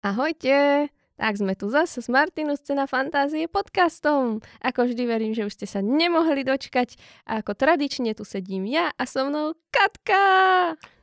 Ahojte! 0.00 0.88
Tak 1.20 1.36
sme 1.36 1.52
tu 1.52 1.68
zase 1.68 2.00
s 2.00 2.08
Martinu 2.08 2.56
Scena 2.56 2.88
Fantázie 2.88 3.44
podcastom. 3.52 4.40
Ako 4.64 4.88
vždy 4.88 5.04
verím, 5.04 5.36
že 5.36 5.44
už 5.44 5.52
ste 5.52 5.68
sa 5.68 5.84
nemohli 5.84 6.40
dočkať. 6.40 6.96
A 7.28 7.44
ako 7.44 7.52
tradične 7.52 8.16
tu 8.16 8.24
sedím 8.24 8.64
ja 8.64 8.96
a 8.96 9.04
so 9.04 9.28
mnou 9.28 9.52
Katka. 9.68 10.24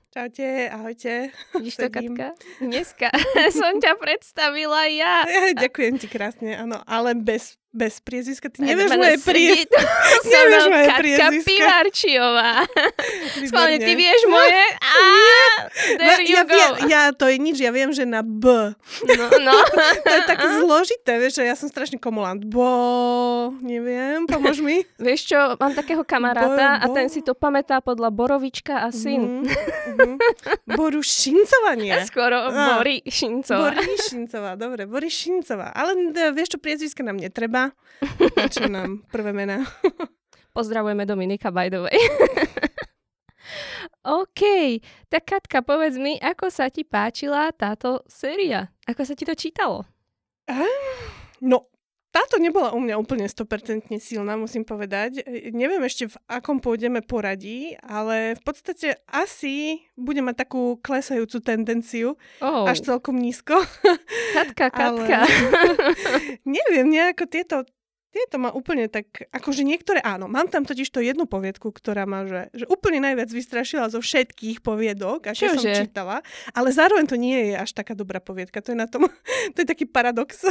Čaute, 0.10 0.73
ahojte. 0.73 1.29
Vidíš 1.54 1.78
to, 1.78 1.94
Katka? 1.94 2.33
Dneska 2.57 3.13
som 3.62 3.78
ťa 3.78 4.02
predstavila 4.02 4.89
ja. 4.89 5.29
Ďakujem 5.61 6.02
ti 6.02 6.09
krásne, 6.09 6.57
áno, 6.57 6.82
ale 6.89 7.14
bez 7.14 7.61
bez 7.75 7.99
priezviska. 7.99 8.47
Ty 8.47 8.63
nevieš 8.63 8.95
moje 8.95 9.18
priezvisko. 9.20 9.81
nevieš 10.34 10.66
moje 10.71 10.86
Katka 10.88 11.27
Pivarčiová. 11.43 12.52
Schválne, 13.43 13.77
ty 13.88 13.91
vieš 13.93 14.21
moje? 14.31 14.63
A, 14.79 14.95
there 15.99 16.23
you 16.23 16.39
ja, 16.39 16.43
go. 16.48 16.55
Viem, 16.55 16.71
ja, 16.88 17.02
to 17.11 17.27
je 17.27 17.38
nič, 17.38 17.57
ja 17.59 17.71
viem, 17.75 17.91
že 17.91 18.07
na 18.07 18.23
B. 18.23 18.71
No, 19.03 19.25
no. 19.43 19.55
to 20.02 20.13
je 20.16 20.23
také 20.23 20.48
zložité, 20.63 21.12
vieš, 21.20 21.43
že 21.43 21.43
ja 21.43 21.55
som 21.59 21.67
strašne 21.67 21.99
komulant. 21.99 22.40
Bo, 22.48 23.52
neviem, 23.59 24.23
pomôž 24.26 24.63
mi. 24.63 24.88
vieš 24.98 25.35
čo, 25.35 25.59
mám 25.59 25.76
takého 25.76 26.07
kamaráta 26.07 26.48
bo, 26.48 26.55
bo. 26.55 26.84
a 26.84 26.85
ten 26.95 27.07
si 27.12 27.20
to 27.20 27.35
pamätá 27.35 27.84
podľa 27.84 28.09
Borovička 28.15 28.88
a 28.88 28.90
syn. 28.95 29.43
Mm, 29.43 29.52
mm. 29.99 30.15
Boru 30.79 31.04
Šincová 31.04 31.76
nie. 31.76 31.93
Skoro. 32.07 32.48
Bori 32.48 33.04
Šincová. 33.04 33.76
Bori 33.76 33.95
Šincová, 33.99 34.52
dobre, 34.55 34.88
Bori 34.88 35.12
Šincová. 35.12 35.76
Ale 35.76 36.15
vieš 36.31 36.55
čo, 36.55 36.59
priezviska 36.62 37.04
nám 37.04 37.20
netreba 37.20 37.56
čo 38.53 38.70
nám 38.70 39.03
prvé 39.09 39.31
mená. 39.34 39.65
Pozdravujeme 40.57 41.05
Dominika, 41.05 41.53
by 41.53 41.70
the 41.70 41.85
way. 41.85 41.98
OK, 44.07 44.41
tak 45.11 45.23
Katka, 45.27 45.59
povedz 45.62 45.99
mi, 45.99 46.15
ako 46.17 46.48
sa 46.48 46.71
ti 46.71 46.88
páčila 46.88 47.51
táto 47.53 48.01
séria? 48.07 48.71
Ako 48.88 49.03
sa 49.03 49.13
ti 49.13 49.27
to 49.27 49.35
čítalo? 49.35 49.84
No, 51.43 51.70
táto 52.17 52.41
nebola 52.41 52.73
u 52.73 52.82
mňa 52.82 52.98
úplne 52.98 53.29
100% 53.29 53.93
silná, 54.01 54.34
musím 54.34 54.65
povedať. 54.65 55.21
Neviem 55.54 55.85
ešte, 55.85 56.10
v 56.10 56.18
akom 56.26 56.57
pôjdeme 56.57 57.05
poradí, 57.05 57.77
ale 57.85 58.34
v 58.34 58.41
podstate 58.41 58.98
asi 59.05 59.85
bude 59.93 60.26
mať 60.26 60.49
takú 60.49 60.82
klesajúcu 60.82 61.38
tendenciu, 61.45 62.18
oh. 62.41 62.65
až 62.65 62.82
celkom 62.82 63.21
nízko. 63.21 63.62
Katka, 64.34 64.73
Katka. 64.81 65.29
Ale... 65.29 65.29
neviem, 66.57 66.90
nejako 66.90 67.29
tieto 67.29 67.62
tieto 68.18 68.41
ma 68.41 68.50
úplne 68.50 68.90
tak, 68.90 69.29
akože 69.29 69.62
niektoré 69.62 70.01
áno. 70.01 70.25
Mám 70.25 70.50
tam 70.50 70.66
totiž 70.66 70.90
to 70.90 71.06
jednu 71.06 71.29
poviedku, 71.29 71.69
ktorá 71.69 72.09
ma 72.09 72.25
že, 72.25 72.50
že 72.57 72.66
úplne 72.66 72.97
najviac 73.06 73.29
vystrašila 73.29 73.94
zo 73.94 74.01
všetkých 74.01 74.66
poviedok, 74.66 75.29
aké 75.29 75.53
som 75.53 75.62
čítala. 75.62 76.25
Ale 76.57 76.73
zároveň 76.73 77.06
to 77.06 77.13
nie 77.13 77.53
je 77.53 77.56
až 77.62 77.78
taká 77.78 77.94
dobrá 77.94 78.18
poviedka. 78.18 78.57
To 78.66 78.73
je 78.73 78.79
na 78.81 78.90
tom, 78.90 79.06
to 79.53 79.57
je 79.62 79.68
taký 79.69 79.85
paradox. 79.85 80.41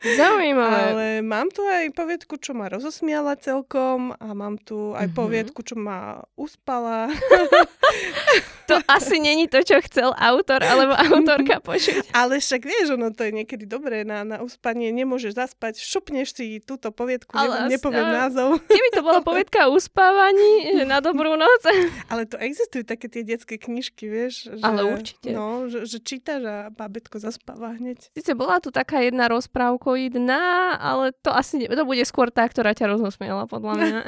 Zaujímavé. 0.00 0.80
Ale 0.96 1.06
mám 1.20 1.52
tu 1.52 1.60
aj 1.68 1.92
poviedku, 1.92 2.40
čo 2.40 2.56
ma 2.56 2.72
rozosmiala 2.72 3.36
celkom 3.36 4.16
a 4.16 4.32
mám 4.32 4.56
tu 4.56 4.96
aj 4.96 5.12
mm-hmm. 5.12 5.18
poviedku, 5.18 5.60
čo 5.60 5.76
ma 5.76 6.24
uspala. 6.40 7.12
to 8.70 8.80
asi 8.88 9.20
není 9.20 9.50
to, 9.50 9.60
čo 9.60 9.82
chcel 9.84 10.16
autor 10.16 10.64
alebo 10.64 10.96
autorka 10.96 11.60
počuť. 11.68 12.14
Ale 12.16 12.40
však 12.40 12.62
vieš, 12.64 12.96
ono 12.96 13.12
to 13.12 13.28
je 13.28 13.32
niekedy 13.42 13.68
dobré 13.68 14.06
na, 14.06 14.24
na 14.24 14.38
uspanie. 14.40 14.88
Nemôžeš 14.94 15.36
zaspať, 15.36 15.82
šupneš 15.82 16.32
si 16.36 16.46
túto 16.62 16.93
poviedku, 16.94 17.34
ale 17.34 17.66
ne, 17.66 17.76
nepoviem 17.76 18.06
a... 18.06 18.12
názov. 18.24 18.62
Keby 18.70 18.88
to 18.94 19.02
bola 19.02 19.20
poviedka 19.20 19.66
o 19.66 19.74
uspávaní, 19.74 20.78
že 20.78 20.84
na 20.92 21.02
dobrú 21.02 21.34
noc. 21.34 21.62
Ale 22.06 22.24
to 22.24 22.38
existujú 22.38 22.86
také 22.86 23.10
tie 23.10 23.26
detské 23.26 23.58
knižky, 23.58 24.06
vieš. 24.06 24.54
Že, 24.54 24.62
ale 24.62 24.80
určite. 24.86 25.28
No, 25.34 25.66
že, 25.66 25.84
že 25.84 25.98
čítaš 25.98 26.42
a 26.46 26.56
babetko 26.70 27.18
zaspáva 27.18 27.74
hneď. 27.74 28.14
Sice 28.14 28.32
bola 28.38 28.62
tu 28.62 28.70
taká 28.70 29.02
jedna 29.02 29.26
rozprávkoidná, 29.26 30.78
ale 30.78 31.10
to 31.20 31.34
asi 31.34 31.60
ne, 31.60 31.66
to 31.66 31.84
bude 31.84 32.06
skôr 32.06 32.30
tá, 32.30 32.46
ktorá 32.46 32.72
ťa 32.72 32.94
rozosmiela, 32.94 33.50
podľa 33.50 33.72
mňa. 33.76 33.98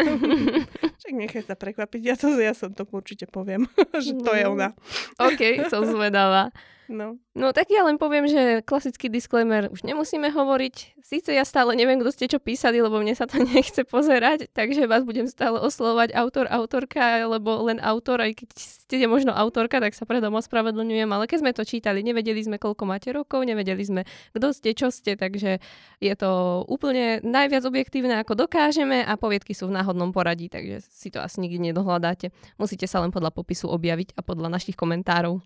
Však 1.02 1.12
nechaj 1.12 1.42
sa 1.50 1.58
prekvapiť, 1.58 2.00
ja, 2.06 2.14
to, 2.14 2.30
ja 2.38 2.54
som 2.54 2.70
to 2.70 2.86
určite 2.86 3.26
poviem, 3.26 3.66
že 3.98 4.14
to 4.14 4.30
je 4.32 4.44
ona. 4.46 4.72
OK, 5.18 5.66
som 5.66 5.82
zvedavá. 5.82 6.54
No. 6.86 7.18
no 7.34 7.50
tak 7.50 7.66
ja 7.74 7.82
len 7.82 7.98
poviem, 7.98 8.30
že 8.30 8.62
klasický 8.62 9.10
disclaimer 9.10 9.66
už 9.74 9.82
nemusíme 9.82 10.30
hovoriť. 10.30 11.02
Síce 11.02 11.34
ja 11.34 11.42
stále 11.42 11.74
neviem, 11.74 11.98
kto 11.98 12.10
ste 12.14 12.30
čo 12.30 12.38
písali, 12.38 12.78
lebo 12.78 13.02
mne 13.02 13.14
sa 13.18 13.26
to 13.26 13.42
nechce 13.54 13.82
pozerať, 13.82 14.50
takže 14.54 14.86
vás 14.86 15.02
budem 15.02 15.26
stále 15.26 15.58
oslovať 15.58 16.14
autor, 16.14 16.46
autorka, 16.46 17.26
alebo 17.26 17.66
len 17.66 17.82
autor, 17.82 18.22
aj 18.22 18.38
keď 18.38 18.48
ste 18.54 19.06
možno 19.10 19.34
autorka, 19.34 19.82
tak 19.82 19.98
sa 19.98 20.06
predom 20.06 20.38
ospravedlňujem, 20.38 21.10
ale 21.10 21.26
keď 21.26 21.38
sme 21.42 21.52
to 21.54 21.66
čítali, 21.66 22.06
nevedeli 22.06 22.38
sme, 22.38 22.56
koľko 22.62 22.86
máte 22.86 23.10
rokov, 23.10 23.42
nevedeli 23.42 23.82
sme, 23.82 24.02
kto 24.30 24.54
ste, 24.54 24.70
čo 24.78 24.94
ste, 24.94 25.18
takže 25.18 25.58
je 25.98 26.14
to 26.14 26.62
úplne 26.70 27.18
najviac 27.26 27.66
objektívne, 27.66 28.22
ako 28.22 28.46
dokážeme 28.46 29.02
a 29.02 29.18
poviedky 29.18 29.58
sú 29.58 29.66
v 29.66 29.76
náhodnom 29.82 30.14
poradí, 30.14 30.46
takže 30.46 30.86
si 30.86 31.10
to 31.10 31.18
asi 31.18 31.42
nikdy 31.42 31.74
nedohľadáte. 31.74 32.30
Musíte 32.62 32.86
sa 32.86 33.02
len 33.02 33.10
podľa 33.10 33.34
popisu 33.34 33.66
objaviť 33.74 34.14
a 34.14 34.22
podľa 34.22 34.54
našich 34.54 34.78
komentárov. 34.78 35.42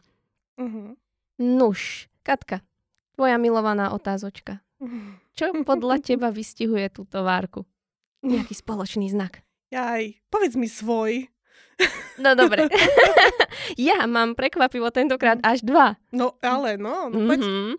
Uh-huh. 0.60 0.92
Nuž, 1.40 2.12
Katka, 2.20 2.60
tvoja 3.16 3.40
milovaná 3.40 3.96
otázočka. 3.96 4.60
Čo 5.32 5.56
podľa 5.68 6.04
teba 6.04 6.28
vystihuje 6.28 6.92
túto 6.92 7.24
várku? 7.24 7.64
Nejaký 8.20 8.52
spoločný 8.52 9.08
znak. 9.08 9.40
Jaj, 9.72 10.20
povedz 10.28 10.60
mi 10.60 10.68
svoj. 10.68 11.32
No 12.20 12.36
dobre. 12.36 12.68
ja 13.88 14.04
mám 14.04 14.36
prekvapivo 14.36 14.92
tentokrát 14.92 15.40
až 15.40 15.64
dva. 15.64 15.96
No 16.12 16.36
ale 16.44 16.76
no, 16.76 17.08
no 17.08 17.24
poď. 17.24 17.40
Mm-hmm. 17.40 17.72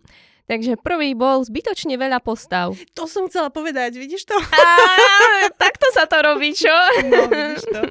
Takže 0.50 0.76
prvý 0.82 1.14
bol 1.14 1.46
zbytočne 1.46 1.96
veľa 1.96 2.20
postav. 2.20 2.74
To 2.98 3.06
som 3.06 3.30
chcela 3.32 3.54
povedať, 3.54 3.96
vidíš 3.96 4.28
to? 4.28 4.36
Á, 4.36 5.48
takto 5.56 5.88
sa 5.96 6.10
to 6.10 6.18
robí, 6.20 6.52
čo? 6.52 6.74
No, 7.08 7.30
vidíš 7.30 7.64
to. 7.72 7.82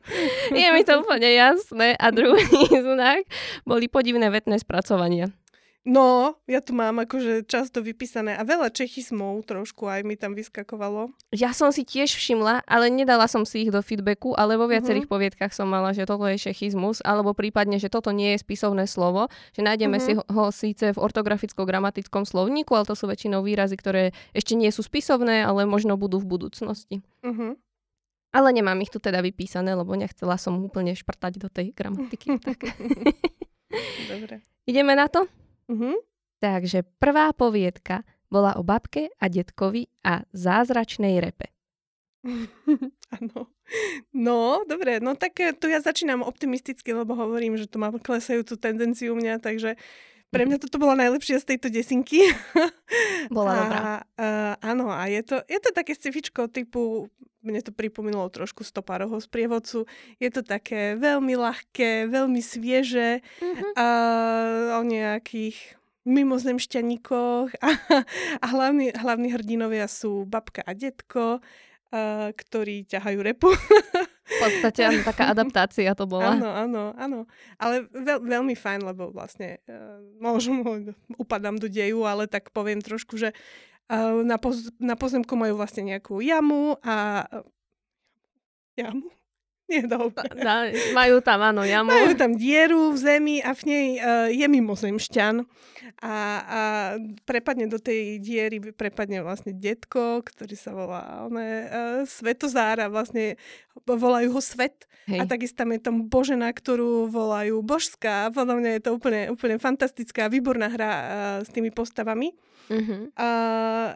Je 0.53 0.69
mi 0.69 0.83
to 0.85 1.01
úplne 1.01 1.31
jasné. 1.31 1.97
A 1.97 2.13
druhý 2.13 2.69
znak 2.91 3.25
boli 3.65 3.89
podivné 3.89 4.29
vetné 4.29 4.61
spracovania. 4.61 5.33
No, 5.81 6.37
ja 6.45 6.61
tu 6.61 6.77
mám 6.77 7.01
akože 7.01 7.49
často 7.49 7.81
vypísané 7.81 8.37
a 8.37 8.45
veľa 8.45 8.69
čechizmov 8.69 9.49
trošku 9.49 9.89
aj 9.89 10.05
mi 10.05 10.13
tam 10.13 10.37
vyskakovalo. 10.37 11.09
Ja 11.33 11.57
som 11.57 11.73
si 11.73 11.89
tiež 11.89 12.13
všimla, 12.13 12.69
ale 12.69 12.93
nedala 12.93 13.25
som 13.25 13.49
si 13.49 13.65
ich 13.65 13.73
do 13.73 13.81
feedbacku, 13.81 14.37
ale 14.37 14.61
vo 14.61 14.69
viacerých 14.69 15.09
uh-huh. 15.09 15.17
poviedkach 15.17 15.57
som 15.57 15.73
mala, 15.73 15.97
že 15.97 16.05
toto 16.05 16.29
je 16.29 16.37
čechizmus, 16.37 17.01
alebo 17.01 17.33
prípadne, 17.33 17.81
že 17.81 17.89
toto 17.89 18.13
nie 18.13 18.37
je 18.37 18.45
spisovné 18.45 18.85
slovo, 18.85 19.33
že 19.57 19.65
nájdeme 19.65 19.97
uh-huh. 19.97 20.05
si 20.05 20.13
ho, 20.21 20.23
ho 20.29 20.53
síce 20.53 20.93
v 20.93 21.01
ortograficko-gramatickom 21.01 22.29
slovníku, 22.29 22.77
ale 22.77 22.85
to 22.85 22.93
sú 22.93 23.09
väčšinou 23.09 23.41
výrazy, 23.41 23.81
ktoré 23.81 24.13
ešte 24.37 24.61
nie 24.61 24.69
sú 24.69 24.85
spisovné, 24.85 25.49
ale 25.49 25.65
možno 25.65 25.97
budú 25.97 26.21
v 26.21 26.29
budúcnosti. 26.29 27.01
Uh-huh. 27.25 27.57
Ale 28.37 28.49
nemám 28.53 28.77
ich 28.85 28.93
tu 28.93 29.01
teda 29.01 29.25
vypísané, 29.25 29.73
lebo 29.73 29.97
nechcela 29.97 30.37
som 30.37 30.61
úplne 30.61 30.93
šprtať 30.93 31.41
do 31.41 31.49
tej 31.49 31.73
gramatiky. 31.73 32.37
tak. 32.37 32.69
Dobre. 34.13 34.45
Ideme 34.69 34.93
na 34.93 35.09
to? 35.09 35.25
Uh-huh. 35.71 35.95
Takže 36.43 36.83
prvá 36.99 37.31
poviedka 37.31 38.03
bola 38.27 38.59
o 38.59 38.67
babke 38.67 39.15
a 39.23 39.31
detkovi 39.31 39.87
a 40.03 40.27
zázračnej 40.35 41.23
repe. 41.23 41.55
Áno. 43.17 43.49
No, 44.11 44.67
dobre, 44.67 44.99
no 44.99 45.15
tak 45.15 45.39
eh, 45.39 45.55
tu 45.55 45.71
ja 45.71 45.79
začínam 45.79 46.27
optimisticky, 46.27 46.91
lebo 46.91 47.15
hovorím, 47.15 47.55
že 47.55 47.71
to 47.71 47.79
má 47.79 47.95
klesajúcu 47.95 48.59
tendenciu 48.59 49.15
u 49.15 49.17
mňa, 49.19 49.39
takže 49.39 49.79
pre 50.31 50.47
mňa 50.47 50.63
toto 50.63 50.79
bola 50.79 50.95
najlepšia 50.95 51.43
z 51.43 51.55
tejto 51.55 51.69
desinky. 51.75 52.23
Bola 53.35 53.51
a, 53.51 53.59
dobrá. 53.59 53.83
Uh, 54.15 54.55
áno, 54.63 54.87
a 54.91 55.07
je 55.11 55.23
to, 55.27 55.37
je 55.47 55.59
to 55.59 55.71
také 55.75 55.95
scifičko 55.95 56.47
typu, 56.51 57.11
mne 57.43 57.61
to 57.63 57.75
pripomínalo 57.75 58.31
trošku 58.31 58.63
stopároho 58.63 59.19
sprievodcu, 59.19 59.87
je 60.23 60.31
to 60.31 60.43
také 60.43 60.95
veľmi 60.99 61.35
ľahké, 61.35 62.11
veľmi 62.11 62.43
svieže, 62.43 63.23
mm-hmm. 63.23 63.71
uh, 63.75 64.79
o 64.79 64.83
nejakých 64.87 65.79
mimozemšťaníkoch 66.07 67.49
a, 67.67 67.71
a 68.41 68.47
hlavní, 68.47 68.95
hlavní 68.95 69.29
hrdinovia 69.35 69.87
sú 69.87 70.27
babka 70.27 70.63
a 70.67 70.73
detko, 70.75 71.39
uh, 71.39 72.31
ktorí 72.35 72.87
ťahajú 72.87 73.19
repu. 73.23 73.51
Podstate 74.41 74.81
áno, 74.89 75.01
taká 75.05 75.29
adaptácia 75.35 75.93
to 75.93 76.09
bola. 76.09 76.35
Áno, 76.35 76.49
áno, 76.49 76.83
áno. 76.97 77.19
Ale 77.61 77.85
veľ, 77.93 78.25
veľmi 78.25 78.57
fajn, 78.57 78.81
lebo 78.89 79.13
vlastne 79.13 79.61
uh, 79.69 80.01
možno 80.19 80.65
upadám 81.21 81.61
do 81.61 81.69
deju, 81.69 82.09
ale 82.09 82.25
tak 82.25 82.49
poviem 82.51 82.81
trošku, 82.81 83.21
že 83.21 83.37
uh, 83.93 84.25
na, 84.25 84.41
poz, 84.41 84.73
na 84.81 84.97
pozemku 84.97 85.37
majú 85.37 85.61
vlastne 85.61 85.85
nejakú 85.93 86.25
jamu 86.25 86.81
a 86.81 87.29
uh, 87.29 87.45
jamu? 88.81 89.13
Nie 89.73 89.87
dobre. 89.87 90.27
Da, 90.35 90.67
majú 90.91 91.23
tam, 91.23 91.47
áno, 91.47 91.63
jamu. 91.63 91.95
Majú 91.95 92.19
tam 92.19 92.35
dieru 92.35 92.91
v 92.91 92.99
zemi 92.99 93.37
a 93.39 93.55
v 93.55 93.63
nej 93.71 93.87
uh, 94.03 94.27
je 94.27 94.47
mimozemšťan. 94.51 95.47
A, 96.03 96.15
a 96.43 96.61
prepadne 97.23 97.71
do 97.71 97.79
tej 97.79 98.19
diery, 98.19 98.59
prepadne 98.75 99.23
vlastne 99.23 99.55
detko, 99.55 100.27
ktorý 100.27 100.55
sa 100.59 100.75
volá 100.75 101.23
one, 101.23 101.71
uh, 101.71 102.03
Svetozár 102.03 102.83
a 102.83 102.91
vlastne 102.91 103.39
volajú 103.87 104.35
ho 104.35 104.43
Svet. 104.43 104.91
Hej. 105.07 105.23
A 105.23 105.31
takisto 105.31 105.63
tam 105.63 105.71
je 105.71 105.81
tam 105.81 105.97
Božena, 106.11 106.51
ktorú 106.51 107.07
volajú 107.07 107.63
Božská. 107.63 108.35
Podľa 108.35 108.55
mňa 108.59 108.71
je 108.75 108.83
to 108.83 108.91
úplne, 108.91 109.23
úplne 109.31 109.57
fantastická, 109.63 110.27
výborná 110.27 110.67
hra 110.67 110.93
uh, 110.93 111.07
s 111.47 111.51
tými 111.55 111.71
postavami. 111.71 112.35
Uh-huh. 112.71 113.11
Uh, 113.15 113.95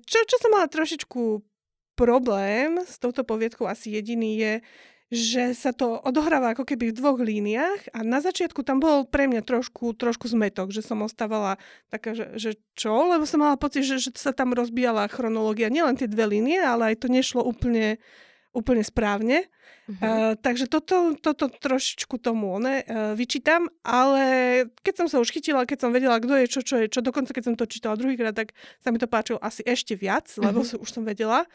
čo, 0.00 0.18
čo 0.24 0.36
som 0.40 0.50
mala 0.52 0.68
trošičku 0.68 1.44
problém 2.00 2.80
s 2.80 2.96
touto 2.96 3.28
poviedkou 3.28 3.68
asi 3.68 3.92
jediný 3.92 4.40
je, 4.40 4.54
že 5.10 5.58
sa 5.58 5.74
to 5.74 5.98
odohráva 6.06 6.54
ako 6.54 6.62
keby 6.62 6.94
v 6.94 6.96
dvoch 7.02 7.18
líniách 7.18 7.90
a 7.90 8.06
na 8.06 8.22
začiatku 8.22 8.62
tam 8.62 8.78
bol 8.78 9.02
pre 9.02 9.26
mňa 9.26 9.42
trošku, 9.42 9.90
trošku 9.98 10.30
zmetok, 10.30 10.70
že 10.70 10.86
som 10.86 11.02
ostávala 11.02 11.58
taká, 11.90 12.14
že, 12.14 12.30
že 12.38 12.50
čo, 12.78 12.94
lebo 13.10 13.26
som 13.26 13.42
mala 13.42 13.58
pocit, 13.58 13.82
že, 13.82 13.98
že 13.98 14.14
sa 14.14 14.30
tam 14.30 14.54
rozbíjala 14.54 15.10
chronológia, 15.10 15.66
nielen 15.66 15.98
tie 15.98 16.06
dve 16.06 16.30
línie, 16.30 16.62
ale 16.62 16.94
aj 16.94 17.02
to 17.02 17.08
nešlo 17.10 17.42
úplne, 17.42 17.98
úplne 18.54 18.86
správne. 18.86 19.50
Uh-huh. 19.90 19.98
Uh, 19.98 20.32
takže 20.38 20.70
toto, 20.70 21.18
toto 21.18 21.50
trošičku 21.50 22.14
tomu 22.22 22.54
ne, 22.62 22.86
uh, 22.86 23.10
vyčítam, 23.18 23.66
ale 23.82 24.22
keď 24.86 24.94
som 24.94 25.06
sa 25.10 25.18
už 25.18 25.34
chytila, 25.34 25.66
keď 25.66 25.78
som 25.82 25.90
vedela, 25.90 26.22
kto 26.22 26.38
je 26.38 26.46
čo, 26.46 26.60
čo 26.62 26.78
je 26.78 26.86
čo, 26.86 27.02
dokonca 27.02 27.34
keď 27.34 27.50
som 27.50 27.58
to 27.58 27.66
čítala 27.66 27.98
druhýkrát, 27.98 28.30
tak 28.30 28.54
sa 28.78 28.94
mi 28.94 29.02
to 29.02 29.10
páčilo 29.10 29.42
asi 29.42 29.66
ešte 29.66 29.98
viac, 29.98 30.30
lebo 30.38 30.62
uh-huh. 30.62 30.78
už 30.78 30.86
som 30.86 31.02
vedela. 31.02 31.50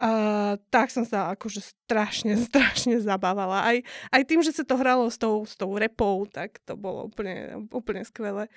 Uh, 0.00 0.56
tak 0.72 0.88
som 0.88 1.04
sa 1.04 1.36
akože 1.36 1.60
strašne, 1.60 2.32
strašne 2.48 2.96
zabávala. 3.04 3.68
Aj, 3.68 3.76
aj 4.08 4.22
tým, 4.24 4.40
že 4.40 4.56
sa 4.56 4.64
to 4.64 4.80
hralo 4.80 5.12
s 5.12 5.20
tou, 5.20 5.44
s 5.44 5.52
tou 5.60 5.76
repou, 5.76 6.24
tak 6.24 6.56
to 6.64 6.72
bolo 6.72 7.12
úplne, 7.12 7.68
úplne 7.68 8.00
skvelé. 8.08 8.48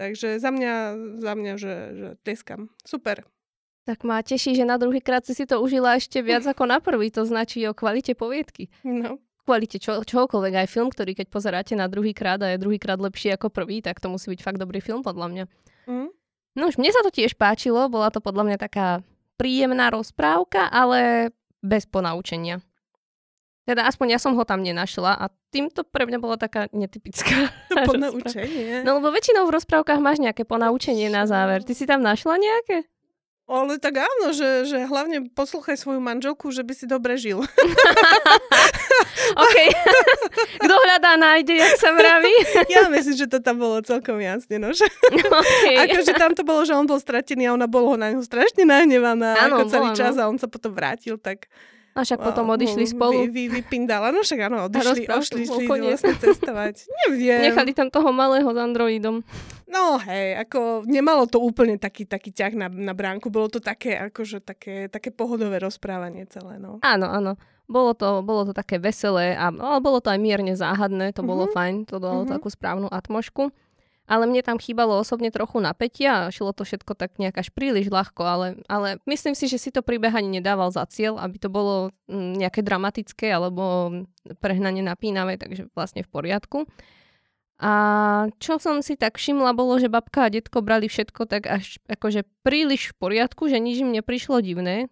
Takže 0.00 0.40
za 0.40 0.48
mňa, 0.48 0.74
za 1.20 1.32
mňa 1.36 1.52
že, 1.60 1.74
že 1.92 2.08
teskam. 2.24 2.72
Super. 2.80 3.28
Tak 3.86 4.02
ma 4.02 4.24
teší, 4.24 4.56
že 4.56 4.64
na 4.64 4.80
druhý 4.80 4.98
krát 4.98 5.22
si 5.22 5.36
si 5.36 5.44
to 5.44 5.60
užila 5.60 6.00
ešte 6.00 6.24
viac 6.24 6.48
ako 6.52 6.64
na 6.64 6.80
prvý. 6.80 7.12
To 7.12 7.28
značí 7.28 7.60
o 7.68 7.76
kvalite 7.76 8.16
poviedky. 8.16 8.72
No. 8.80 9.20
Kvalite 9.44 9.76
čo, 9.76 10.00
čohokoľvek. 10.00 10.64
Aj 10.64 10.68
film, 10.68 10.88
ktorý 10.88 11.12
keď 11.12 11.28
pozeráte 11.28 11.76
na 11.76 11.92
druhý 11.92 12.16
krát 12.16 12.40
a 12.40 12.56
je 12.56 12.58
druhý 12.58 12.80
krát 12.80 12.98
lepší 12.98 13.36
ako 13.36 13.52
prvý, 13.52 13.84
tak 13.84 14.00
to 14.00 14.08
musí 14.08 14.32
byť 14.32 14.40
fakt 14.40 14.58
dobrý 14.58 14.80
film 14.80 15.04
podľa 15.04 15.26
mňa. 15.28 15.44
Mm. 15.86 16.08
No 16.56 16.62
už 16.72 16.80
mne 16.80 16.88
sa 16.88 17.04
to 17.04 17.12
tiež 17.12 17.36
páčilo. 17.36 17.84
Bola 17.92 18.08
to 18.08 18.24
podľa 18.24 18.48
mňa 18.48 18.58
taká 18.58 19.04
príjemná 19.36 19.92
rozprávka, 19.92 20.68
ale 20.68 21.30
bez 21.60 21.84
ponaučenia. 21.88 22.60
Teda 23.66 23.90
aspoň 23.90 24.14
ja 24.14 24.18
som 24.22 24.38
ho 24.38 24.44
tam 24.46 24.62
nenašla 24.62 25.18
a 25.18 25.26
týmto 25.50 25.82
pre 25.82 26.06
mňa 26.06 26.18
bola 26.22 26.38
taká 26.38 26.70
netypická. 26.70 27.50
Ponaučenie? 27.90 28.86
No 28.86 29.02
lebo 29.02 29.10
väčšinou 29.10 29.44
v 29.46 29.54
rozprávkach 29.58 29.98
máš 29.98 30.22
nejaké 30.22 30.46
ponaučenie 30.46 31.10
na 31.10 31.26
záver. 31.26 31.66
Ty 31.66 31.74
si 31.74 31.84
tam 31.84 32.00
našla 32.00 32.38
nejaké? 32.38 32.86
Ale 33.46 33.78
tak 33.78 34.02
áno, 34.02 34.34
že, 34.34 34.66
že 34.66 34.90
hlavne 34.90 35.30
poslúchaj 35.30 35.78
svoju 35.78 36.02
manželku, 36.02 36.50
že 36.50 36.66
by 36.66 36.74
si 36.74 36.86
dobre 36.90 37.14
žil. 37.14 37.46
OK. 39.44 39.56
Kto 40.62 40.74
hľadá, 40.74 41.16
nájde, 41.16 41.54
jak 41.56 41.74
sa 41.78 41.90
vraví. 41.92 42.34
ja 42.74 42.88
myslím, 42.88 43.16
že 43.16 43.26
to 43.28 43.38
tam 43.40 43.60
bolo 43.60 43.80
celkom 43.82 44.18
jasne. 44.20 44.56
No, 44.60 44.72
že... 44.72 44.86
okay. 45.12 45.88
Akože 45.88 46.12
tam 46.16 46.32
to 46.32 46.42
bolo, 46.42 46.64
že 46.64 46.72
on 46.72 46.86
bol 46.88 47.00
stratený 47.00 47.50
a 47.50 47.56
ona 47.56 47.68
bolo 47.68 47.94
na 47.94 48.12
ňu 48.12 48.22
strašne 48.24 48.64
nahnevaná 48.64 49.48
ako 49.48 49.68
celý 49.68 49.90
bola, 49.92 49.98
čas 49.98 50.14
no. 50.16 50.20
a 50.26 50.30
on 50.30 50.38
sa 50.40 50.48
potom 50.50 50.72
vrátil, 50.72 51.16
tak... 51.20 51.50
A 51.96 52.04
však 52.04 52.20
potom 52.20 52.52
odišli 52.52 52.92
spolu. 52.92 53.24
Vy, 53.24 53.32
vy, 53.32 53.44
vypindala, 53.48 54.12
no 54.12 54.20
však 54.20 54.52
áno, 54.52 54.68
odišli, 54.68 55.08
odišli 55.08 55.48
šli 55.48 55.64
vlastne 55.64 56.12
cestovať. 56.20 56.84
Neviem. 57.08 57.40
Nechali 57.48 57.72
tam 57.72 57.88
toho 57.88 58.12
malého 58.12 58.44
s 58.44 58.58
androidom. 58.60 59.24
No 59.64 59.96
hej, 60.04 60.36
ako 60.44 60.84
nemalo 60.84 61.24
to 61.24 61.40
úplne 61.40 61.80
taký, 61.80 62.04
taký 62.04 62.36
ťah 62.36 62.52
na, 62.52 62.68
na 62.68 62.92
bránku, 62.92 63.32
bolo 63.32 63.48
to 63.48 63.64
také, 63.64 63.96
akože 63.96 64.44
také, 64.44 64.92
také 64.92 65.08
pohodové 65.08 65.56
rozprávanie 65.56 66.28
celé, 66.28 66.60
no. 66.60 66.84
Áno, 66.84 67.08
áno. 67.08 67.40
Bolo 67.66 67.98
to, 67.98 68.22
bolo 68.22 68.46
to 68.46 68.52
také 68.54 68.78
veselé 68.78 69.34
a 69.34 69.50
no, 69.50 69.82
bolo 69.82 69.98
to 69.98 70.14
aj 70.14 70.22
mierne 70.22 70.54
záhadné, 70.54 71.10
to 71.10 71.20
mm-hmm. 71.20 71.30
bolo 71.30 71.44
mhm. 71.46 71.52
fajn, 71.52 71.74
to 71.90 71.96
dalo 71.98 72.22
mm-hmm. 72.22 72.34
takú 72.38 72.48
správnu 72.50 72.86
atmošku 72.90 73.50
ale 74.06 74.24
mne 74.30 74.42
tam 74.46 74.56
chýbalo 74.56 75.02
osobne 75.02 75.34
trochu 75.34 75.58
napätia 75.58 76.26
a 76.26 76.32
šlo 76.32 76.54
to 76.54 76.62
všetko 76.62 76.94
tak 76.94 77.18
nejak 77.18 77.42
až 77.42 77.50
príliš 77.50 77.90
ľahko, 77.90 78.22
ale, 78.22 78.46
ale 78.70 79.02
myslím 79.04 79.34
si, 79.34 79.50
že 79.50 79.58
si 79.58 79.74
to 79.74 79.82
príbeh 79.82 80.14
ani 80.14 80.38
nedával 80.38 80.70
za 80.70 80.86
cieľ, 80.86 81.18
aby 81.18 81.42
to 81.42 81.50
bolo 81.50 81.90
mm, 82.06 82.38
nejaké 82.38 82.62
dramatické 82.62 83.34
alebo 83.34 83.90
prehnane 84.38 84.80
napínavé, 84.80 85.36
takže 85.36 85.66
vlastne 85.74 86.06
v 86.06 86.10
poriadku. 86.10 86.58
A 87.56 87.72
čo 88.38 88.60
som 88.60 88.78
si 88.84 88.94
tak 89.00 89.18
všimla, 89.18 89.56
bolo, 89.56 89.80
že 89.80 89.90
babka 89.90 90.28
a 90.28 90.32
detko 90.32 90.60
brali 90.62 90.86
všetko 90.86 91.26
tak 91.26 91.48
až 91.50 91.82
akože 91.90 92.22
príliš 92.46 92.94
v 92.94 92.96
poriadku, 93.00 93.50
že 93.50 93.58
nič 93.58 93.82
im 93.82 93.90
neprišlo 93.90 94.38
divné 94.38 94.86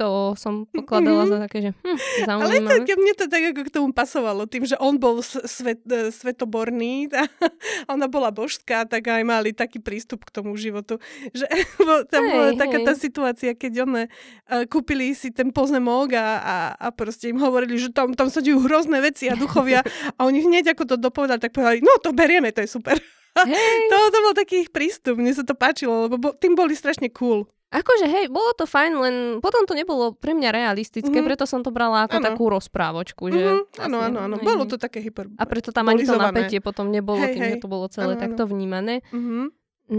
to 0.00 0.32
som 0.32 0.64
pokladala 0.72 1.28
mm-hmm. 1.28 1.32
za 1.36 1.44
také, 1.44 1.58
že 1.60 1.70
hm, 1.76 1.98
zaujímavé. 2.24 2.56
Ale 2.56 2.88
to, 2.88 2.94
mne 2.96 3.12
to 3.20 3.26
tak 3.28 3.42
ako 3.52 3.60
k 3.68 3.70
tomu 3.76 3.88
pasovalo, 3.92 4.48
tým, 4.48 4.64
že 4.64 4.80
on 4.80 4.96
bol 4.96 5.20
svet, 5.20 5.84
e, 5.84 6.08
svetoborný 6.08 7.12
a 7.84 7.92
ona 7.92 8.08
bola 8.08 8.32
božská, 8.32 8.88
tak 8.88 9.12
aj 9.12 9.20
mali 9.20 9.52
taký 9.52 9.76
prístup 9.76 10.24
k 10.24 10.32
tomu 10.32 10.56
životu. 10.56 10.96
Že, 11.36 11.44
tam 12.16 12.22
hej, 12.24 12.32
bola 12.32 12.50
taká 12.56 12.80
hej. 12.80 12.86
tá 12.88 12.94
situácia, 12.96 13.52
keď 13.52 13.84
one 13.84 14.02
uh, 14.08 14.64
kúpili 14.72 15.12
si 15.12 15.28
ten 15.28 15.52
pozemok 15.52 16.16
a, 16.16 16.26
a, 16.40 16.56
a 16.80 16.86
proste 16.96 17.28
im 17.28 17.36
hovorili, 17.36 17.76
že 17.76 17.92
tam, 17.92 18.16
tam 18.16 18.32
sa 18.32 18.40
dejú 18.40 18.64
hrozné 18.64 19.04
veci 19.04 19.28
a 19.28 19.36
duchovia 19.36 19.84
a 20.16 20.20
oni 20.24 20.40
hneď 20.40 20.72
ako 20.72 20.88
to 20.88 20.96
dopovedali, 20.96 21.44
tak 21.44 21.52
povedali, 21.52 21.84
no 21.84 22.00
to 22.00 22.16
berieme, 22.16 22.48
to 22.56 22.64
je 22.64 22.72
super. 22.72 22.96
Hey. 23.30 23.86
to, 23.92 23.96
to 24.10 24.18
bol 24.26 24.34
taký 24.34 24.66
ich 24.66 24.70
prístup, 24.74 25.20
mne 25.20 25.30
sa 25.36 25.46
to 25.46 25.54
páčilo, 25.54 26.08
lebo 26.08 26.18
bo, 26.18 26.28
tým 26.34 26.56
boli 26.56 26.74
strašne 26.74 27.12
cool. 27.14 27.46
Akože 27.70 28.10
hej, 28.10 28.26
bolo 28.34 28.50
to 28.58 28.66
fajn, 28.66 28.92
len 28.98 29.14
potom 29.38 29.62
to 29.62 29.78
nebolo 29.78 30.10
pre 30.10 30.34
mňa 30.34 30.50
realistické, 30.50 31.14
mm-hmm. 31.14 31.28
preto 31.30 31.46
som 31.46 31.62
to 31.62 31.70
brala 31.70 32.10
ako 32.10 32.18
ano. 32.18 32.26
takú 32.26 32.44
rozprávočku. 32.50 33.30
Že 33.30 33.42
mm-hmm. 33.46 33.86
Áno, 33.86 33.98
áno, 34.02 34.18
áno. 34.26 34.34
Bolo 34.42 34.66
to 34.66 34.74
také 34.74 34.98
hyper. 34.98 35.30
A 35.38 35.46
preto 35.46 35.70
tam 35.70 35.86
ani 35.86 36.02
to 36.02 36.18
napätie 36.18 36.58
potom 36.58 36.90
nebolo, 36.90 37.22
hej, 37.22 37.38
tým, 37.38 37.42
hej. 37.46 37.50
že 37.54 37.62
to 37.62 37.70
bolo 37.70 37.86
celé 37.86 38.18
ano, 38.18 38.22
takto 38.26 38.50
vnímané. 38.50 39.06
Mm-hmm. 39.14 39.44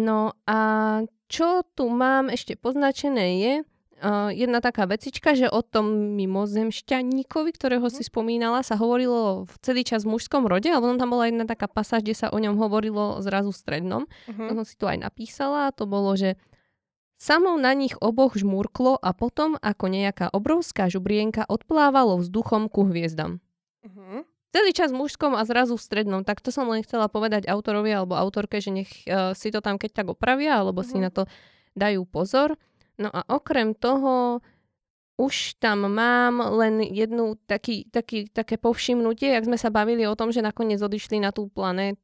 No 0.04 0.36
a 0.44 0.60
čo 1.32 1.64
tu 1.72 1.88
mám 1.88 2.28
ešte 2.28 2.60
poznačené 2.60 3.28
je 3.40 3.54
uh, 3.64 4.30
jedna 4.36 4.60
taká 4.60 4.84
vecička, 4.84 5.32
že 5.32 5.48
o 5.48 5.64
tom 5.64 6.20
mimozemšťaníkovi, 6.20 7.50
ktorého 7.56 7.88
mm-hmm. 7.88 8.04
si 8.04 8.12
spomínala, 8.12 8.68
sa 8.68 8.76
hovorilo 8.76 9.48
v 9.48 9.54
celý 9.64 9.88
čas 9.88 10.04
v 10.04 10.20
mužskom 10.20 10.44
rode, 10.44 10.68
alebo 10.68 10.92
tam 11.00 11.08
bola 11.08 11.32
jedna 11.32 11.48
taká 11.48 11.72
pasáž, 11.72 12.04
kde 12.04 12.20
sa 12.20 12.28
o 12.34 12.38
ňom 12.40 12.60
hovorilo 12.60 13.24
zrazu 13.24 13.56
v 13.56 13.62
strednom. 13.64 14.04
Mm-hmm. 14.28 14.60
Som 14.60 14.66
si 14.68 14.76
tu 14.76 14.92
aj 14.92 15.00
napísala. 15.00 15.72
To 15.80 15.88
bolo, 15.88 16.20
že 16.20 16.36
Samou 17.22 17.54
na 17.62 17.78
nich 17.78 17.94
oboch 18.02 18.34
žmúrklo 18.34 18.98
a 18.98 19.14
potom, 19.14 19.54
ako 19.62 19.94
nejaká 19.94 20.34
obrovská 20.34 20.90
žubrienka, 20.90 21.46
odplávalo 21.46 22.18
vzduchom 22.18 22.66
ku 22.66 22.90
hviezdam. 22.90 23.38
Uh-huh. 23.86 24.26
Celý 24.50 24.74
čas 24.74 24.90
v 24.90 25.06
mužskom 25.06 25.38
a 25.38 25.46
zrazu 25.46 25.78
v 25.78 25.86
strednom. 25.86 26.26
Tak 26.26 26.42
to 26.42 26.50
som 26.50 26.66
len 26.74 26.82
chcela 26.82 27.06
povedať 27.14 27.46
autorovi 27.46 27.94
alebo 27.94 28.18
autorke, 28.18 28.58
že 28.58 28.74
nech 28.74 28.90
uh, 29.06 29.38
si 29.38 29.54
to 29.54 29.62
tam 29.62 29.78
keď 29.78 30.02
tak 30.02 30.08
opravia, 30.10 30.58
alebo 30.58 30.82
uh-huh. 30.82 30.90
si 30.90 30.98
mhm. 30.98 31.04
na 31.06 31.10
to 31.14 31.30
dajú 31.78 32.10
pozor. 32.10 32.58
No 32.98 33.14
a 33.14 33.22
okrem 33.30 33.78
toho 33.78 34.42
už 35.22 35.62
tam 35.62 35.94
mám 35.94 36.42
len 36.58 36.82
jednu 36.82 37.38
taký, 37.46 37.86
taký, 37.94 38.34
také 38.34 38.58
povšimnutie, 38.58 39.38
jak 39.38 39.46
sme 39.46 39.62
sa 39.62 39.70
bavili 39.70 40.10
o 40.10 40.18
tom, 40.18 40.34
že 40.34 40.42
nakoniec 40.42 40.82
odišli 40.82 41.22
na 41.22 41.30
tú 41.30 41.54
planétu 41.54 42.02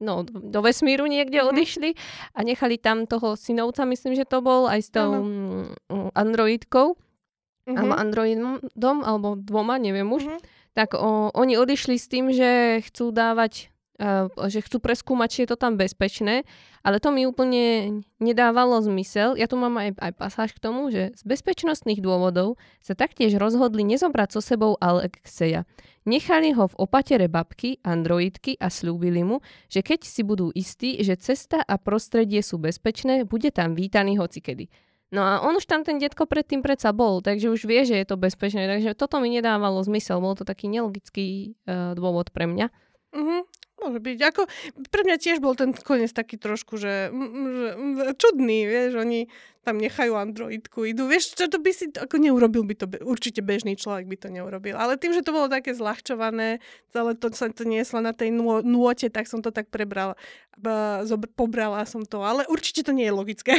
no, 0.00 0.24
do 0.28 0.60
vesmíru 0.60 1.08
niekde 1.08 1.40
mm-hmm. 1.40 1.52
odišli 1.52 1.90
a 2.36 2.40
nechali 2.44 2.76
tam 2.76 3.08
toho 3.08 3.36
synovca, 3.36 3.88
myslím, 3.88 4.14
že 4.16 4.28
to 4.28 4.44
bol, 4.44 4.68
aj 4.68 4.80
s 4.80 4.90
tou 4.92 5.10
mm-hmm. 5.22 6.12
androidkou, 6.12 6.96
mm-hmm. 6.96 7.76
alebo 7.76 7.94
androidom, 7.94 8.98
alebo 9.04 9.28
dvoma, 9.36 9.80
neviem 9.80 10.08
už. 10.08 10.28
Mm-hmm. 10.28 10.40
Tak 10.76 10.92
o, 10.92 11.32
oni 11.32 11.56
odišli 11.56 11.96
s 11.96 12.06
tým, 12.08 12.28
že 12.32 12.80
chcú 12.84 13.08
dávať 13.08 13.72
že 14.48 14.60
chcú 14.60 14.76
preskúmať, 14.78 15.28
či 15.32 15.38
je 15.44 15.48
to 15.52 15.58
tam 15.58 15.80
bezpečné, 15.80 16.44
ale 16.84 17.00
to 17.00 17.08
mi 17.08 17.24
úplne 17.24 17.98
nedávalo 18.20 18.78
zmysel. 18.84 19.34
Ja 19.40 19.48
tu 19.48 19.56
mám 19.56 19.80
aj, 19.80 19.96
aj 19.96 20.12
pasáž 20.16 20.52
k 20.52 20.62
tomu, 20.62 20.92
že 20.92 21.16
z 21.16 21.22
bezpečnostných 21.24 22.04
dôvodov 22.04 22.60
sa 22.84 22.92
taktiež 22.92 23.40
rozhodli 23.40 23.82
nezobrať 23.88 24.36
so 24.36 24.40
sebou 24.44 24.76
Alexeja. 24.78 25.64
Nechali 26.06 26.54
ho 26.54 26.70
v 26.70 26.78
opatere 26.78 27.26
babky, 27.26 27.82
androidky 27.82 28.54
a 28.62 28.70
slúbili 28.70 29.26
mu, 29.26 29.42
že 29.66 29.82
keď 29.82 30.06
si 30.06 30.22
budú 30.22 30.54
istí, 30.54 31.02
že 31.02 31.18
cesta 31.18 31.66
a 31.66 31.74
prostredie 31.82 32.46
sú 32.46 32.62
bezpečné, 32.62 33.26
bude 33.26 33.50
tam 33.50 33.74
vítaný 33.74 34.20
hocikedy. 34.22 34.70
No 35.10 35.22
a 35.22 35.42
on 35.42 35.54
už 35.58 35.66
tam 35.66 35.82
ten 35.82 35.98
detko 36.02 36.26
predtým 36.26 36.62
predsa 36.62 36.90
bol, 36.90 37.22
takže 37.22 37.50
už 37.50 37.66
vie, 37.66 37.82
že 37.86 37.94
je 37.94 38.06
to 38.06 38.18
bezpečné, 38.18 38.66
takže 38.66 38.98
toto 38.98 39.22
mi 39.22 39.30
nedávalo 39.30 39.78
zmysel, 39.82 40.18
bol 40.18 40.34
to 40.34 40.42
taký 40.42 40.66
nelogický 40.66 41.58
uh, 41.66 41.94
dôvod 41.94 42.34
pre 42.34 42.50
mňa. 42.50 42.66
Mm-hmm. 43.14 43.40
Môže 43.76 44.00
byť. 44.00 44.18
Ako, 44.32 44.42
pre 44.88 45.04
mňa 45.04 45.16
tiež 45.20 45.38
bol 45.44 45.52
ten 45.52 45.76
koniec 45.76 46.12
taký 46.16 46.40
trošku, 46.40 46.80
že, 46.80 47.12
že 47.12 47.70
čudný, 48.16 48.64
vieš, 48.64 48.96
oni 48.96 49.28
tam 49.66 49.82
nechajú 49.82 50.14
androidku, 50.14 50.86
idú, 50.86 51.10
vieš, 51.10 51.34
čo 51.34 51.50
to 51.50 51.58
by 51.58 51.74
si, 51.74 51.90
ako 51.90 52.22
neurobil 52.22 52.62
by 52.62 52.78
to, 52.78 52.86
určite 53.02 53.42
bežný 53.42 53.74
človek 53.74 54.06
by 54.06 54.14
to 54.14 54.30
neurobil. 54.30 54.78
Ale 54.78 54.94
tým, 54.94 55.10
že 55.10 55.26
to 55.26 55.34
bolo 55.34 55.50
také 55.50 55.74
zľahčované, 55.74 56.62
celé 56.94 57.12
to 57.18 57.34
sa 57.34 57.50
to 57.50 57.66
niesla 57.66 57.98
na 57.98 58.14
tej 58.14 58.30
nôte, 58.62 59.10
tak 59.10 59.26
som 59.26 59.42
to 59.42 59.50
tak 59.50 59.66
prebrala, 59.66 60.14
pobrala 61.34 61.82
som 61.82 62.06
to, 62.06 62.22
ale 62.22 62.46
určite 62.46 62.86
to 62.86 62.94
nie 62.94 63.10
je 63.10 63.18
logické. 63.18 63.58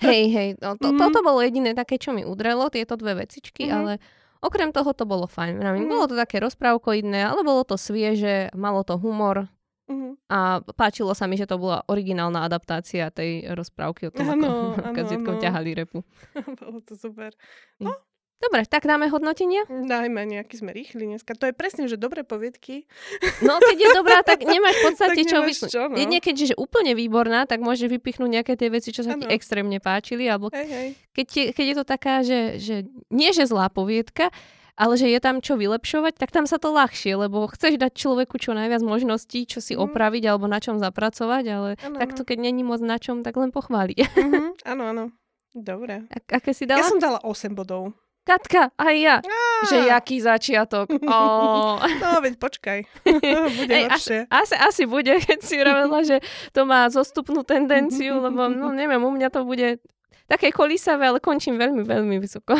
Hej, 0.00 0.22
hej, 0.32 0.48
no, 0.56 0.80
to, 0.80 0.88
mm. 0.88 0.98
toto 0.98 1.20
bolo 1.20 1.44
jediné 1.44 1.76
také, 1.76 2.00
čo 2.00 2.16
mi 2.16 2.24
udrelo, 2.24 2.72
tieto 2.72 2.96
dve 2.96 3.20
vecičky, 3.20 3.68
mm. 3.68 3.74
ale 3.76 4.00
Okrem 4.42 4.74
toho 4.74 4.90
to 4.90 5.06
bolo 5.06 5.30
fajn. 5.30 5.62
Mm. 5.62 5.86
Bolo 5.86 6.10
to 6.10 6.18
také 6.18 6.42
rozprávkoidné, 6.42 7.22
ale 7.22 7.46
bolo 7.46 7.62
to 7.62 7.78
svieže, 7.78 8.50
malo 8.58 8.82
to 8.82 8.98
humor. 8.98 9.46
Mm. 9.86 10.18
A 10.26 10.62
páčilo 10.74 11.14
sa 11.14 11.30
mi, 11.30 11.38
že 11.38 11.46
to 11.46 11.62
bola 11.62 11.86
originálna 11.86 12.42
adaptácia 12.42 13.14
tej 13.14 13.46
rozprávky 13.54 14.10
o 14.10 14.14
tom, 14.14 14.26
ano, 14.34 14.74
ako 14.74 14.98
ano, 14.98 15.38
ťahali 15.38 15.70
repu. 15.78 16.02
bolo 16.60 16.82
to 16.82 16.98
super. 16.98 17.30
No, 17.78 17.94
Dobre, 18.42 18.66
tak 18.66 18.82
dáme 18.90 19.06
hodnotenie? 19.06 19.62
Dajme, 19.70 20.26
nejaký 20.26 20.58
sme 20.58 20.74
rýchli 20.74 21.06
dneska. 21.06 21.38
To 21.38 21.46
je 21.46 21.54
presne, 21.54 21.86
že 21.86 21.94
dobré 21.94 22.26
poviedky. 22.26 22.90
No, 23.38 23.62
keď 23.62 23.76
je 23.78 23.88
dobrá, 23.94 24.18
tak 24.26 24.42
nemáš 24.52 24.82
v 24.82 24.84
podstate 24.90 25.22
čo 25.22 25.46
vypichnúť. 25.46 25.94
No. 25.94 25.94
Jedine, 25.94 26.18
keď 26.18 26.34
je 26.50 26.56
úplne 26.58 26.98
výborná, 26.98 27.46
tak 27.46 27.62
môže 27.62 27.86
vypichnúť 27.86 28.42
nejaké 28.42 28.58
tie 28.58 28.66
veci, 28.66 28.90
čo 28.90 29.06
sa 29.06 29.14
ano. 29.14 29.22
ti 29.22 29.26
extrémne 29.30 29.78
páčili. 29.78 30.26
Alebo 30.26 30.50
hej, 30.50 30.66
hej. 30.66 30.88
Keď, 31.14 31.26
je, 31.30 31.44
keď 31.54 31.64
je 31.70 31.76
to 31.78 31.84
taká, 31.86 32.14
že, 32.26 32.58
že 32.58 32.76
nie 33.14 33.30
že 33.30 33.46
zlá 33.46 33.70
poviedka, 33.70 34.34
ale 34.74 34.98
že 34.98 35.06
je 35.06 35.20
tam 35.22 35.38
čo 35.38 35.54
vylepšovať, 35.54 36.18
tak 36.18 36.34
tam 36.34 36.48
sa 36.48 36.58
to 36.58 36.74
ľahšie, 36.74 37.14
lebo 37.14 37.46
chceš 37.46 37.78
dať 37.78 37.92
človeku 37.94 38.40
čo 38.42 38.56
najviac 38.56 38.82
možností, 38.82 39.44
čo 39.46 39.62
si 39.62 39.76
mm. 39.76 39.84
opraviť 39.86 40.22
alebo 40.26 40.48
na 40.48 40.58
čom 40.58 40.80
zapracovať, 40.80 41.44
ale 41.46 41.70
ano, 41.78 41.96
takto, 42.00 42.24
keď 42.24 42.50
není 42.50 42.64
moc 42.64 42.80
na 42.82 42.96
čom, 42.96 43.20
tak 43.20 43.36
len 43.36 43.52
pochváliť. 43.52 43.96
Mm-hmm, 44.02 44.48
áno, 44.72 44.82
áno. 44.90 45.04
Dobre. 45.52 46.08
A, 46.08 46.16
aké 46.40 46.56
si 46.56 46.64
dala? 46.64 46.80
Ja 46.80 46.88
som 46.88 46.96
dala 46.96 47.20
8 47.20 47.52
bodov. 47.52 47.92
Katka, 48.22 48.70
aj 48.78 48.96
ja. 49.02 49.16
Á. 49.18 49.42
Že 49.66 49.78
jaký 49.90 50.16
začiatok. 50.22 50.86
Oh. 51.12 51.76
No, 52.00 52.22
veď 52.22 52.38
počkaj. 52.38 52.78
bude 53.58 53.74
Ej, 53.74 53.84
asi, 53.90 54.14
asi, 54.30 54.54
asi 54.56 54.82
bude, 54.86 55.12
keď 55.18 55.38
si 55.42 55.58
uravila, 55.58 56.00
že 56.06 56.22
to 56.54 56.64
má 56.64 56.86
zostupnú 56.88 57.42
tendenciu, 57.42 58.22
lebo 58.22 58.48
no 58.48 58.70
neviem, 58.80 59.02
u 59.02 59.10
mňa 59.10 59.28
to 59.28 59.42
bude 59.42 59.82
také 60.30 60.54
kolísavé, 60.54 61.10
ale 61.10 61.18
končím 61.18 61.58
veľmi, 61.58 61.82
veľmi 61.84 62.16
vysoko. 62.22 62.54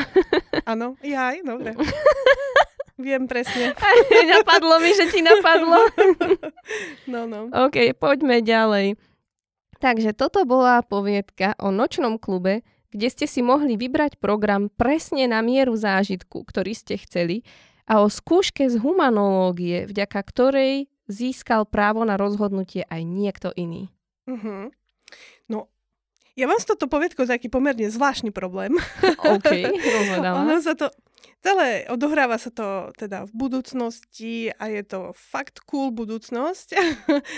Áno, 0.69 0.99
jaj, 1.01 1.47
dobre. 1.47 1.73
Viem 3.01 3.25
presne. 3.25 3.73
napadlo 4.29 4.77
mi, 4.83 4.93
že 4.93 5.09
ti 5.09 5.25
napadlo. 5.25 5.81
no, 7.09 7.25
no. 7.25 7.49
OK, 7.49 7.97
poďme 7.97 8.45
ďalej. 8.45 8.99
Takže 9.83 10.15
toto 10.15 10.45
bola 10.45 10.85
poviedka 10.85 11.59
o 11.59 11.75
nočnom 11.75 12.21
klube, 12.21 12.63
kde 12.93 13.09
ste 13.09 13.27
si 13.27 13.41
mohli 13.41 13.81
vybrať 13.81 14.21
program 14.21 14.69
presne 14.69 15.25
na 15.25 15.41
mieru 15.41 15.73
zážitku, 15.75 16.45
ktorý 16.45 16.77
ste 16.77 17.01
chceli 17.01 17.43
a 17.89 18.05
o 18.05 18.07
skúške 18.07 18.69
z 18.69 18.79
humanológie, 18.79 19.89
vďaka 19.89 20.21
ktorej 20.23 20.93
získal 21.11 21.67
právo 21.67 22.07
na 22.07 22.21
rozhodnutie 22.21 22.87
aj 22.87 23.03
niekto 23.03 23.49
iný. 23.59 23.91
Uh-huh. 24.29 24.71
No, 25.51 25.73
ja 26.39 26.49
mám 26.49 26.57
s 26.57 26.69
toto 26.69 26.89
povedkou 26.89 27.29
taký 27.29 27.53
pomerne 27.53 27.91
zvláštny 27.91 28.33
problém. 28.33 28.79
OK, 29.35 29.51
ono 30.23 30.57
sa 30.63 30.73
to, 30.73 30.89
celé 31.43 31.85
odohráva 31.91 32.39
sa 32.39 32.49
to 32.49 32.95
teda 32.97 33.29
v 33.29 33.33
budúcnosti 33.35 34.55
a 34.57 34.71
je 34.71 34.83
to 34.87 35.01
fakt 35.13 35.61
cool 35.69 35.91
budúcnosť. 35.93 36.69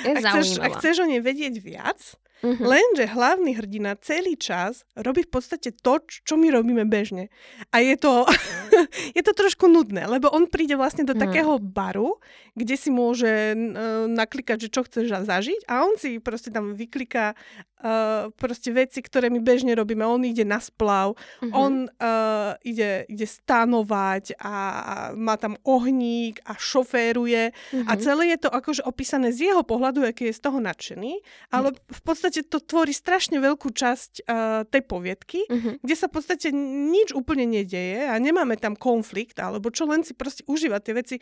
Je 0.06 0.12
a 0.14 0.20
chceš, 0.20 0.60
a 0.60 0.66
chceš 0.76 1.02
o 1.02 1.08
nej 1.08 1.18
vedieť 1.24 1.58
viac, 1.58 1.98
Mm-hmm. 2.42 2.66
Lenže 2.66 3.04
hlavný 3.08 3.50
hrdina 3.56 3.96
celý 4.04 4.36
čas 4.36 4.84
robí 4.92 5.24
v 5.24 5.32
podstate 5.32 5.72
to, 5.72 6.02
čo 6.04 6.36
my 6.36 6.52
robíme 6.52 6.84
bežne. 6.84 7.32
A 7.72 7.80
je 7.80 7.96
to, 7.96 8.28
je 9.16 9.22
to 9.24 9.32
trošku 9.32 9.64
nudné, 9.64 10.04
lebo 10.04 10.28
on 10.28 10.44
príde 10.44 10.76
vlastne 10.76 11.08
do 11.08 11.16
mm. 11.16 11.20
takého 11.24 11.56
baru, 11.56 12.20
kde 12.52 12.76
si 12.76 12.92
môže 12.92 13.54
uh, 13.54 14.10
naklikať, 14.10 14.68
že 14.68 14.72
čo 14.72 14.84
chceš 14.84 15.08
zažiť 15.24 15.64
a 15.70 15.88
on 15.88 15.96
si 15.96 16.20
proste 16.20 16.52
tam 16.52 16.76
vykliká 16.76 17.32
uh, 17.32 18.28
proste 18.36 18.76
veci, 18.76 19.00
ktoré 19.00 19.32
my 19.32 19.40
bežne 19.40 19.72
robíme. 19.72 20.04
On 20.04 20.20
ide 20.20 20.44
na 20.44 20.60
splav, 20.60 21.16
mm-hmm. 21.16 21.52
on 21.54 21.88
uh, 21.88 22.60
ide, 22.60 23.08
ide 23.08 23.26
stanovať 23.26 24.36
a, 24.36 24.54
a 24.54 24.94
má 25.16 25.40
tam 25.40 25.56
ohník 25.64 26.44
a 26.44 26.58
šoféruje 26.60 27.56
mm-hmm. 27.56 27.88
a 27.88 27.92
celé 27.96 28.36
je 28.36 28.38
to 28.44 28.50
akože 28.52 28.84
opísané 28.84 29.32
z 29.32 29.52
jeho 29.52 29.64
pohľadu, 29.64 30.04
aký 30.04 30.28
je 30.28 30.36
z 30.36 30.42
toho 30.44 30.58
nadšený, 30.60 31.12
ale 31.48 31.72
v 31.72 32.02
podstate 32.04 32.23
podstate 32.24 32.48
to 32.48 32.56
tvorí 32.64 32.96
strašne 32.96 33.36
veľkú 33.36 33.68
časť 33.68 34.24
uh, 34.24 34.64
tej 34.64 34.82
poviedky, 34.88 35.44
uh-huh. 35.44 35.76
kde 35.84 35.94
sa 35.94 36.08
v 36.08 36.16
podstate 36.16 36.48
nič 36.56 37.12
úplne 37.12 37.44
nedeje 37.44 38.08
a 38.08 38.16
nemáme 38.16 38.56
tam 38.56 38.72
konflikt, 38.72 39.36
alebo 39.36 39.68
čo 39.68 39.84
len 39.84 40.00
si 40.08 40.16
proste 40.16 40.40
užíva 40.48 40.80
tie 40.80 40.96
veci, 40.96 41.20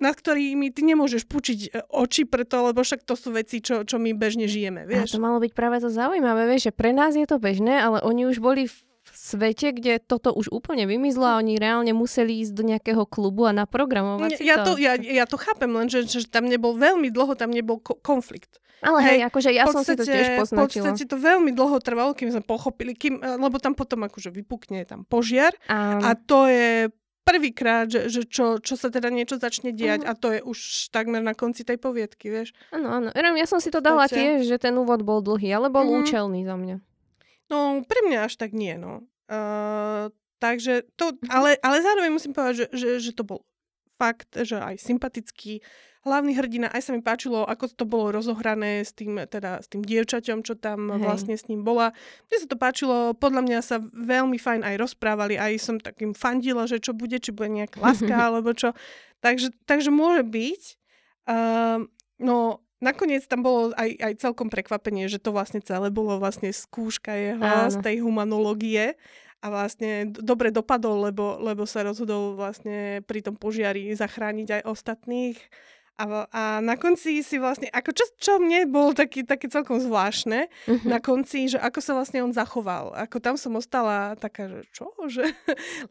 nad 0.00 0.16
ktorými 0.16 0.72
ty 0.72 0.88
nemôžeš 0.88 1.28
pučiť 1.28 1.58
e, 1.68 1.68
oči 1.94 2.26
preto, 2.26 2.64
lebo 2.64 2.82
však 2.82 3.04
to 3.06 3.14
sú 3.14 3.30
veci, 3.36 3.62
čo, 3.62 3.84
čo 3.86 4.00
my 4.00 4.16
bežne 4.16 4.48
žijeme, 4.50 4.88
vieš. 4.88 5.14
A 5.14 5.20
to 5.20 5.22
malo 5.22 5.38
byť 5.38 5.52
práve 5.52 5.78
to 5.78 5.92
zaujímavé, 5.92 6.48
vieš, 6.48 6.72
že 6.72 6.74
pre 6.74 6.90
nás 6.90 7.14
je 7.14 7.28
to 7.28 7.38
bežné, 7.38 7.78
ale 7.78 8.02
oni 8.02 8.26
už 8.26 8.42
boli 8.42 8.66
v 8.66 8.76
svete, 9.14 9.70
kde 9.70 10.02
toto 10.02 10.34
už 10.34 10.50
úplne 10.50 10.88
vymizlo 10.88 11.28
a 11.28 11.38
oni 11.38 11.60
reálne 11.60 11.92
museli 11.94 12.40
ísť 12.42 12.52
do 12.56 12.64
nejakého 12.66 13.04
klubu 13.06 13.46
a 13.46 13.52
naprogramovať 13.54 14.40
ja, 14.42 14.64
to. 14.64 14.80
Ja, 14.80 14.96
ja 14.96 15.28
to 15.28 15.36
chápem, 15.38 15.70
len 15.70 15.86
že, 15.86 16.08
že 16.08 16.26
tam 16.26 16.50
nebol 16.50 16.74
veľmi 16.74 17.12
dlho, 17.12 17.36
tam 17.36 17.52
nebol 17.54 17.78
ko- 17.78 18.00
konflikt. 18.00 18.58
Ale 18.82 18.98
hej, 19.06 19.10
hej 19.14 19.20
akože 19.30 19.50
ja 19.54 19.64
podstate, 19.70 19.78
som 19.78 19.82
si 19.86 19.94
to 19.94 20.04
tiež 20.04 20.28
poznačila. 20.42 20.66
V 20.66 20.74
podstate 20.90 21.04
to 21.06 21.16
veľmi 21.16 21.50
dlho 21.54 21.78
trvalo, 21.78 22.12
kým 22.18 22.34
sme 22.34 22.42
pochopili, 22.42 22.98
kým, 22.98 23.22
e, 23.22 23.38
lebo 23.38 23.62
tam 23.62 23.78
potom 23.78 24.02
akože 24.10 24.34
vypukne 24.34 24.82
tam 24.82 25.06
požiar 25.06 25.54
um. 25.70 26.02
a 26.02 26.18
to 26.18 26.50
je 26.50 26.90
prvýkrát, 27.22 27.86
že, 27.86 28.10
že 28.10 28.26
čo, 28.26 28.58
čo 28.58 28.74
sa 28.74 28.90
teda 28.90 29.06
niečo 29.08 29.38
začne 29.38 29.70
diať 29.70 30.02
uh-huh. 30.02 30.10
a 30.10 30.18
to 30.18 30.28
je 30.34 30.40
už 30.42 30.90
takmer 30.90 31.22
na 31.22 31.38
konci 31.38 31.62
tej 31.62 31.78
poviedky, 31.78 32.28
vieš. 32.28 32.50
Áno, 32.74 32.90
áno. 32.90 33.08
Ja 33.14 33.46
som 33.46 33.62
si 33.62 33.70
to 33.70 33.78
dala 33.78 34.10
tiež, 34.10 34.42
že 34.42 34.58
ten 34.58 34.74
úvod 34.74 35.06
bol 35.06 35.22
dlhý, 35.22 35.54
ale 35.54 35.70
bol 35.70 35.86
uh-huh. 35.86 36.02
účelný 36.02 36.42
za 36.42 36.58
mňa. 36.58 36.76
No, 37.46 37.86
pre 37.86 38.00
mňa 38.02 38.26
až 38.26 38.34
tak 38.42 38.50
nie, 38.50 38.74
no. 38.74 39.06
Uh, 39.30 40.10
takže 40.42 40.82
to, 40.98 41.14
uh-huh. 41.14 41.30
ale, 41.30 41.50
ale 41.62 41.78
zároveň 41.78 42.10
musím 42.10 42.34
povedať, 42.34 42.66
že, 42.66 42.66
že, 42.74 42.88
že 42.98 43.12
to 43.14 43.22
bol 43.22 43.46
fakt, 44.02 44.34
že 44.34 44.58
aj 44.58 44.82
sympatický 44.82 45.62
hlavný 46.02 46.34
hrdina, 46.34 46.66
aj 46.70 46.82
sa 46.82 46.90
mi 46.94 47.00
páčilo, 47.02 47.46
ako 47.46 47.70
to 47.70 47.86
bolo 47.86 48.10
rozohrané 48.10 48.82
s 48.82 48.90
tým, 48.90 49.22
teda, 49.22 49.62
s 49.62 49.70
tým 49.70 49.86
dievčaťom, 49.86 50.42
čo 50.42 50.58
tam 50.58 50.90
Hej. 50.90 50.98
vlastne 50.98 51.34
s 51.38 51.46
ním 51.46 51.62
bola. 51.62 51.94
Mne 52.30 52.36
sa 52.42 52.48
to 52.50 52.58
páčilo, 52.58 53.14
podľa 53.14 53.42
mňa 53.46 53.58
sa 53.62 53.78
veľmi 53.82 54.36
fajn 54.36 54.66
aj 54.66 54.74
rozprávali, 54.82 55.38
aj 55.38 55.52
som 55.62 55.76
takým 55.78 56.10
fandila, 56.12 56.66
že 56.66 56.82
čo 56.82 56.90
bude, 56.90 57.22
či 57.22 57.30
bude 57.30 57.54
nejaká 57.54 57.78
láska, 57.86 58.14
alebo 58.14 58.50
čo. 58.50 58.74
Takže, 59.22 59.54
takže 59.66 59.94
môže 59.94 60.26
byť. 60.26 60.62
Uh, 61.30 61.86
no, 62.18 62.58
Nakoniec 62.82 63.22
tam 63.30 63.46
bolo 63.46 63.70
aj, 63.78 63.94
aj 63.94 64.12
celkom 64.18 64.50
prekvapenie, 64.50 65.06
že 65.06 65.22
to 65.22 65.30
vlastne 65.30 65.62
celé 65.62 65.86
bolo 65.94 66.18
vlastne 66.18 66.50
skúška 66.50 67.14
jeho 67.14 67.38
Áno. 67.38 67.70
z 67.70 67.78
tej 67.78 68.02
humanológie 68.02 68.98
a 69.38 69.46
vlastne 69.54 70.10
dobre 70.10 70.50
dopadol, 70.50 71.06
lebo, 71.06 71.38
lebo 71.38 71.62
sa 71.62 71.86
rozhodol 71.86 72.34
vlastne 72.34 72.98
pri 73.06 73.22
tom 73.22 73.38
požiari 73.38 73.94
zachrániť 73.94 74.48
aj 74.58 74.62
ostatných 74.66 75.38
a, 76.00 76.04
a 76.32 76.42
na 76.64 76.80
konci 76.80 77.20
si 77.20 77.36
vlastne, 77.36 77.68
ako 77.68 77.92
čo, 77.92 78.04
čo 78.16 78.32
mne 78.40 78.64
bolo 78.66 78.96
taký, 78.96 79.28
také 79.28 79.46
celkom 79.52 79.76
zvláštne, 79.78 80.48
uh-huh. 80.48 80.88
na 80.88 80.98
konci, 80.98 81.52
že 81.52 81.60
ako 81.60 81.78
sa 81.84 81.92
vlastne 81.92 82.24
on 82.24 82.32
zachoval. 82.32 82.96
Ako 82.96 83.20
tam 83.20 83.36
som 83.36 83.54
ostala 83.54 84.16
taká, 84.16 84.48
že 84.48 84.64
čo? 84.72 84.88
Že, 85.12 85.28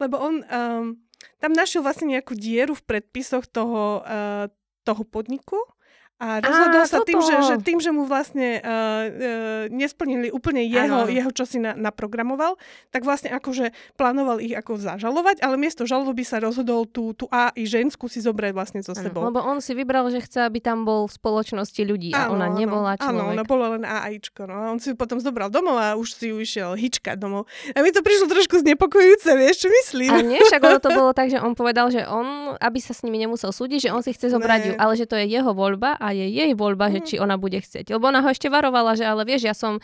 lebo 0.02 0.18
on 0.18 0.42
um, 0.42 0.98
tam 1.38 1.52
našiel 1.54 1.86
vlastne 1.86 2.10
nejakú 2.10 2.34
dieru 2.34 2.74
v 2.74 2.86
predpisoch 2.90 3.46
toho, 3.46 4.02
uh, 4.02 4.50
toho 4.82 5.04
podniku 5.06 5.62
a 6.22 6.38
rozhodol 6.38 6.86
Á, 6.86 6.90
sa 6.90 7.00
tým 7.02 7.18
že, 7.18 7.34
že 7.50 7.56
tým, 7.66 7.82
že 7.82 7.90
mu 7.90 8.06
vlastne 8.06 8.62
uh, 8.62 8.70
uh, 8.70 9.64
nesplnili 9.74 10.30
úplne 10.30 10.62
jeho, 10.70 11.10
jeho 11.10 11.32
čo 11.34 11.50
si 11.50 11.58
na, 11.58 11.74
naprogramoval, 11.74 12.62
tak 12.94 13.02
vlastne 13.02 13.34
akože 13.34 13.74
plánoval 13.98 14.38
ich 14.38 14.54
ako 14.54 14.78
zažalovať, 14.78 15.42
ale 15.42 15.58
miesto 15.58 15.90
žaloby 15.90 16.22
sa 16.22 16.38
rozhodol 16.38 16.86
tú, 16.86 17.18
tú 17.18 17.26
A 17.34 17.50
i 17.58 17.66
ženskú 17.66 18.06
si 18.06 18.22
zobrať 18.22 18.54
vlastne 18.54 18.86
so 18.86 18.94
sebou. 18.94 19.26
Lebo 19.26 19.42
on 19.42 19.66
si 19.66 19.74
vybral, 19.74 20.14
že 20.14 20.22
chce, 20.22 20.46
aby 20.46 20.62
tam 20.62 20.86
bol 20.86 21.10
v 21.10 21.14
spoločnosti 21.18 21.82
ľudí 21.82 22.14
a 22.14 22.30
ona 22.30 22.54
nebola 22.54 23.02
človek. 23.02 23.18
Áno, 23.18 23.34
ona 23.34 23.42
bola 23.42 23.74
len 23.74 23.82
AIčko. 23.82 24.46
No. 24.46 24.54
A 24.54 24.64
on 24.70 24.78
si 24.78 24.94
ju 24.94 24.96
potom 24.96 25.18
zobral 25.18 25.50
domov 25.50 25.82
a 25.82 25.98
už 25.98 26.14
si 26.14 26.30
ju 26.30 26.38
išiel 26.38 26.78
hičkať 26.78 27.18
domov. 27.18 27.50
A 27.74 27.82
mi 27.82 27.90
to 27.90 28.06
prišlo 28.06 28.30
trošku 28.30 28.62
znepokojujúce, 28.62 29.30
vieš, 29.42 29.66
čo 29.66 29.70
myslím? 29.74 30.14
A 30.14 30.22
nie, 30.22 30.38
však 30.38 30.62
ono 30.62 30.78
to 30.78 30.94
bolo 31.02 31.18
tak, 31.18 31.34
že 31.34 31.42
on 31.42 31.58
povedal, 31.58 31.90
že 31.90 32.06
on, 32.06 32.54
aby 32.62 32.78
sa 32.78 32.94
s 32.94 33.02
nimi 33.02 33.18
nemusel 33.18 33.50
súdiť, 33.50 33.90
že 33.90 33.94
on 33.96 34.06
si 34.06 34.14
chce 34.14 34.30
zobrať 34.30 34.60
ne. 34.62 34.68
ju, 34.70 34.74
ale 34.78 34.94
že 34.94 35.10
to 35.10 35.18
je 35.18 35.26
jeho 35.26 35.50
voľba 35.50 35.98
a 35.98 36.11
je 36.12 36.28
jej 36.28 36.52
voľba, 36.54 36.88
mm. 36.88 36.94
že 36.94 37.00
či 37.04 37.16
ona 37.18 37.36
bude 37.40 37.58
chcieť. 37.58 37.96
Lebo 37.96 38.12
ona 38.12 38.22
ho 38.22 38.30
ešte 38.30 38.52
varovala, 38.52 38.96
že 39.00 39.08
ale 39.08 39.24
vieš, 39.24 39.48
ja 39.48 39.56
som 39.56 39.80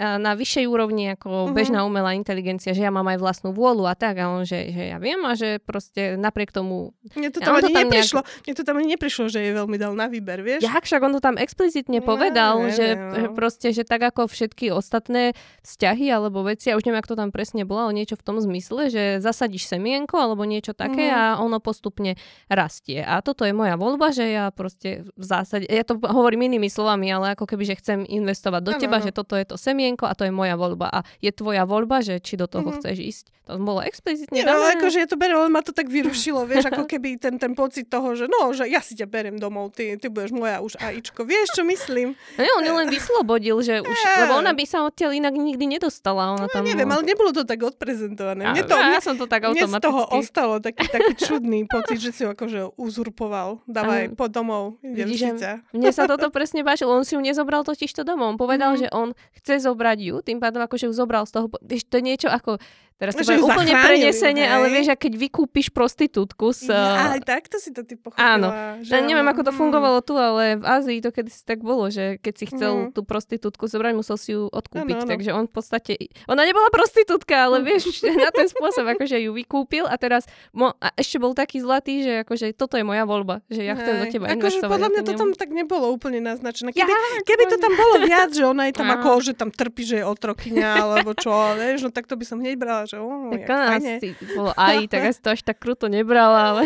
na 0.00 0.32
vyššej 0.32 0.64
úrovni 0.64 1.12
ako 1.12 1.28
uh-huh. 1.28 1.52
bežná 1.52 1.84
umelá 1.84 2.16
inteligencia, 2.16 2.72
že 2.72 2.80
ja 2.80 2.88
mám 2.88 3.04
aj 3.12 3.20
vlastnú 3.20 3.52
vôľu 3.52 3.84
a 3.84 3.92
tak. 3.92 4.16
A 4.16 4.32
on, 4.32 4.48
že, 4.48 4.72
že 4.72 4.96
ja 4.96 4.96
viem 4.96 5.20
a 5.28 5.36
že 5.36 5.60
proste 5.60 6.16
napriek 6.16 6.56
tomu... 6.56 6.96
Mne 7.12 7.28
to 7.28 7.44
tam, 7.44 7.60
ani 7.60 7.68
to 7.68 7.76
tam 7.76 7.80
neprišlo, 7.84 8.20
nejak... 8.24 8.42
mne 8.48 8.54
to 8.56 8.62
tam 8.64 8.74
ani 8.80 8.88
neprišlo, 8.96 9.24
že 9.28 9.40
je 9.44 9.52
veľmi 9.52 9.76
dal 9.76 9.92
na 9.92 10.06
výber, 10.08 10.40
vieš? 10.40 10.64
Ja 10.64 10.80
však 10.80 11.00
on 11.04 11.12
to 11.12 11.20
tam 11.20 11.36
explicitne 11.36 12.00
povedal, 12.00 12.64
ja, 12.68 12.72
že, 12.72 12.86
no. 12.96 13.12
že 13.12 13.26
proste, 13.36 13.68
že 13.76 13.82
tak 13.84 14.00
ako 14.00 14.30
všetky 14.30 14.72
ostatné 14.72 15.36
vzťahy 15.66 16.08
alebo 16.08 16.46
veci, 16.46 16.72
ja 16.72 16.80
už 16.80 16.88
neviem, 16.88 17.04
ako 17.04 17.12
to 17.12 17.20
tam 17.20 17.30
presne 17.34 17.68
bolo, 17.68 17.90
ale 17.90 18.00
niečo 18.00 18.16
v 18.16 18.24
tom 18.24 18.40
zmysle, 18.40 18.88
že 18.88 19.02
zasadíš 19.20 19.68
semienko 19.68 20.16
alebo 20.16 20.48
niečo 20.48 20.72
také 20.72 21.12
uh-huh. 21.12 21.36
a 21.36 21.44
ono 21.44 21.60
postupne 21.60 22.16
rastie. 22.48 23.04
A 23.04 23.20
toto 23.20 23.44
je 23.44 23.52
moja 23.52 23.76
voľba, 23.76 24.14
že 24.14 24.30
ja 24.32 24.48
proste 24.54 25.04
v 25.12 25.24
zásade, 25.24 25.68
ja 25.68 25.84
to 25.84 26.00
hovorím 26.00 26.48
inými 26.48 26.72
slovami, 26.72 27.10
ale 27.10 27.36
ako 27.36 27.44
keby, 27.44 27.68
že 27.68 27.78
chcem 27.82 28.06
investovať 28.06 28.62
do 28.62 28.72
ano, 28.78 28.80
teba, 28.80 28.96
ano. 29.02 29.04
že 29.04 29.10
toto 29.10 29.34
je 29.34 29.44
to 29.44 29.58
semienko 29.58 29.89
a 29.96 30.14
to 30.14 30.28
je 30.28 30.32
moja 30.34 30.54
voľba. 30.54 30.86
A 30.90 30.98
je 31.18 31.32
tvoja 31.32 31.64
voľba, 31.64 32.04
že 32.04 32.20
či 32.20 32.36
do 32.36 32.44
toho 32.44 32.68
mm-hmm. 32.68 32.82
chceš 32.82 32.96
ísť. 33.00 33.24
To 33.50 33.58
bolo 33.58 33.82
explicitne 33.82 34.46
dané. 34.46 34.54
No, 34.54 34.62
akože 34.78 35.02
je 35.02 35.08
to 35.10 35.18
berem, 35.18 35.34
ale 35.34 35.50
ma 35.50 35.58
to 35.58 35.74
tak 35.74 35.90
vyrušilo, 35.90 36.46
vieš, 36.46 36.70
ako 36.70 36.86
keby 36.86 37.18
ten, 37.18 37.34
ten 37.34 37.58
pocit 37.58 37.90
toho, 37.90 38.14
že 38.14 38.30
no, 38.30 38.54
že 38.54 38.70
ja 38.70 38.78
si 38.78 38.94
ťa 38.94 39.10
berem 39.10 39.42
domov, 39.42 39.74
ty, 39.74 39.98
ty 39.98 40.06
budeš 40.06 40.30
moja 40.30 40.62
už 40.62 40.78
AIčko. 40.78 41.26
Vieš, 41.26 41.58
čo 41.58 41.66
myslím? 41.66 42.14
No, 42.38 42.46
on 42.62 42.86
len 42.86 42.86
vyslobodil, 42.94 43.58
že 43.58 43.82
už, 43.82 43.98
lebo 44.22 44.38
ona 44.38 44.54
by 44.54 44.64
sa 44.70 44.86
odtiaľ 44.86 45.18
inak 45.18 45.34
nikdy 45.34 45.66
nedostala. 45.66 46.38
Ona 46.38 46.46
no, 46.46 46.52
tam, 46.52 46.62
neviem, 46.62 46.86
ale 46.86 47.02
nebolo 47.02 47.34
to 47.34 47.42
tak 47.42 47.58
odprezentované. 47.58 48.46
Ja, 48.46 48.54
mne 48.54 48.62
to, 48.70 48.76
ja 48.78 49.00
som 49.02 49.18
to 49.18 49.26
tak 49.26 49.42
automaticky. 49.42 49.82
z 49.82 49.86
toho 49.90 50.02
ostalo 50.14 50.54
taký, 50.62 50.86
taký 50.86 51.12
čudný 51.26 51.66
pocit, 51.66 51.98
že 51.98 52.14
si 52.14 52.22
ho 52.22 52.30
akože 52.30 52.78
uzurpoval. 52.78 53.66
Dávaj, 53.66 54.14
po 54.14 54.30
domov, 54.30 54.78
idem 54.86 55.10
Vidíš, 55.10 55.42
Mne 55.74 55.90
sa 55.90 56.06
toto 56.06 56.30
presne 56.30 56.62
páčilo. 56.62 56.94
On 56.94 57.02
si 57.02 57.18
ju 57.18 57.20
nezobral 57.24 57.66
totiž 57.66 57.90
to 57.90 58.06
domov. 58.06 58.36
On 58.36 58.38
povedal, 58.38 58.78
mm. 58.78 58.78
že 58.78 58.88
on 58.94 59.10
chce 59.42 59.66
zobrať 59.66 59.79
ju, 60.00 60.20
tým 60.20 60.38
pádom 60.38 60.60
akože 60.64 60.88
ju 60.88 60.92
zobral 60.92 61.24
z 61.24 61.40
toho. 61.40 61.46
To 61.52 61.94
je 61.96 62.04
niečo 62.04 62.28
ako 62.28 62.60
Teraz 63.00 63.16
to 63.16 63.24
bude 63.24 63.40
úplne 63.40 63.72
prenesenie, 63.72 64.44
ale 64.44 64.68
vieš, 64.68 64.92
keď 64.92 65.16
vykúpiš 65.16 65.72
prostitútku 65.72 66.52
s... 66.52 66.68
Ja, 66.68 67.16
aj 67.16 67.24
takto 67.24 67.56
si 67.56 67.72
to 67.72 67.80
ty 67.80 67.96
pochopila. 67.96 68.36
Áno. 68.36 68.48
Že 68.84 68.92
ja 68.92 69.00
neviem, 69.00 69.24
ako 69.24 69.40
to 69.48 69.52
mm. 69.56 69.58
fungovalo 69.64 69.98
tu, 70.04 70.20
ale 70.20 70.60
v 70.60 70.64
Ázii 70.68 71.00
to 71.00 71.08
kedy 71.08 71.32
si 71.32 71.40
tak 71.48 71.64
bolo, 71.64 71.88
že 71.88 72.20
keď 72.20 72.34
si 72.36 72.44
chcel 72.52 72.72
mm. 72.76 72.88
tú 72.92 73.00
prostitútku 73.00 73.72
zobrať, 73.72 73.96
musel 73.96 74.20
si 74.20 74.36
ju 74.36 74.52
odkúpiť. 74.52 75.00
Ano, 75.00 75.04
ano. 75.08 75.12
Takže 75.16 75.30
on 75.32 75.48
v 75.48 75.52
podstate... 75.56 75.92
Ona 76.28 76.44
nebola 76.44 76.68
prostitútka, 76.68 77.48
ale 77.48 77.64
vieš, 77.64 78.04
na 78.04 78.28
ten 78.36 78.52
spôsob 78.52 78.84
akože 78.92 79.16
ju 79.16 79.32
vykúpil 79.32 79.88
a 79.88 79.96
teraz... 79.96 80.28
Mo... 80.52 80.76
A 80.76 80.92
ešte 81.00 81.16
bol 81.16 81.32
taký 81.32 81.64
zlatý, 81.64 82.04
že 82.04 82.12
akože 82.28 82.52
toto 82.52 82.76
je 82.76 82.84
moja 82.84 83.08
voľba, 83.08 83.40
že 83.48 83.64
ja 83.64 83.80
chcem 83.80 83.96
do 83.96 84.06
teba 84.12 84.28
akože 84.28 84.60
podľa 84.60 84.88
mňa 84.92 85.02
to 85.08 85.12
tam 85.16 85.32
tak 85.32 85.48
nebolo 85.56 85.88
úplne 85.88 86.20
naznačené. 86.20 86.76
Keby, 86.76 86.84
ja, 86.84 87.24
keby 87.24 87.44
to 87.48 87.56
tam 87.56 87.72
bolo 87.72 88.04
viac, 88.04 88.28
že 88.28 88.44
ona 88.44 88.68
je 88.68 88.76
tam 88.76 88.92
ako, 89.00 89.24
že 89.24 89.32
tam 89.32 89.48
trpí, 89.70 89.86
že 89.86 90.02
je 90.02 90.04
otrokyňa, 90.04 90.70
alebo 90.82 91.14
čo, 91.14 91.30
vieš, 91.54 91.86
no 91.86 91.90
tak 91.94 92.10
to 92.10 92.18
by 92.18 92.26
som 92.26 92.42
hneď 92.42 92.58
brala, 92.58 92.90
že 92.90 92.98
oh, 92.98 93.30
tak 93.46 93.78
asi 93.78 94.18
bolo 94.34 94.50
aj, 94.58 94.90
tak 94.90 95.14
asi 95.14 95.20
to 95.22 95.30
až 95.30 95.40
tak 95.46 95.62
kruto 95.62 95.86
nebrala, 95.86 96.58
ale... 96.58 96.62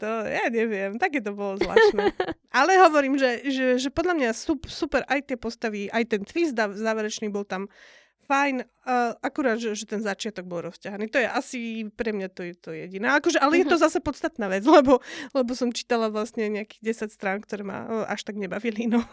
to, 0.00 0.10
ja 0.30 0.46
neviem, 0.46 0.94
také 0.94 1.18
to 1.18 1.34
bolo 1.34 1.58
zvláštne. 1.58 2.14
ale 2.62 2.78
hovorím, 2.86 3.18
že, 3.18 3.50
že, 3.50 3.66
že 3.82 3.88
podľa 3.90 4.14
mňa 4.14 4.30
super 4.70 5.02
aj 5.10 5.26
tie 5.26 5.34
postavy, 5.34 5.90
aj 5.90 6.06
ten 6.06 6.22
twist 6.22 6.54
záverečný 6.54 7.26
bol 7.34 7.42
tam 7.42 7.66
fajn, 8.26 8.62
uh, 8.62 9.14
akurát, 9.22 9.56
že, 9.56 9.78
že 9.78 9.86
ten 9.86 10.02
začiatok 10.02 10.44
bol 10.50 10.66
rozťahaný. 10.66 11.06
To 11.14 11.18
je 11.22 11.28
asi 11.30 11.60
pre 11.94 12.10
mňa 12.10 12.28
to 12.34 12.42
je 12.42 12.54
to 12.58 12.70
jediné. 12.74 13.14
Akože, 13.14 13.38
ale 13.38 13.62
je 13.62 13.66
to 13.70 13.78
mhm. 13.78 13.82
zase 13.86 13.98
podstatná 14.02 14.50
vec, 14.50 14.66
lebo, 14.66 14.98
lebo 15.30 15.50
som 15.54 15.70
čítala 15.70 16.10
vlastne 16.10 16.50
nejakých 16.50 17.06
10 17.06 17.14
strán, 17.14 17.38
ktoré 17.38 17.62
ma 17.62 17.86
uh, 17.86 18.10
až 18.10 18.26
tak 18.26 18.34
nebavili. 18.34 18.90
No. 18.90 19.06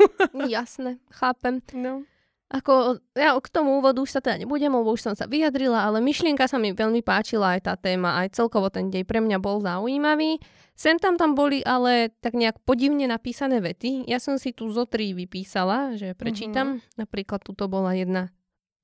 Jasné, 0.50 0.98
chápem. 1.13 1.62
No. 1.78 2.06
Ako, 2.53 3.01
ja 3.17 3.33
k 3.33 3.50
tomu 3.50 3.81
úvodu 3.81 3.98
už 4.05 4.13
sa 4.13 4.22
teda 4.22 4.45
nebudem, 4.45 4.69
lebo 4.69 4.93
už 4.93 5.01
som 5.01 5.17
sa 5.17 5.25
vyjadrila, 5.25 5.89
ale 5.89 6.05
myšlienka 6.05 6.45
sa 6.45 6.62
mi 6.62 6.69
veľmi 6.69 7.01
páčila 7.01 7.57
aj 7.57 7.62
tá 7.65 7.74
téma, 7.74 8.22
aj 8.22 8.38
celkovo 8.38 8.69
ten 8.69 8.93
dej 8.93 9.10
pre 9.10 9.17
mňa 9.25 9.41
bol 9.41 9.57
zaujímavý. 9.57 10.38
Sem 10.77 11.01
tam 11.01 11.17
tam 11.17 11.33
boli 11.33 11.65
ale 11.65 12.13
tak 12.22 12.38
nejak 12.38 12.62
podivne 12.62 13.10
napísané 13.10 13.57
vety. 13.57 14.05
Ja 14.05 14.22
som 14.22 14.38
si 14.38 14.53
tu 14.53 14.69
zo 14.69 14.86
tri 14.86 15.17
vypísala, 15.17 15.98
že 15.98 16.13
prečítam. 16.13 16.77
Mm-hmm. 16.77 17.01
Napríklad 17.01 17.41
tuto 17.41 17.65
bola 17.65 17.98
jedna. 17.98 18.29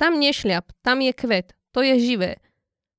Tam 0.02 0.18
nešľap, 0.18 0.74
tam 0.82 1.06
je 1.06 1.14
kvet, 1.14 1.54
to 1.70 1.86
je 1.86 1.94
živé. 2.02 2.42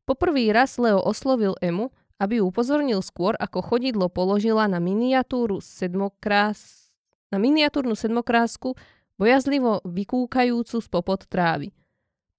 Poprvý 0.07 0.55
raz 0.55 0.79
Leo 0.79 1.03
oslovil 1.03 1.59
Emu, 1.59 1.91
aby 2.23 2.39
ju 2.39 2.47
upozornil 2.47 3.03
skôr, 3.03 3.35
ako 3.43 3.59
chodidlo 3.75 4.07
položila 4.07 4.71
na 4.71 4.79
miniatúru 4.79 5.59
sedmokrás... 5.59 6.93
na 7.33 7.43
miniatúrnu 7.43 7.99
sedmokrásku 7.99 8.79
bojazlivo 9.21 9.85
vykúkajúcu 9.85 10.81
spopod 10.81 11.29
trávy. 11.29 11.77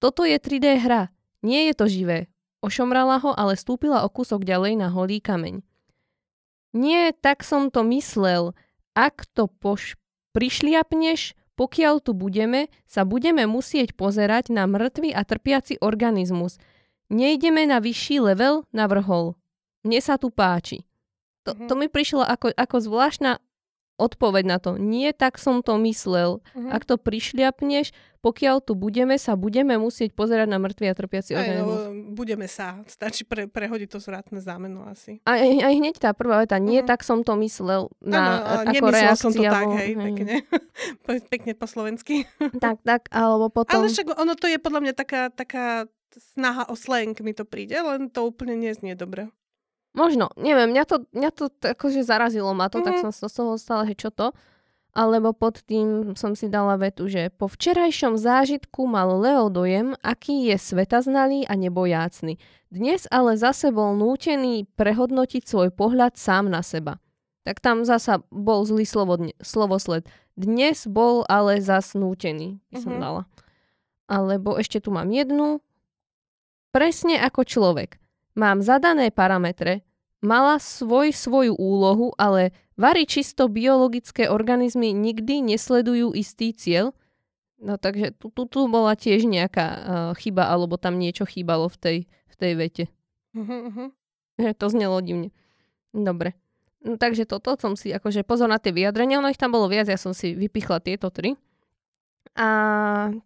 Toto 0.02 0.26
je 0.26 0.42
3D 0.42 0.82
hra, 0.82 1.14
nie 1.46 1.70
je 1.70 1.74
to 1.78 1.86
živé. 1.86 2.26
Ošomrala 2.66 3.22
ho, 3.22 3.38
ale 3.38 3.54
stúpila 3.54 4.02
o 4.02 4.10
kúsok 4.10 4.42
ďalej 4.42 4.82
na 4.82 4.90
holý 4.90 5.22
kameň. 5.22 5.62
Nie, 6.74 7.14
tak 7.14 7.46
som 7.46 7.70
to 7.70 7.86
myslel. 7.86 8.58
Ak 8.98 9.30
to 9.38 9.46
poš- 9.46 9.98
prišliapneš, 10.34 11.38
pokiaľ 11.60 12.02
tu 12.02 12.18
budeme, 12.18 12.72
sa 12.90 13.06
budeme 13.06 13.46
musieť 13.46 13.94
pozerať 13.94 14.50
na 14.50 14.66
mŕtvy 14.66 15.14
a 15.14 15.22
trpiaci 15.22 15.78
organizmus. 15.84 16.58
Nejdeme 17.12 17.68
na 17.68 17.84
vyšší 17.84 18.24
level, 18.24 18.66
navrhol. 18.72 19.36
Mne 19.84 20.00
sa 20.00 20.16
tu 20.16 20.32
páči. 20.32 20.88
To, 21.44 21.58
to 21.58 21.74
mhm. 21.76 21.80
mi 21.86 21.88
prišlo 21.90 22.22
ako, 22.22 22.54
ako 22.54 22.78
zvláštna 22.78 23.42
odpoveď 24.02 24.44
na 24.50 24.58
to. 24.58 24.82
Nie 24.82 25.14
tak 25.14 25.38
som 25.38 25.62
to 25.62 25.78
myslel. 25.86 26.42
Uh-huh. 26.42 26.70
Ak 26.74 26.90
to 26.90 26.98
prišliapneš, 26.98 27.94
pokiaľ 28.22 28.62
tu 28.62 28.78
budeme, 28.78 29.18
sa 29.18 29.34
budeme 29.34 29.78
musieť 29.78 30.14
pozerať 30.14 30.46
na 30.46 30.62
mŕtvy 30.62 30.86
a 30.90 30.94
trpiaci 30.94 31.34
organizmus. 31.34 31.82
No, 31.90 32.14
budeme 32.14 32.46
sa. 32.46 32.82
Stačí 32.86 33.26
pre, 33.26 33.50
prehodiť 33.50 33.90
to 33.94 34.00
zvratné 34.02 34.42
zámeno 34.42 34.86
asi. 34.86 35.22
Aj, 35.26 35.42
aj 35.42 35.74
hneď 35.74 35.96
tá 35.98 36.14
prvá 36.14 36.42
veta. 36.42 36.58
Nie 36.62 36.82
uh-huh. 36.82 36.90
tak 36.90 37.06
som 37.06 37.22
to 37.26 37.34
myslel 37.42 37.90
na 38.02 38.42
ano, 38.66 38.74
ako 38.74 38.86
reakcia. 38.90 39.22
som 39.22 39.32
to 39.34 39.42
tak, 39.42 39.66
hej, 39.78 39.94
hej. 39.94 39.96
pekne. 39.98 40.36
pekne 41.34 41.54
po 41.58 41.66
slovensky. 41.66 42.30
tak, 42.64 42.82
tak, 42.86 43.10
alebo 43.10 43.50
potom... 43.50 43.74
Ale 43.74 43.90
však 43.90 44.18
ono 44.18 44.34
to 44.38 44.50
je 44.50 44.58
podľa 44.62 44.82
mňa 44.86 44.94
taká, 44.94 45.22
taká 45.34 45.90
snaha 46.36 46.68
o 46.68 46.76
slang 46.76 47.16
mi 47.24 47.32
to 47.32 47.48
príde, 47.48 47.78
len 47.80 48.12
to 48.12 48.28
úplne 48.28 48.60
neznie 48.60 48.94
dobre. 48.94 49.32
Možno, 49.92 50.32
neviem, 50.40 50.72
mňa 50.72 50.84
to, 50.88 51.04
mňa 51.12 51.32
to 51.36 51.52
akože 51.52 52.08
zarazilo 52.08 52.56
ma 52.56 52.72
to, 52.72 52.80
mm. 52.80 52.86
tak 52.88 52.94
mhm. 53.00 53.02
som 53.08 53.12
sa 53.12 53.28
z 53.28 53.36
toho 53.36 53.52
stala, 53.60 53.84
že 53.84 53.96
čo 53.96 54.10
to. 54.12 54.32
Alebo 54.92 55.32
pod 55.32 55.64
tým 55.64 56.20
som 56.20 56.36
si 56.36 56.52
dala 56.52 56.76
vetu, 56.76 57.08
že 57.08 57.32
po 57.32 57.48
včerajšom 57.48 58.20
zážitku 58.20 58.84
mal 58.84 59.08
Leo 59.24 59.48
dojem, 59.48 59.96
aký 60.04 60.52
je 60.52 60.60
svetaznalý 60.60 61.48
a 61.48 61.56
nebojácný. 61.56 62.36
Dnes 62.68 63.08
ale 63.08 63.40
zase 63.40 63.72
bol 63.72 63.96
nútený 63.96 64.68
prehodnotiť 64.76 65.48
svoj 65.48 65.72
pohľad 65.72 66.20
sám 66.20 66.52
na 66.52 66.60
seba. 66.60 67.00
Tak 67.48 67.64
tam 67.64 67.88
zasa 67.88 68.20
bol 68.36 68.68
zlý 68.68 68.84
slovo, 68.84 69.16
slovosled. 69.40 70.12
Dnes 70.36 70.84
bol 70.84 71.24
ale 71.32 71.64
zas 71.64 71.96
nútený, 71.96 72.60
by 72.76 72.84
som 72.84 73.00
mm-hmm. 73.00 73.04
dala. 73.04 73.24
Alebo 74.12 74.60
ešte 74.60 74.84
tu 74.84 74.92
mám 74.92 75.08
jednu. 75.08 75.64
Presne 76.76 77.16
ako 77.16 77.48
človek. 77.48 78.01
Mám 78.36 78.64
zadané 78.64 79.12
parametre, 79.12 79.84
mala 80.24 80.62
svoj 80.62 81.12
svoju 81.12 81.58
úlohu, 81.58 82.16
ale 82.16 82.56
vary 82.80 83.04
čisto 83.04 83.52
biologické 83.52 84.32
organizmy 84.32 84.96
nikdy 84.96 85.44
nesledujú 85.44 86.16
istý 86.16 86.56
cieľ. 86.56 86.96
No 87.62 87.78
takže 87.78 88.18
tu, 88.18 88.34
tu, 88.34 88.50
tu 88.50 88.66
bola 88.66 88.98
tiež 88.98 89.30
nejaká 89.30 89.66
uh, 89.68 90.12
chyba, 90.18 90.50
alebo 90.50 90.82
tam 90.82 90.98
niečo 90.98 91.30
chýbalo 91.30 91.70
v 91.70 91.78
tej, 91.78 91.98
v 92.10 92.36
tej 92.40 92.52
vete. 92.58 92.86
Uh-huh. 93.38 93.92
To 94.62 94.66
znelo 94.74 94.98
divne. 95.06 95.30
Dobre. 95.94 96.34
No, 96.82 96.98
takže 96.98 97.30
toto 97.30 97.54
som 97.62 97.78
si, 97.78 97.94
akože 97.94 98.26
pozor 98.26 98.50
na 98.50 98.58
tie 98.58 98.74
vyjadrenia, 98.74 99.22
ono 99.22 99.30
ich 99.30 99.38
tam 99.38 99.54
bolo 99.54 99.70
viac, 99.70 99.86
ja 99.86 100.02
som 100.02 100.18
si 100.18 100.34
vypichla 100.34 100.82
tieto 100.82 101.14
tri. 101.14 101.38
A 102.32 102.48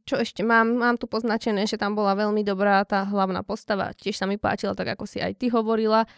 čo 0.10 0.18
ešte 0.18 0.42
mám? 0.42 0.82
Mám 0.82 0.98
tu 0.98 1.06
poznačené, 1.06 1.70
že 1.70 1.78
tam 1.78 1.94
bola 1.94 2.18
veľmi 2.18 2.42
dobrá 2.42 2.82
tá 2.90 3.06
hlavná 3.06 3.46
postava. 3.46 3.94
Tiež 3.94 4.18
sa 4.18 4.26
mi 4.26 4.42
páčila, 4.42 4.74
tak 4.74 4.98
ako 4.98 5.06
si 5.06 5.22
aj 5.22 5.38
ty 5.38 5.54
hovorila. 5.54 6.10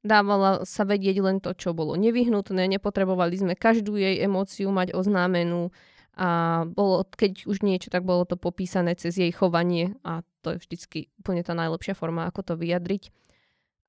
Dávala 0.00 0.64
sa 0.64 0.88
vedieť 0.88 1.20
len 1.20 1.44
to, 1.44 1.52
čo 1.52 1.76
bolo 1.76 1.92
nevyhnutné. 2.00 2.64
Nepotrebovali 2.72 3.36
sme 3.36 3.52
každú 3.52 4.00
jej 4.00 4.24
emóciu 4.24 4.72
mať 4.72 4.96
oznámenú. 4.96 5.68
A 6.16 6.64
bolo, 6.64 7.04
keď 7.04 7.44
už 7.44 7.60
niečo, 7.60 7.92
tak 7.92 8.08
bolo 8.08 8.24
to 8.24 8.40
popísané 8.40 8.96
cez 8.96 9.20
jej 9.20 9.32
chovanie 9.32 9.96
a 10.04 10.24
to 10.40 10.56
je 10.56 10.64
vždycky 10.64 10.98
úplne 11.20 11.44
tá 11.44 11.52
najlepšia 11.52 11.92
forma, 11.92 12.24
ako 12.24 12.40
to 12.44 12.54
vyjadriť. 12.56 13.12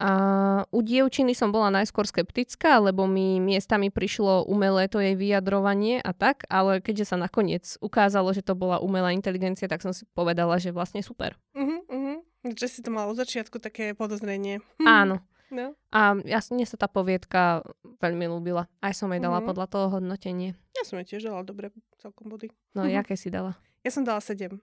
A 0.01 0.11
u 0.73 0.81
dievčiny 0.81 1.37
som 1.37 1.53
bola 1.53 1.69
najskôr 1.69 2.09
skeptická, 2.09 2.81
lebo 2.81 3.05
mi 3.05 3.37
miestami 3.37 3.93
prišlo 3.93 4.49
umelé 4.49 4.89
to 4.89 4.97
jej 4.97 5.13
vyjadrovanie 5.13 6.01
a 6.01 6.09
tak, 6.17 6.49
ale 6.49 6.81
keďže 6.81 7.13
sa 7.13 7.17
nakoniec 7.21 7.77
ukázalo, 7.77 8.33
že 8.33 8.41
to 8.41 8.57
bola 8.57 8.81
umelá 8.81 9.13
inteligencia, 9.13 9.69
tak 9.69 9.85
som 9.85 9.93
si 9.93 10.09
povedala, 10.17 10.57
že 10.57 10.73
vlastne 10.73 11.05
super. 11.05 11.37
Uh-huh, 11.53 11.85
uh-huh. 11.85 12.17
Že 12.41 12.65
si 12.65 12.79
to 12.81 12.89
malo 12.89 13.13
od 13.13 13.21
začiatku 13.21 13.61
také 13.61 13.93
podozrenie. 13.93 14.65
Hm. 14.81 14.89
Áno. 14.89 15.15
No. 15.51 15.75
A 15.91 16.15
ja, 16.23 16.39
mne 16.49 16.63
sa 16.63 16.79
tá 16.79 16.87
poviedka 16.87 17.61
veľmi 17.99 18.25
ľúbila. 18.25 18.71
Aj 18.79 18.95
som 18.95 19.11
jej 19.13 19.21
dala 19.21 19.43
uh-huh. 19.43 19.53
podľa 19.53 19.67
toho 19.69 19.85
hodnotenie. 19.99 20.57
Ja 20.73 20.81
som 20.87 20.97
jej 20.97 21.13
tiež 21.13 21.29
dala 21.29 21.45
dobre 21.45 21.69
celkom 22.01 22.31
body. 22.31 22.49
No, 22.73 22.87
uh-huh. 22.87 22.97
jaké 22.97 23.13
si 23.13 23.29
dala? 23.29 23.59
Ja 23.85 23.93
som 23.93 24.01
dala 24.01 24.23
7. 24.23 24.57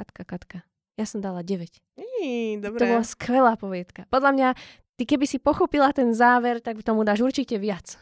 Katka, 0.00 0.22
Katka. 0.24 0.58
Ja 0.94 1.04
som 1.04 1.18
dala 1.18 1.42
9. 1.42 1.66
Í, 1.98 2.58
To 2.58 2.70
dobre. 2.70 2.86
bola 2.86 3.02
skvelá 3.02 3.52
poviedka. 3.54 4.06
Podľa 4.08 4.30
mňa, 4.30 4.48
ty 4.94 5.02
keby 5.04 5.26
si 5.26 5.38
pochopila 5.38 5.90
ten 5.90 6.14
záver, 6.14 6.62
tak 6.62 6.78
tomu 6.80 7.02
dáš 7.02 7.20
určite 7.20 7.58
viac. 7.58 7.98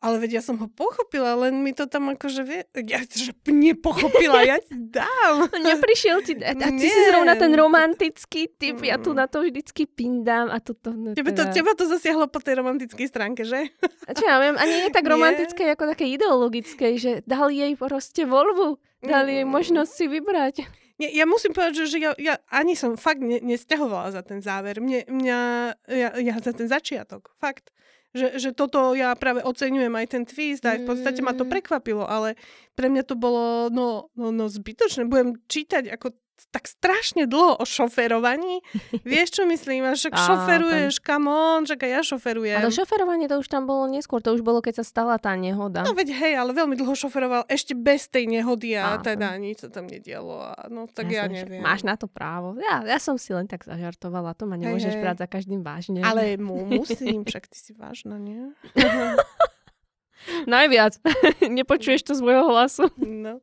Ale 0.00 0.16
veď 0.16 0.40
ja 0.40 0.42
som 0.42 0.56
ho 0.56 0.64
pochopila, 0.64 1.36
len 1.36 1.60
mi 1.60 1.76
to 1.76 1.84
tam 1.84 2.08
akože 2.08 2.40
vie... 2.40 2.64
Ja 2.88 3.04
že 3.04 3.36
nepochopila, 3.44 4.40
ja 4.40 4.56
ti 4.56 4.72
dám. 4.72 5.44
Neprišiel 5.68 6.24
ti... 6.24 6.40
A, 6.40 6.56
a 6.56 6.68
ty 6.72 6.88
si 6.88 6.96
Nie. 6.96 7.08
zrovna 7.12 7.36
ten 7.36 7.52
romantický 7.52 8.48
typ, 8.48 8.80
ja 8.80 8.96
tu 8.96 9.12
Mm. 9.12 9.16
na 9.20 9.26
to 9.28 9.44
vždycky 9.44 9.84
pindám 9.84 10.48
a 10.48 10.56
tu 10.56 10.72
to... 10.72 10.96
No, 10.96 11.12
Tebe 11.12 11.36
to, 11.36 11.44
teba 11.52 11.76
to 11.76 11.84
zasiahlo 11.84 12.32
po 12.32 12.40
tej 12.40 12.56
romantickej 12.56 13.06
stránke, 13.08 13.44
že? 13.44 13.68
A 14.08 14.16
Čo 14.16 14.24
ja 14.24 14.40
viem, 14.40 14.56
a 14.56 14.64
nie 14.64 14.88
je 14.88 14.92
tak 14.92 15.04
romantické 15.12 15.68
ako 15.68 15.92
také 15.92 16.08
ideologické, 16.08 16.96
že 16.96 17.20
dali 17.28 17.60
jej 17.60 17.76
proste 17.76 18.24
voľbu, 18.24 18.80
dali 19.04 19.40
jej 19.40 19.44
možnosť 19.44 19.92
si 19.92 20.04
vybrať. 20.08 20.54
Nie, 21.00 21.08
ja 21.16 21.24
musím 21.24 21.56
povedať, 21.56 21.80
že, 21.80 21.96
že 21.96 21.98
ja, 22.04 22.12
ja 22.20 22.34
ani 22.52 22.76
som 22.76 23.00
fakt 23.00 23.24
ne, 23.24 23.40
nesťahovala 23.40 24.12
za 24.12 24.20
ten 24.20 24.44
záver. 24.44 24.84
Mne, 24.84 25.08
mňa, 25.08 25.40
ja, 25.88 26.08
ja 26.20 26.34
za 26.36 26.52
ten 26.52 26.68
začiatok. 26.68 27.32
Fakt. 27.40 27.72
Že, 28.12 28.42
že 28.42 28.50
toto 28.52 28.92
ja 28.92 29.14
práve 29.14 29.40
oceňujem 29.40 29.94
aj 29.94 30.06
ten 30.10 30.22
twist, 30.26 30.66
aj 30.66 30.82
v 30.82 30.86
podstate 30.86 31.22
ma 31.22 31.30
to 31.30 31.46
Mm. 31.46 31.50
prekvapilo, 31.56 32.04
ale 32.04 32.34
pre 32.74 32.90
mňa 32.90 33.06
to 33.06 33.14
bolo 33.14 33.70
no, 33.70 34.10
no, 34.18 34.28
no 34.34 34.50
zbytočné. 34.50 35.06
Budem 35.06 35.38
čítať 35.46 35.88
ako 35.94 36.12
tak 36.48 36.64
strašne 36.64 37.28
dlho 37.28 37.60
o 37.60 37.64
šoferovaní. 37.68 38.64
Vieš, 39.04 39.40
čo 39.40 39.42
myslím? 39.44 39.84
A 39.84 39.92
však 39.92 40.16
šoferuješ, 40.16 41.04
come 41.04 41.28
on, 41.28 41.68
čak 41.68 41.84
aj 41.84 41.90
ja 41.90 42.00
šoferujem. 42.00 42.58
A 42.58 42.64
to 42.64 42.72
šoferovanie 42.72 43.28
to 43.28 43.36
už 43.36 43.48
tam 43.52 43.68
bolo 43.68 43.84
neskôr, 43.92 44.24
to 44.24 44.32
už 44.32 44.40
bolo, 44.40 44.64
keď 44.64 44.80
sa 44.80 44.84
stala 44.84 45.20
tá 45.20 45.36
nehoda. 45.36 45.84
No 45.84 45.92
veď 45.92 46.16
hej, 46.16 46.34
ale 46.40 46.56
veľmi 46.56 46.74
dlho 46.80 46.96
šoferoval 46.96 47.44
ešte 47.50 47.76
bez 47.76 48.08
tej 48.08 48.30
nehody 48.30 48.78
a 48.80 48.96
Á, 48.96 49.04
teda 49.04 49.36
nič 49.36 49.66
sa 49.66 49.68
tam 49.68 49.84
nedialo. 49.84 50.40
A, 50.40 50.66
no 50.72 50.88
tak 50.88 51.12
ja, 51.12 51.28
že 51.28 51.44
neviem. 51.44 51.60
Máš 51.60 51.84
na 51.84 52.00
to 52.00 52.08
právo. 52.08 52.56
Ja, 52.58 52.80
ja 52.86 52.98
som 53.02 53.20
si 53.20 53.36
len 53.36 53.44
tak 53.44 53.68
zažartovala, 53.68 54.32
to 54.32 54.48
ma 54.48 54.56
nemôžeš 54.56 54.96
hej. 54.96 55.02
brať 55.02 55.16
za 55.24 55.28
každým 55.28 55.60
vážne. 55.60 56.00
Ale 56.00 56.36
mu, 56.40 56.64
musím, 56.64 57.28
však 57.28 57.50
ty 57.50 57.58
si 57.58 57.72
vážna, 57.76 58.16
nie? 58.16 58.52
Najviac. 60.52 61.00
Nepočuješ 61.40 62.04
to 62.04 62.12
z 62.12 62.20
môjho 62.20 62.44
hlasu. 62.52 62.92
No. 63.00 63.40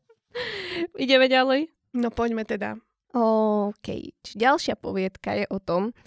Ideme 0.97 1.25
ďalej. 1.25 1.73
no 1.97 2.13
poďme 2.13 2.45
teda. 2.45 2.77
OK. 3.17 4.13
Ďalšia 4.37 4.77
poviedka 4.77 5.33
je 5.33 5.45
o 5.49 5.57
tom, 5.57 5.97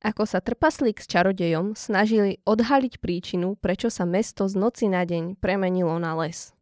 ako 0.00 0.22
sa 0.24 0.38
trpaslík 0.38 1.02
s 1.02 1.10
čarodejom 1.10 1.74
snažili 1.74 2.38
odhaliť 2.46 3.02
príčinu, 3.02 3.58
prečo 3.58 3.90
sa 3.90 4.06
mesto 4.06 4.46
z 4.46 4.54
noci 4.56 4.86
na 4.86 5.02
deň 5.02 5.36
premenilo 5.36 5.98
na 5.98 6.14
les. 6.14 6.54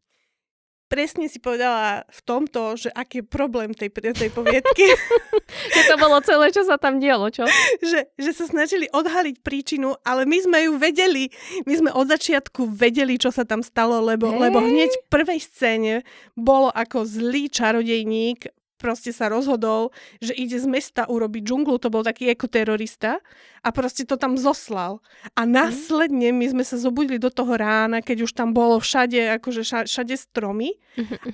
Presne 0.88 1.28
si 1.28 1.36
povedala 1.36 2.08
v 2.08 2.20
tomto, 2.24 2.80
že 2.80 2.88
aký 2.88 3.20
je 3.20 3.28
problém 3.28 3.76
tej, 3.76 3.92
tej 3.92 4.32
poviedky, 4.32 4.88
Že 5.48 5.82
to 5.88 5.96
bolo 5.96 6.20
celé, 6.20 6.52
čo 6.52 6.62
sa 6.68 6.76
tam 6.76 7.00
dialo, 7.00 7.32
čo? 7.32 7.48
že, 7.80 8.12
že 8.20 8.30
sa 8.36 8.44
snažili 8.44 8.84
odhaliť 8.92 9.40
príčinu, 9.40 9.96
ale 10.04 10.28
my 10.28 10.38
sme 10.44 10.58
ju 10.68 10.76
vedeli. 10.76 11.32
My 11.64 11.74
sme 11.76 11.90
od 11.92 12.12
začiatku 12.12 12.68
vedeli, 12.68 13.16
čo 13.16 13.32
sa 13.32 13.48
tam 13.48 13.64
stalo, 13.64 14.04
lebo, 14.04 14.28
Hej. 14.28 14.38
lebo 14.48 14.58
hneď 14.60 14.92
v 14.92 15.08
prvej 15.08 15.40
scéne 15.40 15.94
bolo 16.36 16.68
ako 16.68 17.08
zlý 17.08 17.48
čarodejník 17.48 18.52
proste 18.78 19.10
sa 19.10 19.26
rozhodol, 19.26 19.90
že 20.22 20.32
ide 20.32 20.56
z 20.56 20.70
mesta 20.70 21.04
urobiť 21.10 21.42
džunglu, 21.42 21.76
to 21.82 21.90
bol 21.90 22.06
taký 22.06 22.30
ekoterorista 22.30 23.18
a 23.60 23.68
proste 23.74 24.06
to 24.06 24.14
tam 24.14 24.38
zoslal. 24.38 25.02
A 25.34 25.42
následne 25.42 26.30
my 26.30 26.46
sme 26.54 26.64
sa 26.64 26.78
zobudili 26.78 27.18
do 27.18 27.28
toho 27.28 27.58
rána, 27.58 28.00
keď 28.00 28.24
už 28.24 28.32
tam 28.32 28.54
bolo 28.54 28.78
všade, 28.78 29.42
akože 29.42 29.66
ša- 29.66 29.86
všade 29.90 30.14
stromy 30.14 30.78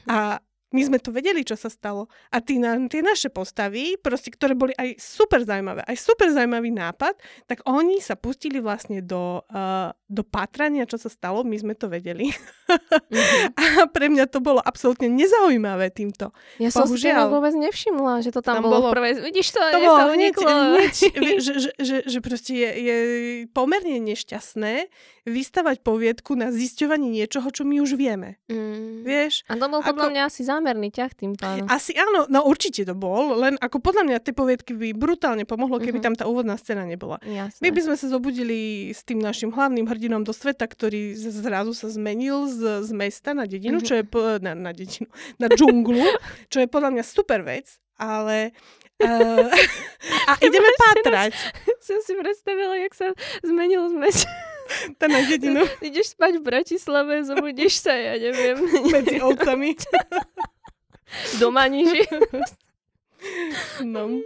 a 0.08 0.40
my 0.74 0.82
sme 0.82 0.98
to 0.98 1.14
vedeli, 1.14 1.46
čo 1.46 1.54
sa 1.54 1.70
stalo. 1.70 2.10
A 2.34 2.42
tí 2.42 2.58
na, 2.58 2.74
tie 2.90 2.98
naše 2.98 3.30
postavy, 3.30 3.94
proste, 3.94 4.34
ktoré 4.34 4.58
boli 4.58 4.74
aj 4.74 4.98
super 4.98 5.46
zaujímavé, 5.46 5.86
aj 5.86 5.96
super 6.02 6.34
zaujímavý 6.34 6.74
nápad, 6.74 7.14
tak 7.46 7.62
oni 7.62 8.02
sa 8.02 8.18
pustili 8.18 8.58
vlastne 8.58 8.98
do, 8.98 9.46
uh, 9.54 9.94
do 10.14 10.22
patrania, 10.22 10.86
čo 10.86 10.94
sa 10.94 11.08
stalo, 11.08 11.42
my 11.42 11.56
sme 11.56 11.74
to 11.74 11.86
vedeli. 11.86 12.30
Mhm. 12.30 12.38
A 13.54 13.86
pre 13.86 14.06
mňa 14.06 14.24
to 14.26 14.38
bolo 14.38 14.58
absolútne 14.58 15.06
nezaujímavé 15.06 15.90
týmto. 15.90 16.30
Ja 16.56 16.70
som 16.70 16.86
si 16.86 17.02
to 17.02 17.26
vôbec 17.28 17.52
nevšimla, 17.52 18.20
že 18.20 18.30
to 18.30 18.40
tam, 18.40 18.58
Tam 18.58 18.64
bolo, 18.64 18.78
bolo- 18.80 18.90
v 18.90 18.94
prvej... 18.94 19.12
Vidíš 19.24 19.48
to, 19.50 19.60
To 19.60 19.78
bolo 19.80 20.14
hneď, 20.14 20.34
že, 21.36 21.52
že, 21.52 21.70
že, 21.74 21.96
že 22.04 22.18
proste 22.20 22.52
je, 22.52 22.68
je 22.70 22.96
pomerne 23.50 23.98
nešťastné 24.04 24.86
vystavať 25.24 25.80
poviedku 25.80 26.34
na 26.34 26.52
zisťovanie 26.52 27.08
niečoho, 27.10 27.48
čo 27.48 27.64
my 27.64 27.80
už 27.80 27.96
vieme. 27.96 28.36
Mm. 28.46 29.02
Vieš? 29.02 29.48
A 29.48 29.56
to 29.56 29.66
bol 29.66 29.80
podľa 29.80 30.04
Ako- 30.04 30.12
mňa 30.12 30.22
asi 30.22 30.42
zámerný 30.42 30.88
ťah 30.90 31.10
tým 31.10 31.32
pádom. 31.34 31.64
Asi 31.66 31.96
áno, 31.96 32.28
no 32.28 32.44
určite 32.44 32.84
to 32.84 32.92
bol, 32.92 33.32
len 33.34 33.56
ako 33.56 33.80
podľa 33.80 34.04
mňa 34.04 34.18
tie 34.20 34.32
poviedky 34.32 34.72
by 34.72 34.92
brutálne 34.92 35.42
pomohlo, 35.42 35.80
keby 35.80 35.96
Mhm. 35.96 36.04
tam 36.04 36.14
tá 36.14 36.24
úvodná 36.24 36.54
scéna 36.54 36.84
nebola. 36.84 37.16
Jasné. 37.20 37.56
My 37.58 37.68
by 37.70 37.80
sme 37.82 37.96
sa 37.96 38.06
zobudili 38.06 38.60
s 38.90 39.00
tým 39.00 39.16
našim 39.16 39.48
hlavným 39.48 39.86
hrdinom 39.86 40.03
do 40.06 40.30
sveta, 40.30 40.64
ktorý 40.64 41.12
zrazu 41.14 41.72
sa 41.72 41.88
zmenil 41.88 42.44
z, 42.46 42.82
z 42.82 42.90
mesta 42.90 43.32
na 43.32 43.44
dedinu, 43.44 43.78
Mhm. 43.78 43.84
čo 43.84 43.94
je 43.94 44.04
po, 44.04 44.20
na, 44.38 44.52
na 44.52 44.70
dedinu, 44.70 45.08
na 45.42 45.48
džunglu, 45.48 46.04
čo 46.48 46.58
je 46.58 46.66
podľa 46.66 46.90
mňa 46.90 47.04
super 47.04 47.40
vec, 47.40 47.66
ale 47.94 48.52
uh, 49.00 49.48
a 50.28 50.32
ideme 50.38 50.68
pátrať 50.74 51.32
Som 51.86 52.00
si 52.00 52.12
predstavila, 52.12 52.76
jak 52.78 52.92
sa 52.92 53.12
zmenil 53.40 53.88
z 53.88 53.94
mesta. 53.94 54.28
tá 54.96 55.04
na 55.06 55.20
dedinu 55.20 55.60
Ideš 55.78 56.16
spať 56.16 56.40
v 56.40 56.44
Bratislave, 56.44 57.20
zobudíš 57.22 57.80
sa, 57.80 57.92
ja 57.92 58.16
neviem, 58.16 58.56
medzi 58.88 59.20
ovcami. 59.20 59.76
do 61.36 61.48
Maniži. 61.48 62.02
No. 63.80 64.18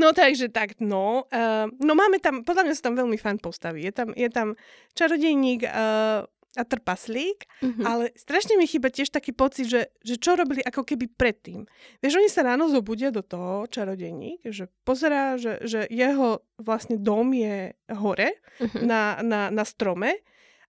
No 0.00 0.10
takže 0.10 0.48
tak, 0.48 0.80
no. 0.80 1.28
Uh, 1.28 1.68
no 1.78 1.92
máme 1.92 2.16
tam, 2.18 2.40
podľa 2.40 2.64
mňa 2.64 2.74
sú 2.74 2.82
tam 2.82 2.96
veľmi 2.96 3.14
fan 3.14 3.36
postavy. 3.36 3.84
Je 3.84 3.92
tam, 3.92 4.08
je 4.16 4.28
tam 4.28 4.56
čarodejník 4.94 5.60
uh, 5.62 6.24
a 6.50 6.62
trpaslík, 6.64 7.46
Mhm. 7.62 7.82
ale 7.84 8.04
strašne 8.16 8.56
mi 8.56 8.64
chýba 8.64 8.88
tiež 8.88 9.06
taký 9.08 9.30
pocit, 9.30 9.68
že, 9.68 9.86
že 10.00 10.16
čo 10.16 10.34
robili 10.34 10.58
ako 10.60 10.82
keby 10.82 11.06
predtým. 11.06 11.62
Vieš, 12.00 12.16
oni 12.16 12.26
sa 12.26 12.42
ráno 12.42 12.66
zobudia 12.66 13.12
do 13.12 13.22
toho, 13.22 13.68
čarodejník, 13.68 14.42
že 14.48 14.66
pozerá, 14.82 15.36
že, 15.36 15.62
že 15.62 15.86
jeho 15.86 16.40
vlastne 16.56 16.96
dom 16.96 17.30
je 17.30 17.70
hore 17.92 18.34
Mhm. 18.58 18.78
na, 18.82 19.02
na, 19.20 19.40
na 19.48 19.62
strome, 19.62 20.16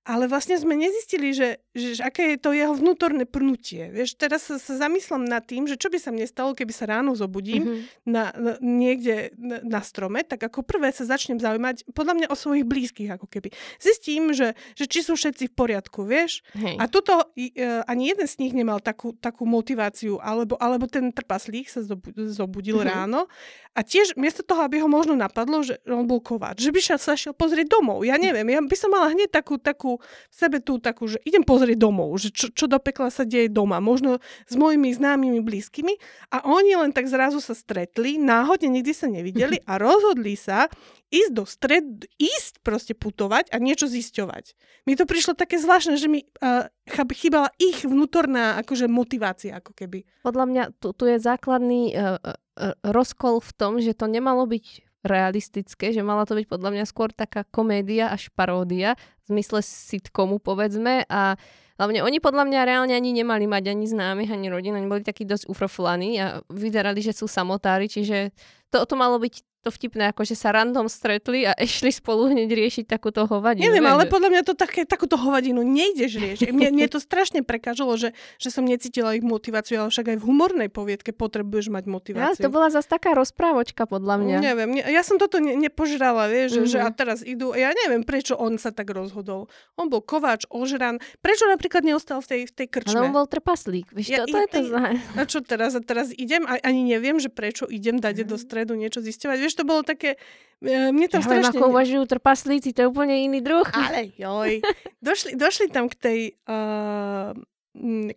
ale 0.02 0.26
vlastne 0.26 0.58
sme 0.58 0.74
nezistili, 0.74 1.30
že, 1.30 1.62
že, 1.72 1.94
že 1.94 2.02
aké 2.02 2.34
je 2.34 2.40
to 2.40 2.52
jeho 2.52 2.74
vnútorné 2.74 3.24
pnutie. 3.24 3.86
Vieš, 3.88 4.18
teraz 4.18 4.50
sa, 4.50 4.58
sa 4.58 4.74
zamyslím 4.76 5.24
nad 5.24 5.42
tým, 5.42 5.66
že 5.66 5.78
čo 5.78 5.88
by 5.88 5.98
sa 5.98 6.10
mne 6.10 6.26
stalo, 6.26 6.52
keby 6.52 6.74
sa 6.74 6.90
ráno 6.90 7.14
zobudím 7.14 7.62
Mhm. 7.62 7.78
na, 8.06 8.24
na, 8.34 8.52
niekde 8.60 9.30
na, 9.38 9.62
na 9.62 9.82
strome, 9.82 10.22
tak 10.22 10.42
ako 10.42 10.66
prvé 10.66 10.90
sa 10.90 11.06
začnem 11.06 11.38
zaujímať 11.38 11.86
podľa 11.92 12.14
mňa 12.18 12.28
o 12.28 12.36
svojich 12.36 12.66
blízkych, 12.66 13.10
ako 13.12 13.30
keby. 13.30 13.54
Zistím, 13.78 14.34
že, 14.34 14.58
že 14.74 14.86
či 14.86 15.02
sú 15.02 15.14
všetci 15.14 15.50
v 15.50 15.54
poriadku, 15.54 16.02
vieš? 16.02 16.42
Hej. 16.54 16.76
A 16.76 16.90
tuto 16.90 17.22
e, 17.38 17.54
ani 17.86 18.10
jeden 18.10 18.26
z 18.26 18.42
nich 18.42 18.52
nemal 18.52 18.82
takú, 18.82 19.14
takú 19.14 19.46
motiváciu, 19.46 20.18
alebo, 20.18 20.58
alebo 20.58 20.90
ten 20.90 21.14
trpaslík 21.14 21.70
sa 21.70 21.86
zobu- 21.86 22.10
zobudil 22.28 22.82
Mhm. 22.82 22.88
ráno 22.88 23.30
a 23.72 23.82
tiež 23.82 24.18
miesto 24.18 24.42
toho, 24.42 24.66
aby 24.66 24.82
ho 24.82 24.90
možno 24.90 25.14
napadlo, 25.14 25.62
že 25.62 25.78
on 25.86 26.04
bol 26.04 26.20
kováč, 26.20 26.60
že 26.60 26.74
by 26.74 26.82
sa 26.82 26.96
sa 26.98 27.14
šiel 27.14 27.32
pozrieť 27.32 27.70
domov. 27.70 28.02
Ja 28.02 28.18
neviem, 28.18 28.44
ja 28.46 28.60
by 28.60 28.76
som 28.76 28.90
mala 28.90 29.08
hneď 29.08 29.30
takú, 29.30 29.56
takú 29.56 29.90
v 29.99 30.36
sebe 30.36 30.62
tú 30.62 30.77
takú, 30.77 31.10
že 31.10 31.17
idem 31.25 31.41
pozrieť 31.41 31.82
domov, 31.82 32.15
že 32.21 32.30
čo, 32.30 32.54
čo 32.54 32.69
do 32.69 32.77
pekla 32.77 33.10
sa 33.10 33.25
deje 33.25 33.49
doma, 33.49 33.82
možno 33.82 34.21
s 34.45 34.56
mojimi 34.56 34.93
známymi 34.93 35.41
blízkymi 35.41 35.97
a 36.32 36.47
oni 36.47 36.77
len 36.77 36.91
tak 36.93 37.10
zrazu 37.10 37.41
sa 37.41 37.58
stretli, 37.58 38.21
náhodne 38.21 38.69
nikdy 38.69 38.93
sa 38.93 39.10
nevideli 39.10 39.58
a 39.69 39.82
rozhodli 39.82 40.38
sa 40.38 40.69
ísť 41.12 41.32
do 41.36 41.43
stred, 41.43 41.86
ísť 42.15 42.63
proste 42.63 42.95
putovať 42.95 43.51
a 43.51 43.60
niečo 43.60 43.91
zisťovať. 43.91 44.56
Mi 44.88 44.95
to 44.95 45.04
prišlo 45.04 45.36
také 45.36 45.60
zvláštne, 45.60 45.99
že 45.99 46.08
mi 46.08 46.23
uh, 46.39 46.71
chýbala 47.12 47.51
ich 47.60 47.84
vnútorná 47.84 48.56
akože 48.63 48.88
motivácia, 48.88 49.60
ako 49.60 49.75
keby. 49.75 50.08
Podľa 50.23 50.45
mňa 50.47 50.63
tu, 50.80 50.95
tu 50.95 51.04
je 51.12 51.19
základný 51.19 51.91
uh, 51.91 52.15
uh, 52.15 52.73
rozkol 52.88 53.43
v 53.43 53.51
tom, 53.60 53.71
že 53.84 53.91
to 53.91 54.08
nemalo 54.08 54.47
byť 54.47 54.88
realistické, 55.01 55.89
že 55.89 56.06
mala 56.06 56.30
to 56.30 56.38
byť 56.38 56.45
podľa 56.45 56.69
mňa 56.77 56.86
skôr 56.86 57.10
taká 57.10 57.41
komédia 57.49 58.13
až 58.13 58.30
paródia, 58.38 58.93
zmysle 59.32 59.63
sitcomu 59.63 60.44
povedzme 60.44 61.08
a 61.08 61.39
hlavne 61.80 62.04
oni 62.04 62.20
podľa 62.20 62.44
mňa 62.46 62.67
reálne 62.67 62.94
ani 62.94 63.15
nemali 63.15 63.48
mať 63.48 63.72
ani 63.72 63.86
známych, 63.88 64.30
ani 64.30 64.52
rodín, 64.52 64.76
oni 64.76 64.91
boli 64.91 65.02
takí 65.02 65.24
dosť 65.24 65.48
ufroflaní 65.48 66.20
a 66.20 66.44
vyzerali, 66.52 67.00
že 67.00 67.15
sú 67.15 67.32
samotári, 67.32 67.88
čiže 67.88 68.36
to, 68.70 68.84
to 68.84 68.96
malo 69.00 69.17
byť 69.17 69.51
to 69.62 69.69
vtipné, 69.69 70.10
ako 70.10 70.21
že 70.24 70.34
sa 70.34 70.50
random 70.50 70.86
stretli 70.86 71.43
a 71.43 71.54
išli 71.54 71.89
spolu 71.89 72.28
hneď 72.28 72.50
riešiť 72.50 72.86
takúto 72.88 73.24
hovadinu. 73.24 73.62
Neviem, 73.63 73.86
ale 73.86 74.06
podľa 74.06 74.30
mňa 74.30 74.41
to 74.43 74.54
také, 74.54 74.84
takúto 74.84 75.15
hovadinu 75.15 75.62
nejdeš 75.62 76.17
riešiť. 76.17 76.50
Mne, 76.50 76.69
mne 76.71 76.88
to 76.88 76.97
strašne 76.97 77.41
prekážalo, 77.41 77.93
že, 77.93 78.12
že 78.36 78.50
som 78.50 78.63
necítila 78.63 79.13
ich 79.13 79.21
motiváciu, 79.21 79.78
ale 79.78 79.89
však 79.89 80.06
aj 80.08 80.17
v 80.17 80.24
humornej 80.24 80.67
poviedke 80.67 81.12
potrebuješ 81.12 81.69
mať 81.69 81.84
Ja, 81.84 81.91
motiváciu. 81.91 82.41
to 82.41 82.50
bola 82.50 82.67
zase 82.67 82.88
taká 82.88 83.13
rozprávočka 83.13 83.86
podľa 83.86 84.17
mňa. 84.17 84.36
Neviem, 84.41 84.69
ne, 84.71 84.84
ja 84.84 85.02
som 85.02 85.15
toto 85.15 85.38
ne, 85.38 85.54
nepožrala, 85.56 86.26
vieš, 86.26 86.58
mm-hmm. 86.58 86.65
že, 86.65 86.71
že 86.71 86.78
Mhm. 86.78 86.86
a 86.86 86.89
teraz 86.91 87.19
idú, 87.21 87.54
ja 87.54 87.69
neviem, 87.76 88.02
prečo 88.02 88.34
on 88.34 88.58
sa 88.58 88.69
tak 88.69 88.89
rozhodol. 88.89 89.45
On 89.76 89.86
bol 89.86 90.02
kováč, 90.02 90.50
ožran, 90.50 90.97
prečo 91.19 91.45
napríklad 91.45 91.82
neostal 91.82 92.17
v 92.19 92.28
tej, 92.28 92.41
v 92.43 92.54
tej 92.56 92.65
Ale 92.65 92.74
krčme? 92.76 93.00
on 93.00 93.12
bol 93.12 93.26
trpaslík. 93.26 93.91
Vieš, 93.91 94.08
Ja- 94.10 94.26
to, 94.26 94.32
to 94.32 94.38
je 94.39 94.47
to 94.47 94.60
i- 94.60 94.67
za... 94.67 94.82
A 95.13 95.24
čo 95.24 95.39
teraz? 95.39 95.71
A 95.71 95.82
teraz 95.82 96.10
idem 96.12 96.43
a 96.43 96.58
ani 96.60 96.82
neviem, 96.84 97.15
že 97.15 97.30
prečo 97.30 97.67
idem 97.67 97.95
dať 97.95 98.24
Mhm. 98.24 98.28
do 98.28 98.36
stredu 98.36 98.74
niečo. 98.74 98.97
Vieš, 99.02 99.51
to 99.58 99.64
bolo 99.68 99.82
také, 99.84 100.16
e, 100.62 100.90
mne 100.92 101.08
tam 101.12 101.22
Ja 101.24 101.28
strašne... 101.28 101.58
ako 101.58 101.72
uvažujú 101.72 102.04
trpaslíci, 102.08 102.72
to 102.76 102.86
je 102.86 102.88
úplne 102.88 103.16
iný 103.16 103.40
druh. 103.44 103.68
Ale 103.72 104.12
joj. 104.16 104.62
Došli, 105.02 105.36
došli 105.36 105.68
tam 105.74 105.90
k 105.90 105.96
tej 105.98 106.20
uh, 106.46 107.34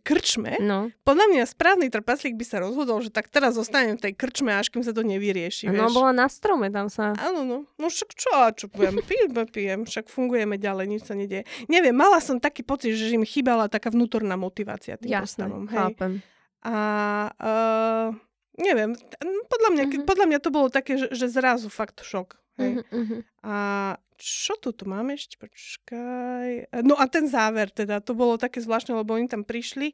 krčme. 0.03 0.59
No, 0.59 0.90
Podľa 1.07 1.27
mňa 1.31 1.42
správny 1.47 1.87
trpaslík 1.87 2.35
by 2.35 2.42
sa 2.42 2.59
rozhodol, 2.59 2.99
že 2.99 3.14
tak 3.14 3.31
teraz 3.31 3.55
zostanem 3.55 3.94
v 3.94 4.11
tej 4.11 4.12
krčme, 4.18 4.51
až 4.51 4.66
kým 4.66 4.83
sa 4.83 4.90
to 4.90 5.07
nevyrieši. 5.07 5.70
no 5.70 5.87
vieš. 5.87 5.94
bola 5.94 6.11
na 6.11 6.27
strome, 6.27 6.75
tam 6.75 6.90
sa... 6.90 7.14
Áno, 7.14 7.47
no. 7.47 7.59
No 7.79 7.87
však 7.87 8.11
čo, 8.18 8.35
čo 8.59 8.66
poviem, 8.66 8.99
pijem, 9.07 9.31
pijem, 9.47 9.81
však 9.87 10.11
fungujeme 10.11 10.59
ďalej, 10.59 10.87
nič 10.90 11.03
sa 11.07 11.14
nedieje. 11.14 11.47
Neviem, 11.70 11.94
mala 11.94 12.18
som 12.18 12.42
taký 12.42 12.66
pocit, 12.66 12.99
že 12.99 13.14
im 13.14 13.23
chýbala 13.23 13.70
taká 13.70 13.94
vnútorná 13.94 14.35
motivácia 14.35 14.99
tým 14.99 15.14
Jasné, 15.14 15.47
postavom. 15.47 15.70
Hej. 15.70 15.79
chápem. 15.79 16.12
A 16.64 16.77
uh, 17.31 18.09
neviem, 18.58 18.94
podľa 19.50 19.70
mňa, 19.74 19.84
Mhm. 19.84 20.04
podľa 20.06 20.26
mňa 20.30 20.38
to 20.40 20.50
bolo 20.50 20.68
také, 20.70 20.98
že, 20.98 21.08
že 21.10 21.26
zrazu 21.30 21.68
fakt 21.70 22.02
šok. 22.02 22.38
Hej. 22.58 22.86
Mhm. 22.90 23.16
A 23.42 23.56
čo 24.14 24.54
tu 24.62 24.70
tu 24.70 24.86
máme 24.86 25.18
ešte? 25.18 25.34
Počkaj. 25.42 26.70
No 26.86 26.94
a 26.94 27.10
ten 27.10 27.26
záver 27.26 27.74
teda, 27.74 27.98
to 27.98 28.14
bolo 28.14 28.38
také 28.38 28.62
zvláštne, 28.62 28.94
lebo 28.94 29.18
oni 29.18 29.26
tam 29.26 29.42
prišli 29.42 29.90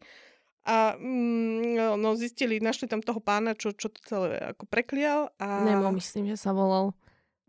a 0.68 0.92
mm, 1.00 1.72
no, 1.72 1.96
no, 1.96 2.12
zistili, 2.20 2.60
našli 2.60 2.84
tam 2.84 3.00
toho 3.00 3.16
pána, 3.16 3.56
čo, 3.56 3.72
čo 3.72 3.88
to 3.88 3.96
celé 4.04 4.36
ako 4.52 4.68
preklial. 4.68 5.32
A... 5.40 5.64
Nemo, 5.64 5.88
myslím, 5.96 6.28
že 6.28 6.36
sa 6.36 6.52
volal. 6.52 6.92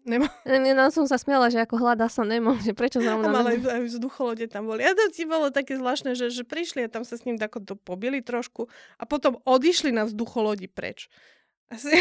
Nemo. 0.02 0.26
No 0.46 0.90
som 0.90 1.06
sa 1.06 1.22
smiala, 1.22 1.54
že 1.54 1.62
ako 1.62 1.78
hľadá 1.78 2.10
sa 2.10 2.26
Nemo, 2.26 2.58
že 2.58 2.74
prečo 2.74 2.98
zrovna... 2.98 3.30
mal 3.30 3.46
aj, 3.46 3.62
aj 3.62 3.82
vzducholode 3.86 4.46
tam 4.50 4.66
boli. 4.66 4.82
A 4.82 4.98
to 4.98 5.14
ti 5.14 5.30
bolo 5.30 5.54
také 5.54 5.78
zvláštne, 5.78 6.18
že, 6.18 6.34
že 6.34 6.42
prišli 6.42 6.86
a 6.86 6.90
tam 6.90 7.06
sa 7.06 7.18
s 7.18 7.26
ním 7.26 7.38
tako 7.38 7.62
to 7.62 7.74
pobili 7.78 8.26
trošku 8.26 8.66
a 8.98 9.04
potom 9.06 9.38
odišli 9.46 9.94
na 9.94 10.10
vzducholodi 10.10 10.66
preč. 10.66 11.06
Asi, 11.70 11.94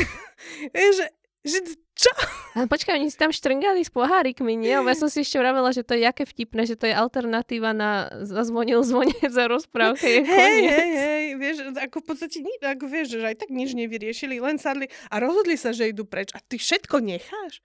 že, 0.98 1.06
že 1.44 1.58
čo? 2.00 2.12
A 2.56 2.64
počkaj, 2.64 2.96
oni 2.96 3.12
si 3.12 3.20
tam 3.20 3.28
štrngali 3.28 3.84
s 3.84 3.92
pohárikmi, 3.92 4.56
nie? 4.56 4.72
Ja 4.72 4.82
som 4.96 5.12
si 5.12 5.20
ešte 5.20 5.36
vravela, 5.36 5.68
že 5.68 5.84
to 5.84 5.92
je 5.92 6.08
jaké 6.08 6.24
vtipné, 6.24 6.64
že 6.64 6.80
to 6.80 6.88
je 6.88 6.96
alternatíva 6.96 7.76
na 7.76 8.08
zazvonil 8.24 8.80
zvonec 8.80 9.28
za 9.28 9.44
rozprávke 9.44 10.08
je 10.08 10.20
Hej, 10.24 10.58
hej, 10.64 10.92
hej, 10.96 11.24
vieš, 11.36 11.56
ako 11.76 12.00
v 12.00 12.06
podstate, 12.08 12.36
ako 12.64 12.88
vieš, 12.88 13.20
že 13.20 13.28
aj 13.28 13.44
tak 13.44 13.52
nič 13.52 13.76
nevyriešili, 13.76 14.40
len 14.40 14.56
sadli 14.56 14.88
a 15.12 15.20
rozhodli 15.20 15.60
sa, 15.60 15.76
že 15.76 15.92
idú 15.92 16.08
preč. 16.08 16.32
A 16.32 16.40
ty 16.40 16.56
všetko 16.56 17.04
necháš? 17.04 17.60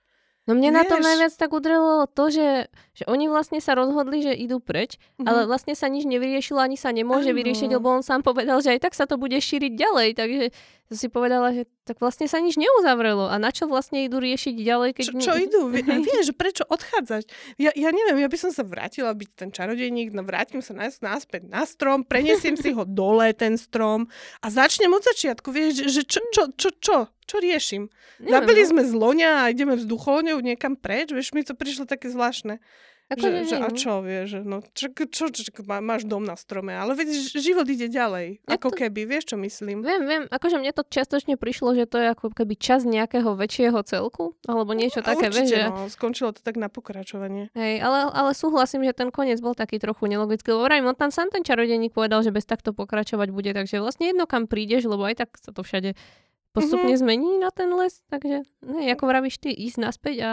No 0.45 0.53
mne 0.53 0.77
na 0.77 0.85
tom 0.85 1.01
Vieš. 1.01 1.09
najviac 1.09 1.33
tak 1.41 1.49
udrelo 1.57 2.05
to, 2.05 2.29
že, 2.29 2.69
že 2.93 3.03
oni 3.09 3.25
vlastne 3.25 3.57
sa 3.57 3.73
rozhodli, 3.73 4.21
že 4.21 4.29
idú 4.29 4.61
preč, 4.61 5.01
ale 5.17 5.49
vlastne 5.49 5.73
sa 5.73 5.89
nič 5.89 6.05
nevyriešilo, 6.05 6.61
ani 6.61 6.77
sa 6.77 6.93
nemôže 6.93 7.33
Áno. 7.33 7.37
vyriešiť, 7.41 7.69
lebo 7.73 7.89
on 7.89 8.05
sám 8.05 8.21
povedal, 8.21 8.61
že 8.61 8.77
aj 8.77 8.85
tak 8.85 8.93
sa 8.93 9.09
to 9.09 9.17
bude 9.17 9.33
šíriť 9.33 9.73
ďalej, 9.73 10.09
takže 10.13 10.43
som 10.85 10.95
si 11.01 11.07
povedala, 11.09 11.49
že 11.49 11.65
tak 11.81 11.97
vlastne 11.97 12.29
sa 12.29 12.37
nič 12.37 12.61
neuzavrelo 12.61 13.25
a 13.25 13.41
na 13.41 13.49
čo 13.49 13.65
vlastne 13.65 14.05
idú 14.05 14.21
riešiť 14.21 14.53
ďalej, 14.53 14.89
keď... 14.93 15.05
Čo, 15.09 15.13
čo 15.17 15.33
idú? 15.33 15.61
Vieš, 15.73 16.25
že 16.29 16.33
prečo 16.37 16.61
odchádzať? 16.69 17.25
Ja, 17.57 17.73
ja 17.73 17.89
neviem, 17.89 18.21
ja 18.21 18.29
by 18.29 18.37
som 18.37 18.53
sa 18.53 18.61
vrátila 18.61 19.09
byť 19.17 19.29
ten 19.33 19.49
čarodejník, 19.49 20.13
no 20.13 20.21
vrátim 20.21 20.61
sa 20.61 20.77
nás, 20.77 21.01
naspäť 21.01 21.49
na 21.49 21.65
strom, 21.65 22.05
prenesiem 22.05 22.53
si 22.53 22.69
ho 22.69 22.85
dole, 23.01 23.33
ten 23.33 23.57
strom 23.57 24.05
a 24.45 24.47
začnem 24.53 24.93
od 24.93 25.01
začiatku, 25.01 25.49
vieš, 25.49 25.89
že 25.89 26.05
čo, 26.05 26.21
čo, 26.29 26.53
čo, 26.53 26.69
čo, 26.77 26.97
čo 27.25 27.35
riešim? 27.41 27.89
Neviem, 28.21 28.33
Zabili 28.37 28.61
no. 28.61 28.69
sme 28.69 28.83
zloňa 28.85 29.31
a 29.41 29.49
ideme 29.49 29.73
vzducholňou 29.73 30.37
niekam 30.37 30.77
preč, 30.77 31.09
vieš, 31.09 31.33
mi 31.33 31.41
to 31.41 31.57
prišlo 31.57 31.89
také 31.89 32.13
zvláštne. 32.13 32.61
Akože 33.05 33.29
že, 33.39 33.41
že, 33.45 33.55
a 33.55 33.69
no. 33.69 33.75
čo, 33.75 33.93
vieš, 34.01 34.25
že 34.27 34.39
no, 34.41 34.57
čo, 34.71 34.89
čo, 34.89 35.05
čo, 35.29 35.41
čo, 35.45 35.61
má- 35.61 35.77
máš 35.77 36.03
dom 36.03 36.21
na 36.21 36.33
strome, 36.33 36.73
ale 36.73 36.93
veď 36.93 37.05
život 37.31 37.63
ide 37.63 37.85
ďalej, 37.85 38.41
Ja 38.43 38.57
ako 38.57 38.73
to- 38.73 38.81
keby, 38.81 39.05
vieš, 39.05 39.29
čo 39.29 39.37
myslím? 39.37 39.79
Viem, 39.79 40.01
viem, 40.03 40.23
akože 40.25 40.57
mne 40.57 40.71
to 40.71 40.81
čiastočne 40.81 41.35
prišlo, 41.35 41.73
že 41.73 41.85
to 41.85 41.97
je 41.97 42.09
ako 42.09 42.31
keby 42.31 42.53
čas 42.55 42.81
nejakého 42.81 43.31
väčšieho 43.31 43.77
celku, 43.83 44.33
alebo 44.43 44.73
niečo 44.73 44.99
A 44.99 45.07
také, 45.07 45.29
určite, 45.29 45.37
vieš, 45.37 45.49
že... 45.51 45.61
no, 45.67 45.85
skončilo 45.87 46.29
to 46.31 46.41
tak 46.41 46.55
na 46.55 46.65
pokračovanie. 46.65 47.53
Hej, 47.53 47.77
ale, 47.79 48.09
ale 48.09 48.31
súhlasím, 48.31 48.81
že 48.81 48.93
ten 48.95 49.09
koniec 49.09 49.37
bol 49.37 49.53
taký 49.53 49.77
trochu 49.77 50.01
nelogický, 50.05 50.49
lebo 50.49 50.65
vrajím, 50.65 50.87
on 50.87 50.97
tam 50.97 51.09
sám 51.09 51.29
ten 51.29 51.41
čarodenník 51.41 51.91
povedal, 51.91 52.19
že 52.19 52.31
bez 52.31 52.43
takto 52.43 52.71
pokračovať 52.71 53.29
bude, 53.29 53.51
takže 53.51 53.77
vlastne 53.77 54.09
jedno 54.09 54.25
kam 54.25 54.45
prídeš, 54.45 54.81
lebo 54.83 55.03
aj 55.03 55.19
tak 55.19 55.29
sa 55.35 55.53
to 55.53 55.61
všade 55.61 55.93
postupne 56.51 56.89
Mhm. 56.89 56.97
zmení 56.97 57.31
na 57.37 57.51
ten 57.51 57.69
les, 57.69 58.01
takže 58.07 58.41
ne, 58.61 58.89
ako 58.89 59.03
vravíš 59.05 59.37
ty, 59.37 59.51
ísť 59.51 59.77
naspäť 59.77 60.15
a 60.19 60.31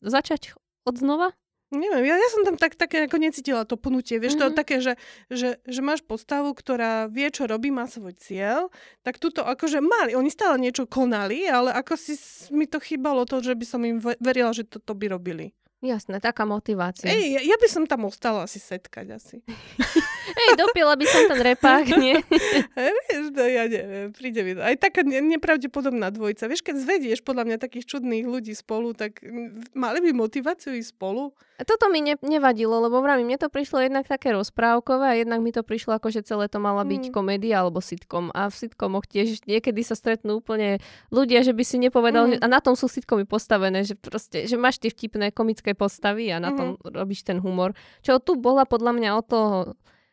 začať 0.00 0.56
od 0.82 0.96
znova? 0.96 1.30
Neviem, 1.68 2.08
ja, 2.08 2.16
ja 2.16 2.28
som 2.32 2.48
tam 2.48 2.56
tak, 2.56 2.80
také 2.80 3.04
ako 3.04 3.20
necítila 3.20 3.68
to 3.68 3.76
pnutie. 3.76 4.16
Vieš, 4.16 4.40
mm-hmm. 4.40 4.48
to 4.48 4.54
Mhm. 4.54 4.56
také, 4.56 4.76
že, 4.80 4.92
že, 5.28 5.60
že 5.68 5.80
máš 5.84 6.00
postavu, 6.00 6.56
ktorá 6.56 7.12
vie, 7.12 7.28
čo 7.28 7.44
robí, 7.44 7.68
má 7.68 7.84
svoj 7.84 8.16
cieľ, 8.16 8.72
tak 9.04 9.20
tuto 9.20 9.44
akože 9.44 9.84
mali, 9.84 10.16
oni 10.16 10.32
stále 10.32 10.56
niečo 10.56 10.88
konali, 10.88 11.44
ale 11.44 11.76
ako 11.76 11.92
si 12.00 12.16
mi 12.56 12.64
to 12.64 12.80
chýbalo 12.80 13.28
to, 13.28 13.44
že 13.44 13.52
by 13.52 13.64
som 13.68 13.84
im 13.84 14.00
ve- 14.00 14.16
verila, 14.16 14.56
že 14.56 14.64
toto 14.64 14.96
by 14.96 15.12
robili. 15.12 15.52
Jasné, 15.78 16.18
taká 16.18 16.42
motivácia. 16.42 17.06
Ej, 17.06 17.38
ja, 17.38 17.40
ja 17.44 17.56
by 17.56 17.68
som 17.70 17.86
tam 17.86 18.02
ostala 18.02 18.42
asi 18.42 18.58
setkať 18.58 19.14
asi. 19.14 19.36
Ej 20.42 20.50
dopila 20.58 20.98
by 20.98 21.06
som 21.06 21.30
ten 21.30 21.38
repák, 21.38 21.86
nie? 21.94 22.18
Vieš, 22.74 23.30
no, 23.30 23.44
ja 23.46 23.64
neviem, 23.64 24.10
príde 24.10 24.42
mi 24.42 24.52
to. 24.52 24.60
Aj 24.60 24.74
taká 24.74 25.06
ne- 25.06 25.22
nepravdepodobná 25.22 26.10
dvojica. 26.10 26.50
Vieš, 26.50 26.62
keď 26.62 26.74
zvedieš 26.78 27.20
podľa 27.22 27.46
mňa 27.46 27.56
takých 27.58 27.86
čudných 27.88 28.26
ľudí 28.26 28.52
spolu, 28.52 28.90
tak 28.90 29.22
mali 29.72 29.98
by 30.02 30.10
motiváciu 30.12 30.74
ísť 30.74 30.92
spolu. 30.92 31.30
Toto 31.58 31.86
mi 31.88 31.98
ne, 32.00 32.14
nevadilo, 32.20 32.78
lebo 32.78 32.98
vravím, 32.98 33.26
mne 33.26 33.38
to 33.38 33.46
prišlo 33.46 33.78
jednak 33.80 34.06
také 34.06 34.30
rozprávkové 34.30 35.06
a 35.10 35.14
jednak 35.16 35.42
mi 35.42 35.50
to 35.50 35.62
prišlo 35.62 35.94
ako, 35.94 36.10
že 36.10 36.22
celé 36.22 36.46
to 36.46 36.58
mala 36.58 36.82
byť 36.82 37.10
Mm. 37.10 37.12
komédia 37.12 37.58
alebo 37.58 37.78
sitcom. 37.78 38.30
A 38.30 38.46
v 38.46 38.54
sitcomoch 38.56 39.06
tiež 39.06 39.42
niekedy 39.44 39.82
sa 39.82 39.94
stretnú 39.94 40.38
úplne 40.38 40.78
ľudia, 41.08 41.42
že 41.42 41.50
by 41.50 41.62
si 41.62 41.78
nepovedal, 41.78 42.26
Mm. 42.26 42.30
že, 42.30 42.36
a 42.38 42.46
na 42.48 42.58
tom 42.58 42.74
sú 42.74 42.86
sitcomy 42.86 43.22
postavené, 43.24 43.82
že 43.82 43.94
proste, 43.94 44.46
že 44.46 44.54
máš 44.54 44.78
tie 44.78 44.86
vtipné 44.88 45.30
komické 45.30 45.67
postavy 45.72 46.28
a 46.28 46.38
na 46.38 46.52
tom 46.52 46.68
robíš 46.82 47.22
ten 47.22 47.36
humor. 47.36 47.72
Čo 47.98 48.16
tu 48.18 48.36
bola 48.36 48.62
podľa 48.62 48.92
mňa 48.92 49.10
o 49.12 49.22
to 49.22 49.40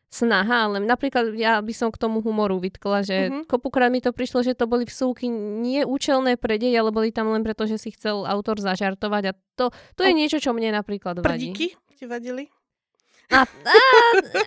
snaha, 0.08 0.66
ale 0.66 0.80
napríklad 0.80 1.34
ja 1.34 1.60
by 1.60 1.74
som 1.76 1.92
k 1.92 2.00
tomu 2.00 2.20
humoru 2.20 2.56
vytkla, 2.58 3.04
že 3.04 3.18
Mhm. 3.28 3.40
kopukrát 3.46 3.92
mi 3.92 4.00
to 4.00 4.10
prišlo, 4.10 4.42
že 4.42 4.54
to 4.54 4.64
boli 4.64 4.84
vsúky 4.84 5.28
nie 5.28 5.84
účelné 5.84 6.36
pre 6.36 6.56
dej, 6.56 6.72
ale 6.74 6.90
boli 6.90 7.12
tam 7.12 7.28
len 7.30 7.44
preto, 7.44 7.64
že 7.64 7.76
si 7.76 7.92
chcel 7.92 8.24
autor 8.24 8.56
zažartovať 8.58 9.24
a 9.26 9.34
to, 9.56 9.66
to 9.94 10.02
je 10.02 10.14
niečo, 10.14 10.40
čo 10.40 10.52
mne 10.52 10.72
napríklad 10.74 11.20
vadí. 11.20 11.52
Prdíky 11.52 11.68
ti 11.92 12.06
vadili? 12.06 12.48
A, 13.26 13.42
a, 13.42 13.74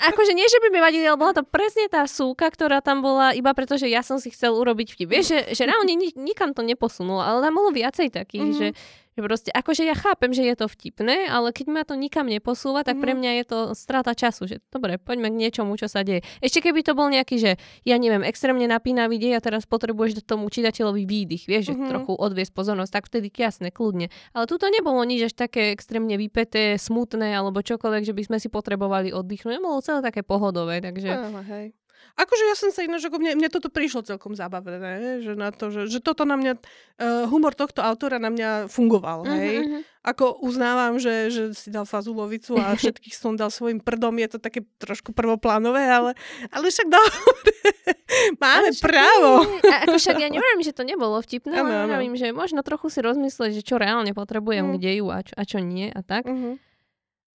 akože 0.07 0.33
nie, 0.33 0.47
že 0.47 0.63
by 0.63 0.71
mi 0.71 0.79
vadili, 0.79 1.03
ale 1.03 1.19
bola 1.19 1.35
to 1.35 1.43
presne 1.43 1.91
tá 1.91 2.07
súka, 2.07 2.47
ktorá 2.47 2.79
tam 2.79 3.03
bola 3.03 3.35
iba 3.35 3.51
preto, 3.51 3.75
že 3.75 3.91
ja 3.91 4.07
som 4.07 4.23
si 4.23 4.31
chcel 4.31 4.55
urobiť 4.55 4.95
vtip. 4.95 5.09
Vieš, 5.11 5.27
že, 5.27 5.39
že 5.51 5.63
reálne 5.67 5.99
ni, 5.99 6.15
nikam 6.15 6.55
to 6.55 6.63
neposunulo, 6.63 7.19
ale 7.19 7.43
tam 7.43 7.59
bolo 7.59 7.75
viacej 7.75 8.09
takých, 8.09 8.39
Mhm. 8.41 8.53
mm-hmm. 8.55 8.73
že, 8.73 9.08
že 9.19 9.27
proste, 9.27 9.51
akože 9.51 9.83
ja 9.83 9.99
chápem, 9.99 10.31
že 10.31 10.47
je 10.47 10.55
to 10.55 10.71
vtipné, 10.71 11.27
ale 11.27 11.51
keď 11.51 11.67
ma 11.67 11.83
to 11.83 11.99
nikam 11.99 12.31
neposúva, 12.31 12.87
tak 12.87 13.03
pre 13.03 13.11
Mhm. 13.11 13.19
mňa 13.19 13.33
je 13.35 13.45
to 13.51 13.59
strata 13.75 14.15
času, 14.15 14.47
že 14.47 14.57
dobre, 14.71 14.95
poďme 14.97 15.27
k 15.29 15.41
niečomu, 15.43 15.75
čo 15.75 15.91
sa 15.91 16.07
deje. 16.07 16.23
Ešte 16.39 16.63
keby 16.63 16.87
to 16.87 16.95
bol 16.95 17.11
nejaký, 17.11 17.35
že 17.35 17.51
ja 17.83 17.99
neviem, 17.99 18.23
extrémne 18.23 18.63
napínavý 18.65 19.19
dej 19.19 19.35
a 19.35 19.43
teraz 19.43 19.67
potrebuješ 19.67 20.23
do 20.23 20.23
tomu 20.23 20.47
čitateľovi 20.47 21.03
výdych, 21.03 21.51
vieš, 21.51 21.71
že 21.71 21.75
Mhm. 21.75 21.89
trochu 21.91 22.13
odviesť 22.15 22.55
pozornosť, 22.55 22.93
tak 22.95 23.05
vtedy 23.11 23.27
jasne, 23.35 23.75
kľudne. 23.75 24.07
Ale 24.31 24.47
tu 24.47 24.55
to 24.55 24.71
nebolo 24.71 25.03
nič 25.03 25.27
až 25.27 25.35
také 25.35 25.75
extrémne 25.75 26.15
vypeté, 26.15 26.79
smutné 26.79 27.35
alebo 27.35 27.59
čokoľvek, 27.59 28.07
že 28.07 28.15
by 28.15 28.23
sme 28.23 28.39
si 28.39 28.47
potrebovali 28.47 29.11
oddychnúť. 29.11 29.59
Bolo 29.59 29.83
celé 29.83 29.99
také 30.01 30.23
pohodové, 30.23 30.79
takže... 30.79 31.11
Áno, 31.11 31.43
hej. 31.43 31.75
Akože 32.19 32.45
ja 32.45 32.57
som 32.59 32.75
sa 32.75 32.83
ináč, 32.83 33.07
ako 33.07 33.23
mne, 33.23 33.39
mne 33.39 33.47
toto 33.47 33.71
prišlo 33.71 34.03
celkom 34.03 34.35
zábavné, 34.35 35.23
že 35.23 35.39
na 35.39 35.55
to, 35.55 35.71
že, 35.71 35.87
že 35.87 36.03
toto 36.03 36.27
na 36.27 36.35
mňa, 36.35 36.53
uh, 36.59 37.25
humor 37.31 37.55
tohto 37.55 37.79
autora 37.79 38.19
na 38.19 38.27
mňa 38.29 38.67
fungoval, 38.67 39.23
hej. 39.29 39.55
Mhm, 39.63 39.71
mhm. 39.71 39.81
Ako 40.09 40.41
uznávam, 40.41 40.97
že, 40.97 41.29
že 41.29 41.43
si 41.53 41.69
dal 41.69 41.85
fazulovicu 41.85 42.57
a 42.57 42.73
všetkých 42.73 43.13
som 43.13 43.37
dal 43.37 43.53
svojim 43.53 43.77
prdom, 43.79 44.17
je 44.17 44.29
to 44.35 44.39
také 44.41 44.65
trošku 44.81 45.13
prvoplánové, 45.13 45.85
ale, 45.85 46.17
ale 46.49 46.73
však 46.73 46.89
dobre, 46.89 47.53
máme 48.43 48.73
Ale 48.73 48.73
však 48.73 48.89
právo. 48.89 49.31
A 49.69 49.75
ako 49.85 49.97
však 50.01 50.17
ja 50.17 50.33
neviem, 50.33 50.59
že 50.65 50.73
to 50.73 50.83
nebolo 50.83 51.21
vtipné, 51.21 51.55
ale 51.55 51.87
vravím, 51.87 52.17
že 52.17 52.33
možno 52.33 52.65
trochu 52.65 52.89
si 52.89 53.05
rozmyslieť, 53.05 53.61
že 53.61 53.63
čo 53.63 53.77
reálne 53.77 54.11
potrebujem, 54.17 54.65
Mm. 54.65 54.75
kde 54.81 54.91
ju 54.99 55.07
a 55.13 55.19
čo, 55.23 55.35
a 55.37 55.43
čo 55.45 55.59
nie 55.61 55.87
a 55.93 56.01
tak. 56.03 56.25
Uh-huh. 56.25 56.57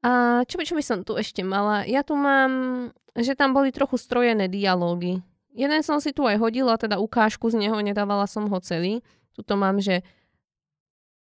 A 0.03 0.09
čo, 0.43 0.59
by- 0.59 0.67
čo 0.67 0.75
by 0.75 0.83
som 0.83 0.99
tu 1.07 1.15
ešte 1.15 1.45
mala? 1.45 1.87
Ja 1.87 2.03
tu 2.03 2.17
mám, 2.17 2.89
že 3.17 3.37
tam 3.37 3.53
boli 3.53 3.69
trochu 3.69 4.01
strojené 4.01 4.49
dialógy. 4.49 5.21
Jeden 5.53 5.81
som 5.85 6.01
si 6.01 6.09
tu 6.13 6.25
aj 6.25 6.41
hodila, 6.41 6.81
teda 6.81 6.97
ukážku 6.97 7.45
z 7.53 7.61
neho, 7.61 7.77
nedávala 7.77 8.25
som 8.25 8.49
ho 8.49 8.57
celý. 8.57 9.05
Tuto 9.37 9.53
mám, 9.53 9.77
že 9.77 10.01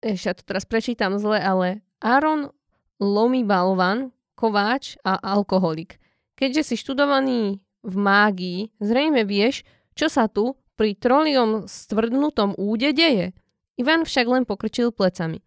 ešte 0.02 0.26
ja 0.26 0.34
to 0.34 0.42
teraz 0.42 0.64
prečítam 0.66 1.18
zle, 1.18 1.38
ale 1.38 1.86
Aaron 2.02 2.50
Lomi 2.98 3.46
Balvan, 3.46 4.10
kováč 4.34 4.98
a 5.06 5.16
alkoholik. 5.18 5.98
Keďže 6.36 6.62
si 6.62 6.74
študovaný 6.76 7.62
v 7.86 7.94
mágii, 7.96 8.60
zrejme 8.82 9.24
vieš, 9.24 9.62
čo 9.96 10.10
sa 10.10 10.28
tu 10.28 10.58
pri 10.76 10.92
troliom 10.98 11.64
stvrdnutom 11.64 12.58
úde 12.60 12.92
deje. 12.92 13.32
Ivan 13.80 14.04
však 14.04 14.26
len 14.28 14.44
pokrčil 14.44 14.92
plecami. 14.92 15.40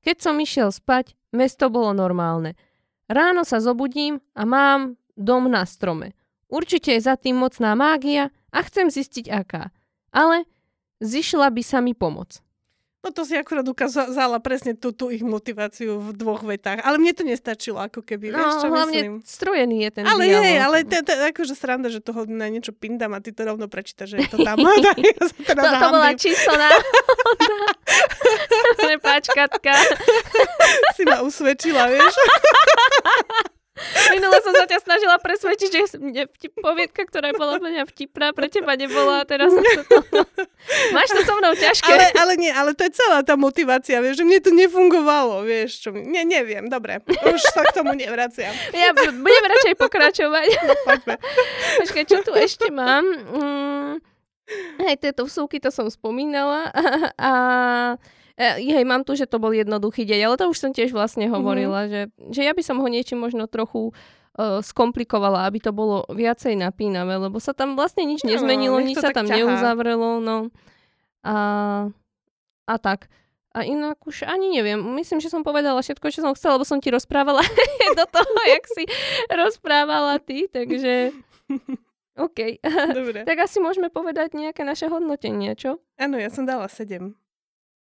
Keď 0.00 0.16
som 0.16 0.40
išiel 0.40 0.72
spať, 0.72 1.12
mesto 1.36 1.68
bolo 1.68 1.92
normálne. 1.92 2.56
Ráno 3.10 3.44
sa 3.44 3.60
zobudím 3.60 4.22
a 4.32 4.48
mám 4.48 4.99
dom 5.20 5.52
na 5.52 5.68
strome. 5.68 6.16
Určite 6.50 6.96
je 6.96 7.00
za 7.04 7.14
tým 7.14 7.38
mocná 7.38 7.76
mágia 7.78 8.32
a 8.50 8.58
chcem 8.66 8.90
zistiť 8.90 9.30
aká. 9.30 9.70
Ale 10.10 10.48
zišla 10.98 11.52
by 11.52 11.62
sa 11.62 11.78
mi 11.78 11.94
pomoc. 11.94 12.42
No 13.00 13.08
to 13.16 13.24
si 13.24 13.32
akurát 13.32 13.64
ukázala 13.64 14.36
presne 14.44 14.76
tú, 14.76 14.92
tú 14.92 15.08
ich 15.08 15.24
motiváciu 15.24 15.96
v 16.04 16.12
dvoch 16.12 16.44
vetách. 16.44 16.84
Ale 16.84 17.00
mne 17.00 17.16
to 17.16 17.24
nestačilo, 17.24 17.80
ako 17.80 18.04
keby, 18.04 18.28
no, 18.28 18.36
vieš, 18.36 18.52
čo 18.60 18.68
hlavne 18.68 19.00
myslím. 19.00 19.14
strojený 19.24 19.76
je 19.88 19.90
ten 19.96 20.04
Ale 20.04 20.22
dialog. 20.28 20.44
je, 20.44 20.56
ale 20.60 20.76
to 20.84 21.10
je 21.16 21.28
akože 21.32 21.54
sranda, 21.56 21.88
že 21.88 22.04
toho 22.04 22.28
na 22.28 22.52
niečo 22.52 22.76
pindam 22.76 23.16
a 23.16 23.24
ty 23.24 23.32
to 23.32 23.40
rovno 23.48 23.72
prečítaš, 23.72 24.12
že 24.12 24.16
je 24.20 24.28
to 24.28 24.44
tam. 24.44 24.60
ja 25.16 25.24
teda 25.32 25.62
to, 25.64 25.72
to 25.80 25.88
bola 25.96 26.12
čisto 26.12 26.52
náhoda. 26.52 27.56
Prepáč, 28.84 29.24
Katka. 29.32 29.80
si 30.92 31.08
ma 31.08 31.24
usvedčila, 31.24 31.88
vieš. 31.88 32.14
Minule 34.10 34.38
som 34.42 34.50
sa 34.50 34.66
ťa 34.66 34.82
snažila 34.82 35.16
presvedčiť, 35.22 35.70
že 35.70 35.82
vtip, 36.34 36.52
poviedka, 36.58 37.06
ktorá 37.06 37.30
je 37.30 37.38
podľa 37.38 37.58
mňa 37.62 37.82
vtipná, 37.86 38.34
pre 38.34 38.50
teba 38.50 38.74
nebola 38.74 39.22
a 39.22 39.24
teraz 39.24 39.54
to... 39.54 39.82
Máš 40.94 41.14
to 41.14 41.22
so 41.22 41.38
mnou 41.38 41.54
ťažké. 41.54 41.86
Ale, 41.86 42.06
ale 42.18 42.32
nie, 42.34 42.50
ale 42.50 42.74
to 42.74 42.82
je 42.84 42.92
celá 42.98 43.22
tá 43.22 43.38
motivácia, 43.38 44.02
vieš, 44.02 44.20
že 44.20 44.26
mne 44.26 44.40
to 44.42 44.50
nefungovalo, 44.50 45.46
vieš, 45.46 45.86
čo 45.86 45.88
mi... 45.94 46.02
Ne, 46.02 46.26
neviem, 46.26 46.66
dobre, 46.66 46.98
už 47.06 47.40
sa 47.54 47.62
k 47.62 47.80
tomu 47.80 47.94
nevraciam. 47.94 48.52
Ja 48.74 48.90
budem 48.92 49.44
radšej 49.46 49.74
pokračovať. 49.78 50.48
No, 50.66 50.74
poďme. 50.84 51.16
Počkaj, 51.80 52.04
čo 52.10 52.18
tu 52.26 52.34
ešte 52.34 52.68
mám? 52.74 53.06
Mm, 53.06 53.92
hej, 54.82 54.94
tieto 54.98 55.30
vsúky, 55.30 55.62
to 55.62 55.70
som 55.70 55.86
spomínala. 55.86 56.74
A 57.16 57.30
E, 58.38 58.62
hej, 58.62 58.84
mám 58.86 59.02
tu, 59.02 59.16
že 59.18 59.26
to 59.26 59.42
bol 59.42 59.50
jednoduchý 59.50 60.06
deň, 60.06 60.20
ale 60.26 60.34
to 60.38 60.50
už 60.50 60.58
som 60.58 60.70
tiež 60.70 60.94
vlastne 60.94 61.26
mhm. 61.26 61.32
hovorila, 61.34 61.86
mm-hmm. 61.86 61.92
že, 61.92 62.00
že 62.34 62.40
ja 62.46 62.52
by 62.54 62.62
som 62.62 62.78
ho 62.78 62.86
niečím 62.86 63.22
možno 63.22 63.50
trochu 63.50 63.90
uh, 63.90 64.60
skomplikovala, 64.62 65.46
aby 65.48 65.58
to 65.58 65.74
bolo 65.74 66.06
viacej 66.10 66.54
napínavé, 66.54 67.18
lebo 67.18 67.42
sa 67.42 67.56
tam 67.56 67.74
vlastne 67.74 68.06
nič 68.06 68.22
no, 68.22 68.30
nezmenilo, 68.30 68.78
nič 68.80 69.00
sa 69.00 69.10
tam 69.10 69.26
ťahá. 69.26 69.38
neuzavrelo, 69.38 70.22
no. 70.22 70.52
A, 71.20 71.36
a 72.64 72.74
tak. 72.80 73.12
A 73.50 73.66
inak 73.66 73.98
už 74.06 74.30
ani 74.30 74.54
neviem. 74.54 74.78
Myslím, 74.94 75.18
že 75.18 75.26
som 75.26 75.42
povedala 75.42 75.82
všetko, 75.82 76.06
čo 76.14 76.22
som 76.22 76.38
chcela, 76.38 76.54
lebo 76.54 76.62
som 76.62 76.78
ti 76.78 76.94
rozprávala 76.94 77.42
do 77.98 78.04
toho, 78.06 78.40
jak 78.46 78.64
si 78.70 78.84
rozprávala 79.26 80.22
ty, 80.22 80.46
takže... 80.46 81.10
OK. 82.20 82.62
Dobre. 82.94 83.24
tak 83.24 83.38
asi 83.42 83.58
môžeme 83.58 83.88
povedať 83.88 84.36
nejaké 84.36 84.62
naše 84.62 84.86
hodnotenie, 84.92 85.56
čo? 85.56 85.80
Áno, 85.96 86.20
ja 86.20 86.28
som 86.28 86.44
dala 86.44 86.68
7. 86.68 87.16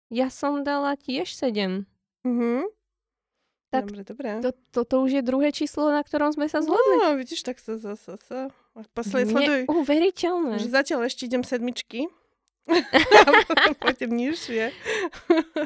Ja 0.08 0.32
som 0.32 0.64
dala 0.64 0.96
tiež 0.96 1.32
7. 1.36 1.84
Mhm. 2.24 2.68
Tak 3.68 3.84
dobre, 3.84 4.00
dobre. 4.00 4.28
To, 4.40 4.50
toto 4.72 5.04
už 5.04 5.20
je 5.20 5.22
druhé 5.22 5.52
číslo, 5.52 5.92
na 5.92 6.00
ktorom 6.00 6.32
sme 6.32 6.48
sa 6.48 6.64
zhodli. 6.64 7.04
No, 7.04 7.20
vidíš, 7.20 7.44
tak 7.44 7.60
sa, 7.60 7.76
sa, 7.76 8.00
sa, 8.00 8.16
sa. 8.16 8.48
Posled, 8.96 9.28
sleduj. 9.28 9.68
Neuveriteľné. 9.68 10.56
Že 10.56 10.68
zatiaľ 10.72 11.00
ešte 11.04 11.28
idem 11.28 11.44
sedmičky. 11.44 12.08
Poďte 13.84 14.06
nižšie. 14.08 14.64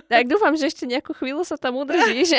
tak 0.06 0.24
dúfam, 0.26 0.54
že 0.58 0.70
ešte 0.70 0.86
nejakú 0.86 1.14
chvíľu 1.14 1.46
sa 1.46 1.54
tam 1.54 1.78
udržíš. 1.78 2.34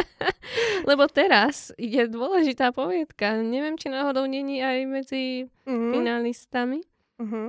Lebo 0.88 1.04
teraz 1.12 1.72
ide 1.76 2.08
dôležitá 2.08 2.72
poviedka. 2.72 3.40
Neviem, 3.40 3.76
či 3.76 3.92
náhodou 3.92 4.24
není 4.24 4.64
aj 4.64 4.78
medzi 4.88 5.22
mm-hmm. 5.68 5.90
finalistami. 5.92 6.80
Mm-hmm. 7.20 7.46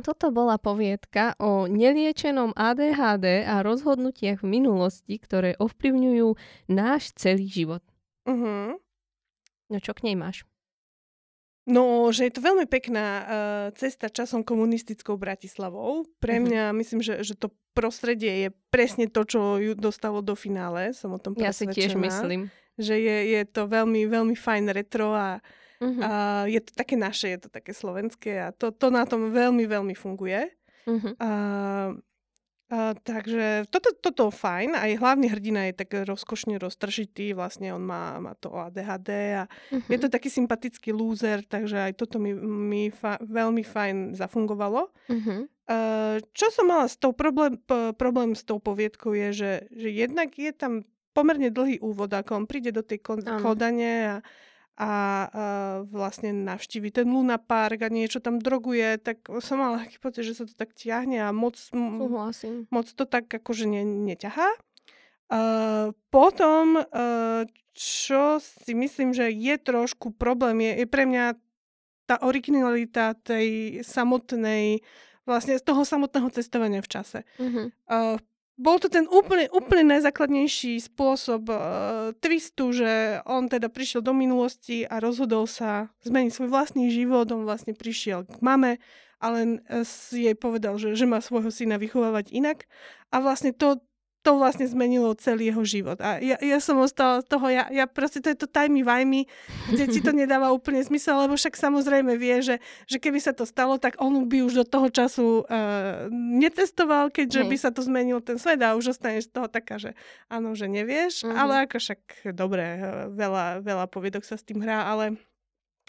Toto 0.00 0.32
bola 0.32 0.56
poviedka 0.56 1.36
o 1.36 1.68
neliečenom 1.68 2.56
ADHD 2.56 3.44
a 3.44 3.60
rozhodnutiach 3.60 4.40
v 4.40 4.48
minulosti, 4.48 5.20
ktoré 5.20 5.52
ovplyvňujú 5.60 6.32
náš 6.72 7.12
celý 7.12 7.44
život. 7.44 7.84
Uh-huh. 8.24 8.80
No 9.68 9.76
čo 9.84 9.92
k 9.92 10.08
nej 10.08 10.16
máš? 10.16 10.48
No, 11.68 12.08
že 12.08 12.26
je 12.26 12.32
to 12.32 12.40
veľmi 12.40 12.66
pekná 12.66 13.06
uh, 13.06 13.24
cesta 13.76 14.08
časom 14.08 14.42
komunistickou 14.42 15.20
Bratislavou. 15.20 16.08
Pre 16.18 16.40
mhm. 16.40 16.42
mňa 16.48 16.62
uh-huh. 16.72 16.78
myslím, 16.80 17.00
že, 17.04 17.20
že 17.20 17.36
to 17.36 17.52
prostredie 17.76 18.48
je 18.48 18.48
presne 18.72 19.12
to, 19.12 19.28
čo 19.28 19.60
ju 19.60 19.76
dostalo 19.76 20.24
do 20.24 20.32
finále. 20.32 20.96
Som 20.96 21.16
o 21.16 21.20
tom 21.20 21.36
presvedčená. 21.36 21.68
Ja 21.68 21.76
si 21.76 21.76
tiež 21.76 21.92
myslím. 22.00 22.48
Že 22.80 22.96
je, 22.96 23.18
je 23.36 23.42
to 23.44 23.68
veľmi, 23.68 24.08
veľmi 24.08 24.32
fajn 24.32 24.72
retro 24.72 25.12
a 25.12 25.44
Uh-huh. 25.82 26.02
A 26.06 26.10
je 26.46 26.62
to 26.62 26.72
také 26.78 26.94
naše, 26.94 27.34
je 27.34 27.40
to 27.42 27.50
také 27.50 27.74
slovenské 27.74 28.38
a 28.38 28.48
to, 28.54 28.70
to 28.70 28.94
na 28.94 29.02
tom 29.02 29.34
veľmi, 29.34 29.66
veľmi 29.66 29.98
funguje. 29.98 30.46
Uh-huh. 30.86 31.12
A, 31.18 31.30
a, 32.70 32.78
takže 33.02 33.66
toto, 33.66 33.90
toto 33.98 34.30
fajn. 34.30 34.78
Aj 34.78 34.90
hlavný 34.94 35.26
hrdina 35.26 35.66
je 35.70 35.82
tak 35.82 36.06
rozkošne 36.06 36.62
roztržitý, 36.62 37.34
vlastne 37.34 37.74
on 37.74 37.82
má, 37.82 38.22
má 38.22 38.38
to 38.38 38.54
ADHD 38.54 39.10
a 39.42 39.44
uh-huh. 39.50 39.90
je 39.90 39.98
to 39.98 40.06
taký 40.06 40.30
sympatický 40.30 40.94
lúzer, 40.94 41.42
takže 41.42 41.90
aj 41.90 41.92
toto 41.98 42.22
mi, 42.22 42.30
mi 42.38 42.94
fa- 42.94 43.18
veľmi 43.18 43.66
fajn 43.66 44.14
zafungovalo. 44.14 44.86
Uh-huh. 45.10 45.50
Uh, 45.62 46.18
čo 46.34 46.50
som 46.54 46.70
mala 46.70 46.86
s 46.86 46.94
tou 46.98 47.10
problém, 47.10 47.58
p- 47.58 47.94
problém 47.98 48.38
s 48.38 48.46
tou 48.46 48.62
poviedkou 48.62 49.14
je, 49.14 49.28
že, 49.34 49.52
že 49.70 49.88
jednak 49.90 50.34
je 50.38 50.50
tam 50.54 50.86
pomerne 51.12 51.52
dlhý 51.52 51.78
úvod, 51.78 52.10
ako 52.12 52.44
on 52.44 52.46
príde 52.48 52.72
do 52.72 52.82
tej 52.82 53.04
kon- 53.04 53.24
kodane 53.40 53.92
a 54.08 54.16
a 54.80 54.92
uh, 55.28 55.76
vlastne 55.84 56.32
navštívi 56.32 56.88
ten 56.88 57.04
Luna 57.04 57.36
Park 57.36 57.84
a 57.84 57.92
niečo 57.92 58.24
tam 58.24 58.40
droguje, 58.40 58.96
tak 58.96 59.28
som 59.44 59.60
mala 59.60 59.84
taký 59.84 60.00
pocit, 60.00 60.24
že 60.24 60.36
sa 60.38 60.44
to 60.48 60.54
tak 60.56 60.72
tiahne 60.72 61.20
a 61.20 61.28
moc, 61.28 61.60
m- 61.76 62.08
moc 62.72 62.86
to 62.88 63.04
tak 63.04 63.28
akože 63.28 63.68
ne, 63.68 63.84
neťahá. 63.84 64.48
Uh, 65.32 65.96
potom, 66.12 66.80
uh, 66.80 67.44
čo 67.72 68.36
si 68.40 68.72
myslím, 68.76 69.16
že 69.16 69.32
je 69.32 69.56
trošku 69.56 70.12
problém, 70.16 70.60
je, 70.60 70.84
je 70.84 70.86
pre 70.88 71.04
mňa 71.08 71.36
tá 72.04 72.20
originalita 72.20 73.16
tej 73.16 73.80
samotnej, 73.80 74.84
vlastne 75.24 75.56
z 75.56 75.64
toho 75.64 75.84
samotného 75.86 76.28
cestovania 76.34 76.84
v 76.84 76.90
čase. 76.90 77.24
Uh-huh. 77.40 77.72
Uh, 77.88 78.20
bol 78.62 78.78
to 78.78 78.86
ten 78.86 79.10
úplne, 79.10 79.50
úplne 79.50 79.98
najzákladnejší 79.98 80.78
spôsob 80.86 81.50
uh, 81.50 81.58
twistu, 82.22 82.70
že 82.70 83.18
on 83.26 83.50
teda 83.50 83.66
prišiel 83.66 84.06
do 84.06 84.14
minulosti 84.14 84.86
a 84.86 85.02
rozhodol 85.02 85.50
sa 85.50 85.90
zmeniť 86.06 86.30
svoj 86.30 86.48
vlastný 86.48 86.94
život. 86.94 87.26
On 87.34 87.42
vlastne 87.42 87.74
prišiel 87.74 88.22
k 88.22 88.38
mame 88.38 88.78
a 89.18 89.26
len 89.34 89.58
uh, 89.66 89.82
jej 90.14 90.38
povedal, 90.38 90.78
že, 90.78 90.94
že 90.94 91.10
má 91.10 91.18
svojho 91.18 91.50
syna 91.50 91.74
vychovávať 91.82 92.30
inak. 92.30 92.70
A 93.10 93.18
vlastne 93.18 93.50
to, 93.50 93.82
to 94.22 94.38
vlastne 94.38 94.62
zmenilo 94.70 95.18
celý 95.18 95.50
jeho 95.50 95.66
život. 95.66 95.98
A 95.98 96.22
ja, 96.22 96.38
ja 96.38 96.58
som 96.62 96.78
ostala 96.78 97.20
z 97.20 97.26
toho, 97.26 97.46
ja, 97.50 97.66
ja 97.74 97.90
proste 97.90 98.22
to 98.22 98.30
je 98.30 98.38
to 98.38 98.46
tajmy 98.46 98.86
vajmy, 98.86 99.26
kde 99.74 99.84
ti 99.90 99.98
to 99.98 100.14
nedáva 100.14 100.54
úplne 100.54 100.78
zmysel, 100.78 101.26
lebo 101.26 101.34
však 101.34 101.58
samozrejme 101.58 102.14
vie, 102.14 102.38
že, 102.38 102.56
že 102.86 103.02
keby 103.02 103.18
sa 103.18 103.34
to 103.34 103.42
stalo, 103.42 103.82
tak 103.82 103.98
on 103.98 104.30
by 104.30 104.46
už 104.46 104.62
do 104.62 104.66
toho 104.66 104.86
času 104.94 105.42
uh, 105.42 106.06
netestoval, 106.14 107.10
keďže 107.10 107.42
Hej. 107.42 107.50
by 107.50 107.56
sa 107.58 107.70
to 107.74 107.82
zmenil 107.82 108.22
ten 108.22 108.38
svet 108.38 108.62
a 108.62 108.78
už 108.78 108.94
ostaneš 108.94 109.26
z 109.26 109.32
toho 109.34 109.50
taká, 109.50 109.82
že 109.82 109.98
áno, 110.30 110.54
že 110.54 110.70
nevieš, 110.70 111.26
uh-huh. 111.26 111.34
ale 111.34 111.66
ako 111.66 111.82
však 111.82 112.30
dobre, 112.30 112.78
veľa, 113.10 113.66
veľa 113.66 113.86
poviedok 113.90 114.22
sa 114.22 114.38
s 114.38 114.46
tým 114.46 114.62
hrá, 114.62 114.86
ale 114.86 115.18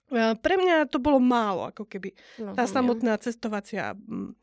uh, 0.10 0.34
pre 0.42 0.58
mňa 0.58 0.90
to 0.90 0.98
bolo 0.98 1.22
málo, 1.22 1.70
ako 1.70 1.86
keby 1.86 2.18
no, 2.42 2.58
tá 2.58 2.66
samotná 2.66 3.14
cestovacia 3.22 3.94
um, 3.94 4.34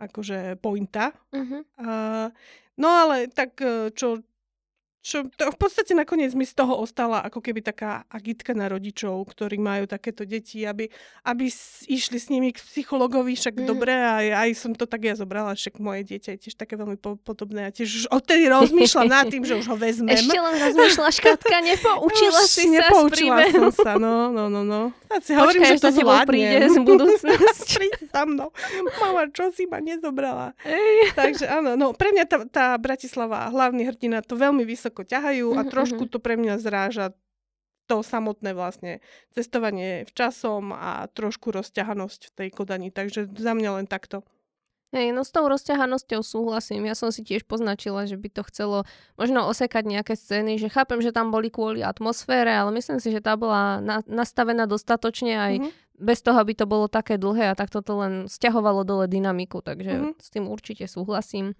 akože 0.00 0.56
pointa. 0.60 1.12
Uh-huh. 1.32 1.60
Uh, 1.76 2.28
No 2.76 2.88
ale 2.88 3.28
tak 3.28 3.60
e, 3.60 3.90
čo, 3.96 4.20
čo 5.04 5.28
to 5.36 5.52
v 5.52 5.58
podstate 5.58 5.92
nakoniec 5.92 6.32
mi 6.32 6.48
z 6.48 6.54
toho 6.56 6.78
ostala 6.80 7.22
ako 7.22 7.38
keby 7.44 7.62
taká 7.62 8.02
agitka 8.08 8.56
na 8.56 8.66
rodičov, 8.66 9.22
ktorí 9.28 9.60
majú 9.60 9.84
takéto 9.86 10.26
deti, 10.26 10.64
aby, 10.64 10.88
aby 11.22 11.46
išli 11.86 12.18
s 12.18 12.26
nimi 12.32 12.50
k 12.50 12.58
psychologovi, 12.58 13.36
však 13.36 13.54
mm. 13.60 13.66
dobre, 13.66 13.92
aj, 13.94 14.26
aj 14.34 14.50
som 14.56 14.72
to 14.72 14.88
tak 14.88 15.06
ja 15.06 15.14
zobrala, 15.14 15.54
však 15.54 15.78
moje 15.78 16.06
dieťa 16.08 16.36
je 16.36 16.38
tiež 16.48 16.54
také 16.58 16.74
veľmi 16.74 16.96
po- 16.98 17.20
podobné 17.20 17.68
a 17.68 17.70
tiež 17.70 17.86
už 17.86 18.04
odtedy 18.08 18.48
rozmýšľam 18.50 19.08
nad 19.10 19.26
tým, 19.28 19.44
že 19.44 19.58
už 19.60 19.66
ho 19.68 19.76
vezmem. 19.78 20.16
Ešte 20.16 20.38
len 20.38 20.54
rozmýšľaš, 20.58 21.16
Katka, 21.22 21.58
nepoučila 21.70 22.40
už 22.42 22.50
si 22.50 22.64
nepoučila 22.70 23.36
sa 23.50 23.56
som 23.56 23.70
sa, 23.72 23.92
no, 23.98 24.30
no, 24.30 24.46
no, 24.46 24.62
no. 24.62 24.80
Ja 25.10 25.18
si 25.22 25.32
hovorím, 25.34 25.62
že 25.64 25.80
to 25.80 25.90
zvládnem. 25.94 26.28
príde 26.28 26.58
z 26.70 26.78
budúcnosti. 26.88 27.74
Príď 27.78 27.94
za 28.10 28.22
mnou. 28.26 28.48
Mama, 29.00 29.22
čo 29.30 29.50
si 29.54 29.64
ma 29.66 29.78
nezobrala? 29.78 30.52
Ej. 30.66 31.14
Takže 31.14 31.44
áno, 31.48 31.78
no 31.78 31.86
pre 31.96 32.12
mňa 32.12 32.24
tá, 32.26 32.38
tá 32.46 32.66
Bratislava, 32.76 33.48
hlavný 33.50 33.86
hrdina, 33.86 34.22
to 34.22 34.36
veľmi 34.36 34.66
vysoko 34.66 34.95
vysoko 34.96 35.04
ťahajú 35.04 35.46
a 35.52 35.62
mhm, 35.62 35.68
trošku 35.68 36.02
mhm. 36.08 36.10
to 36.10 36.18
pre 36.18 36.34
mňa 36.40 36.54
zráža 36.56 37.12
to 37.86 38.02
samotné 38.02 38.50
vlastne 38.50 38.98
cestovanie 39.30 40.02
v 40.02 40.10
časom 40.10 40.74
a 40.74 41.06
trošku 41.14 41.54
rozťahanosť 41.54 42.20
v 42.26 42.34
tej 42.34 42.48
Kodani. 42.50 42.90
Takže 42.90 43.30
za 43.30 43.54
mňa 43.54 43.78
len 43.78 43.86
takto. 43.86 44.26
Hej, 44.90 45.14
no 45.14 45.22
s 45.22 45.30
tou 45.30 45.46
rozťahanosťou 45.46 46.18
súhlasím. 46.18 46.90
Ja 46.90 46.98
som 46.98 47.14
si 47.14 47.22
tiež 47.22 47.46
poznačila, 47.46 48.10
že 48.10 48.18
by 48.18 48.26
to 48.32 48.42
chcelo 48.50 48.78
možno 49.14 49.46
osekať 49.46 49.86
nejaké 49.86 50.18
scény, 50.18 50.58
že 50.58 50.66
chápem, 50.66 50.98
že 50.98 51.14
tam 51.14 51.30
boli 51.30 51.46
kvôli 51.46 51.86
atmosfére, 51.86 52.50
ale 52.50 52.74
myslím 52.74 52.98
si, 52.98 53.14
že 53.14 53.22
tá 53.22 53.38
bola 53.38 53.78
na, 53.78 54.02
nastavená 54.06 54.66
dostatočne 54.66 55.34
aj 55.38 55.54
mm-hmm. 55.62 55.72
bez 56.02 56.26
toho, 56.26 56.42
aby 56.42 56.58
to 56.58 56.66
bolo 56.66 56.90
také 56.90 57.22
dlhé 57.22 57.54
a 57.54 57.58
tak 57.58 57.70
to 57.70 57.82
len 57.86 58.26
stiahovalo 58.26 58.82
dole 58.82 59.06
dynamiku, 59.06 59.62
takže 59.62 59.94
mm-hmm. 59.94 60.12
s 60.18 60.28
tým 60.34 60.50
určite 60.50 60.90
súhlasím. 60.90 61.54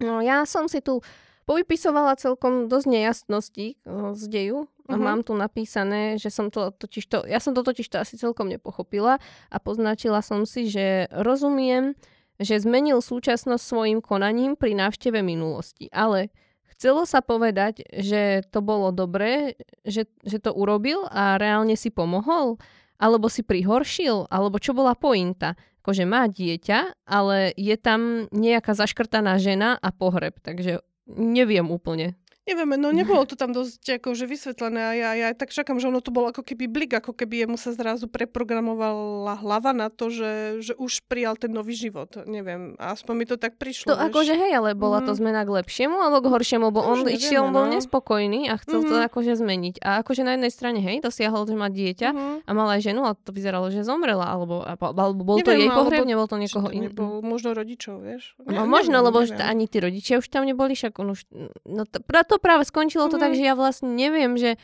No 0.00 0.24
ja 0.24 0.48
som 0.48 0.64
si 0.70 0.80
tu 0.80 1.04
povypisovala 1.48 2.20
celkom 2.20 2.68
dosť 2.68 2.86
nejasností 2.92 3.80
z 4.12 4.24
deju. 4.28 4.68
Uh-huh. 4.68 5.00
Mám 5.00 5.24
tu 5.24 5.32
napísané, 5.32 6.20
že 6.20 6.28
som 6.28 6.52
to 6.52 6.68
totiž 6.76 7.04
to, 7.08 7.24
ja 7.24 7.40
som 7.40 7.56
to 7.56 7.64
totiž 7.64 7.88
to 7.88 7.96
asi 7.96 8.20
celkom 8.20 8.52
nepochopila 8.52 9.16
a 9.48 9.56
poznačila 9.56 10.20
som 10.20 10.44
si, 10.44 10.68
že 10.68 11.08
rozumiem, 11.08 11.96
že 12.36 12.60
zmenil 12.60 13.00
súčasnosť 13.00 13.64
svojim 13.64 13.98
konaním 14.04 14.60
pri 14.60 14.76
návšteve 14.76 15.24
minulosti. 15.24 15.88
Ale 15.88 16.28
chcelo 16.76 17.04
sa 17.04 17.24
povedať, 17.24 17.84
že 17.96 18.44
to 18.48 18.60
bolo 18.60 18.92
dobré, 18.92 19.58
že, 19.82 20.06
že 20.24 20.38
to 20.40 20.52
urobil 20.52 21.08
a 21.10 21.40
reálne 21.40 21.74
si 21.74 21.88
pomohol? 21.88 22.60
Alebo 22.98 23.30
si 23.30 23.46
prihoršil? 23.46 24.26
Alebo 24.30 24.58
čo 24.58 24.74
bola 24.74 24.98
pointa? 24.98 25.54
Akože 25.84 26.04
má 26.04 26.26
dieťa, 26.26 27.08
ale 27.08 27.54
je 27.56 27.76
tam 27.78 28.26
nejaká 28.34 28.74
zaškrtaná 28.74 29.38
žena 29.38 29.78
a 29.78 29.88
pohreb. 29.94 30.36
Takže 30.42 30.82
neviem 31.08 31.70
úplne. 31.70 32.14
Nevieme, 32.48 32.80
no 32.80 32.88
nebolo 32.88 33.28
to 33.28 33.36
tam 33.36 33.52
dosť 33.52 34.00
akože 34.00 34.24
vysvetlené 34.24 34.80
a 34.80 34.92
ja, 34.96 35.10
ja 35.12 35.28
tak 35.36 35.52
čakám, 35.52 35.76
že 35.76 35.92
ono 35.92 36.00
to 36.00 36.08
bolo 36.08 36.32
ako 36.32 36.40
keby 36.40 36.64
blik, 36.64 36.96
ako 36.96 37.12
keby 37.12 37.44
jemu 37.44 37.60
sa 37.60 37.76
zrazu 37.76 38.08
preprogramovala 38.08 39.36
hlava 39.36 39.76
na 39.76 39.92
to, 39.92 40.08
že, 40.08 40.64
že 40.64 40.72
už 40.80 41.04
prijal 41.04 41.36
ten 41.36 41.52
nový 41.52 41.76
život. 41.76 42.08
Neviem, 42.24 42.72
aspoň 42.80 43.14
mi 43.14 43.24
to 43.28 43.36
tak 43.36 43.60
prišlo. 43.60 43.92
To 43.92 44.00
vieš. 44.00 44.08
akože 44.08 44.32
hej, 44.32 44.52
ale 44.56 44.72
bola 44.72 45.04
mm. 45.04 45.06
to 45.06 45.12
mhm. 45.12 45.18
zmena 45.20 45.40
k 45.44 45.50
lepšiemu 45.60 45.96
alebo 46.00 46.18
k 46.24 46.26
horšiemu, 46.32 46.66
bo 46.72 46.80
on 46.80 47.04
išiel, 47.04 47.44
on 47.44 47.52
bol 47.52 47.66
no. 47.68 47.76
nespokojný 47.76 48.48
a 48.48 48.56
chcel 48.56 48.80
mm-hmm. 48.80 48.90
to 48.90 48.96
mhm. 48.96 49.06
akože 49.12 49.32
zmeniť. 49.36 49.74
A 49.84 49.88
akože 50.00 50.22
na 50.24 50.32
jednej 50.40 50.52
strane, 50.52 50.80
hej, 50.80 51.04
dosiahol, 51.04 51.44
že 51.44 51.52
má 51.52 51.68
dieťa 51.68 52.08
mm-hmm. 52.16 52.48
a 52.48 52.50
mal 52.56 52.68
aj 52.72 52.80
ženu, 52.80 53.04
ale 53.04 53.14
to 53.20 53.30
vyzeralo, 53.36 53.68
že 53.68 53.84
zomrela, 53.84 54.24
alebo, 54.24 54.64
alebo 54.64 55.20
bol 55.20 55.36
to 55.44 55.52
Neviem, 55.52 55.68
jej 55.68 55.70
pohreb, 55.76 56.04
nebol 56.08 56.24
to 56.24 56.40
niekoho 56.40 56.72
iného. 56.72 56.96
možno 57.20 57.52
rodičov, 57.52 58.00
vieš? 58.00 58.32
No, 58.40 58.64
ne, 58.64 58.70
možno, 58.70 59.04
neviem, 59.04 59.06
lebo 59.12 59.18
neviem. 59.20 59.44
ani 59.44 59.64
tí 59.68 59.78
rodičia 59.84 60.14
už 60.22 60.32
tam 60.32 60.48
neboli, 60.48 60.72
však 60.72 60.96
on 60.96 61.12
už, 61.12 61.20
no 61.68 61.84
to, 61.84 62.00
to 62.00 62.36
práve 62.40 62.66
skončilo 62.66 63.06
to 63.06 63.18
mm-hmm. 63.18 63.22
tak, 63.22 63.32
že 63.36 63.42
ja 63.44 63.54
vlastne 63.54 63.90
neviem, 63.92 64.34
že 64.38 64.56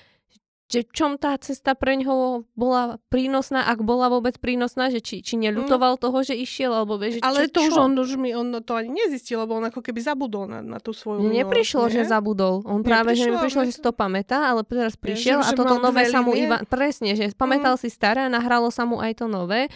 že 0.64 0.80
čom 0.88 1.20
tá 1.20 1.36
cesta 1.36 1.76
pre 1.76 2.00
ňoho 2.00 2.48
bola 2.56 2.96
prínosná, 3.12 3.68
ak 3.68 3.84
bola 3.84 4.08
vôbec 4.08 4.40
prínosná, 4.40 4.88
že 4.88 5.04
či, 5.04 5.20
či 5.20 5.36
neľutoval 5.36 5.94
mm. 5.94 6.00
toho, 6.00 6.18
že 6.24 6.34
išiel, 6.34 6.72
alebo 6.72 6.96
vieš, 6.96 7.20
Ale 7.20 7.52
čo, 7.52 7.60
to 7.60 7.60
už 7.68 7.74
on, 7.76 7.92
už 8.00 8.16
mi, 8.16 8.32
on 8.32 8.48
to 8.64 8.72
ani 8.72 8.90
nezistil, 8.90 9.44
lebo 9.44 9.60
on 9.60 9.68
ako 9.68 9.84
keby 9.84 10.00
zabudol 10.00 10.48
na, 10.48 10.64
na 10.64 10.80
tú 10.80 10.96
svoju 10.96 11.28
neprišlo, 11.28 11.92
že 11.92 12.08
zabudol. 12.08 12.64
On 12.64 12.80
práve, 12.80 13.12
že 13.12 13.28
mi 13.28 13.36
prišlo, 13.36 13.68
že 13.68 13.76
si 13.76 13.82
to 13.84 13.92
pamätá, 13.92 14.48
ale 14.48 14.64
teraz 14.64 14.96
prišiel 14.96 15.44
že, 15.44 15.46
a 15.46 15.50
že 15.52 15.56
toto 15.60 15.76
nové 15.76 16.08
sa 16.08 16.24
mu 16.24 16.32
iba... 16.32 16.64
Presne, 16.64 17.12
že 17.12 17.28
pamätal 17.36 17.76
mm. 17.76 17.80
si 17.84 17.88
staré 17.92 18.24
a 18.24 18.32
nahralo 18.32 18.72
sa 18.72 18.88
mu 18.88 19.04
aj 19.04 19.20
to 19.20 19.28
nové. 19.28 19.68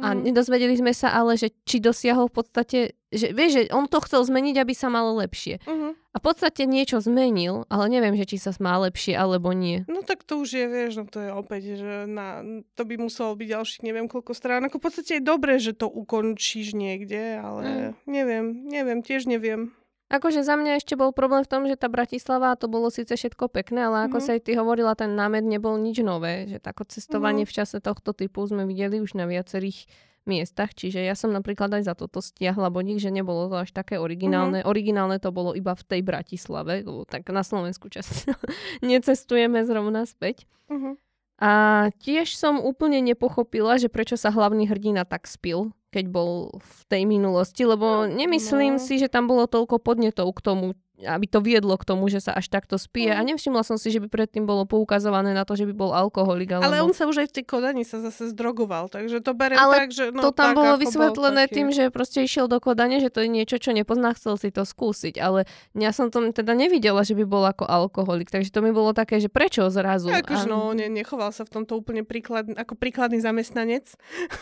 A 0.00 0.16
mm. 0.16 0.24
nedozvedeli 0.24 0.72
sme 0.72 0.96
sa 0.96 1.12
ale, 1.12 1.36
že 1.36 1.52
či 1.68 1.76
dosiahol 1.76 2.32
v 2.32 2.36
podstate, 2.40 2.78
že 3.12 3.36
vieš, 3.36 3.50
že 3.60 3.62
on 3.76 3.84
to 3.84 4.00
chcel 4.08 4.24
zmeniť, 4.24 4.56
aby 4.64 4.72
sa 4.72 4.88
malo 4.88 5.20
lepšie. 5.20 5.60
Mm-hmm. 5.68 5.92
A 6.12 6.16
v 6.16 6.24
podstate 6.24 6.64
niečo 6.64 6.96
zmenil, 7.04 7.68
ale 7.68 7.92
neviem, 7.92 8.16
že 8.16 8.24
či 8.24 8.36
sa 8.40 8.56
má 8.56 8.80
lepšie 8.80 9.12
alebo 9.12 9.52
nie. 9.52 9.84
No 9.92 10.00
tak 10.00 10.24
to 10.24 10.40
už 10.40 10.48
je, 10.48 10.64
vieš, 10.64 10.92
no 11.00 11.04
to 11.04 11.20
je 11.20 11.30
opäť, 11.32 11.62
že 11.76 12.08
na, 12.08 12.40
to 12.72 12.88
by 12.88 12.96
muselo 12.96 13.36
byť 13.36 13.48
ďalších 13.52 13.82
neviem 13.84 14.08
koľko 14.08 14.32
strán. 14.32 14.64
Ako 14.64 14.80
v 14.80 14.84
podstate 14.88 15.20
je 15.20 15.24
dobré, 15.24 15.60
že 15.60 15.76
to 15.76 15.92
ukončíš 15.92 16.72
niekde, 16.72 17.36
ale 17.36 17.60
mm. 17.60 17.92
neviem, 18.08 18.46
neviem, 18.64 19.00
tiež 19.04 19.28
neviem. 19.28 19.76
Akože 20.12 20.44
za 20.44 20.60
mňa 20.60 20.76
ešte 20.76 20.92
bol 20.92 21.16
problém 21.16 21.40
v 21.40 21.48
tom, 21.48 21.64
že 21.64 21.80
tá 21.80 21.88
Bratislava, 21.88 22.52
to 22.60 22.68
bolo 22.68 22.92
síce 22.92 23.16
všetko 23.16 23.48
pekné, 23.48 23.88
ale 23.88 24.12
ako 24.12 24.20
mm-hmm. 24.20 24.28
sa 24.28 24.36
aj 24.36 24.40
ty 24.44 24.52
hovorila, 24.60 24.92
ten 24.92 25.16
námed 25.16 25.40
nebol 25.48 25.80
nič 25.80 26.04
nové. 26.04 26.44
Že 26.52 26.58
tako 26.60 26.84
cestovanie 26.84 27.48
mm-hmm. 27.48 27.56
v 27.56 27.56
čase 27.56 27.80
tohto 27.80 28.12
typu 28.12 28.44
sme 28.44 28.68
videli 28.68 29.00
už 29.00 29.16
na 29.16 29.24
viacerých 29.24 29.88
miestach, 30.22 30.70
čiže 30.76 31.02
ja 31.02 31.18
som 31.18 31.34
napríklad 31.34 31.72
aj 31.80 31.82
za 31.88 31.94
toto 31.98 32.22
stiahla 32.22 32.70
bodík, 32.70 33.02
že 33.02 33.10
nebolo 33.10 33.50
to 33.50 33.64
až 33.64 33.74
také 33.74 33.98
originálne. 33.98 34.62
Mm-hmm. 34.62 34.70
Originálne 34.70 35.16
to 35.18 35.34
bolo 35.34 35.56
iba 35.56 35.74
v 35.74 35.82
tej 35.82 36.00
Bratislave, 36.04 36.86
lebo 36.86 37.08
tak 37.08 37.26
na 37.32 37.42
Slovensku 37.42 37.90
často 37.90 38.36
necestujeme 38.84 39.64
zrovna 39.66 40.06
späť. 40.06 40.46
Mm-hmm. 40.70 40.94
A 41.42 41.52
tiež 41.98 42.38
som 42.38 42.62
úplne 42.62 43.02
nepochopila, 43.02 43.74
že 43.74 43.90
prečo 43.90 44.14
sa 44.14 44.30
hlavný 44.30 44.70
hrdina 44.70 45.02
tak 45.02 45.26
spil 45.26 45.74
keď 45.92 46.08
bol 46.08 46.48
v 46.56 46.80
tej 46.88 47.02
minulosti, 47.04 47.68
lebo 47.68 48.08
nemyslím 48.08 48.80
no. 48.80 48.82
si, 48.82 48.96
že 48.96 49.12
tam 49.12 49.28
bolo 49.28 49.44
toľko 49.44 49.76
podnetov 49.76 50.32
k 50.32 50.40
tomu, 50.40 50.66
aby 51.04 51.26
to 51.26 51.42
viedlo 51.42 51.74
k 51.76 51.84
tomu, 51.84 52.06
že 52.08 52.22
sa 52.22 52.32
až 52.34 52.48
takto 52.48 52.78
spije. 52.78 53.12
Mm. 53.12 53.18
A 53.18 53.20
nevšimla 53.34 53.62
som 53.66 53.76
si, 53.76 53.90
že 53.90 53.98
by 53.98 54.08
predtým 54.08 54.46
bolo 54.46 54.64
poukazované 54.64 55.34
na 55.34 55.42
to, 55.42 55.58
že 55.58 55.66
by 55.68 55.74
bol 55.74 55.90
alkoholik. 55.90 56.54
Alebo... 56.54 56.64
Ale 56.66 56.82
on 56.82 56.94
sa 56.94 57.10
už 57.10 57.26
aj 57.26 57.28
v 57.30 57.34
tej 57.40 57.44
Kodani 57.44 57.84
sa 57.84 57.98
zase 58.00 58.30
zdrogoval, 58.32 58.88
takže 58.88 59.20
to 59.20 59.34
berem 59.34 59.58
Ale 59.58 59.86
tak, 59.86 59.90
že... 59.90 60.14
No, 60.14 60.30
to 60.30 60.32
tam 60.32 60.54
tak, 60.54 60.58
bolo 60.58 60.74
vysvetlené 60.78 61.50
bol 61.50 61.54
tým, 61.54 61.68
že 61.74 61.90
proste 61.90 62.22
išiel 62.22 62.46
do 62.46 62.62
Kodane, 62.62 63.02
že 63.02 63.10
to 63.10 63.22
je 63.22 63.28
niečo, 63.28 63.58
čo 63.58 63.74
nepozná, 63.74 64.14
chcel 64.14 64.38
si 64.38 64.54
to 64.54 64.62
skúsiť. 64.62 65.18
Ale 65.18 65.44
ja 65.74 65.90
som 65.90 66.08
to 66.08 66.22
teda 66.30 66.54
nevidela, 66.54 67.02
že 67.02 67.18
by 67.18 67.24
bol 67.26 67.44
ako 67.44 67.66
alkoholik, 67.66 68.30
takže 68.30 68.54
to 68.54 68.62
mi 68.62 68.70
bolo 68.70 68.94
také, 68.94 69.18
že 69.18 69.26
prečo 69.26 69.66
zrazu? 69.68 70.08
Akože 70.08 70.46
no, 70.46 70.72
ne, 70.72 70.86
nechoval 70.86 71.34
sa 71.34 71.42
v 71.42 71.60
tomto 71.60 71.74
úplne 71.76 72.06
príklad, 72.06 72.48
ako 72.54 72.78
príkladný 72.78 73.18
zamestnanec. 73.18 73.90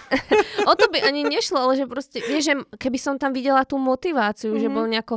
o 0.70 0.74
to 0.76 0.86
by 0.92 1.00
ani 1.02 1.24
nešlo, 1.26 1.58
ale 1.60 1.80
že 1.80 1.86
proste, 1.88 2.20
vieš, 2.24 2.52
že 2.52 2.54
keby 2.76 2.98
som 3.00 3.14
tam 3.16 3.32
videla 3.32 3.64
tú 3.64 3.80
motiváciu, 3.80 4.52
mm-hmm. 4.52 4.62
že 4.62 4.68
mhm. 4.68 4.74
bol 4.74 4.86
nejako 4.86 5.16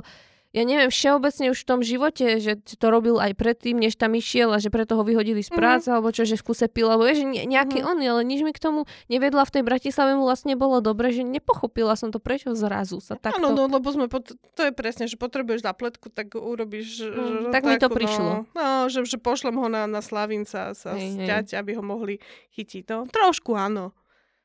ja 0.53 0.63
neviem, 0.69 0.93
všeobecne 0.93 1.49
už 1.49 1.65
v 1.65 1.67
tom 1.67 1.81
živote, 1.81 2.37
že 2.37 2.61
to 2.61 2.87
robil 2.93 3.17
aj 3.17 3.33
predtým, 3.33 3.81
než 3.81 3.97
tam 3.97 4.13
išiel 4.13 4.53
a 4.53 4.61
že 4.61 4.69
preto 4.69 4.93
ho 4.93 5.01
vyhodili 5.01 5.41
z 5.41 5.49
mhm. 5.49 5.57
práce, 5.57 5.89
mm-hmm. 5.89 5.97
alebo 5.97 6.13
čo, 6.13 6.29
že 6.29 6.37
v 6.37 6.45
kuse 6.45 6.69
pil, 6.69 6.93
alebo 6.93 7.09
vieš, 7.09 7.25
nejaký 7.25 7.81
mm-hmm. 7.81 7.89
on, 7.89 7.97
ale 7.97 8.21
nič 8.21 8.45
mi 8.45 8.53
k 8.53 8.61
tomu 8.61 8.85
nevedla 9.09 9.49
v 9.49 9.53
tej 9.59 9.63
Bratislave 9.65 10.13
mu 10.13 10.29
vlastne 10.29 10.53
bolo 10.53 10.77
dobre, 10.77 11.09
že 11.09 11.25
nepochopila 11.25 11.97
som 11.97 12.13
to, 12.13 12.21
prečo 12.21 12.53
zrazu 12.53 13.01
sa 13.01 13.17
takto... 13.17 13.41
Áno, 13.41 13.57
no, 13.57 13.65
lebo 13.65 13.89
sme, 13.89 14.05
pot- 14.05 14.37
to 14.37 14.61
je 14.61 14.71
presne, 14.71 15.09
že 15.09 15.17
potrebuješ 15.17 15.65
zapletku, 15.65 16.13
tak 16.13 16.37
urobíš... 16.37 17.01
Mm, 17.01 17.49
tak, 17.49 17.65
tak 17.65 17.73
mi 17.73 17.75
to 17.81 17.89
no, 17.89 17.95
prišlo. 17.97 18.31
No, 18.53 18.85
že, 18.93 19.09
že 19.09 19.17
pošlem 19.17 19.57
ho 19.57 19.67
na, 19.73 19.89
na 19.89 20.05
Slavinca 20.05 20.77
sa 20.77 20.93
hej, 20.93 21.17
stiať, 21.17 21.57
hej. 21.57 21.65
aby 21.65 21.73
ho 21.73 21.81
mohli 21.81 22.21
chytiť. 22.53 22.93
No, 22.93 23.09
trošku 23.09 23.57
áno. 23.57 23.89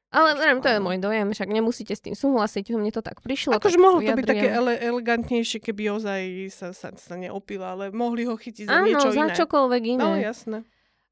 Ale 0.08 0.40
neviem, 0.40 0.64
to 0.64 0.72
je 0.72 0.80
môj 0.80 0.96
dojem, 0.96 1.36
však 1.36 1.48
nemusíte 1.52 1.92
s 1.92 2.00
tým 2.00 2.16
súhlasiť, 2.16 2.72
mne 2.72 2.88
to 2.88 3.04
tak 3.04 3.20
prišlo. 3.20 3.60
Akože 3.60 3.76
mohlo 3.76 4.00
to 4.00 4.16
byť 4.16 4.24
také 4.24 4.48
ele- 4.56 4.80
elegantnejšie, 4.80 5.60
keby 5.60 5.92
ozaj 5.92 6.22
sa, 6.48 6.72
sa, 6.72 6.96
sa 6.96 7.14
neopila, 7.20 7.76
ale 7.76 7.92
mohli 7.92 8.24
ho 8.24 8.32
chytiť 8.32 8.72
za 8.72 8.72
Áno, 8.72 8.88
niečo 8.88 9.12
za 9.12 9.28
iné. 9.28 9.36
čokoľvek 9.36 9.82
iné. 9.84 10.00
No, 10.00 10.16
jasné. 10.16 10.64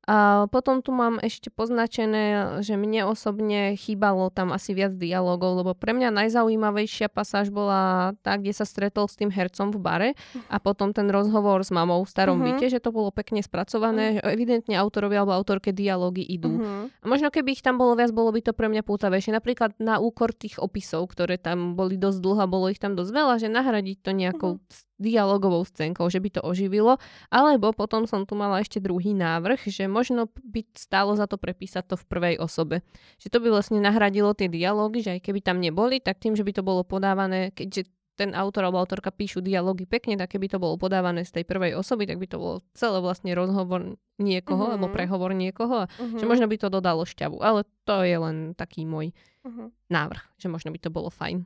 A 0.07 0.46
potom 0.54 0.86
tu 0.86 0.94
mám 0.94 1.18
ešte 1.18 1.50
poznačené, 1.50 2.62
že 2.62 2.78
mne 2.78 3.11
osobne 3.11 3.74
chýbalo 3.74 4.30
tam 4.30 4.54
asi 4.54 4.70
viac 4.70 4.94
dialogov, 4.94 5.59
lebo 5.59 5.74
pre 5.74 5.98
mňa 5.98 6.14
najzaujímavejšia 6.14 7.11
pasáž 7.11 7.50
bola 7.50 8.14
tá, 8.22 8.38
kde 8.38 8.54
sa 8.54 8.62
stretol 8.62 9.11
s 9.11 9.18
tým 9.18 9.34
hercom 9.34 9.74
v 9.74 9.82
bare 9.82 10.11
a 10.46 10.62
potom 10.62 10.94
ten 10.94 11.11
rozhovor 11.11 11.66
s 11.66 11.74
mamou 11.74 12.07
v 12.07 12.11
starom 12.14 12.38
uh-huh. 12.38 12.54
byte, 12.54 12.70
že 12.70 12.78
to 12.78 12.94
bolo 12.94 13.11
pekne 13.11 13.42
spracované, 13.42 14.22
uh-huh. 14.22 14.30
evidentne 14.30 14.78
autorovi 14.78 15.18
alebo 15.18 15.34
autorke 15.34 15.74
dialógy 15.74 16.22
idú. 16.22 16.54
Uh-huh. 16.54 16.86
A 16.86 17.04
možno 17.11 17.34
keby 17.34 17.59
ich 17.59 17.66
tam 17.66 17.74
bolo 17.74 17.98
viac, 17.98 18.14
bolo 18.14 18.30
by 18.30 18.46
to 18.46 18.54
pre 18.54 18.70
mňa 18.70 18.86
pútavejšie. 18.86 19.34
Napríklad 19.34 19.74
na 19.82 19.98
úkor 19.98 20.30
tých 20.30 20.62
opisov, 20.62 21.11
ktoré 21.11 21.34
tam 21.34 21.74
boli 21.74 21.98
dosť 21.98 22.22
dlho, 22.22 22.46
bolo 22.46 22.70
ich 22.70 22.78
tam 22.78 22.94
dosť 22.94 23.11
veľa, 23.11 23.34
že 23.42 23.50
nahradiť 23.50 24.07
to 24.07 24.14
nejakou 24.14 24.62
uh-huh 24.62 24.86
dialogovou 24.97 25.64
scénkou, 25.64 26.09
že 26.09 26.20
by 26.20 26.40
to 26.40 26.40
oživilo, 26.40 26.97
alebo 27.28 27.72
potom 27.76 28.09
som 28.09 28.24
tu 28.24 28.32
mala 28.32 28.64
ešte 28.64 28.80
druhý 28.80 29.12
návrh, 29.12 29.68
že 29.68 29.84
možno 29.88 30.32
by 30.40 30.64
stálo 30.72 31.12
za 31.16 31.28
to 31.28 31.36
prepísať 31.36 31.84
to 31.92 31.97
v 32.01 32.09
prvej 32.09 32.34
osobe. 32.40 32.80
Že 33.20 33.28
to 33.28 33.38
by 33.44 33.49
vlastne 33.53 33.78
nahradilo 33.80 34.32
tie 34.32 34.49
dialógy, 34.49 35.05
že 35.05 35.20
aj 35.20 35.20
keby 35.28 35.40
tam 35.44 35.61
neboli, 35.61 36.01
tak 36.01 36.20
tým, 36.20 36.32
že 36.32 36.44
by 36.44 36.53
to 36.57 36.62
bolo 36.64 36.80
podávané, 36.82 37.53
keďže 37.53 37.92
ten 38.16 38.32
autor 38.32 38.64
alebo 38.64 38.80
autorka 38.80 39.12
píšu 39.12 39.44
dialógy 39.44 39.84
pekne, 39.84 40.16
tak 40.16 40.32
keby 40.32 40.49
to 40.49 40.57
bolo 40.57 40.80
podávané 40.80 41.22
z 41.28 41.36
tej 41.36 41.44
prvej 41.44 41.76
osoby, 41.76 42.09
tak 42.09 42.16
by 42.16 42.26
to 42.26 42.40
bolo 42.40 42.64
celé 42.72 42.99
vlastne 43.05 43.36
rozhovor 43.36 44.01
niekoho 44.16 44.64
uh-huh. 44.64 44.80
alebo 44.80 44.88
prehovor 44.88 45.36
niekoho 45.36 45.84
uh-huh. 45.84 46.16
že 46.16 46.24
možno 46.24 46.49
by 46.49 46.57
to 46.57 46.72
dodalo 46.72 47.05
šťavu. 47.05 47.36
Ale 47.44 47.68
to 47.84 48.01
je 48.01 48.16
len 48.16 48.57
taký 48.57 48.88
môj 48.88 49.12
uh-huh. 49.44 49.68
návrh, 49.92 50.24
že 50.40 50.49
možno 50.49 50.72
by 50.72 50.80
to 50.80 50.88
bolo 50.88 51.12
fajn. 51.12 51.44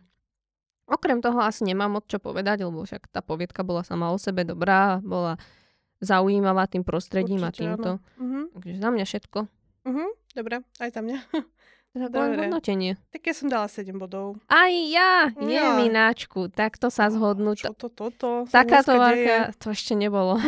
Okrem 0.91 1.23
toho 1.23 1.39
asi 1.39 1.63
nemám 1.63 2.03
moc 2.03 2.11
čo 2.11 2.19
povedať, 2.19 2.67
lebo 2.67 2.83
však 2.83 3.07
tá 3.15 3.23
poviedka 3.23 3.63
bola 3.63 3.87
sama 3.87 4.11
o 4.11 4.19
sebe 4.19 4.43
dobrá, 4.43 4.99
bola 4.99 5.39
zaujímavá 6.03 6.67
tým 6.67 6.83
prostredím 6.83 7.47
Určite, 7.47 7.47
a 7.47 7.57
týmto. 7.57 7.91
Uh-huh. 8.19 8.45
Takže 8.59 8.77
za 8.83 8.89
mňa 8.91 9.05
všetko. 9.07 9.39
Uh-huh. 9.87 10.09
Dobre, 10.35 10.67
aj 10.83 10.91
za 10.91 11.01
mňa. 11.01 11.19
Tak 11.91 12.15
len 12.15 12.39
hodnotenie. 12.39 12.95
Tak 13.11 13.27
ja 13.27 13.35
som 13.35 13.51
dala 13.51 13.67
7 13.67 13.99
bodov. 13.99 14.39
Aj 14.47 14.71
ja, 14.71 15.35
nie 15.43 15.59
ja. 15.59 15.75
mináčku, 15.75 16.47
takto 16.47 16.87
sa 16.87 17.11
zhodnúť. 17.11 17.67
Čo 17.67 17.75
to, 17.75 17.91
toto? 17.91 18.47
Takáto 18.47 18.95
várka, 18.95 19.51
to 19.59 19.75
ešte 19.75 19.99
nebolo. 19.99 20.39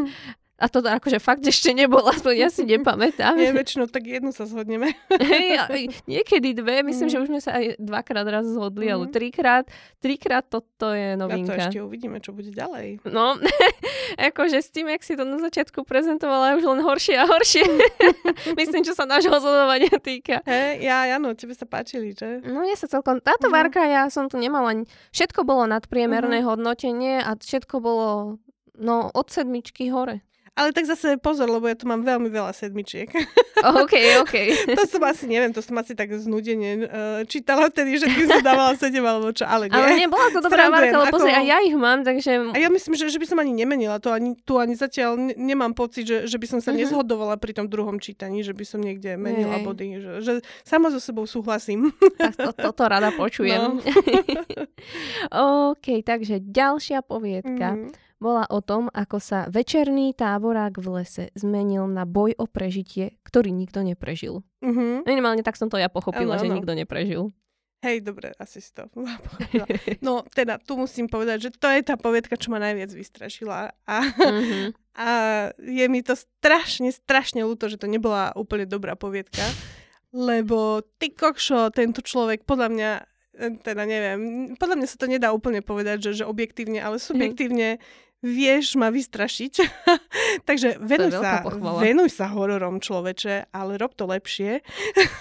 A 0.56 0.72
to 0.72 0.80
akože 0.80 1.20
fakt 1.20 1.44
ešte 1.44 1.76
nebola, 1.76 2.16
to 2.16 2.32
ja 2.32 2.48
si 2.48 2.64
nepamätám. 2.64 3.36
Nie, 3.36 3.52
väčšinou 3.52 3.92
tak 3.92 4.08
jednu 4.08 4.32
sa 4.32 4.48
zhodneme. 4.48 4.96
Hej, 5.12 5.92
niekedy 6.08 6.56
dve, 6.56 6.80
myslím, 6.80 7.08
mm. 7.08 7.12
že 7.12 7.18
už 7.20 7.28
sme 7.28 7.40
sa 7.44 7.60
aj 7.60 7.76
dvakrát 7.76 8.24
raz 8.24 8.48
zhodli, 8.48 8.88
mm. 8.88 8.92
alebo 8.96 9.06
trikrát. 9.12 9.68
Trikrát 10.00 10.48
toto 10.48 10.96
je 10.96 11.12
novinka. 11.12 11.52
A 11.52 11.56
to 11.60 11.62
ešte 11.68 11.78
uvidíme, 11.84 12.24
čo 12.24 12.32
bude 12.32 12.56
ďalej. 12.56 13.04
No, 13.04 13.36
akože 14.32 14.64
s 14.64 14.72
tým, 14.72 14.88
jak 14.88 15.04
si 15.04 15.12
to 15.12 15.28
na 15.28 15.36
začiatku 15.44 15.84
prezentovala, 15.84 16.56
už 16.56 16.64
len 16.64 16.80
horšie 16.80 17.20
a 17.20 17.28
horšie. 17.28 17.64
myslím, 18.60 18.80
čo 18.80 18.96
sa 18.96 19.04
nášho 19.04 19.36
zhodovania 19.36 19.92
týka. 20.00 20.40
Hej, 20.48 20.80
ja, 20.80 21.04
Jano, 21.04 21.36
tebe 21.36 21.52
sa 21.52 21.68
páčili, 21.68 22.16
že? 22.16 22.40
No, 22.48 22.64
ja 22.64 22.80
sa 22.80 22.88
celkom... 22.88 23.20
Táto 23.20 23.52
uh-huh. 23.52 23.60
várka, 23.60 23.84
ja 23.84 24.08
som 24.08 24.32
tu 24.32 24.40
nemala... 24.40 24.72
Všetko 25.12 25.44
bolo 25.44 25.68
nadpriemerné 25.68 26.40
uh-huh. 26.40 26.56
hodnotenie 26.56 27.20
a 27.20 27.36
všetko 27.36 27.76
bolo 27.84 28.40
no, 28.80 29.12
od 29.12 29.28
sedmičky 29.28 29.92
hore. 29.92 30.24
Ale 30.56 30.72
tak 30.72 30.88
zase 30.88 31.20
pozor, 31.20 31.52
lebo 31.52 31.68
ja 31.68 31.76
tu 31.76 31.84
mám 31.84 32.00
veľmi 32.00 32.32
veľa 32.32 32.56
sedmičiek. 32.56 33.12
OK, 33.60 33.94
OK. 34.24 34.34
to 34.80 34.88
som 34.88 35.04
asi, 35.04 35.28
neviem, 35.28 35.52
to 35.52 35.60
som 35.60 35.76
asi 35.76 35.92
tak 35.92 36.08
znudene 36.16 36.70
uh, 36.80 37.20
čítala 37.28 37.68
vtedy, 37.68 38.00
že 38.00 38.08
tým 38.08 38.24
som 38.24 38.40
dávala 38.40 38.72
sedem 38.80 39.04
alebo 39.04 39.36
čo, 39.36 39.44
ale 39.44 39.68
nie. 39.68 39.76
Ale 39.76 40.00
nebola 40.00 40.32
to 40.32 40.40
dobrá 40.40 40.72
marka, 40.72 40.96
lebo 40.96 41.20
ako... 41.20 41.28
ja 41.28 41.60
ich 41.60 41.76
mám, 41.76 42.08
takže... 42.08 42.56
A 42.56 42.56
ja 42.56 42.72
myslím, 42.72 42.96
že, 42.96 43.12
že 43.12 43.20
by 43.20 43.26
som 43.28 43.36
ani 43.36 43.52
nemenila 43.52 44.00
to, 44.00 44.08
ani, 44.08 44.32
tu 44.48 44.56
ani 44.56 44.72
zatiaľ 44.72 45.20
ne, 45.20 45.36
nemám 45.36 45.76
pocit, 45.76 46.08
že, 46.08 46.16
že 46.24 46.40
by 46.40 46.46
som 46.48 46.64
sa 46.64 46.72
uh-huh. 46.72 46.88
nezhodovala 46.88 47.36
pri 47.36 47.52
tom 47.52 47.68
druhom 47.68 48.00
čítaní, 48.00 48.40
že 48.40 48.56
by 48.56 48.64
som 48.64 48.80
niekde 48.80 49.12
menila 49.20 49.60
hey. 49.60 49.64
body, 49.68 49.86
že, 50.00 50.12
že 50.24 50.32
sama 50.64 50.88
so 50.88 50.96
sebou 50.96 51.28
súhlasím. 51.28 51.92
Tak 52.16 52.32
to, 52.32 52.50
toto 52.56 52.88
rada 52.88 53.12
počujem. 53.12 53.60
No. 53.60 53.84
OK, 55.76 56.00
takže 56.00 56.40
ďalšia 56.40 57.04
poviedka. 57.04 57.76
Mm-hmm 57.76 58.06
bola 58.16 58.48
o 58.48 58.64
tom, 58.64 58.88
ako 58.92 59.20
sa 59.20 59.44
večerný 59.52 60.16
táborák 60.16 60.80
v 60.80 60.86
lese 61.00 61.24
zmenil 61.36 61.84
na 61.84 62.08
boj 62.08 62.32
o 62.40 62.48
prežitie, 62.48 63.20
ktorý 63.28 63.52
nikto 63.52 63.84
neprežil. 63.84 64.40
Uh-huh. 64.64 65.04
Minimálne 65.04 65.44
tak 65.44 65.60
som 65.60 65.68
to 65.68 65.76
ja 65.76 65.92
pochopila, 65.92 66.36
ano, 66.36 66.42
že 66.42 66.48
ano. 66.48 66.56
nikto 66.60 66.72
neprežil. 66.72 67.22
Hej, 67.84 68.08
dobre, 68.08 68.32
asi 68.40 68.64
si 68.64 68.72
to 68.72 68.88
pochopila. 68.96 69.66
No 70.00 70.24
teda, 70.32 70.56
tu 70.56 70.80
musím 70.80 71.06
povedať, 71.12 71.48
že 71.48 71.50
to 71.52 71.68
je 71.68 71.84
tá 71.84 72.00
povedka, 72.00 72.40
čo 72.40 72.48
ma 72.48 72.58
najviac 72.58 72.88
vystrašila. 72.88 73.76
A, 73.84 73.98
uh-huh. 74.00 74.72
a 75.06 75.08
je 75.60 75.84
mi 75.92 76.00
to 76.00 76.16
strašne, 76.16 76.88
strašne 76.90 77.44
ľúto, 77.44 77.68
že 77.68 77.76
to 77.76 77.86
nebola 77.86 78.32
úplne 78.32 78.64
dobrá 78.64 78.96
povedka. 78.96 79.44
Lebo 80.16 80.80
ty 80.96 81.12
kokšo, 81.12 81.68
tento 81.76 82.00
človek, 82.00 82.48
podľa 82.48 82.68
mňa, 82.72 82.90
e, 83.36 83.46
teda 83.60 83.84
neviem, 83.84 84.20
podľa 84.56 84.76
mňa 84.80 84.88
sa 84.88 84.96
to 84.96 85.06
nedá 85.12 85.28
úplne 85.36 85.60
povedať, 85.60 86.08
že, 86.08 86.24
že 86.24 86.24
objektívne, 86.24 86.80
ale 86.80 86.96
subjektívne 86.96 87.76
vieš 88.24 88.76
ma 88.80 88.88
vystrašiť. 88.92 89.54
Takže 90.48 90.80
venuj 90.80 91.12
sa, 91.16 91.44
venuj 91.80 92.10
sa 92.12 92.26
hororom 92.32 92.80
človeče, 92.80 93.52
ale 93.52 93.76
rob 93.76 93.92
to 93.92 94.08
lepšie. 94.08 94.64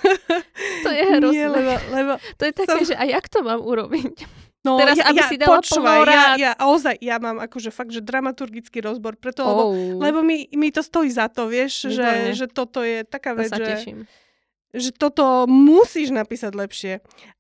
to 0.86 0.90
je 0.90 1.04
hrozné. 1.18 1.36
Nie, 1.36 1.48
lebo, 1.52 1.74
lebo 1.92 2.12
to 2.40 2.44
je 2.48 2.54
také, 2.56 2.82
som... 2.84 2.90
že 2.90 2.96
a 2.96 3.04
jak 3.08 3.26
to 3.28 3.44
mám 3.44 3.60
urobiť? 3.60 4.46
No, 4.66 4.82
Teraz, 4.82 4.98
ja, 4.98 5.14
aby 5.14 5.22
ja, 5.22 5.30
si 5.30 5.38
dala 5.38 5.62
počúvaj, 5.62 6.00
ja, 6.10 6.26
ja, 6.42 6.52
ozaj, 6.58 6.98
ja 6.98 7.22
mám 7.22 7.38
akože 7.38 7.70
fakt, 7.70 7.94
že 7.94 8.02
dramaturgický 8.02 8.82
rozbor, 8.82 9.14
preto, 9.14 9.46
oh. 9.46 9.54
lebo, 9.54 9.64
lebo 10.02 10.20
mi, 10.26 10.50
mi 10.58 10.74
to 10.74 10.82
stojí 10.82 11.14
za 11.14 11.30
to, 11.30 11.46
vieš, 11.46 11.94
že, 11.94 12.34
že 12.34 12.50
toto 12.50 12.82
je 12.82 13.06
taká 13.06 13.38
to 13.38 13.46
vec, 13.46 13.54
sa 13.54 13.62
že, 13.62 13.66
teším 13.70 14.00
že 14.76 14.92
toto 14.92 15.48
musíš 15.48 16.12
napísať 16.12 16.52
lepšie. 16.52 16.94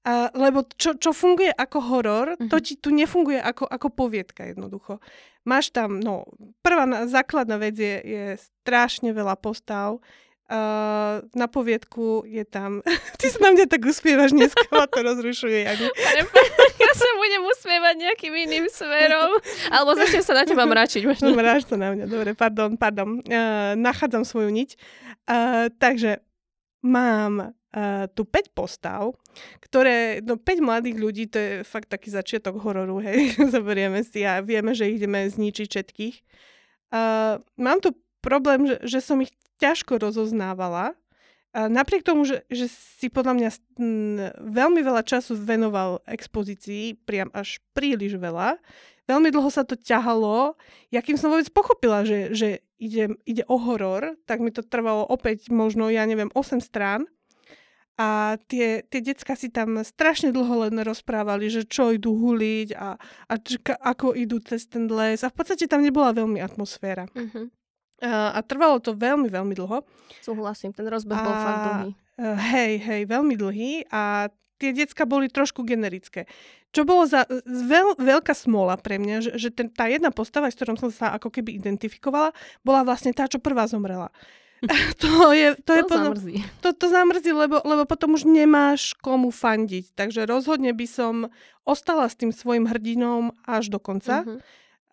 A, 0.07 0.31
lebo 0.31 0.63
čo, 0.79 0.95
čo 0.95 1.11
funguje 1.11 1.51
ako 1.51 1.77
horor, 1.83 2.27
uh-huh. 2.39 2.47
to 2.47 2.57
mhm. 2.57 2.63
ti 2.63 2.73
tu 2.79 2.89
nefunguje 2.95 3.43
ako, 3.43 3.67
ako 3.67 3.87
poviedka 3.91 4.47
jednoducho. 4.47 5.03
Máš 5.45 5.69
tam, 5.69 6.01
no, 6.01 6.25
prvá 6.65 7.05
základná 7.05 7.61
vec 7.61 7.77
je, 7.77 7.95
je 8.01 8.25
strašne 8.65 9.13
veľa 9.13 9.37
postav. 9.37 10.01
Uh, 10.45 11.25
na 11.33 11.49
poviedku 11.49 12.21
je 12.25 12.45
tam... 12.45 12.81
Ty 13.21 13.25
sa 13.33 13.39
na 13.45 13.49
mňa 13.53 13.65
tak 13.65 13.81
uspievaš 13.81 14.29
dneska, 14.33 14.61
ma 14.73 14.85
to 14.85 15.01
rozrušuje. 15.01 15.65
Ani. 15.65 15.85
ja 16.85 16.91
sa 16.93 17.09
budem 17.17 17.41
usmievať 17.49 17.95
nejakým 17.97 18.33
iným 18.45 18.65
smerom. 18.69 19.41
Alebo 19.73 19.97
začnem 19.97 20.21
sa 20.21 20.37
na 20.37 20.45
teba 20.45 20.69
mračiť. 20.69 21.01
Možno. 21.01 21.33
Mráč 21.37 21.65
sa 21.65 21.77
na 21.81 21.93
mňa, 21.93 22.05
dobre, 22.05 22.37
pardon, 22.37 22.77
pardon. 22.77 23.25
Uh, 23.25 23.73
nachádzam 23.73 24.21
svoju 24.21 24.53
niť. 24.53 24.77
Uh, 25.25 25.73
takže 25.81 26.21
mám 26.85 27.57
tu 28.15 28.23
5 28.23 28.55
postav, 28.55 29.11
ktoré, 29.59 30.23
no 30.23 30.39
5 30.39 30.63
mladých 30.63 30.95
ľudí, 30.95 31.23
to 31.27 31.37
je 31.37 31.51
fakt 31.67 31.91
taký 31.91 32.07
začiatok 32.07 32.55
hororu, 32.63 33.03
hej, 33.03 33.35
zoberieme 33.55 33.99
si 34.07 34.23
a 34.23 34.39
vieme, 34.39 34.71
že 34.71 34.87
ideme 34.87 35.27
zničiť 35.27 35.67
všetkých. 35.67 36.15
Uh, 36.95 37.43
mám 37.59 37.83
tu 37.83 37.91
problém, 38.23 38.63
že, 38.63 38.79
že 38.87 38.99
som 39.03 39.19
ich 39.19 39.35
ťažko 39.59 39.99
rozoznávala, 39.99 40.95
napriek 41.55 42.03
tomu, 42.03 42.27
že, 42.27 42.43
že 42.51 42.67
si 42.67 43.07
podľa 43.07 43.33
mňa 43.39 43.49
veľmi 44.43 44.81
veľa 44.83 45.07
času 45.07 45.39
venoval 45.39 46.03
expozícii, 46.03 46.99
priam 47.07 47.31
až 47.31 47.63
príliš 47.71 48.19
veľa, 48.19 48.59
veľmi 49.07 49.31
dlho 49.31 49.47
sa 49.47 49.63
to 49.63 49.79
ťahalo. 49.79 50.59
Ja 50.91 50.99
kým 50.99 51.15
som 51.15 51.31
vôbec 51.31 51.47
pochopila, 51.55 52.03
že, 52.03 52.35
že 52.35 52.59
ide, 52.75 53.15
ide 53.23 53.47
o 53.47 53.55
horor, 53.55 54.19
tak 54.27 54.43
mi 54.43 54.51
to 54.51 54.67
trvalo 54.67 55.07
opäť 55.07 55.47
možno, 55.47 55.87
ja 55.87 56.03
neviem, 56.03 56.27
8 56.35 56.59
strán. 56.59 57.07
A 57.95 58.35
tie, 58.51 58.83
tie 58.83 58.99
decka 58.99 59.39
si 59.39 59.47
tam 59.47 59.79
strašne 59.79 60.35
dlho 60.35 60.67
len 60.67 60.75
rozprávali, 60.83 61.47
že 61.47 61.63
čo 61.63 61.95
idú 61.95 62.11
huliť 62.11 62.75
a, 62.75 62.99
a 62.99 63.33
č, 63.39 63.55
ako 63.63 64.11
idú 64.11 64.43
cez 64.43 64.67
ten 64.67 64.91
les. 64.91 65.23
A 65.23 65.31
v 65.31 65.35
podstate 65.39 65.63
tam 65.63 65.79
nebola 65.79 66.11
veľmi 66.11 66.43
atmosféra. 66.43 67.07
Uh-huh. 67.15 67.47
A, 68.03 68.35
a 68.35 68.39
trvalo 68.43 68.83
to 68.83 68.91
veľmi, 68.91 69.31
veľmi 69.31 69.55
dlho. 69.55 69.87
Súhlasím, 70.19 70.75
ten 70.75 70.83
rozbeh 70.91 71.15
bol 71.15 71.35
fakt 71.39 71.61
dlhý. 71.63 71.91
Hej, 72.19 72.73
hej, 72.83 73.01
veľmi 73.07 73.35
dlhý 73.39 73.87
a 73.91 74.27
tie 74.59 74.71
decka 74.75 75.07
boli 75.07 75.31
trošku 75.31 75.63
generické. 75.63 76.27
Čo 76.75 76.83
bolo 76.83 77.07
za 77.07 77.23
veľ, 77.47 77.95
veľká 77.95 78.35
smola 78.35 78.75
pre 78.75 78.99
mňa, 78.99 79.17
že, 79.23 79.31
že 79.39 79.49
ten, 79.55 79.71
tá 79.71 79.87
jedna 79.87 80.11
postava, 80.11 80.51
s 80.51 80.59
ktorou 80.59 80.75
som 80.75 80.91
sa 80.91 81.15
ako 81.15 81.31
keby 81.31 81.55
identifikovala, 81.55 82.35
bola 82.59 82.83
vlastne 82.83 83.15
tá, 83.15 83.27
čo 83.31 83.39
prvá 83.39 83.63
zomrela. 83.67 84.11
to 85.03 85.31
je, 85.31 85.55
to, 85.55 85.63
to 85.63 85.71
je 85.73 85.83
potom, 85.83 86.03
zamrzí. 86.03 86.35
To, 86.61 86.69
to 86.73 86.85
zamrzí, 86.89 87.31
lebo, 87.31 87.61
lebo 87.63 87.83
potom 87.85 88.15
už 88.17 88.25
nemáš 88.25 88.97
komu 88.99 89.29
fandiť. 89.29 89.93
Takže 89.93 90.25
rozhodne 90.25 90.73
by 90.73 90.87
som 90.87 91.13
ostala 91.65 92.05
s 92.09 92.15
tým 92.15 92.29
svojim 92.29 92.69
hrdinom 92.69 93.33
až 93.45 93.73
do 93.73 93.79
konca. 93.81 94.23
Uh-huh. 94.23 94.39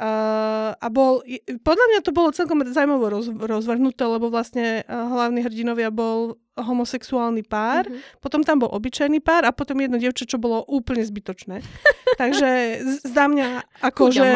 Uh, 0.02 0.74
a 0.82 0.88
bol, 0.90 1.22
podľa 1.62 1.86
mňa 1.86 2.00
to 2.02 2.10
bolo 2.10 2.34
celkom 2.34 2.58
zaujímavé 2.66 3.06
roz, 3.06 3.30
rozvrhnuté, 3.30 4.02
lebo 4.02 4.34
vlastne 4.34 4.82
uh, 4.82 5.06
hlavný 5.14 5.46
hrdinovia 5.46 5.94
bol 5.94 6.42
homosexuálny 6.58 7.46
pár, 7.46 7.86
mm-hmm. 7.86 8.18
potom 8.18 8.42
tam 8.42 8.60
bol 8.60 8.68
obyčajný 8.74 9.22
pár 9.22 9.46
a 9.46 9.54
potom 9.54 9.78
jedno 9.78 10.02
dievča, 10.02 10.26
čo 10.26 10.42
bolo 10.42 10.66
úplne 10.66 11.06
zbytočné. 11.06 11.62
Takže 12.20 12.82
zdá 13.06 13.30
mňa, 13.30 13.62
ako, 13.78 14.10
že 14.10 14.28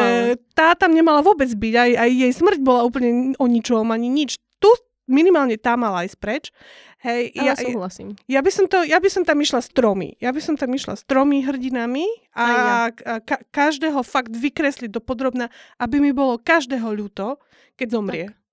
tá 0.55 0.71
tam 0.73 0.95
nemala 0.95 1.19
vôbec 1.19 1.51
byť, 1.51 1.73
aj, 1.75 1.91
aj 1.99 2.09
jej 2.15 2.31
smrť 2.31 2.59
bola 2.63 2.81
úplne 2.87 3.35
o 3.35 3.45
ničom, 3.45 3.91
ani 3.91 4.07
nič. 4.07 4.39
Minimálne 5.07 5.55
tá 5.55 5.79
mala 5.79 6.03
ísť 6.03 6.17
preč. 6.19 6.43
Hej, 6.99 7.31
Ale 7.39 7.47
ja, 7.47 7.53
súhlasím. 7.55 8.19
Ja 8.27 8.43
by, 8.43 8.51
som 8.51 8.65
to, 8.67 8.83
ja 8.83 8.99
by 8.99 9.07
som 9.07 9.23
tam 9.23 9.39
išla 9.39 9.63
s 9.63 9.71
tromi. 9.71 10.19
Ja 10.19 10.35
by 10.35 10.41
som 10.43 10.59
tam 10.59 10.75
išla 10.75 10.99
s 10.99 11.07
tromi 11.07 11.41
hrdinami 11.41 12.05
a, 12.35 12.43
ja. 12.43 12.57
a 12.91 13.13
ka- 13.23 13.43
každého 13.53 14.03
fakt 14.03 14.35
vykresliť 14.35 14.91
do 14.91 14.99
podrobna, 14.99 15.47
aby 15.79 16.03
mi 16.03 16.11
bolo 16.11 16.35
každého 16.35 16.91
ľúto, 16.91 17.39
keď 17.79 17.87
zomrie. 17.87 18.27
Tak 18.27 18.46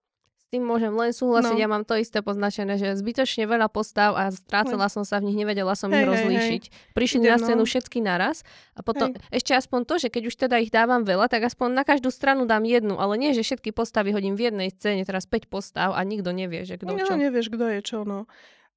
tým 0.55 0.63
môžem 0.63 0.95
len 0.95 1.11
súhlasiť. 1.11 1.59
No. 1.59 1.63
Ja 1.63 1.67
mám 1.67 1.83
to 1.83 1.99
isté 1.99 2.23
poznačené, 2.23 2.79
že 2.79 2.95
zbytočne 2.95 3.51
veľa 3.51 3.67
postav 3.67 4.15
a 4.15 4.31
strácala 4.31 4.87
som 4.87 5.03
sa 5.03 5.19
v 5.19 5.35
nich, 5.35 5.43
nevedela 5.43 5.75
som 5.75 5.91
hej, 5.91 6.07
ich 6.07 6.07
rozlíšiť. 6.07 6.63
Hej, 6.71 6.79
hej. 6.79 6.95
Prišli 6.95 7.19
Ide, 7.27 7.31
na 7.35 7.37
scénu 7.43 7.67
no. 7.67 7.69
všetky 7.69 7.99
naraz 7.99 8.47
a 8.79 8.87
potom 8.87 9.11
hej. 9.11 9.19
ešte 9.35 9.51
aspoň 9.59 9.81
to, 9.83 9.95
že 9.99 10.09
keď 10.15 10.23
už 10.31 10.35
teda 10.39 10.63
ich 10.63 10.71
dávam 10.71 11.03
veľa, 11.03 11.27
tak 11.27 11.43
aspoň 11.51 11.75
na 11.75 11.83
každú 11.83 12.15
stranu 12.15 12.47
dám 12.47 12.63
jednu, 12.63 12.95
ale 13.03 13.19
nie, 13.19 13.35
že 13.35 13.43
všetky 13.43 13.75
postavy 13.75 14.15
hodím 14.15 14.39
v 14.39 14.55
jednej 14.55 14.71
scéne, 14.71 15.03
teraz 15.03 15.27
5 15.27 15.51
postav 15.51 15.91
a 15.91 16.01
nikto 16.07 16.31
nevie, 16.31 16.63
že 16.63 16.79
kto 16.79 16.95
no, 16.95 17.03
čo. 17.03 17.19
nevieš, 17.19 17.51
kto 17.51 17.67
je 17.75 17.81
čo, 17.83 18.07
no. 18.07 18.31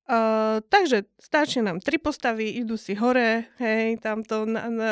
Uh, 0.07 0.63
takže 0.71 1.03
stačí 1.19 1.59
nám 1.59 1.83
tri 1.83 1.99
postavy, 1.99 2.63
idú 2.63 2.79
si 2.79 2.95
hore, 2.95 3.51
hej, 3.59 3.99
tamto 3.99 4.47
na, 4.47 4.71
na, 4.71 4.91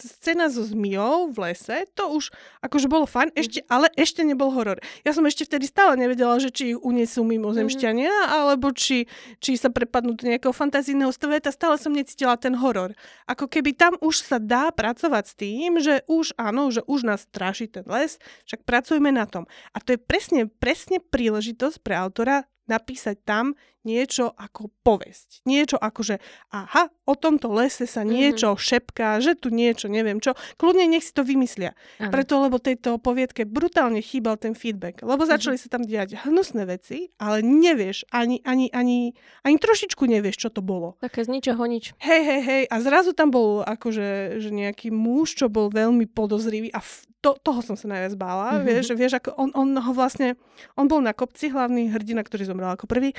scéna 0.00 0.48
so 0.48 0.64
zmiou 0.64 1.28
v 1.28 1.52
lese, 1.52 1.84
to 1.92 2.08
už 2.08 2.32
akože 2.64 2.88
bolo 2.88 3.04
fajn, 3.04 3.28
mhm. 3.28 3.36
ešte, 3.36 3.60
ale 3.68 3.92
ešte 3.92 4.24
nebol 4.24 4.48
horor. 4.48 4.80
Ja 5.04 5.12
som 5.12 5.28
ešte 5.28 5.44
vtedy 5.44 5.68
stále 5.68 6.00
nevedela, 6.00 6.40
že 6.40 6.48
či 6.48 6.72
ich 6.72 6.80
unesú 6.80 7.28
mimozemšťania, 7.28 8.08
mm-hmm. 8.08 8.36
alebo 8.40 8.72
či, 8.72 9.04
či 9.36 9.60
sa 9.60 9.68
prepadnú 9.68 10.16
do 10.16 10.24
nejakého 10.24 10.56
fantazijného 10.56 11.12
sveta, 11.12 11.52
stále 11.52 11.76
som 11.76 11.92
necítila 11.92 12.40
ten 12.40 12.56
horor. 12.56 12.96
Ako 13.28 13.52
keby 13.52 13.76
tam 13.76 14.00
už 14.00 14.24
sa 14.24 14.40
dá 14.40 14.72
pracovať 14.72 15.24
s 15.28 15.34
tým, 15.36 15.76
že 15.76 16.08
už 16.08 16.32
áno, 16.40 16.72
že 16.72 16.80
už 16.88 17.04
nás 17.04 17.28
straší 17.28 17.68
ten 17.68 17.84
les, 17.84 18.16
však 18.48 18.64
pracujeme 18.64 19.12
na 19.12 19.28
tom. 19.28 19.44
A 19.76 19.84
to 19.84 19.92
je 19.92 20.00
presne, 20.00 20.48
presne 20.48 21.04
príležitosť 21.04 21.84
pre 21.84 21.92
autora 22.00 22.48
napísať 22.68 23.16
tam 23.24 23.56
niečo 23.88 24.36
ako 24.36 24.68
povesť. 24.84 25.48
Niečo 25.48 25.80
ako, 25.80 26.00
že 26.04 26.16
aha, 26.52 26.92
o 27.08 27.14
tomto 27.16 27.48
lese 27.48 27.88
sa 27.88 28.04
mhm. 28.04 28.10
niečo 28.12 28.48
mm-hmm. 28.52 28.68
šepká, 28.68 29.08
že 29.24 29.32
tu 29.32 29.48
niečo, 29.48 29.88
neviem 29.88 30.20
čo. 30.20 30.36
Kľudne 30.60 30.84
nech 30.84 31.08
si 31.08 31.16
to 31.16 31.24
vymyslia. 31.24 31.72
Aha. 31.96 32.12
Preto, 32.12 32.36
lebo 32.44 32.60
tejto 32.60 33.00
poviedke 33.00 33.48
brutálne 33.48 34.04
chýbal 34.04 34.36
ten 34.36 34.52
feedback. 34.52 35.00
Lebo 35.00 35.24
mhm. 35.24 35.30
začali 35.32 35.56
mm-hmm. 35.56 35.72
sa 35.72 35.74
tam 35.74 35.82
diať 35.88 36.10
hnusné 36.28 36.62
veci, 36.68 37.08
ale 37.16 37.40
nevieš, 37.40 38.04
ani, 38.12 38.44
ani, 38.44 38.68
ani, 38.76 39.16
ani 39.46 39.56
trošičku 39.56 40.04
nevieš, 40.04 40.36
čo 40.36 40.48
to 40.52 40.60
bolo. 40.60 41.00
Také 41.00 41.24
z 41.24 41.32
ničoho 41.32 41.64
nič. 41.64 41.96
Hej, 42.04 42.22
hej, 42.22 42.42
hej. 42.44 42.62
A 42.68 42.76
zrazu 42.84 43.16
tam 43.16 43.32
bol 43.32 43.64
akože 43.64 44.40
že 44.42 44.50
nejaký 44.52 44.92
muž, 44.92 45.38
čo 45.38 45.48
bol 45.48 45.72
veľmi 45.72 46.04
podozrivý 46.10 46.68
a 46.76 46.84
f- 46.84 47.07
to, 47.18 47.34
toho 47.42 47.58
som 47.66 47.74
sa 47.74 47.90
najviac 47.90 48.14
bála. 48.14 48.46
Mm-hmm. 48.54 48.66
Vieš, 48.70 48.86
vieš, 48.94 49.12
ako 49.18 49.34
on, 49.34 49.50
on 49.58 49.74
ho 49.74 49.90
vlastne, 49.90 50.38
on 50.78 50.86
bol 50.86 51.02
na 51.02 51.10
kopci 51.10 51.50
hlavný 51.50 51.90
hrdina, 51.90 52.22
ktorý 52.22 52.46
zomrel 52.46 52.70
ako 52.70 52.86
prvý. 52.86 53.10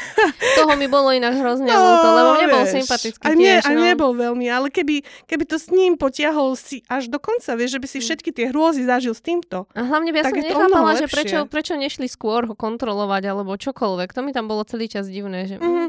Toho 0.60 0.76
mi 0.76 0.84
bolo 0.84 1.08
inak 1.16 1.32
hrozne 1.32 1.64
no, 1.64 1.80
ľúto, 1.80 2.08
lebo 2.12 2.30
nebol 2.44 2.62
sympatický 2.68 3.24
a, 3.24 3.32
nie, 3.32 3.48
tiež, 3.48 3.72
no. 3.72 3.80
a 3.80 3.88
nebol 3.88 4.12
veľmi, 4.12 4.46
ale 4.52 4.68
keby, 4.68 5.00
keby 5.24 5.44
to 5.48 5.56
s 5.56 5.72
ním 5.72 5.96
potiahol 5.96 6.60
si 6.60 6.84
až 6.92 7.08
do 7.08 7.16
konca, 7.16 7.56
vieš, 7.56 7.76
že 7.76 7.80
by 7.80 7.88
si 7.88 7.98
mm. 7.98 8.04
všetky 8.04 8.30
tie 8.36 8.44
hrôzy 8.52 8.84
zažil 8.84 9.16
s 9.16 9.24
týmto. 9.24 9.64
A 9.72 9.80
hlavne 9.80 10.12
by 10.12 10.20
ja 10.20 10.24
som 10.28 10.36
nechápala, 10.36 10.90
že 11.00 11.06
prečo, 11.08 11.38
prečo 11.48 11.72
nešli 11.80 12.04
skôr 12.04 12.44
ho 12.44 12.52
kontrolovať 12.52 13.32
alebo 13.32 13.56
čokoľvek. 13.56 14.12
To 14.12 14.20
mi 14.20 14.36
tam 14.36 14.44
bolo 14.44 14.60
celý 14.68 14.92
čas 14.92 15.08
divné. 15.08 15.48
Že... 15.48 15.56
Mm-hmm. 15.56 15.88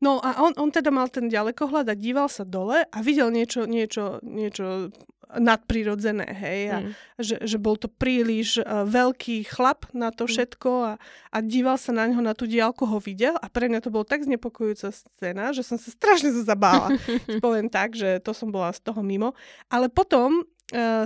No 0.00 0.20
a 0.20 0.42
on, 0.42 0.52
on 0.56 0.70
teda 0.70 0.92
mal 0.92 1.08
ten 1.08 1.30
ďalekohľad 1.32 1.88
a 1.88 1.94
díval 1.94 2.28
sa 2.28 2.44
dole 2.44 2.84
a 2.84 2.98
videl 3.00 3.32
niečo, 3.32 3.64
niečo, 3.64 4.20
niečo 4.22 4.92
nadprirodzené, 5.34 6.26
hej, 6.38 6.60
a 6.70 6.78
mm. 6.86 6.90
že, 7.18 7.36
že 7.42 7.58
bol 7.58 7.74
to 7.74 7.90
príliš 7.90 8.62
uh, 8.62 8.86
veľký 8.86 9.42
chlap 9.50 9.90
na 9.90 10.14
to 10.14 10.24
mm. 10.24 10.30
všetko 10.30 10.70
a, 10.86 10.92
a 11.34 11.36
díval 11.42 11.74
sa 11.74 11.90
na 11.90 12.06
ňo, 12.06 12.22
na 12.22 12.30
tú 12.30 12.46
diálku 12.46 12.86
ho 12.86 13.02
videl 13.02 13.34
a 13.42 13.50
pre 13.50 13.66
mňa 13.66 13.82
to 13.82 13.90
bolo 13.90 14.06
tak 14.06 14.22
znepokojujúca 14.22 14.94
scéna, 14.94 15.50
že 15.50 15.66
som 15.66 15.76
sa 15.76 15.90
strašne 15.90 16.30
zabála. 16.46 16.94
Poviem 17.42 17.66
tak, 17.66 17.98
že 17.98 18.22
to 18.22 18.30
som 18.30 18.54
bola 18.54 18.70
z 18.70 18.80
toho 18.86 19.02
mimo. 19.02 19.34
Ale 19.66 19.90
potom 19.90 20.46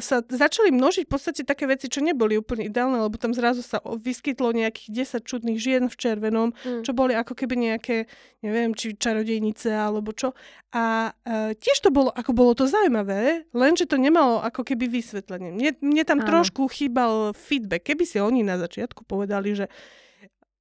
sa 0.01 0.25
začali 0.25 0.73
množiť 0.73 1.05
v 1.05 1.13
podstate 1.13 1.45
také 1.45 1.69
veci, 1.69 1.93
čo 1.93 2.01
neboli 2.01 2.41
úplne 2.41 2.73
ideálne, 2.73 2.97
lebo 2.97 3.21
tam 3.21 3.37
zrazu 3.37 3.61
sa 3.61 3.77
vyskytlo 3.85 4.57
nejakých 4.57 5.21
10 5.21 5.29
čudných 5.29 5.61
žien 5.61 5.85
v 5.93 5.97
červenom, 6.01 6.57
mm. 6.57 6.81
čo 6.81 6.97
boli 6.97 7.13
ako 7.13 7.37
keby 7.37 7.69
nejaké, 7.69 8.09
neviem, 8.41 8.73
či 8.73 8.97
čarodejnice 8.97 9.69
alebo 9.69 10.17
čo. 10.17 10.33
A 10.73 11.13
uh, 11.13 11.53
tiež 11.53 11.77
to 11.85 11.93
bolo, 11.93 12.09
ako 12.09 12.33
bolo 12.33 12.57
to 12.57 12.65
zaujímavé, 12.65 13.45
lenže 13.53 13.85
to 13.85 14.01
nemalo 14.01 14.41
ako 14.41 14.65
keby 14.65 14.89
vysvetlenie. 14.89 15.53
Mne, 15.53 15.77
mne 15.85 16.03
tam 16.09 16.25
Áno. 16.25 16.29
trošku 16.33 16.65
chýbal 16.73 17.37
feedback. 17.37 17.85
Keby 17.85 18.09
si 18.09 18.17
oni 18.17 18.41
na 18.41 18.57
začiatku 18.57 19.05
povedali, 19.05 19.53
že 19.53 19.69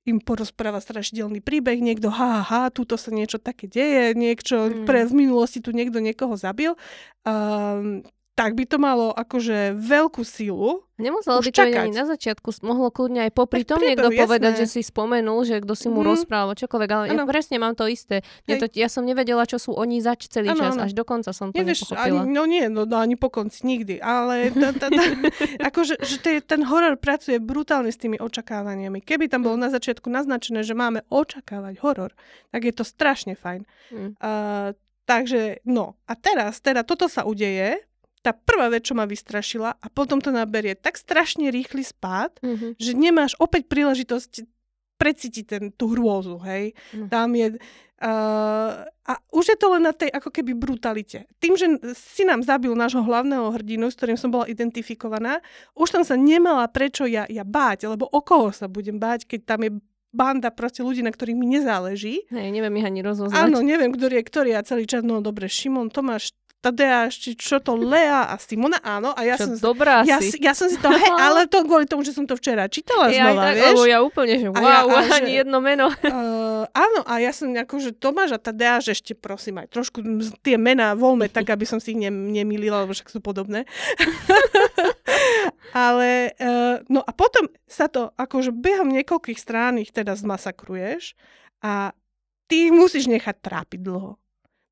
im 0.04 0.20
porozpráva 0.20 0.84
strašidelný 0.84 1.40
príbeh, 1.40 1.80
niekto 1.80 2.10
ha, 2.12 2.42
ha, 2.42 2.44
ha, 2.44 2.62
túto 2.74 2.98
sa 2.98 3.14
niečo 3.14 3.38
také 3.40 3.70
deje, 3.70 4.12
niečo, 4.18 4.68
mm. 4.68 4.84
pre 4.84 5.08
v 5.08 5.14
minulosti 5.24 5.64
tu 5.64 5.72
niekto 5.72 6.04
niekoho 6.04 6.36
zabil. 6.36 6.76
Um, 7.24 8.04
tak 8.40 8.56
by 8.56 8.64
to 8.64 8.80
malo 8.80 9.12
akože 9.12 9.76
veľkú 9.76 10.24
silu. 10.24 10.88
Nemuselo 10.96 11.44
by 11.44 11.52
to 11.52 11.60
byť 11.60 11.76
ani 11.76 11.92
na 11.92 12.08
začiatku, 12.08 12.56
mohlo 12.64 12.88
kľudne 12.88 13.28
aj 13.28 13.32
popri 13.36 13.68
tom 13.68 13.84
niekto 13.84 14.08
jasné. 14.08 14.20
povedať, 14.20 14.54
že 14.64 14.80
si 14.80 14.82
spomenul, 14.84 15.44
že 15.44 15.60
kto 15.60 15.76
si 15.76 15.92
mu 15.92 16.00
mm. 16.04 16.08
rozprával, 16.08 16.56
čokoľvek, 16.56 16.90
ale 16.92 17.06
ano. 17.12 17.24
ja 17.24 17.28
presne 17.28 17.60
mám 17.60 17.76
to 17.76 17.88
isté. 17.92 18.24
Ja, 18.48 18.56
to, 18.56 18.72
ja 18.72 18.88
som 18.88 19.04
nevedela, 19.04 19.44
čo 19.44 19.60
sú 19.60 19.76
oni 19.76 20.00
zač 20.00 20.32
celý 20.32 20.56
ano, 20.56 20.60
čas, 20.60 20.80
ano. 20.80 20.88
až 20.88 20.96
do 20.96 21.04
konca 21.04 21.36
som 21.36 21.52
to 21.52 21.60
Nevieš, 21.60 21.84
nepochopila. 21.88 22.24
Ani, 22.24 22.32
no 22.32 22.44
nie, 22.48 22.66
no, 22.72 22.88
no 22.88 22.96
ani 22.96 23.20
po 23.20 23.28
konci, 23.28 23.60
nikdy, 23.68 24.00
ale 24.00 24.56
ta, 24.56 24.72
ta, 24.72 24.88
ta, 24.88 25.04
akože, 25.72 26.00
že 26.00 26.16
je, 26.24 26.40
ten 26.40 26.64
horor 26.64 26.96
pracuje 26.96 27.44
brutálne 27.44 27.92
s 27.92 28.00
tými 28.00 28.20
očakávaniami. 28.24 29.04
Keby 29.04 29.28
tam 29.28 29.44
bolo 29.44 29.60
na 29.60 29.68
začiatku 29.68 30.08
naznačené, 30.08 30.64
že 30.64 30.76
máme 30.76 31.04
očakávať 31.12 31.80
horor, 31.84 32.16
tak 32.56 32.64
je 32.64 32.72
to 32.72 32.88
strašne 32.88 33.36
fajn. 33.36 33.68
Mm. 33.92 34.16
Uh, 34.20 34.76
takže, 35.04 35.64
no, 35.68 36.00
a 36.08 36.16
teraz, 36.16 36.60
teda 36.64 36.88
toto 36.88 37.08
sa 37.08 37.24
udeje, 37.24 37.89
tá 38.20 38.36
prvá 38.36 38.68
vec, 38.68 38.84
čo 38.84 38.96
ma 38.96 39.08
vystrašila 39.08 39.80
a 39.80 39.88
potom 39.88 40.20
to 40.20 40.30
naberie 40.30 40.76
tak 40.76 41.00
strašne 41.00 41.48
rýchly 41.48 41.88
spád, 41.88 42.36
mm-hmm. 42.44 42.76
že 42.76 42.92
nemáš 42.92 43.34
opäť 43.40 43.72
príležitosť 43.72 44.44
precítiť 45.00 45.46
ten, 45.48 45.64
tú 45.72 45.96
hrôzu, 45.96 46.36
hej. 46.44 46.76
Mm. 46.92 47.08
Tam 47.08 47.32
je... 47.32 47.56
Uh, 48.00 48.88
a 49.08 49.14
už 49.32 49.56
je 49.56 49.58
to 49.60 49.72
len 49.76 49.84
na 49.84 49.96
tej 49.96 50.12
ako 50.12 50.32
keby 50.32 50.56
brutalite. 50.56 51.28
Tým, 51.40 51.56
že 51.56 51.68
si 51.96 52.24
nám 52.24 52.44
zabil 52.44 52.72
nášho 52.72 53.04
hlavného 53.04 53.48
hrdinu, 53.56 53.92
s 53.92 53.96
ktorým 53.96 54.20
som 54.20 54.32
bola 54.32 54.48
identifikovaná, 54.48 55.44
už 55.76 55.88
tam 55.96 56.04
sa 56.04 56.20
nemala 56.20 56.68
prečo 56.68 57.08
ja, 57.08 57.28
ja 57.28 57.44
báť, 57.44 57.92
lebo 57.92 58.08
o 58.08 58.20
koho 58.24 58.52
sa 58.52 58.72
budem 58.72 59.00
báť, 59.00 59.28
keď 59.28 59.40
tam 59.48 59.60
je 59.68 59.72
banda 60.12 60.52
proste 60.52 60.84
ľudí, 60.84 61.04
na 61.04 61.12
ktorých 61.12 61.38
mi 61.38 61.48
nezáleží. 61.48 62.28
Hej, 62.32 62.50
neviem 62.52 62.76
ich 62.80 62.88
ani 62.88 63.00
rozoznať. 63.04 63.36
Áno, 63.36 63.64
neviem, 63.64 63.92
ktorý 63.92 64.20
je 64.20 64.26
ktorý 64.26 64.52
a 64.56 64.64
celý 64.64 64.88
čas, 64.88 65.04
no 65.04 65.20
dobre, 65.20 65.52
Šimon, 65.52 65.92
Tomáš, 65.92 66.36
Tadeáš, 66.60 67.16
či 67.16 67.40
čo 67.40 67.64
to 67.64 67.72
Lea 67.80 68.28
a 68.28 68.36
Simona, 68.36 68.84
áno. 68.84 69.16
A 69.16 69.24
ja 69.24 69.40
čo 69.40 69.48
som, 69.56 69.72
dobrá 69.72 70.04
ja, 70.04 70.20
si. 70.20 70.36
Ja 70.44 70.52
som 70.52 70.68
si 70.68 70.76
to, 70.76 70.92
hej, 71.00 71.08
ale 71.16 71.48
to 71.48 71.64
kvôli 71.64 71.88
tomu, 71.88 72.04
že 72.04 72.12
som 72.12 72.28
to 72.28 72.36
včera 72.36 72.68
čítala 72.68 73.08
ja 73.08 73.32
znova, 73.32 73.48
tak, 73.48 73.56
vieš. 73.56 73.80
ja 73.88 74.00
úplne, 74.04 74.34
že 74.36 74.48
wow, 74.52 74.60
a 74.60 74.68
ja, 74.68 74.80
a 74.84 75.00
ani 75.24 75.32
že, 75.32 75.38
jedno 75.44 75.60
meno. 75.64 75.88
Uh, 76.10 76.68
áno, 76.76 77.06
a 77.08 77.22
ja 77.24 77.32
som 77.32 77.54
ako, 77.56 77.80
že 77.80 77.96
Tomáš 77.96 78.36
a 78.36 78.40
Tadeáš 78.42 78.92
ešte 78.92 79.16
prosím 79.16 79.64
aj 79.64 79.72
trošku 79.72 80.04
tie 80.44 80.60
mená 80.60 80.92
voľme, 80.98 81.32
tak 81.32 81.48
aby 81.48 81.64
som 81.64 81.80
si 81.80 81.96
ich 81.96 82.00
ne, 82.02 82.12
nemýlila, 82.12 82.84
lebo 82.84 82.92
však 82.92 83.08
sú 83.08 83.24
podobné. 83.24 83.64
ale, 85.72 86.36
uh, 86.36 86.84
no 86.92 87.00
a 87.00 87.12
potom 87.16 87.48
sa 87.70 87.88
to, 87.88 88.12
akože 88.20 88.52
behom 88.52 88.92
niekoľkých 88.92 89.40
strán 89.40 89.80
ich 89.80 89.96
teda 89.96 90.18
zmasakruješ 90.18 91.16
a 91.64 91.96
ty 92.52 92.68
ich 92.68 92.74
musíš 92.76 93.08
nechať 93.08 93.40
trápiť 93.40 93.80
dlho. 93.80 94.20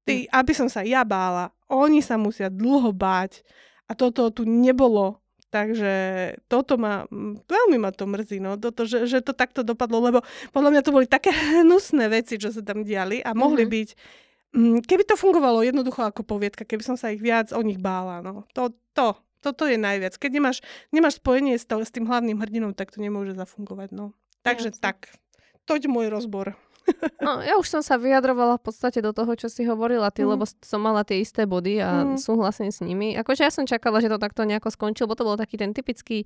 Ty, 0.08 0.16
hm. 0.24 0.28
aby 0.32 0.52
som 0.56 0.72
sa 0.72 0.88
ja 0.88 1.04
bála, 1.04 1.52
oni 1.68 2.00
sa 2.00 2.16
musia 2.16 2.48
dlho 2.48 2.96
báť 2.96 3.44
a 3.88 3.94
toto 3.94 4.32
tu 4.32 4.48
nebolo. 4.48 5.20
Takže 5.48 5.96
toto 6.52 6.76
ma, 6.76 7.08
veľmi 7.48 7.80
ma 7.80 7.96
to 7.96 8.04
mrzí, 8.04 8.44
no, 8.44 8.60
toto, 8.60 8.84
že, 8.84 9.08
že 9.08 9.24
to 9.24 9.32
takto 9.32 9.64
dopadlo, 9.64 10.04
lebo 10.04 10.20
podľa 10.52 10.76
mňa 10.76 10.82
to 10.84 10.92
boli 10.92 11.08
také 11.08 11.32
hnusné 11.32 12.12
veci, 12.12 12.36
čo 12.36 12.52
sa 12.52 12.60
tam 12.60 12.84
diali 12.84 13.24
a 13.24 13.32
mohli 13.32 13.64
mm-hmm. 13.64 13.76
byť, 13.80 13.90
keby 14.84 15.04
to 15.08 15.16
fungovalo 15.16 15.64
jednoducho 15.64 16.04
ako 16.04 16.28
poviedka, 16.28 16.68
keby 16.68 16.84
som 16.84 17.00
sa 17.00 17.16
ich 17.16 17.24
viac 17.24 17.56
o 17.56 17.64
nich 17.64 17.80
bála, 17.80 18.20
no, 18.20 18.44
to, 18.52 18.76
to, 18.92 19.16
toto 19.40 19.64
je 19.72 19.80
najviac. 19.80 20.20
Keď 20.20 20.32
nemáš, 20.36 20.60
nemáš 20.92 21.24
spojenie 21.24 21.56
s, 21.56 21.64
to, 21.64 21.80
s 21.80 21.96
tým 21.96 22.12
hlavným 22.12 22.44
hrdinom, 22.44 22.76
tak 22.76 22.92
to 22.92 23.00
nemôže 23.00 23.32
zafungovať, 23.32 23.96
no. 23.96 24.12
Takže 24.44 24.76
Jasne. 24.76 24.84
tak, 24.84 25.16
toť 25.64 25.88
môj 25.88 26.12
rozbor. 26.12 26.60
No, 27.20 27.44
ja 27.44 27.60
už 27.60 27.68
som 27.68 27.82
sa 27.84 28.00
vyjadrovala 28.00 28.56
v 28.58 28.64
podstate 28.64 29.04
do 29.04 29.12
toho, 29.12 29.36
čo 29.36 29.52
si 29.52 29.68
hovorila 29.68 30.08
ty, 30.10 30.24
mm. 30.24 30.30
lebo 30.32 30.44
som 30.48 30.80
mala 30.80 31.04
tie 31.04 31.20
isté 31.20 31.44
body 31.44 31.84
a 31.84 31.92
mm. 32.04 32.18
súhlasím 32.22 32.72
s 32.72 32.80
nimi. 32.80 33.14
Akože 33.20 33.44
ja 33.44 33.52
som 33.52 33.68
čakala, 33.68 34.00
že 34.00 34.08
to 34.08 34.22
takto 34.22 34.48
nejako 34.48 34.72
skončilo, 34.72 35.12
bo 35.12 35.16
to 35.20 35.28
bol 35.28 35.36
taký 35.36 35.60
ten 35.60 35.76
typický 35.76 36.24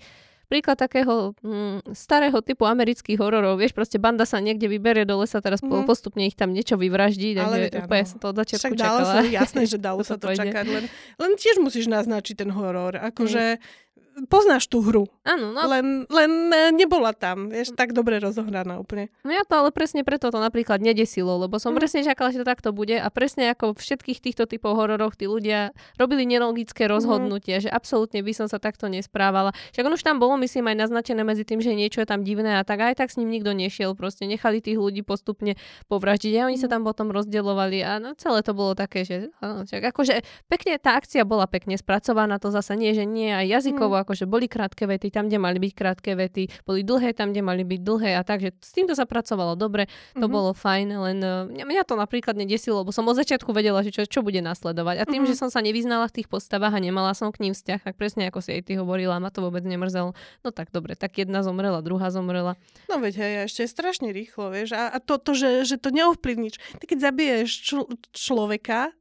príklad 0.51 0.76
takého 0.76 1.32
mm, 1.39 1.95
starého 1.95 2.43
typu 2.43 2.68
amerických 2.68 3.16
hororov. 3.16 3.55
Vieš, 3.55 3.72
proste 3.72 3.95
banda 4.03 4.28
sa 4.28 4.43
niekde 4.43 4.68
vyberie 4.68 5.07
do 5.07 5.24
lesa, 5.24 5.39
teraz 5.39 5.64
mm. 5.64 5.88
postupne 5.88 6.28
ich 6.28 6.36
tam 6.36 6.51
niečo 6.51 6.76
vyvraždí, 6.76 7.39
Ale 7.39 7.72
úplne 7.72 8.03
som 8.03 8.20
to 8.20 8.36
od 8.36 8.38
začiatku 8.43 8.76
Však 8.76 8.84
čakala. 8.84 9.01
Sa, 9.07 9.20
jasné, 9.24 9.62
že 9.64 9.80
dalo 9.80 10.03
sa 10.07 10.20
to, 10.20 10.28
to 10.28 10.36
čakať, 10.36 10.66
len, 10.68 10.86
len 11.18 11.32
tiež 11.39 11.64
musíš 11.64 11.88
naznačiť 11.88 12.43
ten 12.43 12.51
horor. 12.51 12.99
Akože 12.99 13.57
mm 13.57 13.89
poznáš 14.28 14.68
tú 14.68 14.84
hru. 14.84 15.07
Áno, 15.24 15.55
no. 15.55 15.59
Len, 15.66 16.03
len 16.12 16.32
e, 16.51 16.57
nebola 16.76 17.16
tam, 17.16 17.47
vieš, 17.47 17.72
tak 17.74 17.95
dobre 17.95 18.20
rozohraná 18.20 18.78
úplne. 18.78 19.07
No 19.24 19.32
ja 19.32 19.47
to 19.47 19.64
ale 19.64 19.72
presne 19.72 20.03
preto 20.03 20.28
to 20.30 20.39
napríklad 20.39 20.84
nedesilo, 20.84 21.39
lebo 21.39 21.57
som 21.57 21.72
mm. 21.72 21.80
presne 21.80 22.01
čakala, 22.03 22.36
že 22.36 22.43
to 22.43 22.47
takto 22.47 22.70
bude 22.76 22.99
a 22.99 23.07
presne 23.07 23.55
ako 23.55 23.74
v 23.74 23.80
všetkých 23.80 24.20
týchto 24.20 24.43
typov 24.45 24.76
hororov 24.76 25.16
tí 25.16 25.32
ľudia 25.32 25.72
robili 25.95 26.28
nelogické 26.28 26.86
mhm. 26.86 26.91
rozhodnutie, 26.91 27.55
mm. 27.57 27.64
že 27.68 27.70
absolútne 27.72 28.20
by 28.20 28.34
som 28.36 28.47
sa 28.51 28.59
takto 28.59 28.91
nesprávala. 28.91 29.55
Však 29.72 29.88
on 29.88 29.95
už 29.95 30.03
tam 30.03 30.20
bolo, 30.20 30.36
myslím, 30.43 30.68
aj 30.76 30.88
naznačené 30.88 31.24
medzi 31.24 31.47
tým, 31.47 31.64
že 31.64 31.72
niečo 31.72 32.03
je 32.03 32.07
tam 32.09 32.28
divné 32.28 32.59
a 32.59 32.68
tak 32.68 32.84
aj 32.84 32.99
tak 32.99 33.09
s 33.09 33.18
ním 33.18 33.32
nikto 33.32 33.55
nešiel, 33.55 33.95
proste 33.95 34.28
nechali 34.28 34.59
tých 34.59 34.76
ľudí 34.76 35.07
postupne 35.07 35.55
povraždiť 35.88 36.34
a 36.43 36.47
oni 36.51 36.59
mm. 36.59 36.64
sa 36.64 36.68
mhm. 36.68 36.74
tam 36.76 36.82
potom 36.84 37.07
rozdeľovali 37.16 37.80
a 37.88 37.91
no, 38.03 38.14
celé 38.20 38.43
to 38.43 38.51
bolo 38.51 38.76
také, 38.76 39.07
že 39.07 39.32
áno, 39.39 39.64
však 39.64 39.82
akože 39.95 40.22
pekne 40.51 40.76
tá 40.78 40.99
akcia 40.99 41.24
bola 41.24 41.47
pekne 41.47 41.80
spracovaná, 41.80 42.38
to 42.38 42.51
zase 42.51 42.76
nie, 42.76 42.91
že 42.91 43.07
nie 43.07 43.32
aj 43.32 43.47
jazykovo, 43.47 43.95
mm 43.95 44.01
akože 44.02 44.26
boli 44.26 44.49
krátke 44.49 44.89
vety 44.89 45.14
tam, 45.14 45.30
kde 45.30 45.38
mali 45.38 45.58
byť 45.62 45.74
krátke 45.74 46.12
vety, 46.18 46.49
boli 46.66 46.82
dlhé 46.82 47.14
tam, 47.14 47.32
kde 47.32 47.41
mali 47.45 47.64
byť 47.64 47.82
dlhé 47.82 48.12
a 48.18 48.22
tak, 48.26 48.41
že 48.41 48.52
s 48.58 48.72
týmto 48.74 48.97
sa 48.97 49.06
pracovalo 49.06 49.54
dobre, 49.56 49.88
to 50.18 50.26
mm-hmm. 50.26 50.32
bolo 50.32 50.52
fajn, 50.52 50.88
len 50.91 51.18
uh, 51.22 51.47
mňa 51.47 51.84
to 51.86 51.95
napríklad 51.95 52.36
nedesilo, 52.36 52.82
lebo 52.82 52.89
som 52.89 53.08
od 53.08 53.18
začiatku 53.18 53.54
vedela, 53.54 53.86
že 53.86 53.93
čo, 53.93 54.04
čo 54.10 54.20
bude 54.26 54.41
nasledovať. 54.41 54.95
A 55.02 55.04
tým, 55.06 55.24
mm-hmm. 55.24 55.30
že 55.30 55.39
som 55.39 55.49
sa 55.54 55.62
nevyznala 55.62 56.10
v 56.10 56.22
tých 56.22 56.28
postavách 56.28 56.74
a 56.76 56.80
nemala 56.82 57.14
som 57.14 57.30
k 57.30 57.47
ním 57.47 57.54
vzťah, 57.54 57.86
tak 57.86 57.95
presne 57.95 58.28
ako 58.28 58.39
si 58.41 58.58
aj 58.58 58.62
ty 58.68 58.74
hovorila, 58.78 59.22
ma 59.22 59.30
to 59.30 59.45
vôbec 59.45 59.62
nemrzelo. 59.64 60.18
No 60.41 60.49
tak 60.49 60.74
dobre, 60.74 60.97
tak 60.97 61.16
jedna 61.18 61.45
zomrela, 61.45 61.86
druhá 61.86 62.10
zomrela. 62.10 62.58
No 62.89 62.97
veď 62.97 63.14
hej, 63.22 63.34
ešte 63.52 63.68
strašne 63.70 64.10
rýchlo, 64.12 64.52
vieš. 64.52 64.74
A, 64.76 64.91
a 64.91 64.97
to, 64.99 65.22
to 65.22 65.38
že, 65.38 65.68
že 65.68 65.76
to 65.78 65.93
neovplyvníš. 65.93 66.60
Ty 66.80 66.86
keď 66.86 66.99
zabiješ 66.99 67.49
čl- 67.62 67.89
človeka, 68.12 68.91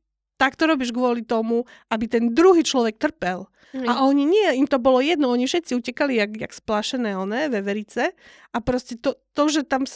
tak 0.40 0.56
to 0.56 0.64
robíš 0.64 0.96
kvôli 0.96 1.20
tomu, 1.20 1.68
aby 1.92 2.08
ten 2.08 2.32
druhý 2.32 2.64
človek 2.64 2.96
trpel. 2.96 3.44
Mm. 3.70 3.86
A 3.86 4.02
oni 4.02 4.26
nie, 4.26 4.48
im 4.58 4.66
to 4.66 4.82
bolo 4.82 4.98
jedno, 4.98 5.30
oni 5.30 5.46
všetci 5.46 5.78
utekali 5.78 6.18
jak, 6.18 6.34
jak 6.42 6.50
splašené 6.50 7.14
oné, 7.14 7.46
veverice 7.46 8.10
a 8.50 8.58
proste 8.58 8.98
to, 8.98 9.14
to 9.30 9.46
že 9.46 9.62
tam 9.62 9.86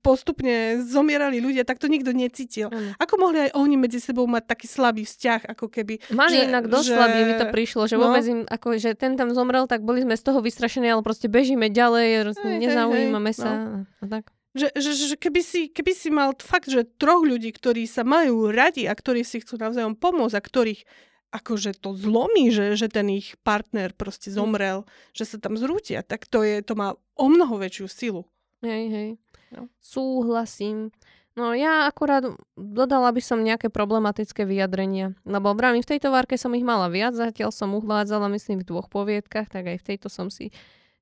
postupne 0.00 0.80
zomierali 0.80 1.36
ľudia, 1.36 1.68
tak 1.68 1.76
to 1.76 1.92
nikto 1.92 2.16
necítil. 2.16 2.72
Mm. 2.72 2.96
Ako 2.96 3.20
mohli 3.20 3.44
aj 3.44 3.50
oni 3.52 3.76
medzi 3.76 4.00
sebou 4.00 4.24
mať 4.24 4.48
taký 4.48 4.72
slabý 4.72 5.04
vzťah, 5.04 5.52
ako 5.52 5.68
keby... 5.68 6.00
Mali 6.16 6.40
že, 6.40 6.48
inak 6.48 6.64
dosť 6.72 6.86
že... 6.88 6.94
slabý, 6.96 7.18
mi 7.28 7.34
to 7.36 7.46
prišlo, 7.52 7.82
že 7.92 8.00
no. 8.00 8.08
vôbec 8.08 8.24
im, 8.24 8.40
ako, 8.48 8.80
že 8.80 8.96
ten 8.96 9.20
tam 9.20 9.28
zomrel, 9.36 9.68
tak 9.68 9.84
boli 9.84 10.00
sme 10.00 10.16
z 10.16 10.24
toho 10.24 10.40
vystrašení, 10.40 10.88
ale 10.88 11.04
proste 11.04 11.28
bežíme 11.28 11.68
ďalej, 11.68 12.24
hej, 12.24 12.56
nezaujímame 12.56 13.36
hej, 13.36 13.36
hej. 13.36 13.42
sa. 13.44 13.50
No. 13.52 13.84
A 14.00 14.04
tak. 14.08 14.32
Že, 14.50 14.66
že, 14.74 14.90
že 15.14 15.16
keby, 15.16 15.42
si, 15.46 15.70
keby 15.70 15.92
si 15.94 16.10
mal 16.10 16.34
fakt, 16.34 16.66
že 16.66 16.82
troch 16.98 17.22
ľudí, 17.22 17.54
ktorí 17.54 17.86
sa 17.86 18.02
majú 18.02 18.50
radi 18.50 18.90
a 18.90 18.98
ktorí 18.98 19.22
si 19.22 19.38
chcú 19.38 19.62
navzájom 19.62 19.94
pomôcť 19.94 20.34
a 20.34 20.42
ktorých 20.42 20.82
akože 21.30 21.78
to 21.78 21.94
zlomí, 21.94 22.50
že, 22.50 22.74
že 22.74 22.90
ten 22.90 23.06
ich 23.14 23.38
partner 23.46 23.94
proste 23.94 24.34
hm. 24.34 24.34
zomrel, 24.34 24.78
mm. 24.82 24.88
že 25.14 25.24
sa 25.30 25.36
tam 25.38 25.54
zrútia, 25.54 26.02
tak 26.02 26.26
to, 26.26 26.42
je, 26.42 26.66
to 26.66 26.74
má 26.74 26.98
o 27.14 27.26
mnoho 27.30 27.62
väčšiu 27.62 27.86
silu. 27.86 28.22
Hej, 28.66 28.84
hej. 28.90 29.08
No. 29.54 29.70
Súhlasím. 29.78 30.90
No 31.38 31.54
ja 31.54 31.86
akurát 31.86 32.26
dodala 32.58 33.14
by 33.14 33.22
som 33.22 33.40
nejaké 33.40 33.70
problematické 33.70 34.42
vyjadrenia, 34.42 35.14
lebo 35.22 35.54
vravím, 35.54 35.80
v 35.80 35.96
tejto 35.96 36.10
várke 36.10 36.34
som 36.34 36.52
ich 36.58 36.66
mala 36.66 36.90
viac, 36.90 37.14
zatiaľ 37.14 37.54
som 37.54 37.70
uvádzala, 37.78 38.26
myslím, 38.34 38.60
v 38.60 38.68
dvoch 38.68 38.90
poviedkach, 38.90 39.46
tak 39.46 39.70
aj 39.70 39.78
v 39.78 39.86
tejto 39.94 40.10
som 40.10 40.26
si 40.26 40.50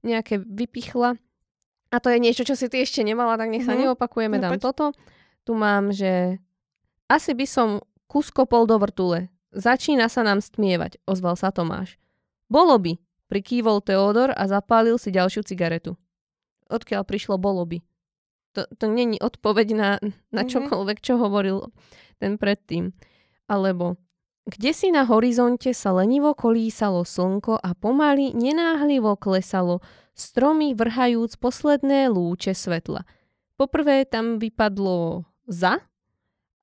nejaké 0.05 0.39
vypichla. 0.39 1.17
A 1.89 1.97
to 2.05 2.13
je 2.13 2.19
niečo, 2.21 2.45
čo 2.45 2.53
si 2.53 2.69
ty 2.69 2.85
ešte 2.85 3.01
nemala, 3.01 3.41
tak 3.41 3.49
nech 3.49 3.65
sa 3.65 3.73
mm-hmm. 3.73 3.89
neopakujeme, 3.89 4.37
no, 4.37 4.43
dám 4.45 4.57
poď. 4.61 4.65
toto. 4.69 4.85
Tu 5.49 5.53
mám, 5.57 5.89
že 5.89 6.37
asi 7.09 7.33
by 7.33 7.47
som 7.49 7.69
kuskopol 8.05 8.69
do 8.69 8.77
vrtule. 8.77 9.33
Začína 9.57 10.13
sa 10.13 10.21
nám 10.21 10.45
stmievať, 10.45 11.01
ozval 11.09 11.41
sa 11.41 11.49
Tomáš. 11.49 11.97
Bolo 12.53 12.77
by, 12.77 13.01
prikývol 13.33 13.81
Teodor 13.81 14.37
a 14.37 14.45
zapálil 14.45 15.01
si 15.01 15.09
ďalšiu 15.09 15.45
cigaretu. 15.45 15.97
Odkiaľ 16.69 17.09
prišlo 17.09 17.41
bolo 17.41 17.65
by? 17.65 17.81
To, 18.57 18.69
to 18.77 18.85
není 18.89 19.17
odpoveď 19.17 19.69
na, 19.73 19.91
na 20.29 20.43
mhm. 20.45 20.51
čokoľvek, 20.53 20.99
čo 21.01 21.17
hovoril 21.17 21.73
ten 22.21 22.37
predtým. 22.37 22.93
Alebo 23.49 23.97
kde 24.49 24.73
si 24.73 24.89
na 24.89 25.05
horizonte 25.05 25.77
sa 25.77 25.93
lenivo 25.93 26.33
kolísalo 26.33 27.05
slnko 27.05 27.61
a 27.61 27.77
pomaly 27.77 28.33
nenáhlivo 28.33 29.21
klesalo, 29.21 29.85
stromy 30.17 30.73
vrhajúc 30.73 31.37
posledné 31.37 32.09
lúče 32.09 32.57
svetla. 32.57 33.05
Poprvé 33.61 34.09
tam 34.09 34.41
vypadlo 34.41 35.29
za, 35.45 35.85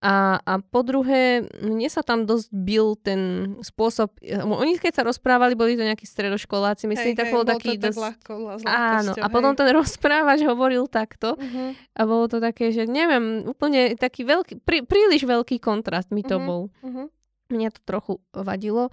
a, 0.05 0.38
a 0.38 0.53
po 0.61 0.86
druhé, 0.86 1.49
mne 1.65 1.89
sa 1.89 2.05
tam 2.05 2.29
dosť 2.29 2.53
bil 2.53 2.93
ten 2.93 3.55
spôsob, 3.65 4.13
oni 4.38 4.77
keď 4.77 5.01
sa 5.01 5.03
rozprávali, 5.07 5.57
boli 5.57 5.73
to 5.73 5.81
nejakí 5.81 6.05
stredoškoláci, 6.05 6.86
myslím, 6.86 7.15
hej, 7.15 7.17
tak 7.17 7.33
bol 7.33 7.41
taký 7.41 7.81
to 7.81 7.89
dosť... 7.89 7.97
Tak 7.97 8.05
ľahko, 8.05 8.31
áno, 8.69 9.11
a 9.17 9.27
potom 9.33 9.57
ten 9.57 9.65
rozprávač 9.73 10.45
hovoril 10.45 10.86
takto 10.86 11.33
uh-huh. 11.33 11.73
a 11.97 12.01
bolo 12.05 12.29
to 12.29 12.38
také, 12.38 12.69
že 12.69 12.86
neviem, 12.86 13.49
úplne 13.49 13.97
taký 13.97 14.29
veľký, 14.29 14.61
prí, 14.61 14.86
príliš 14.86 15.25
veľký 15.25 15.57
kontrast 15.57 16.13
mi 16.13 16.21
to 16.21 16.38
uh-huh. 16.38 16.45
bol. 16.45 16.61
Uh-huh. 16.86 17.09
Mňa 17.49 17.69
to 17.75 17.81
trochu 17.85 18.13
vadilo. 18.33 18.89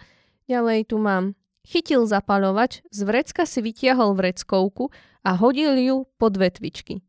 Ďalej 0.49 0.93
tu 0.93 1.01
mám 1.01 1.39
Chytil 1.63 2.11
zapalovač, 2.11 2.83
z 2.91 3.07
vrecka 3.07 3.47
si 3.47 3.63
vytiahol 3.63 4.19
vreckovku 4.19 4.91
a 5.23 5.39
hodil 5.39 5.79
ju 5.79 5.97
pod 6.19 6.35
vetvičky. 6.35 7.07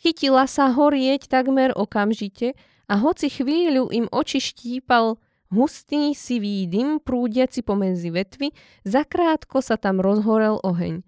Chytila 0.00 0.48
sa 0.48 0.72
horieť 0.72 1.28
takmer 1.28 1.76
okamžite 1.76 2.56
a 2.88 2.96
hoci 2.96 3.28
chvíľu 3.28 3.92
im 3.92 4.08
oči 4.08 4.40
štípal 4.40 5.20
hustý 5.52 6.16
sivý 6.16 6.64
dym 6.64 6.96
prúdiaci 6.96 7.60
pomedzi 7.60 8.08
vetvy, 8.08 8.56
zakrátko 8.88 9.60
sa 9.60 9.76
tam 9.76 10.00
rozhorel 10.00 10.56
oheň. 10.64 11.04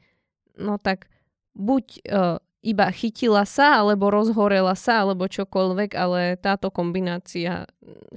No 0.60 0.76
tak 0.76 1.08
buď 1.56 1.84
uh, 2.12 2.36
iba 2.60 2.92
chytila 2.92 3.48
sa, 3.48 3.80
alebo 3.80 4.12
rozhorela 4.12 4.76
sa, 4.76 5.00
alebo 5.00 5.32
čokoľvek, 5.32 5.96
ale 5.96 6.36
táto 6.36 6.68
kombinácia 6.68 7.64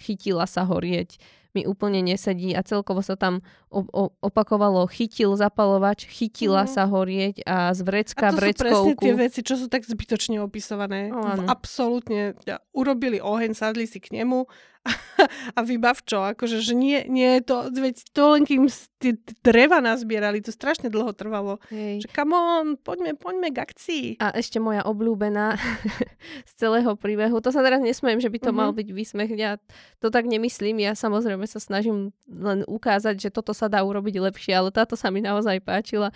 chytila 0.03 0.43
sa 0.43 0.67
horieť 0.67 1.15
mi 1.55 1.63
úplne 1.63 2.03
nesedí 2.03 2.51
a 2.51 2.61
celkovo 2.61 2.99
sa 2.99 3.15
tam 3.15 3.39
o, 3.71 3.87
o, 3.87 4.11
opakovalo 4.19 4.83
chytil 4.91 5.33
zapalovač, 5.39 6.03
chytila 6.05 6.67
mm. 6.67 6.69
sa 6.69 6.83
horieť 6.85 7.35
a 7.47 7.71
z 7.71 7.79
vrecka 7.81 8.29
a 8.29 8.35
to 8.35 8.43
vreckovku. 8.43 8.59
sú 8.59 8.67
presne 8.67 8.93
tie 8.99 9.13
veci, 9.15 9.39
čo 9.41 9.55
sú 9.55 9.71
tak 9.71 9.87
zbytočne 9.87 10.43
opisované. 10.43 11.09
Oh, 11.15 11.47
Absolútne 11.47 12.35
urobili 12.75 13.23
oheň, 13.23 13.55
sadli 13.55 13.87
si 13.87 14.03
k 14.03 14.11
nemu 14.19 14.45
a 15.57 15.59
vybav 15.65 15.97
čo, 16.05 16.21
akože, 16.21 16.61
že 16.61 16.77
nie, 16.77 17.01
nie 17.09 17.41
to, 17.41 17.73
veď 17.73 18.05
to 18.13 18.23
len 18.37 18.43
kým 18.45 18.69
tie 19.01 19.17
dreva 19.41 19.81
nazbierali, 19.81 20.45
to 20.45 20.53
strašne 20.53 20.93
dlho 20.93 21.09
trvalo. 21.17 21.57
Hej. 21.73 22.05
Že 22.05 22.09
come 22.13 22.37
on, 22.37 22.65
poďme, 22.77 23.17
poďme 23.17 23.49
k 23.49 23.57
akcii. 23.65 24.05
A 24.21 24.29
ešte 24.37 24.61
moja 24.61 24.85
obľúbená 24.85 25.57
z 26.49 26.51
celého 26.53 26.93
príbehu, 26.93 27.41
to 27.41 27.49
sa 27.49 27.65
teraz 27.65 27.81
nesmiem, 27.81 28.21
že 28.21 28.29
by 28.29 28.37
to 28.37 28.53
uh-huh. 28.53 28.61
mal 28.61 28.71
byť 28.77 28.87
výsmech, 28.93 29.31
ja 29.33 29.57
to 29.97 30.13
tak 30.13 30.29
nemyslím, 30.29 30.85
ja 30.85 30.93
samozrejme 30.93 31.49
sa 31.49 31.57
snažím 31.57 32.13
len 32.29 32.61
ukázať, 32.69 33.17
že 33.17 33.29
toto 33.33 33.57
sa 33.57 33.65
dá 33.65 33.81
urobiť 33.81 34.21
lepšie, 34.21 34.53
ale 34.53 34.69
táto 34.69 34.93
sa 34.93 35.09
mi 35.09 35.25
naozaj 35.25 35.65
páčila. 35.65 36.13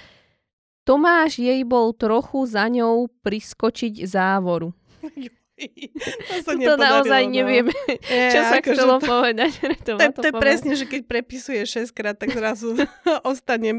Tomáš 0.85 1.41
jej 1.41 1.61
bol 1.65 1.93
trochu 1.93 2.49
za 2.49 2.65
ňou 2.69 3.09
priskočiť 3.21 4.05
závoru. 4.05 4.73
To, 6.47 6.55
to 6.55 6.75
naozaj 6.79 7.27
no. 7.27 7.31
nevieme, 7.35 7.75
je, 8.07 8.31
čo 8.33 8.41
sa 8.47 8.57
ako 8.63 8.71
chcelo 8.73 8.97
to, 8.97 9.05
povedať. 9.05 9.51
To, 9.85 9.91
to, 9.99 10.21
to 10.23 10.27
je 10.31 10.33
presne, 10.33 10.73
že 10.73 10.85
keď 10.87 11.01
prepisuje 11.05 11.61
6 11.61 11.91
krát, 11.93 12.15
tak 12.15 12.31
zrazu 12.33 12.73
ostane 13.31 13.75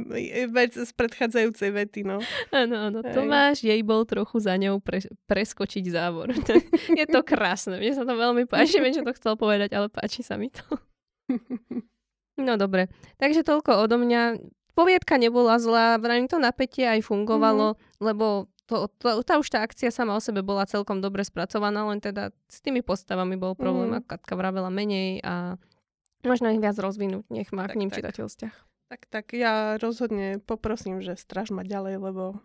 vec 0.52 0.76
z 0.76 0.90
predchádzajúcej 0.94 1.70
vety. 1.72 2.00
No. 2.06 2.20
Áno, 2.52 2.76
áno. 2.90 2.98
Tomáš 3.02 3.64
jej 3.64 3.80
bol 3.82 4.04
trochu 4.04 4.38
za 4.44 4.54
ňou 4.60 4.78
pre, 4.78 5.02
preskočiť 5.26 5.84
závor. 5.88 6.30
je 7.00 7.06
to 7.08 7.20
krásne. 7.24 7.80
Mne 7.80 7.92
sa 7.96 8.04
to 8.04 8.14
veľmi 8.14 8.44
páči. 8.46 8.78
Viem, 8.78 8.94
čo 8.94 9.06
to 9.06 9.16
chcel 9.16 9.34
povedať, 9.34 9.72
ale 9.74 9.88
páči 9.88 10.20
sa 10.20 10.36
mi 10.36 10.52
to. 10.52 10.62
No 12.40 12.56
dobre. 12.56 12.88
Takže 13.20 13.44
toľko 13.44 13.84
odo 13.84 14.00
mňa. 14.00 14.40
Poviedka 14.72 15.18
nebola 15.20 15.60
zlá, 15.60 15.98
vrajím 16.00 16.30
to 16.30 16.38
napätie 16.40 16.86
aj 16.86 17.04
fungovalo, 17.04 17.74
mm. 17.74 17.80
lebo 18.00 18.48
to, 18.70 18.86
to, 19.02 19.26
tá 19.26 19.42
už 19.42 19.50
tá 19.50 19.66
akcia 19.66 19.90
sama 19.90 20.14
o 20.14 20.22
sebe 20.22 20.46
bola 20.46 20.62
celkom 20.62 21.02
dobre 21.02 21.26
spracovaná, 21.26 21.82
len 21.90 21.98
teda 21.98 22.30
s 22.46 22.62
tými 22.62 22.86
postavami 22.86 23.34
bol 23.34 23.58
problém, 23.58 23.90
mm. 23.90 23.98
ako 23.98 24.06
Katka 24.06 24.34
vravela 24.38 24.70
menej 24.70 25.18
a 25.26 25.58
možno 26.22 26.54
ich 26.54 26.62
viac 26.62 26.78
rozvinúť, 26.78 27.26
nech 27.34 27.50
má 27.50 27.66
tak, 27.66 27.74
k 27.74 27.78
ním 27.82 27.90
tak. 27.90 27.98
čitateľ 27.98 28.24
vzťah. 28.30 28.54
Tak, 28.94 29.00
tak 29.10 29.26
ja 29.34 29.74
rozhodne 29.82 30.38
poprosím, 30.38 31.02
že 31.02 31.18
straž 31.18 31.50
ma 31.50 31.66
ďalej, 31.66 31.98
lebo 31.98 32.38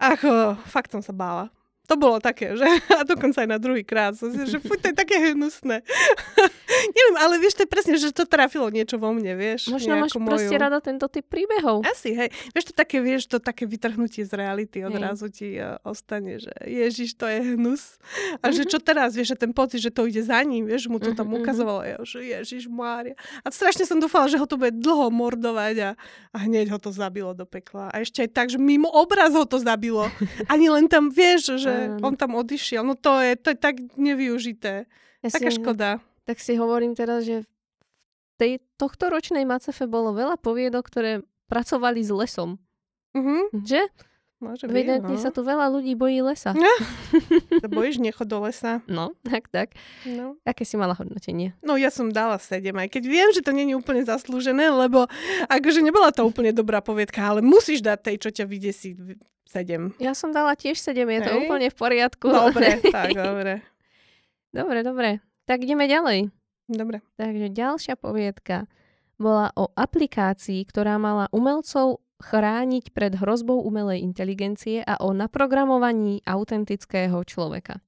ach, 0.00 0.24
fakt 0.72 0.96
som 0.96 1.04
sa 1.04 1.12
bála 1.12 1.52
to 1.86 1.94
bolo 1.94 2.18
také, 2.18 2.58
že 2.58 2.66
a 2.98 3.06
dokonca 3.06 3.46
aj 3.46 3.48
na 3.48 3.58
druhý 3.62 3.86
krát, 3.86 4.18
som 4.18 4.28
si, 4.34 4.42
že 4.50 4.58
fuj, 4.58 4.82
to 4.82 4.90
je 4.90 4.96
také 4.96 5.32
hnusné. 5.32 5.86
Neviem, 6.96 7.16
ale 7.22 7.38
vieš, 7.38 7.58
to 7.58 7.62
je 7.64 7.70
presne, 7.70 7.94
že 7.96 8.10
to 8.10 8.26
trafilo 8.26 8.66
niečo 8.68 8.98
vo 8.98 9.14
mne, 9.14 9.38
vieš. 9.38 9.70
Možno 9.70 9.96
máš 9.96 10.18
moju... 10.18 10.26
proste 10.26 10.56
rada 10.58 10.82
tento 10.82 11.06
typ 11.06 11.24
príbehov. 11.24 11.86
Asi, 11.86 12.12
hej. 12.12 12.28
Vieš, 12.52 12.70
to 12.70 12.74
také, 12.74 12.98
vieš, 12.98 13.30
to 13.30 13.38
také 13.38 13.64
vytrhnutie 13.64 14.26
z 14.26 14.32
reality 14.34 14.82
odrazu 14.82 15.30
ti 15.30 15.56
uh, 15.56 15.78
ostane, 15.86 16.42
že 16.42 16.52
ježiš, 16.66 17.14
to 17.14 17.30
je 17.30 17.54
hnus. 17.54 18.02
A 18.42 18.50
že 18.50 18.66
čo 18.66 18.82
teraz, 18.82 19.14
vieš, 19.14 19.36
že 19.36 19.46
ten 19.46 19.52
pocit, 19.54 19.78
že 19.78 19.94
to 19.94 20.10
ide 20.10 20.22
za 20.26 20.42
ním, 20.42 20.66
vieš, 20.66 20.90
mu 20.90 20.98
to 20.98 21.14
tam 21.14 21.30
ukazovalo, 21.30 21.86
ja, 21.86 21.98
že 22.02 22.22
ježiš, 22.24 22.66
Mária. 22.66 23.14
A 23.46 23.48
strašne 23.54 23.86
som 23.86 24.02
dúfala, 24.02 24.26
že 24.26 24.40
ho 24.40 24.46
to 24.48 24.58
bude 24.58 24.74
dlho 24.74 25.12
mordovať 25.12 25.74
a, 25.82 25.90
a 26.34 26.36
hneď 26.42 26.74
ho 26.74 26.78
to 26.82 26.90
zabilo 26.90 27.32
do 27.36 27.46
pekla. 27.46 27.92
A 27.94 28.02
ešte 28.02 28.26
aj 28.26 28.30
tak, 28.34 28.46
že 28.50 28.58
mimo 28.58 28.90
obraz 28.90 29.30
ho 29.32 29.44
to 29.46 29.60
zabilo. 29.60 30.08
Ani 30.52 30.66
len 30.72 30.90
tam, 30.90 31.12
vieš, 31.12 31.60
že 31.60 31.75
on 32.02 32.14
tam 32.14 32.36
odišiel. 32.36 32.82
No 32.82 32.94
to 32.94 33.20
je, 33.20 33.36
to 33.38 33.52
je 33.52 33.58
tak 33.58 33.76
nevyužité. 33.96 34.84
Ja 35.24 35.28
Taká 35.30 35.50
si, 35.50 35.56
škoda. 35.58 35.90
Tak 36.26 36.36
si 36.42 36.52
hovorím 36.58 36.94
teraz, 36.94 37.24
že 37.24 37.42
v 37.42 37.48
tej 38.36 38.52
tohto 38.76 39.08
ročnej 39.08 39.48
Macefe 39.48 39.88
bolo 39.88 40.12
veľa 40.12 40.36
poviedok, 40.36 40.84
ktoré 40.86 41.12
pracovali 41.48 42.00
s 42.04 42.12
lesom. 42.12 42.60
Uh-huh. 43.16 43.48
Že? 43.64 43.88
Môže 44.36 44.68
Evidentne 44.68 45.16
no. 45.16 45.22
sa 45.22 45.32
tu 45.32 45.40
veľa 45.40 45.72
ľudí 45.72 45.96
bojí 45.96 46.20
lesa. 46.20 46.52
Ja. 46.52 46.76
Sa 47.62 47.68
bojíš, 47.68 48.02
nechod 48.02 48.28
do 48.28 48.42
lesa. 48.44 48.84
No, 48.86 49.16
tak, 49.24 49.48
tak. 49.48 49.68
No. 50.04 50.36
Aké 50.44 50.64
si 50.66 50.76
mala 50.76 50.92
hodnotenie? 50.92 51.56
No, 51.64 51.80
ja 51.80 51.88
som 51.88 52.12
dala 52.12 52.36
7, 52.36 52.72
aj 52.72 52.88
keď 52.92 53.02
viem, 53.08 53.28
že 53.32 53.40
to 53.40 53.54
nie 53.54 53.68
je 53.70 53.76
úplne 53.78 54.02
zaslúžené, 54.04 54.68
lebo 54.72 55.08
akože 55.48 55.80
nebola 55.80 56.12
to 56.12 56.26
úplne 56.26 56.52
dobrá 56.52 56.84
poviedka, 56.84 57.22
ale 57.22 57.40
musíš 57.40 57.80
dať 57.80 57.98
tej, 58.02 58.16
čo 58.22 58.28
ťa 58.32 58.44
vydesí 58.44 58.88
7. 59.46 59.96
Ja 60.02 60.12
som 60.12 60.34
dala 60.34 60.58
tiež 60.58 60.76
7, 60.78 61.06
je 61.06 61.20
Hej. 61.20 61.26
to 61.26 61.32
úplne 61.46 61.68
v 61.70 61.76
poriadku. 61.76 62.26
Dobre, 62.28 62.82
tak, 62.94 63.14
dobre. 63.14 63.62
Dobre, 64.50 64.78
dobre. 64.82 65.08
Tak 65.46 65.62
ideme 65.62 65.86
ďalej. 65.86 66.32
Dobre. 66.66 66.98
Takže 67.14 67.54
ďalšia 67.54 67.94
poviedka 67.94 68.66
bola 69.16 69.54
o 69.56 69.70
aplikácii, 69.72 70.66
ktorá 70.68 70.98
mala 70.98 71.30
umelcov 71.32 72.04
chrániť 72.18 72.90
pred 72.90 73.12
hrozbou 73.16 73.60
umelej 73.60 74.00
inteligencie 74.00 74.80
a 74.80 74.96
o 74.98 75.12
naprogramovaní 75.12 76.24
autentického 76.24 77.20
človeka. 77.22 77.80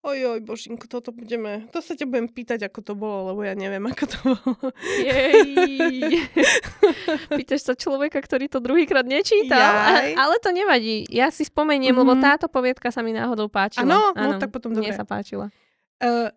Oj, 0.00 0.16
oj, 0.32 0.40
Božinko, 0.40 0.88
toto 0.88 1.12
budeme, 1.12 1.68
to 1.68 1.84
sa 1.84 1.92
ťa 1.92 2.08
budem 2.08 2.24
pýtať, 2.24 2.64
ako 2.64 2.80
to 2.80 2.96
bolo, 2.96 3.36
lebo 3.36 3.44
ja 3.44 3.52
neviem, 3.52 3.84
ako 3.84 4.04
to 4.08 4.16
bolo. 4.32 4.72
Jej. 4.96 6.24
Pýtaš 7.36 7.68
sa 7.68 7.74
človeka, 7.76 8.16
ktorý 8.16 8.48
to 8.48 8.64
druhýkrát 8.64 9.04
nečítal, 9.04 9.60
Jaj. 9.60 10.16
ale 10.16 10.34
to 10.40 10.56
nevadí. 10.56 11.04
Ja 11.12 11.28
si 11.28 11.44
spomeniem, 11.44 11.92
mm-hmm. 11.92 12.00
lebo 12.00 12.16
Mhm. 12.16 12.22
táto 12.24 12.46
poviedka 12.48 12.88
sa 12.88 13.04
mi 13.04 13.12
náhodou 13.12 13.52
páčila. 13.52 13.84
Áno? 13.84 14.16
No, 14.16 14.40
tak 14.40 14.48
potom 14.48 14.72
Mne 14.72 14.88
dobre. 14.88 14.96
sa 14.96 15.04
páčila. 15.04 15.52
Uh, 16.00 16.32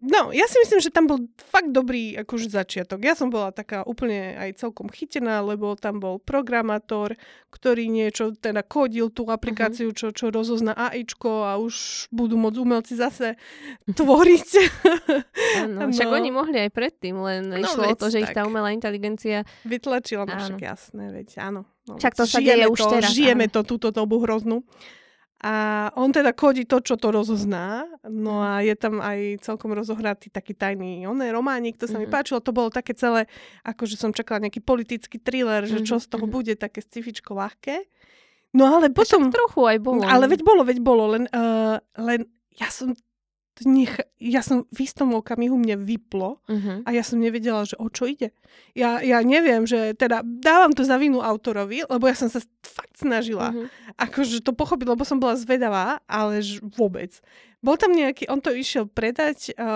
no, 0.00 0.32
ja 0.32 0.44
si 0.44 0.56
myslím, 0.60 0.80
že 0.80 0.90
tam 0.90 1.04
bol 1.04 1.18
fakt 1.36 1.70
dobrý 1.70 2.16
akože 2.18 2.48
začiatok. 2.48 3.00
Ja 3.00 3.12
som 3.12 3.28
bola 3.28 3.52
taká 3.52 3.84
úplne 3.84 4.36
aj 4.36 4.60
celkom 4.60 4.88
chytená, 4.88 5.40
lebo 5.40 5.76
tam 5.76 6.00
bol 6.00 6.18
programátor, 6.18 7.14
ktorý 7.48 7.86
niečo 7.86 8.32
teda 8.32 8.60
kodil 8.60 9.08
tú 9.08 9.28
aplikáciu, 9.28 9.92
čo, 9.92 10.10
čo 10.10 10.28
rozozná 10.28 10.72
AIčko 10.72 11.44
a 11.44 11.60
už 11.60 12.06
budú 12.08 12.40
môcť 12.40 12.58
umelci 12.58 12.94
zase 12.96 13.36
tvoriť. 13.98 14.48
Áno, 15.64 15.88
však 15.90 16.08
No. 16.08 16.16
oni 16.16 16.30
mohli 16.30 16.58
aj 16.58 16.70
predtým, 16.72 17.14
len 17.20 17.50
No, 17.50 17.60
išlo 17.60 17.90
o 17.90 17.94
to, 17.94 18.08
že 18.08 18.22
ich 18.22 18.32
tá 18.32 18.42
tak. 18.42 18.50
umelá 18.50 18.72
inteligencia... 18.72 19.44
Vytlačila, 19.62 20.24
no 20.24 20.34
však 20.34 20.60
jasné, 20.60 21.04
veď 21.12 21.28
áno. 21.40 21.62
No, 21.88 21.96
Však 21.98 22.14
to 22.14 22.24
sa 22.24 22.38
deje 22.38 22.66
už 22.68 22.80
teraz, 22.86 23.10
Žijeme 23.10 23.48
áno. 23.48 23.54
to, 23.56 23.60
túto 23.66 23.88
dobu 23.90 24.22
hroznú. 24.22 24.62
A 25.40 25.88
on 25.96 26.12
teda 26.12 26.36
kodí 26.36 26.68
to, 26.68 26.84
čo 26.84 27.00
to 27.00 27.08
rozozná. 27.08 27.88
No 28.04 28.44
a 28.44 28.60
je 28.60 28.76
tam 28.76 29.00
aj 29.00 29.40
celkom 29.40 29.72
rozohratý 29.72 30.28
taký 30.28 30.52
tajný 30.52 31.08
oné 31.08 31.32
románik, 31.32 31.80
to 31.80 31.88
sa 31.88 31.96
mi 31.96 32.04
Mhm. 32.04 32.12
páčilo. 32.12 32.44
To 32.44 32.52
bolo 32.52 32.68
také 32.68 32.92
celé, 32.92 33.24
ako 33.64 33.88
že 33.88 33.96
som 33.96 34.12
čakala 34.12 34.44
nejaký 34.44 34.60
politický 34.60 35.16
thriller, 35.16 35.64
že 35.64 35.80
čo 35.80 35.96
Mhm, 35.96 36.04
z 36.04 36.06
toho 36.12 36.26
mhm. 36.28 36.32
bude, 36.32 36.52
také 36.60 36.84
scifičko 36.84 37.32
ľahké. 37.32 37.88
No 38.52 38.68
ale 38.68 38.92
Potom... 38.92 39.30
potom... 39.30 39.32
trochu 39.32 39.60
aj 39.64 39.78
bolo. 39.80 40.02
Ale 40.04 40.28
veď 40.28 40.40
bolo, 40.44 40.62
veď 40.66 40.78
bolo, 40.82 41.04
len, 41.16 41.24
uh, 41.30 41.78
len 41.96 42.26
ja 42.58 42.66
som 42.68 42.92
nech, 43.64 43.92
ja 44.16 44.40
som 44.40 44.64
v 44.68 44.78
istom 44.82 45.12
okamihu 45.12 45.56
mne 45.56 45.76
vyplo 45.76 46.40
Uh-huh. 46.44 46.80
a 46.84 46.90
ja 46.90 47.00
som 47.00 47.16
nevedela, 47.16 47.62
že 47.62 47.76
o 47.76 47.86
čo 47.86 48.06
ide. 48.06 48.32
Ja, 48.72 49.00
ja 49.00 49.20
neviem, 49.20 49.64
že 49.64 49.92
teda 49.92 50.20
dávam 50.22 50.70
to 50.70 50.82
za 50.82 50.96
vinu 50.96 51.20
autorovi, 51.20 51.84
lebo 51.84 52.04
ja 52.04 52.14
som 52.14 52.26
sa 52.26 52.40
fakt 52.60 52.96
snažila 52.96 53.52
Uh-huh. 53.52 53.66
akože 53.96 54.40
to 54.40 54.52
pochopiť, 54.52 54.86
lebo 54.88 55.04
som 55.04 55.18
bola 55.18 55.34
zvedavá, 55.34 56.00
ale 56.04 56.40
ž- 56.40 56.60
vôbec. 56.74 57.18
Bol 57.60 57.76
tam 57.76 57.92
nejaký, 57.92 58.24
on 58.32 58.40
to 58.40 58.56
išiel 58.56 58.88
predať 58.88 59.52
a, 59.52 59.60
a, 59.60 59.68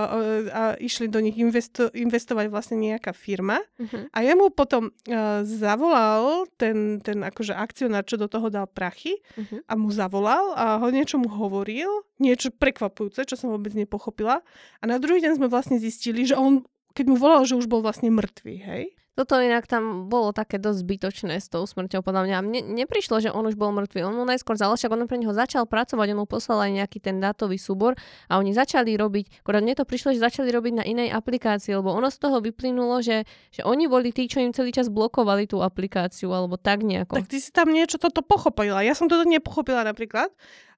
išli 0.81 1.05
do 1.05 1.21
nich 1.21 1.37
investo, 1.37 1.93
investovať 1.93 2.49
vlastne 2.49 2.81
nejaká 2.81 3.13
firma 3.13 3.61
Uh-huh. 3.75 4.07
a 4.15 4.23
jemu 4.23 4.55
potom 4.55 4.89
uh, 4.89 5.43
zavolal 5.45 6.47
ten, 6.57 7.03
ten 7.03 7.21
akože 7.21 7.53
akcionár, 7.53 8.07
čo 8.07 8.17
do 8.17 8.31
toho 8.31 8.49
dal 8.49 8.65
prachy 8.71 9.21
Uh-huh. 9.37 9.61
a 9.67 9.73
mu 9.77 9.93
zavolal 9.93 10.57
a 10.57 10.79
ho 10.81 10.89
niečo 10.89 11.21
mu 11.21 11.29
hovoril, 11.29 11.91
niečo 12.17 12.55
prekvapujúce, 12.55 13.27
čo 13.29 13.37
som 13.37 13.51
vôbec 13.53 13.77
nepochopila. 13.77 14.41
A 14.81 14.85
na 14.87 14.97
druhý 14.97 15.21
deň 15.21 15.37
sme 15.43 15.49
vlastne 15.51 15.77
zistili, 15.77 16.25
že 16.25 16.39
on, 16.39 16.65
keď 16.95 17.05
mu 17.11 17.17
volal, 17.19 17.43
že 17.45 17.59
už 17.59 17.67
bol 17.67 17.83
vlastne 17.83 18.09
mŕtvý, 18.09 18.57
hej? 18.63 18.85
Toto 19.15 19.39
inak 19.39 19.71
tam 19.71 20.11
bolo 20.11 20.35
také 20.35 20.59
dosť 20.59 20.79
zbytočné 20.83 21.39
s 21.39 21.47
tou 21.47 21.63
smrťou, 21.63 22.03
podľa 22.03 22.27
mňa. 22.27 22.37
Mne 22.43 22.61
neprišlo, 22.83 23.23
že 23.23 23.31
on 23.31 23.47
už 23.47 23.55
bol 23.55 23.71
mŕtvý. 23.71 24.03
On 24.03 24.11
mu 24.11 24.27
najskôr 24.27 24.59
zal, 24.59 24.75
však 24.75 24.91
on 24.91 25.07
pre 25.07 25.23
neho 25.23 25.31
začal 25.31 25.71
pracovať, 25.71 26.07
on 26.11 26.19
mu 26.19 26.27
poslal 26.27 26.67
aj 26.67 26.83
nejaký 26.83 26.99
ten 26.99 27.23
dátový 27.23 27.55
súbor 27.55 27.95
a 28.27 28.43
oni 28.43 28.51
začali 28.51 28.99
robiť, 28.99 29.47
akorát 29.47 29.63
mne 29.63 29.79
to 29.79 29.87
prišlo, 29.87 30.19
že 30.19 30.19
začali 30.19 30.51
robiť 30.51 30.83
na 30.83 30.85
inej 30.85 31.15
aplikácii, 31.15 31.79
lebo 31.79 31.95
ono 31.95 32.11
z 32.11 32.19
toho 32.19 32.43
vyplynulo, 32.43 32.99
že, 33.07 33.23
že 33.55 33.63
oni 33.63 33.87
boli 33.87 34.11
tí, 34.11 34.27
čo 34.27 34.43
im 34.43 34.51
celý 34.51 34.75
čas 34.75 34.91
blokovali 34.91 35.47
tú 35.47 35.63
aplikáciu, 35.63 36.35
alebo 36.35 36.59
tak 36.59 36.83
nejako. 36.83 37.15
Tak 37.15 37.31
ty 37.31 37.39
si 37.39 37.55
tam 37.55 37.71
niečo 37.71 38.03
toto 38.03 38.19
pochopila. 38.19 38.83
Ja 38.83 38.99
som 38.99 39.07
toto 39.07 39.23
nepochopila 39.31 39.87
napríklad. 39.87 40.35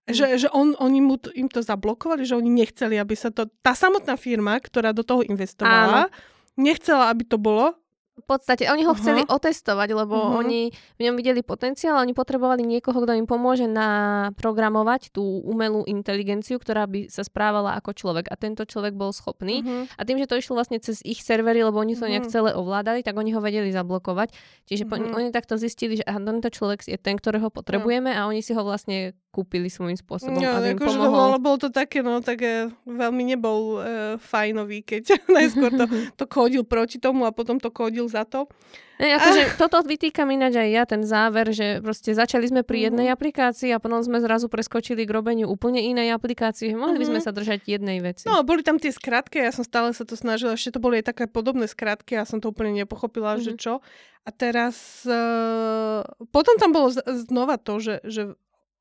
Že, 0.06 0.38
že 0.38 0.48
on, 0.54 0.78
oni 0.78 1.02
mu 1.02 1.18
to, 1.18 1.34
im 1.34 1.50
to 1.50 1.60
zablokovali, 1.60 2.22
že 2.22 2.38
oni 2.38 2.46
nechceli, 2.46 2.94
aby 2.94 3.18
sa 3.18 3.34
to... 3.34 3.50
Tá 3.58 3.74
samotná 3.74 4.14
firma, 4.14 4.54
ktorá 4.62 4.94
do 4.94 5.02
toho 5.02 5.26
investovala, 5.26 6.14
nechcela, 6.54 7.10
aby 7.10 7.26
to 7.26 7.42
bolo. 7.42 7.74
V 8.16 8.24
podstate 8.24 8.64
oni 8.72 8.88
ho 8.88 8.96
Aha. 8.96 9.00
chceli 9.02 9.20
otestovať, 9.28 9.92
lebo 9.92 10.16
Mhm. 10.16 10.32
oni 10.40 10.60
v 10.72 11.00
ňom 11.04 11.14
videli 11.20 11.44
potenciál 11.44 12.00
a 12.00 12.04
oni 12.06 12.16
potrebovali 12.16 12.64
niekoho, 12.64 13.04
kto 13.04 13.12
im 13.12 13.28
pomôže 13.28 13.68
naprogramovať 13.68 15.12
tú 15.12 15.20
umelú 15.44 15.84
inteligenciu, 15.84 16.56
ktorá 16.56 16.88
by 16.88 17.12
sa 17.12 17.20
správala 17.20 17.76
ako 17.76 17.92
človek. 17.92 18.32
A 18.32 18.40
tento 18.40 18.64
človek 18.64 18.96
bol 18.96 19.12
schopný. 19.12 19.60
Mhm. 19.60 20.00
A 20.00 20.02
tým, 20.08 20.16
že 20.16 20.24
to 20.24 20.40
išlo 20.40 20.56
vlastne 20.56 20.80
cez 20.80 21.04
ich 21.04 21.20
servery, 21.20 21.60
lebo 21.60 21.76
oni 21.76 21.92
to 21.92 22.08
nejak 22.08 22.24
Mhm. 22.24 22.32
celé 22.32 22.50
ovládali, 22.56 23.04
tak 23.04 23.20
oni 23.20 23.36
ho 23.36 23.40
vedeli 23.40 23.68
zablokovať. 23.68 24.32
Čiže 24.64 24.88
po, 24.88 24.96
Mhm. 24.96 25.12
oni 25.12 25.28
takto 25.28 25.60
zistili, 25.60 26.00
že 26.00 26.04
aha, 26.08 26.16
tento 26.16 26.48
človek 26.48 26.88
je 26.88 26.96
ten, 26.96 27.20
ktorého 27.20 27.52
potrebujeme 27.52 28.16
a 28.16 28.24
oni 28.24 28.40
si 28.40 28.56
ho 28.56 28.64
vlastne 28.64 29.12
kúpili 29.36 29.68
svojím 29.68 29.94
spôsobom, 29.94 30.32
No, 30.34 30.56
aby 30.56 30.72
akože 30.72 30.80
to 30.80 30.96
pomohol. 30.96 31.12
bolo, 31.12 31.36
bolo 31.38 31.56
to 31.58 31.68
také, 31.68 32.00
no, 32.00 32.18
také 32.18 32.50
veľmi 32.82 33.22
nebol 33.26 33.60
e, 33.76 33.80
fajnový, 34.16 34.80
keď 34.80 35.02
najskôr 35.36 35.68
to, 35.70 35.84
to 36.14 36.24
kodil 36.26 36.64
proti 36.64 36.96
tomu 36.96 37.22
a 37.22 37.30
potom 37.30 37.56
to 37.56 37.68
kodil 37.68 38.06
za 38.06 38.24
to. 38.24 38.48
Ne, 38.96 39.12
akože 39.12 39.60
toto 39.60 39.84
vytýkam 39.84 40.24
ináč 40.30 40.56
aj 40.56 40.68
ja, 40.70 40.82
ten 40.84 41.04
záver, 41.04 41.52
že 41.52 41.78
proste 41.78 42.10
začali 42.10 42.46
sme 42.46 42.62
pri 42.62 42.88
jednej 42.88 43.12
aplikácii 43.12 43.68
a 43.68 43.76
potom 43.76 44.00
sme 44.00 44.16
zrazu 44.18 44.48
preskočili 44.48 45.04
k 45.04 45.12
robeniu 45.12 45.44
úplne 45.46 45.84
inej 45.84 46.10
aplikácie. 46.10 46.72
Mohli 46.72 46.96
by 46.96 47.06
sme 47.06 47.20
Mhm. 47.20 47.26
sa 47.26 47.30
držať 47.30 47.60
jednej 47.68 48.00
veci. 48.00 48.24
No, 48.24 48.40
boli 48.40 48.64
tam 48.64 48.76
tie 48.76 48.88
skratky, 48.88 49.36
ja 49.38 49.52
som 49.52 49.60
stále 49.60 49.92
sa 49.92 50.02
to 50.02 50.16
snažila, 50.16 50.56
ešte 50.56 50.72
to 50.72 50.80
boli 50.80 50.96
aj 50.96 51.12
také 51.12 51.24
podobné 51.26 51.66
skratky, 51.66 52.16
ja 52.16 52.24
som 52.24 52.40
to 52.40 52.48
úplne 52.48 52.72
nepochopila, 52.74 53.36
že 53.36 53.52
Mhm. 53.52 53.58
čo. 53.58 53.84
A 54.22 54.32
teraz, 54.32 54.74
uh, 55.04 56.00
potom 56.26 56.56
tam 56.56 56.72
bolo 56.72 56.88
z- 56.88 56.98
znova 57.22 57.56
to, 57.56 57.76
že, 57.76 58.00
že 58.02 58.34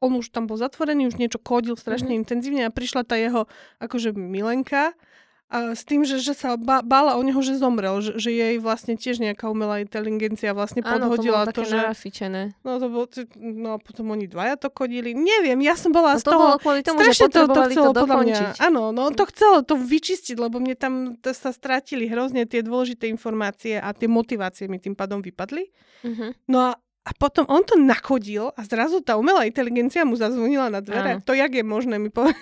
on 0.04 0.12
už 0.20 0.30
tam 0.30 0.46
bol 0.46 0.60
zatvorený, 0.60 1.08
už 1.08 1.18
niečo 1.18 1.39
kodil 1.39 1.76
strašne 1.80 2.12
Mhm. 2.12 2.20
intenzívne 2.22 2.64
a 2.68 2.72
prišla 2.74 3.04
tá 3.08 3.16
jeho 3.16 3.48
akože 3.80 4.12
milenka 4.16 4.93
a 5.46 5.78
s 5.78 5.86
tým, 5.86 6.02
že, 6.02 6.18
že 6.26 6.34
sa 6.34 6.58
bála 6.58 7.16
o 7.16 7.22
neho, 7.22 7.38
že 7.46 7.54
zomrel, 7.62 8.02
že, 8.02 8.18
že 8.18 8.34
jej 8.34 8.58
vlastne 8.58 8.98
tiež 8.98 9.22
nejaká 9.22 9.46
umelá 9.46 9.78
inteligencia 9.78 10.58
vlastne 10.58 10.82
Áno, 10.82 10.89
to 10.89 10.98
bolo 10.98 11.06
podhodila 11.22 11.41
to, 11.54 11.62
že... 11.62 11.78
narafičené. 11.78 12.41
No 12.66 12.82
to 12.82 12.89
bolo, 12.89 13.06
no 13.38 13.70
a 13.74 13.80
potom 13.80 14.10
oni 14.10 14.26
dvaja 14.26 14.58
to 14.58 14.74
kodili. 14.74 15.14
Neviem, 15.14 15.62
ja 15.62 15.78
som 15.78 15.93
bola 15.93 16.18
No 16.18 16.20
z 16.20 16.24
to 16.26 16.32
toho... 16.34 16.46
bolo 16.58 16.82
tomu, 16.82 16.98
Strašne 16.98 17.30
to, 17.30 17.30
to 17.30 17.39
potrebovali 17.46 17.62
to, 17.62 17.78
chcelo 17.78 17.91
podľa 17.93 18.18
mňa, 18.26 18.39
áno, 18.58 18.82
no 18.89 19.04
to 19.14 19.24
chcelo 19.30 19.58
to 19.62 19.78
vyčistiť, 19.78 20.36
lebo 20.41 20.58
mne 20.58 20.74
tam 20.74 20.93
to 21.22 21.30
sa 21.30 21.54
strátili 21.54 22.10
hrozne 22.10 22.50
tie 22.50 22.66
dôležité 22.66 23.06
informácie 23.06 23.78
a 23.78 23.93
tie 23.93 24.10
motivácie 24.10 24.66
mi 24.66 24.82
tým 24.82 24.98
pádom 24.98 25.22
vypadli. 25.22 25.70
Mhm. 26.02 26.50
No 26.50 26.74
a, 26.74 26.82
a 27.06 27.14
potom 27.14 27.45
on 27.45 27.62
to 27.62 27.76
nakodil 27.76 28.49
a 28.51 28.62
zrazu 28.62 28.99
tá 28.99 29.14
umelá 29.14 29.45
inteligencia 29.45 30.01
mu 30.01 30.14
zazvonila 30.14 30.68
na 30.68 30.82
dvere. 30.82 31.12
Áno. 31.16 31.22
To 31.22 31.32
jak 31.32 31.53
je 31.53 31.62
možné 31.62 31.95
mi 31.95 32.10
povedať? 32.10 32.34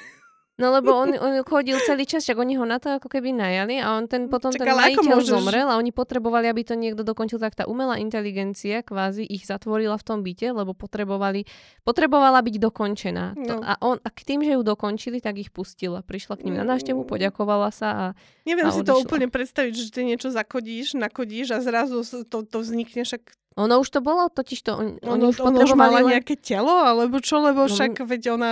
No 0.54 0.70
lebo 0.70 0.94
on, 0.94 1.10
on 1.10 1.42
chodil 1.42 1.74
celý 1.82 2.06
čas, 2.06 2.22
však 2.22 2.38
oni 2.38 2.54
ho 2.54 2.64
na 2.64 2.78
to 2.78 2.94
ako 2.94 3.10
keby 3.10 3.34
najali 3.34 3.82
a 3.82 3.98
on 3.98 4.06
ten 4.06 4.30
potom 4.30 4.54
Čak, 4.54 4.62
ten 4.62 4.70
majiteľ 4.70 5.18
môžeš- 5.18 5.34
zomrel 5.34 5.66
a 5.66 5.82
oni 5.82 5.90
potrebovali, 5.90 6.46
aby 6.46 6.62
to 6.62 6.78
niekto 6.78 7.02
dokončil, 7.02 7.42
tak 7.42 7.58
tá 7.58 7.66
umelá 7.66 7.98
inteligencia 7.98 8.80
kvázi 8.80 9.26
ich 9.26 9.44
zatvorila 9.44 9.98
v 9.98 10.06
tom 10.06 10.22
byte, 10.22 10.54
lebo 10.54 10.72
potrebovali, 10.72 11.50
potrebovala 11.82 12.38
byť 12.40 12.56
dokončená. 12.62 13.26
To, 13.34 13.54
No. 13.54 13.66
a, 13.66 13.74
on, 13.82 13.98
a 13.98 14.10
k 14.14 14.20
tým, 14.24 14.46
že 14.46 14.54
ju 14.54 14.62
dokončili, 14.62 15.18
tak 15.18 15.42
ich 15.42 15.50
pustila. 15.50 16.00
Prišla 16.00 16.38
k 16.38 16.46
ním 16.46 16.56
na 16.56 16.66
návštevu, 16.68 17.02
Mm. 17.02 17.10
poďakovala 17.10 17.74
sa 17.74 17.88
a 17.90 18.06
Neviem 18.46 18.68
A 18.68 18.72
si 18.72 18.86
to 18.86 18.94
úplne 18.94 19.28
predstaviť, 19.28 19.74
že 19.74 19.90
ty 19.90 20.06
niečo 20.06 20.30
zakodíš, 20.30 20.94
nakodíš 20.94 21.50
a 21.50 21.60
zrazu 21.60 21.98
to, 22.24 22.46
to 22.46 22.58
vznikne 22.60 23.02
však... 23.02 23.26
ono 23.54 23.74
už 23.80 23.88
to 23.90 24.00
bolo, 24.02 24.30
totiž 24.30 24.60
to, 24.66 24.72
on, 24.74 24.88
Ono, 25.06 25.14
oni 25.14 25.26
už 25.30 25.38
ono 25.42 25.62
už 25.62 25.74
potrebovali 25.74 25.78
mala 25.78 26.00
len... 26.02 26.12
nejaké 26.18 26.36
telo, 26.42 26.74
alebo 26.74 27.22
čo, 27.22 27.38
lebo 27.42 27.66
No, 27.66 27.72
však 27.72 28.02
veď 28.02 28.22
ona 28.34 28.52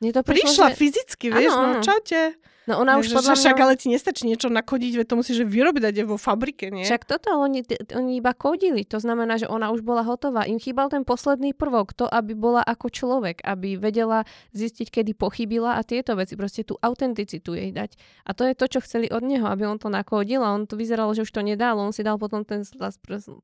Mne 0.00 0.10
to 0.16 0.22
prišlo, 0.24 0.48
prišla 0.48 0.66
že... 0.72 0.76
fyzicky, 0.80 1.26
vieš, 1.28 1.52
Áno, 1.54 1.78
no 1.78 1.84
čaute. 1.84 2.34
No 2.68 2.76
ona 2.76 3.00
už 3.00 3.08
podľa 3.16 3.40
však 3.40 3.56
mňa... 3.56 3.64
ale 3.64 3.72
ti 3.80 3.88
nestačí 3.88 4.28
niečo 4.28 4.52
nakodiť, 4.52 5.00
veď 5.00 5.06
to 5.08 5.16
musíš 5.16 5.38
vyrobiť 5.48 5.82
dať 5.90 5.94
vo 6.04 6.20
fabrike, 6.20 6.68
nie? 6.68 6.84
Však 6.84 7.08
toto 7.08 7.32
oni, 7.32 7.64
oni 7.96 8.20
iba 8.20 8.36
kodili. 8.36 8.84
To 8.92 9.00
znamená, 9.00 9.40
že 9.40 9.48
ona 9.48 9.72
už 9.72 9.80
bola 9.80 10.04
hotová. 10.04 10.44
Im 10.44 10.60
chýbal 10.60 10.92
ten 10.92 11.08
posledný 11.08 11.56
prvok, 11.56 11.96
to, 11.96 12.04
aby 12.04 12.36
bola 12.36 12.60
ako 12.60 12.92
človek, 12.92 13.40
aby 13.48 13.80
vedela 13.80 14.28
zistiť, 14.52 14.92
kedy 14.92 15.16
pochybila 15.16 15.80
a 15.80 15.82
tieto 15.82 16.12
veci. 16.14 16.36
Proste 16.36 16.60
tú 16.60 16.76
autenticitu 16.84 17.56
jej 17.56 17.72
dať. 17.72 17.96
A 18.28 18.36
to 18.36 18.44
je 18.44 18.52
to, 18.52 18.68
čo 18.68 18.84
chceli 18.84 19.08
od 19.08 19.24
neho, 19.24 19.48
aby 19.48 19.64
on 19.64 19.80
to 19.80 19.88
nakodil 19.88 20.44
a 20.44 20.52
on 20.52 20.68
to 20.68 20.76
vyzeralo, 20.76 21.16
že 21.16 21.24
už 21.24 21.32
to 21.32 21.40
nedal. 21.40 21.80
On 21.80 21.96
si 21.96 22.04
dal 22.04 22.20
potom 22.20 22.44
ten 22.44 22.60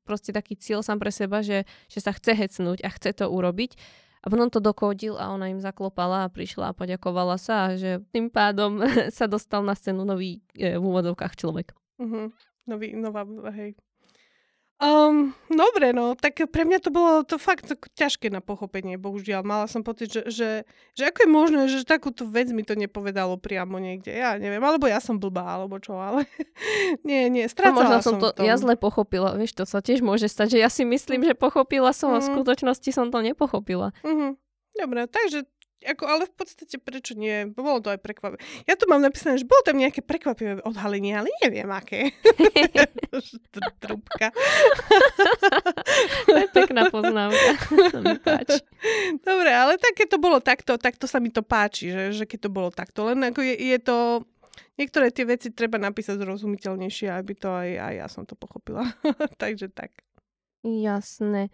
proste 0.05 0.31
taký 0.31 0.61
cieľ 0.61 0.85
sám 0.85 1.01
pre 1.01 1.09
seba, 1.09 1.41
že, 1.41 1.64
že 1.89 2.05
sa 2.05 2.12
chce 2.12 2.37
hecnúť 2.37 2.85
a 2.85 2.93
chce 2.93 3.17
to 3.17 3.33
urobiť. 3.33 4.05
A 4.27 4.31
potom 4.31 4.51
to 4.51 4.59
dokodil 4.59 5.14
a 5.14 5.31
ona 5.31 5.47
im 5.47 5.62
zaklopala 5.62 6.27
a 6.27 6.33
prišla 6.33 6.74
a 6.74 6.77
poďakovala 6.77 7.39
sa, 7.39 7.70
a 7.70 7.79
že 7.79 8.03
tým 8.11 8.27
pádom 8.27 8.83
sa 9.16 9.31
dostal 9.31 9.62
na 9.62 9.79
scénu 9.79 10.03
nový 10.03 10.43
e, 10.59 10.74
v 10.74 10.83
úvodovkách 10.83 11.39
človek. 11.39 11.70
Uh-huh. 12.03 12.35
Nový, 12.66 12.99
nová, 12.99 13.22
hej. 13.55 13.79
Um, 14.77 15.33
dobre, 15.49 15.97
no, 15.97 16.12
tak 16.20 16.37
pre 16.53 16.68
mňa 16.68 16.85
to 16.85 16.93
bolo 16.93 17.24
to 17.24 17.41
fakt 17.41 17.64
ťažké 17.97 18.29
na 18.29 18.45
pochopenie, 18.45 19.01
bohužiaľ. 19.01 19.41
Mala 19.41 19.64
som 19.72 19.81
pocit, 19.81 20.12
že, 20.12 20.29
že, 20.29 20.49
že 20.93 21.03
ako 21.09 21.18
je 21.24 21.31
možné, 21.33 21.61
že 21.72 21.81
takúto 21.89 22.29
vec 22.29 22.53
mi 22.53 22.61
to 22.61 22.77
nepovedalo 22.77 23.41
priamo 23.41 23.81
niekde. 23.81 24.12
Ja 24.12 24.37
neviem, 24.37 24.61
alebo 24.61 24.85
ja 24.85 25.01
som 25.01 25.16
blbá, 25.16 25.49
alebo 25.57 25.81
čo, 25.81 25.97
ale 25.97 26.29
nie, 27.09 27.33
nie, 27.33 27.49
strácala 27.49 27.89
možno 27.89 27.97
som 28.05 28.20
to 28.20 28.37
tom. 28.37 28.45
ja 28.45 28.61
zle 28.61 28.77
pochopila. 28.77 29.33
Vieš, 29.33 29.57
to 29.57 29.64
sa 29.64 29.81
tiež 29.81 30.05
môže 30.05 30.29
stať, 30.29 30.57
že 30.57 30.59
ja 30.61 30.68
si 30.68 30.85
myslím, 30.85 31.24
že 31.24 31.33
pochopila 31.33 31.97
som 31.97 32.12
a 32.12 32.20
v 32.20 32.29
Mm. 32.29 32.33
skutočnosti 32.37 32.91
som 32.93 33.09
to 33.09 33.24
nepochopila. 33.24 33.97
Uh-huh. 34.05 34.37
Dobre, 34.77 35.09
takže 35.09 35.49
ako, 35.85 36.05
ale 36.09 36.24
v 36.24 36.35
podstate 36.35 36.81
prečo 36.81 37.12
nie? 37.12 37.45
Bolo 37.53 37.85
to 37.85 37.93
aj 37.93 38.01
prekvapivé. 38.01 38.41
Ja 38.64 38.81
tu 38.81 38.89
mám 38.89 39.05
napísané, 39.05 39.37
že 39.37 39.45
bolo 39.45 39.61
tam 39.61 39.77
nejaké 39.77 40.01
prekvapivé 40.01 40.64
odhalenie, 40.64 41.12
ale 41.12 41.29
neviem 41.45 41.68
aké. 41.68 42.16
Trúbka. 43.83 44.33
to 46.24 46.37
je 46.37 46.49
pekná 46.51 46.89
poznámka. 46.89 47.51
To 47.97 47.99
mi 48.03 48.18
páči. 48.18 48.61
Dobre, 49.20 49.51
ale 49.53 49.77
tak 49.77 50.01
keď 50.01 50.16
to 50.16 50.18
bolo 50.18 50.39
takto, 50.41 50.81
takto 50.81 51.05
sa 51.05 51.20
mi 51.20 51.29
to 51.29 51.45
páči, 51.45 51.93
že, 51.93 52.03
že 52.12 52.24
keď 52.24 52.49
to 52.49 52.51
bolo 52.51 52.68
takto. 52.72 53.07
Len 53.12 53.20
ako 53.29 53.45
je, 53.45 53.55
je 53.55 53.79
to... 53.81 53.97
Niektoré 54.77 55.09
tie 55.12 55.24
veci 55.24 55.53
treba 55.53 55.81
napísať 55.81 56.20
zrozumiteľnejšie, 56.20 57.09
aby 57.09 57.33
to 57.37 57.49
aj, 57.49 57.68
aj 57.81 57.95
ja 57.97 58.07
som 58.09 58.24
to 58.29 58.37
pochopila. 58.37 58.85
Takže 59.43 59.72
tak. 59.72 59.93
Jasné. 60.64 61.49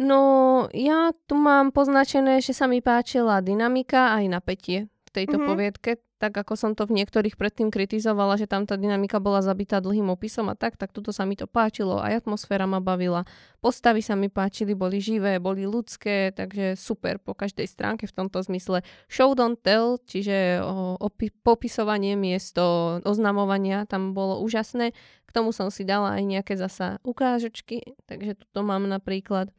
No, 0.00 0.64
ja 0.72 1.12
tu 1.28 1.36
mám 1.36 1.76
poznačené, 1.76 2.40
že 2.40 2.56
sa 2.56 2.64
mi 2.64 2.80
páčila 2.80 3.44
dynamika 3.44 4.16
aj 4.16 4.24
napätie 4.32 4.78
v 4.88 5.10
tejto 5.12 5.36
mm-hmm. 5.36 5.50
poviedke, 5.52 5.90
tak 6.16 6.36
ako 6.36 6.56
som 6.56 6.72
to 6.72 6.88
v 6.88 7.00
niektorých 7.00 7.36
predtým 7.36 7.68
kritizovala, 7.68 8.40
že 8.40 8.48
tam 8.48 8.64
tá 8.64 8.80
dynamika 8.80 9.20
bola 9.20 9.44
zabitá 9.44 9.76
dlhým 9.76 10.08
opisom 10.08 10.48
a 10.48 10.56
tak, 10.56 10.80
tak 10.80 10.96
tuto 10.96 11.12
sa 11.12 11.28
mi 11.28 11.36
to 11.36 11.44
páčilo, 11.44 12.00
aj 12.00 12.24
atmosféra 12.24 12.64
ma 12.64 12.80
bavila, 12.80 13.28
postavy 13.60 14.00
sa 14.00 14.16
mi 14.16 14.32
páčili, 14.32 14.72
boli 14.72 15.04
živé, 15.04 15.36
boli 15.36 15.68
ľudské, 15.68 16.32
takže 16.32 16.80
super 16.80 17.20
po 17.20 17.36
každej 17.36 17.68
stránke 17.68 18.08
v 18.08 18.16
tomto 18.16 18.40
zmysle. 18.40 18.80
Show 19.08 19.36
don't 19.36 19.60
tell, 19.60 20.00
čiže 20.00 20.64
opi- 20.96 21.32
popisovanie 21.44 22.16
miesto 22.16 23.04
oznamovania 23.04 23.84
tam 23.84 24.16
bolo 24.16 24.40
úžasné. 24.40 24.96
K 25.28 25.30
tomu 25.32 25.52
som 25.52 25.68
si 25.68 25.84
dala 25.84 26.16
aj 26.16 26.24
nejaké 26.24 26.56
zasa 26.56 27.00
ukážočky, 27.04 27.96
takže 28.08 28.40
tuto 28.40 28.64
mám 28.64 28.88
napríklad 28.88 29.52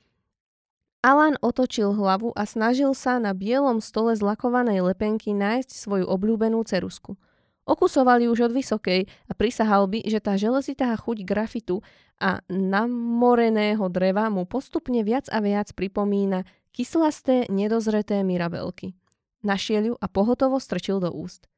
Alan 1.01 1.33
otočil 1.41 1.97
hlavu 1.97 2.29
a 2.37 2.45
snažil 2.45 2.93
sa 2.93 3.17
na 3.17 3.33
bielom 3.33 3.81
stole 3.81 4.13
zlakovanej 4.13 4.85
lepenky 4.85 5.33
nájsť 5.33 5.69
svoju 5.73 6.05
obľúbenú 6.05 6.61
cerusku. 6.61 7.17
Okusovali 7.65 8.29
už 8.29 8.49
od 8.49 8.53
vysokej 8.53 9.09
a 9.09 9.31
prisahal 9.33 9.89
by, 9.89 10.05
že 10.05 10.21
tá 10.21 10.37
železitá 10.37 10.93
chuť 10.93 11.25
grafitu 11.25 11.81
a 12.21 12.45
namoreného 12.49 13.81
dreva 13.89 14.29
mu 14.29 14.45
postupne 14.45 15.01
viac 15.01 15.25
a 15.33 15.41
viac 15.41 15.73
pripomína 15.73 16.45
kyslasté, 16.69 17.49
nedozreté 17.49 18.21
mirabelky. 18.21 18.93
Našiel 19.41 19.93
ju 19.93 19.95
a 19.97 20.05
pohotovo 20.05 20.61
strčil 20.61 21.01
do 21.01 21.09
úst. 21.09 21.49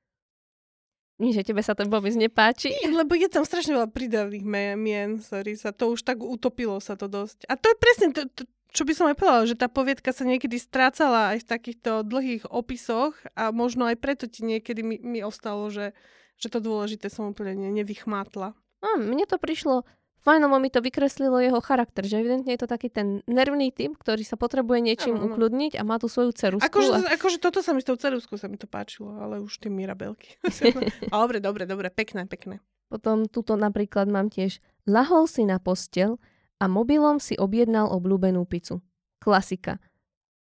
Nie, 1.20 1.36
že 1.36 1.44
tebe 1.44 1.60
sa 1.60 1.76
to 1.76 1.84
vôbec 1.86 2.16
nepáči? 2.16 2.74
Lebo 3.00 3.14
je 3.14 3.28
tam 3.28 3.44
strašne 3.44 3.76
veľa 3.76 3.91
pridavných 3.91 4.44
mien, 4.80 5.20
sorry, 5.20 5.60
sa 5.60 5.76
to 5.76 5.94
už 5.94 6.08
tak 6.08 6.24
utopilo 6.24 6.80
sa 6.80 6.96
to 6.96 7.12
dosť. 7.12 7.48
A 7.52 7.60
to 7.60 7.70
je 7.70 7.78
presne, 7.78 8.08
to, 8.16 8.24
to, 8.32 8.44
čo 8.74 8.89
by 8.89 8.93
som 8.97 9.05
aj 9.07 9.15
povedala, 9.21 9.45
že 9.45 9.53
tá 9.53 9.69
poviedka 9.69 10.09
sa 10.09 10.26
niekedy 10.26 10.57
strácala 10.57 11.38
aj 11.38 11.45
v 11.45 11.49
takýchto 11.49 11.91
dlhých 12.01 12.49
opisoch 12.49 13.13
a 13.38 13.53
možno 13.53 13.86
aj 13.86 14.01
preto 14.01 14.26
ti 14.26 14.41
niekedy 14.41 14.82
mi, 14.82 14.97
mi 14.97 15.21
ostalo, 15.21 15.69
že, 15.69 15.93
že 16.41 16.49
to 16.49 16.57
dôležité 16.57 17.13
som 17.13 17.30
úplne 17.30 17.53
nevychmátla. 17.53 18.57
A 18.57 18.88
mne 18.97 19.30
to 19.30 19.38
prišlo, 19.38 19.86
fajnovo 20.26 20.57
mi 20.57 20.74
to 20.74 20.82
vykreslilo 20.82 21.38
jeho 21.38 21.61
charakter, 21.61 22.01
že 22.01 22.19
evidentne 22.19 22.49
je 22.49 22.61
to 22.65 22.67
taký 22.67 22.89
ten 22.89 23.21
nervný 23.30 23.69
typ, 23.69 23.93
ktorý 23.93 24.26
sa 24.26 24.41
potrebuje 24.41 24.80
niečím 24.82 25.21
ano, 25.21 25.32
ukludniť 25.32 25.78
a 25.78 25.86
má 25.86 26.01
tu 26.01 26.09
svoju 26.09 26.34
cerusku. 26.34 26.65
Akože, 26.65 26.91
a... 26.97 27.13
akože 27.13 27.38
toto 27.38 27.61
sa 27.61 27.78
mi 27.78 27.80
s 27.80 27.88
tou 27.88 27.95
ceruskou 27.95 28.41
sa 28.41 28.49
mi 28.49 28.57
to 28.57 28.65
páčilo, 28.65 29.21
ale 29.21 29.38
už 29.38 29.61
tie 29.61 29.69
mirabelky. 29.69 30.41
dobre, 31.13 31.38
dobre, 31.38 31.63
dobre, 31.69 31.88
pekné, 31.93 32.26
pekné. 32.26 32.57
Potom 32.89 33.30
tuto 33.30 33.53
napríklad 33.53 34.09
mám 34.09 34.34
tiež 34.34 34.57
lahol 34.89 35.30
si 35.30 35.45
na 35.45 35.61
postel, 35.61 36.17
a 36.60 36.66
mobilom 36.70 37.18
si 37.18 37.38
objednal 37.38 37.89
obľúbenú 37.93 38.45
pizzu. 38.45 38.84
Klasika. 39.24 39.80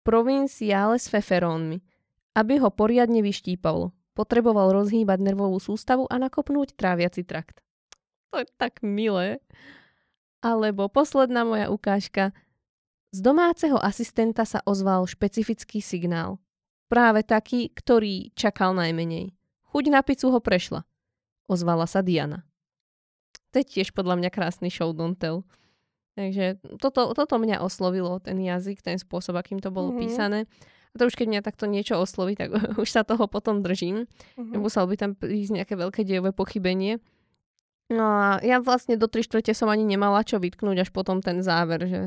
Provinciále 0.02 0.98
s 0.98 1.06
feferónmi. 1.06 1.82
Aby 2.36 2.60
ho 2.60 2.68
poriadne 2.68 3.22
vyštípalo. 3.22 3.94
Potreboval 4.16 4.72
rozhýbať 4.72 5.18
nervovú 5.20 5.60
sústavu 5.60 6.08
a 6.08 6.16
nakopnúť 6.16 6.72
tráviaci 6.76 7.24
trakt. 7.24 7.60
To 8.32 8.40
je 8.40 8.46
tak 8.56 8.80
milé. 8.80 9.40
Alebo 10.40 10.88
posledná 10.88 11.44
moja 11.44 11.68
ukážka. 11.72 12.32
Z 13.12 13.24
domáceho 13.24 13.80
asistenta 13.80 14.44
sa 14.44 14.60
ozval 14.64 15.08
špecifický 15.08 15.80
signál. 15.80 16.40
Práve 16.86 17.26
taký, 17.26 17.72
ktorý 17.72 18.30
čakal 18.36 18.76
najmenej. 18.76 19.34
Chuť 19.72 19.84
na 19.90 20.00
pizzu 20.06 20.30
ho 20.30 20.38
prešla. 20.38 20.86
Ozvala 21.50 21.86
sa 21.90 22.02
Diana. 22.02 22.46
To 23.50 23.62
je 23.62 23.66
tiež 23.66 23.96
podľa 23.96 24.20
mňa 24.22 24.30
krásny 24.30 24.68
show 24.68 24.92
don't 24.92 25.18
tell. 25.18 25.46
Takže 26.16 26.64
toto, 26.80 27.12
toto 27.12 27.34
mňa 27.36 27.60
oslovilo, 27.60 28.16
ten 28.24 28.40
jazyk, 28.40 28.80
ten 28.80 28.96
spôsob, 28.96 29.36
akým 29.36 29.60
to 29.60 29.68
bolo 29.68 29.92
mm-hmm. 29.92 30.00
písané. 30.00 30.38
A 30.90 30.94
to 30.96 31.12
už 31.12 31.14
keď 31.14 31.28
mňa 31.28 31.42
takto 31.44 31.68
niečo 31.68 32.00
osloví, 32.00 32.40
tak 32.40 32.56
už 32.82 32.88
sa 32.88 33.04
toho 33.04 33.28
potom 33.28 33.60
držím. 33.60 34.08
Mm-hmm. 34.40 34.56
Musel 34.56 34.88
by 34.88 34.96
tam 34.96 35.12
prísť 35.12 35.60
nejaké 35.60 35.76
veľké 35.76 36.08
dejové 36.08 36.32
pochybenie. 36.32 37.04
No 37.92 38.02
a 38.02 38.26
ja 38.42 38.58
vlastne 38.58 38.96
do 38.98 39.06
3 39.06 39.28
štvrte 39.28 39.52
som 39.54 39.70
ani 39.70 39.86
nemala 39.86 40.24
čo 40.26 40.42
vytknúť 40.42 40.88
až 40.88 40.90
potom 40.90 41.22
ten 41.22 41.38
záver, 41.44 41.86
že 41.86 42.00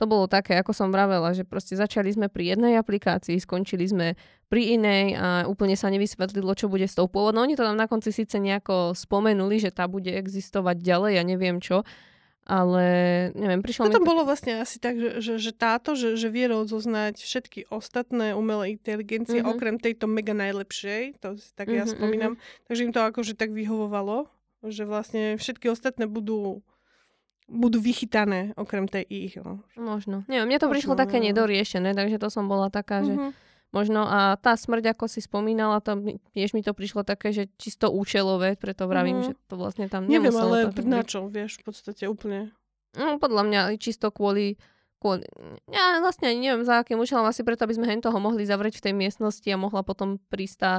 to 0.00 0.08
bolo 0.08 0.24
také, 0.30 0.56
ako 0.56 0.72
som 0.72 0.88
vravela, 0.88 1.34
že 1.36 1.44
proste 1.44 1.76
začali 1.76 2.08
sme 2.08 2.32
pri 2.32 2.56
jednej 2.56 2.80
aplikácii, 2.80 3.36
skončili 3.36 3.84
sme 3.84 4.16
pri 4.48 4.80
inej 4.80 5.04
a 5.12 5.44
úplne 5.44 5.76
sa 5.76 5.92
nevysvetlilo, 5.92 6.56
čo 6.56 6.72
bude 6.72 6.88
s 6.88 6.96
tou 6.96 7.04
pôvodnou. 7.04 7.44
Oni 7.44 7.52
to 7.52 7.68
tam 7.68 7.76
na 7.76 7.84
konci 7.84 8.08
síce 8.08 8.40
nejako 8.40 8.96
spomenuli, 8.96 9.60
že 9.60 9.68
tá 9.68 9.84
bude 9.84 10.08
existovať 10.08 10.80
ďalej, 10.80 11.20
ja 11.20 11.22
neviem 11.26 11.60
čo, 11.60 11.84
ale 12.48 12.84
neviem, 13.36 13.60
prišlo 13.62 13.86
to 13.86 13.90
mi... 13.90 13.94
To 13.96 14.02
bolo 14.02 14.22
vlastne 14.26 14.58
asi 14.58 14.82
tak, 14.82 14.98
že, 14.98 15.22
že, 15.22 15.34
že 15.38 15.52
táto, 15.54 15.94
že, 15.94 16.18
že 16.18 16.32
vie 16.32 16.50
rozoznať 16.50 17.20
všetky 17.20 17.70
ostatné 17.70 18.34
umelé 18.34 18.74
inteligencie, 18.74 19.40
mm-hmm. 19.40 19.52
okrem 19.54 19.76
tejto 19.78 20.10
mega 20.10 20.34
najlepšej, 20.34 21.20
to 21.22 21.38
si 21.38 21.50
tak 21.54 21.70
mm-hmm, 21.70 21.78
ja 21.78 21.84
mhm, 21.86 21.92
spomínam, 21.94 22.32
mm-hmm. 22.34 22.66
takže 22.66 22.84
im 22.88 22.92
to 22.96 23.00
akože 23.06 23.32
tak 23.38 23.54
vyhovovalo, 23.54 24.26
že 24.66 24.82
vlastne 24.88 25.38
všetky 25.38 25.70
ostatné 25.70 26.08
budú 26.10 26.64
budú 27.50 27.82
vychytané 27.82 28.54
okrem 28.54 28.86
tej 28.86 29.02
ich. 29.10 29.34
No. 29.34 29.66
Možno. 29.74 30.22
Neviem, 30.30 30.54
mne 30.54 30.58
to 30.62 30.70
Možno, 30.70 30.74
prišlo 30.78 30.94
také 30.94 31.18
no. 31.18 31.26
nedoriešené, 31.26 31.98
takže 31.98 32.22
to 32.22 32.30
som 32.30 32.46
bola 32.46 32.70
taká, 32.70 33.02
mm-hmm. 33.02 33.34
že 33.34 33.49
možno 33.70 34.06
a 34.06 34.34
tá 34.38 34.54
smrť, 34.58 34.94
ako 34.94 35.06
si 35.06 35.22
spomínala, 35.22 35.82
to 35.82 35.98
tiež 36.34 36.54
mi 36.54 36.62
to 36.62 36.74
prišlo 36.74 37.06
také, 37.06 37.30
že 37.30 37.50
čisto 37.58 37.90
účelové, 37.90 38.58
preto 38.58 38.90
vravím, 38.90 39.22
mm. 39.22 39.26
že 39.26 39.32
to 39.46 39.54
vlastne 39.54 39.86
tam 39.86 40.06
Neviem, 40.10 40.34
ale 40.34 40.70
na 40.86 41.02
čo, 41.06 41.30
vieš, 41.30 41.62
v 41.62 41.70
podstate 41.70 42.10
úplne. 42.10 42.50
No, 42.98 43.22
podľa 43.22 43.42
mňa 43.46 43.60
čisto 43.78 44.10
kvôli 44.10 44.58
kvôli, 45.00 45.24
ja 45.72 45.96
vlastne 46.04 46.36
neviem 46.36 46.62
za 46.62 46.84
akým 46.84 47.00
účelom, 47.00 47.24
asi 47.24 47.40
preto, 47.40 47.64
aby 47.64 47.74
sme 47.74 47.88
hen 47.88 48.04
toho 48.04 48.20
mohli 48.20 48.44
zavrieť 48.44 48.78
v 48.78 48.84
tej 48.84 48.94
miestnosti 48.94 49.48
a 49.48 49.56
mohla 49.56 49.80
potom 49.80 50.20
prísť 50.28 50.56
tá, 50.60 50.72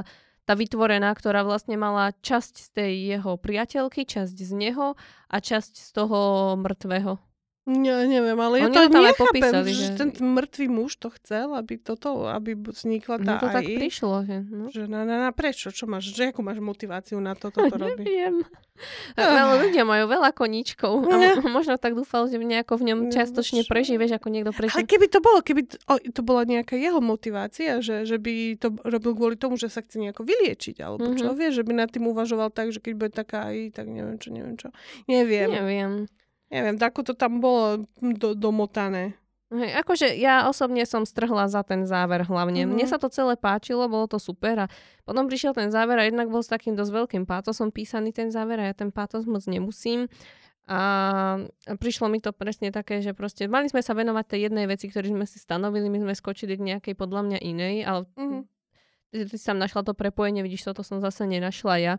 tá 0.46 0.54
vytvorená, 0.54 1.10
ktorá 1.10 1.42
vlastne 1.42 1.74
mala 1.74 2.14
časť 2.22 2.54
z 2.54 2.68
tej 2.70 2.92
jeho 3.18 3.34
priateľky, 3.34 4.06
časť 4.06 4.36
z 4.38 4.52
neho 4.54 4.94
a 5.26 5.36
časť 5.42 5.74
z 5.74 5.88
toho 5.90 6.18
mŕtvého. 6.54 7.31
Ja 7.62 8.02
neviem, 8.10 8.34
ale 8.42 8.58
ja 8.58 8.74
to, 8.74 8.90
to 8.90 8.98
nechápem, 8.98 9.22
popísali, 9.22 9.70
že, 9.70 9.94
ten 9.94 10.10
mŕtvý 10.10 10.66
muž 10.66 10.98
to 10.98 11.14
chcel, 11.14 11.54
aby 11.54 11.78
toto, 11.78 12.26
aby 12.26 12.58
vznikla 12.58 13.22
tá 13.22 13.38
No 13.38 13.38
to 13.38 13.46
AI. 13.46 13.54
tak 13.54 13.64
prišlo, 13.78 14.26
že... 14.26 14.36
No. 14.50 14.66
Že 14.66 14.90
na, 14.90 15.06
na, 15.06 15.16
na 15.22 15.30
prečo? 15.30 15.70
Čo 15.70 15.86
máš? 15.86 16.10
Že 16.10 16.34
akú 16.34 16.42
máš 16.42 16.58
motiváciu 16.58 17.22
na 17.22 17.36
toto 17.42 17.62
to 17.62 17.70
robiť? 17.70 18.02
Neviem. 18.02 18.42
Ale 19.14 19.62
ľudia 19.62 19.86
majú 19.86 20.10
veľa 20.10 20.34
koníčkov 20.34 21.06
a 21.06 21.38
možno 21.54 21.78
tak 21.78 21.94
dúfal, 21.94 22.26
že 22.26 22.42
nejako 22.42 22.82
v 22.82 22.90
ňom 22.90 22.98
častočne 23.14 23.62
preží, 23.62 23.94
vieš, 23.94 24.18
ako 24.18 24.26
niekto 24.34 24.50
preží. 24.50 24.74
Ale 24.74 24.82
keby 24.82 25.06
to 25.06 25.22
bolo, 25.22 25.38
keby 25.38 25.62
to, 25.70 25.78
o, 25.86 26.02
to 26.02 26.26
bola 26.26 26.42
nejaká 26.42 26.74
jeho 26.74 26.98
motivácia, 26.98 27.78
že, 27.78 28.02
že 28.02 28.18
by 28.18 28.58
to 28.58 28.74
robil 28.82 29.14
kvôli 29.14 29.36
tomu, 29.38 29.54
že 29.54 29.70
sa 29.70 29.86
chce 29.86 30.02
nejako 30.02 30.26
vyliečiť, 30.26 30.82
alebo 30.82 31.14
mm-hmm. 31.14 31.20
čo, 31.20 31.30
vieš, 31.30 31.62
že 31.62 31.66
by 31.68 31.72
nad 31.78 31.94
tým 31.94 32.10
uvažoval 32.10 32.50
tak, 32.50 32.74
že 32.74 32.82
keď 32.82 32.92
bude 32.98 33.12
taká 33.14 33.54
aj, 33.54 33.78
tak 33.78 33.86
neviem 33.86 34.18
čo, 34.18 34.34
neviem 34.34 34.58
čo. 34.58 34.74
Neviem. 35.06 35.46
Neviem. 35.46 35.92
Neviem, 36.52 36.76
ako 36.76 37.00
to 37.00 37.14
tam 37.16 37.40
bolo 37.40 37.88
do, 37.96 38.36
domotané. 38.36 39.16
Hej, 39.52 39.84
akože 39.84 40.16
ja 40.16 40.48
osobne 40.48 40.84
som 40.88 41.04
strhla 41.04 41.44
za 41.44 41.60
ten 41.60 41.84
záver 41.84 42.24
hlavne. 42.24 42.64
Mm-hmm. 42.64 42.72
Mne 42.72 42.86
sa 42.88 42.96
to 42.96 43.12
celé 43.12 43.36
páčilo, 43.36 43.84
bolo 43.84 44.08
to 44.08 44.16
super 44.16 44.64
a 44.64 44.66
potom 45.04 45.28
prišiel 45.28 45.52
ten 45.52 45.68
záver 45.68 46.00
a 46.00 46.08
jednak 46.08 46.32
bol 46.32 46.40
s 46.40 46.48
takým 46.48 46.72
dosť 46.72 46.92
veľkým 46.92 47.24
pátosom 47.28 47.68
písaný 47.68 48.16
ten 48.16 48.32
záver 48.32 48.60
a 48.60 48.72
ja 48.72 48.74
ten 48.76 48.88
pátos 48.88 49.28
moc 49.28 49.44
nemusím. 49.44 50.08
A 50.64 51.42
prišlo 51.68 52.08
mi 52.08 52.22
to 52.22 52.32
presne 52.32 52.72
také, 52.72 53.04
že 53.04 53.12
proste 53.12 53.44
mali 53.44 53.68
sme 53.68 53.84
sa 53.84 53.92
venovať 53.92 54.24
tej 54.24 54.40
jednej 54.48 54.64
veci, 54.70 54.88
ktorú 54.88 55.12
sme 55.12 55.26
si 55.28 55.36
stanovili, 55.36 55.92
my 55.92 56.00
sme 56.00 56.14
skočili 56.16 56.56
k 56.56 56.62
nejakej 56.72 56.94
podľa 56.96 57.20
mňa 57.28 57.38
inej, 57.44 57.74
ale 57.84 58.00
mm-hmm. 58.16 58.42
ty, 59.12 59.16
ty 59.28 59.36
si 59.36 59.44
tam 59.44 59.60
našla 59.60 59.84
to 59.84 59.92
prepojenie, 59.92 60.40
vidíš, 60.40 60.72
toto 60.72 60.80
som 60.80 61.02
zase 61.04 61.28
nenašla 61.28 61.74
ja. 61.76 61.94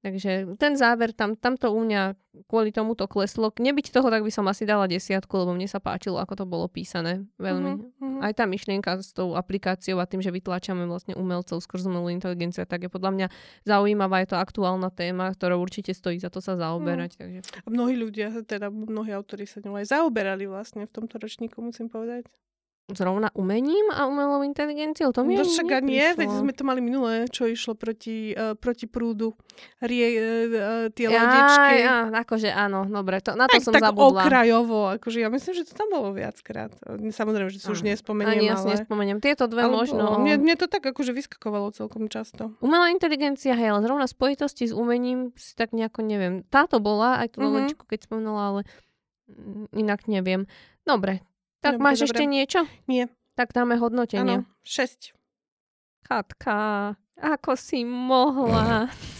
Takže 0.00 0.56
ten 0.56 0.80
záver, 0.80 1.12
tam, 1.12 1.36
tam 1.36 1.60
to 1.60 1.68
u 1.76 1.80
mňa 1.84 2.16
kvôli 2.48 2.72
tomuto 2.72 3.04
kleslo. 3.04 3.52
Nebyť 3.52 3.92
toho, 3.92 4.08
tak 4.08 4.24
by 4.24 4.32
som 4.32 4.48
asi 4.48 4.64
dala 4.64 4.88
desiatku, 4.88 5.28
lebo 5.36 5.52
mne 5.52 5.68
sa 5.68 5.76
páčilo, 5.76 6.16
ako 6.16 6.40
to 6.40 6.44
bolo 6.48 6.72
písané. 6.72 7.28
Veľmi. 7.36 7.76
Mm-hmm. 7.76 8.24
Aj 8.24 8.32
tá 8.32 8.48
myšlienka 8.48 8.96
s 8.96 9.12
tou 9.12 9.36
aplikáciou 9.36 10.00
a 10.00 10.08
tým, 10.08 10.24
že 10.24 10.32
vytlačame 10.32 10.88
vlastne 10.88 11.12
umelcov 11.20 11.60
skrz 11.60 11.84
umelú 11.84 12.08
inteligenciu, 12.08 12.64
tak 12.64 12.88
je 12.88 12.90
podľa 12.90 13.12
mňa 13.12 13.26
zaujímavá. 13.68 14.24
Je 14.24 14.32
to 14.32 14.40
aktuálna 14.40 14.88
téma, 14.88 15.36
ktorá 15.36 15.60
určite 15.60 15.92
stojí 15.92 16.16
za 16.16 16.32
to 16.32 16.40
sa 16.40 16.56
zaoberať. 16.56 17.10
Mm. 17.14 17.18
Takže... 17.20 17.38
A 17.60 17.68
mnohí 17.68 18.00
ľudia, 18.00 18.32
teda 18.48 18.72
mnohí 18.72 19.12
autori 19.12 19.44
sa 19.44 19.60
ňou 19.60 19.76
aj 19.84 19.92
zaoberali 19.92 20.48
vlastne 20.48 20.88
v 20.88 20.92
tomto 20.96 21.20
ročníku, 21.20 21.60
musím 21.60 21.92
povedať. 21.92 22.24
Zrovna 22.92 23.30
umením 23.32 23.90
a 23.90 24.04
umelou 24.04 24.40
inteligenciou. 24.40 25.10
To 25.10 25.22
mi 25.22 25.34
No 25.34 25.42
však 25.42 25.82
nie, 25.82 26.12
veď 26.12 26.28
sme 26.30 26.50
to 26.50 26.62
mali 26.62 26.78
minulé, 26.78 27.26
čo 27.26 27.44
išlo 27.44 27.72
proti, 27.72 28.30
uh, 28.30 28.54
proti 28.54 28.84
prúdu. 28.84 29.32
Rie, 29.78 30.06
uh, 30.10 30.20
tie 30.90 31.06
Aj, 31.06 31.14
lodičky. 31.14 31.76
á, 31.82 31.96
akože 32.20 32.48
áno, 32.48 32.84
dobre, 32.84 33.18
to, 33.18 33.32
na 33.32 33.46
to 33.46 33.56
tak, 33.56 33.62
som 33.62 33.72
tak 33.72 33.82
zabudla. 33.82 34.22
okrajovo, 34.22 34.80
akože 34.94 35.18
ja 35.18 35.28
myslím, 35.28 35.52
že 35.54 35.64
to 35.64 35.74
tam 35.74 35.88
bolo 35.88 36.10
viackrát. 36.10 36.70
Samozrejme, 36.90 37.48
že 37.48 37.58
si 37.58 37.66
už 37.66 37.82
nespomeniem, 37.82 38.40
Ani 38.40 38.46
ja 38.46 38.56
si 38.56 38.66
ale... 38.66 38.72
nespomeniem. 38.76 39.18
Tieto 39.18 39.46
dve 39.46 39.64
ale 39.64 39.72
možno. 39.72 40.02
bolo. 40.02 40.18
Mne, 40.18 40.36
mne 40.36 40.54
to 40.54 40.66
tak 40.66 40.82
akože 40.82 41.10
vyskakovalo 41.10 41.70
celkom 41.70 42.06
často. 42.06 42.52
Umelá 42.58 42.90
inteligencia, 42.90 43.52
hej, 43.52 43.70
ale 43.70 43.80
zrovna 43.80 44.04
spojitosti 44.04 44.66
s 44.66 44.74
umením 44.74 45.30
si 45.34 45.54
tak 45.54 45.70
nejako 45.70 46.02
neviem. 46.02 46.42
Táto 46.46 46.78
bola, 46.78 47.20
aj 47.20 47.34
tú 47.34 47.40
Mhm. 47.40 47.46
novenčiku, 47.46 47.84
keď 47.84 47.98
spomenula, 48.04 48.42
ale 48.48 48.60
mm, 49.28 49.72
inak 49.74 50.04
neviem. 50.06 50.44
Dobre, 50.82 51.20
tak 51.60 51.76
Dobre, 51.76 51.84
máš 51.84 51.98
dobre. 52.00 52.08
ešte 52.10 52.24
niečo? 52.24 52.60
Nie. 52.88 53.08
Tak 53.36 53.52
dáme 53.52 53.76
hodnotenie. 53.76 54.42
Áno, 54.42 54.48
6. 54.64 55.12
Katka, 56.04 56.96
ako 57.20 57.52
si 57.56 57.84
mohla? 57.84 58.88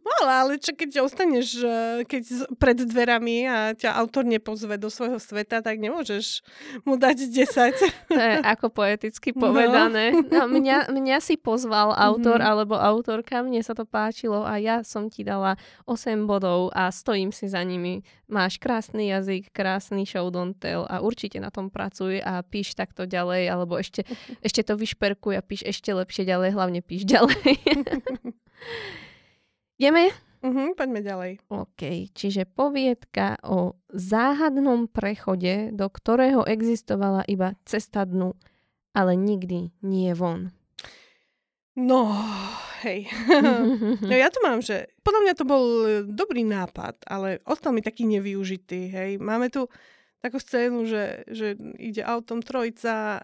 Mala, 0.00 0.46
ale 0.46 0.52
čo 0.56 0.72
keď 0.72 1.02
ostaneš 1.02 1.48
eh, 1.60 1.70
keď 2.04 2.52
pred 2.56 2.78
dverami 2.78 3.46
a 3.46 3.56
ťa 3.72 3.96
autor 3.96 4.22
nepozve 4.22 4.76
do 4.76 4.88
svojho 4.88 5.18
sveta, 5.18 5.60
tak 5.60 5.80
nemôžeš 5.80 6.42
mu 6.84 6.94
dať 6.94 7.28
10. 7.28 8.10
To 8.10 8.20
je 8.20 8.34
ako 8.44 8.70
poeticky 8.70 9.32
povedané. 9.34 10.14
No. 10.30 10.46
mňa, 10.46 10.88
mňa 10.98 11.18
si 11.18 11.34
pozval 11.34 11.94
autor 11.94 12.38
Mhm. 12.40 12.46
alebo 12.46 12.74
autorka, 12.76 13.42
mne 13.42 13.60
sa 13.62 13.74
to 13.74 13.86
páčilo 13.86 14.42
a 14.42 14.58
ja 14.58 14.82
som 14.82 15.08
ti 15.10 15.22
dala 15.22 15.56
8 15.86 16.26
bodov 16.26 16.70
a 16.74 16.90
stojím 16.90 17.30
si 17.32 17.46
za 17.50 17.62
nimi. 17.62 18.02
Máš 18.24 18.56
krásny 18.56 19.12
jazyk, 19.12 19.52
krásny 19.52 20.08
show 20.08 20.32
don't 20.32 20.56
tell 20.56 20.88
a 20.88 21.04
určite 21.04 21.36
na 21.38 21.52
tom 21.52 21.68
pracuj 21.68 22.18
a 22.24 22.40
píš 22.40 22.72
takto 22.74 23.04
ďalej, 23.04 23.48
alebo 23.52 23.76
ešte, 23.76 24.02
ešte 24.46 24.64
to 24.64 24.74
vyšperkuj 24.74 25.34
a 25.36 25.42
píš 25.44 25.64
ešte 25.66 25.92
lepšie 25.92 26.24
ďalej, 26.24 26.50
hlavne 26.56 26.80
píš 26.80 27.04
ďalej. 27.04 27.52
Ideme? 29.74 30.14
Mhm, 30.44 30.76
poďme 30.76 31.00
ďalej. 31.00 31.32
OK, 31.48 32.12
čiže 32.12 32.44
poviedka 32.44 33.40
o 33.48 33.80
záhadnom 33.90 34.86
prechode, 34.86 35.72
do 35.72 35.88
ktorého 35.88 36.44
existovala 36.44 37.24
iba 37.24 37.56
cesta 37.64 38.04
dnu, 38.04 38.36
ale 38.92 39.16
nikdy 39.16 39.72
nie 39.80 40.12
von. 40.12 40.52
No, 41.74 42.06
hej. 42.86 43.08
No 44.08 44.14
ja 44.14 44.30
tu 44.30 44.38
mám, 44.44 44.62
že 44.62 44.94
podľa 45.02 45.20
mňa 45.26 45.34
to 45.34 45.44
bol 45.48 45.64
e, 45.64 45.88
dobrý 46.06 46.46
nápad, 46.46 47.02
ale 47.08 47.42
ostal 47.48 47.74
mi 47.74 47.82
taký 47.82 48.06
nevyužitý, 48.06 48.92
hej. 48.94 49.10
Máme 49.18 49.50
tu 49.50 49.66
takú 50.24 50.40
scénu, 50.40 50.88
že, 50.88 51.28
že 51.28 51.52
ide 51.76 52.00
autom 52.00 52.40
trojica. 52.40 52.92
Uh, 53.14 53.20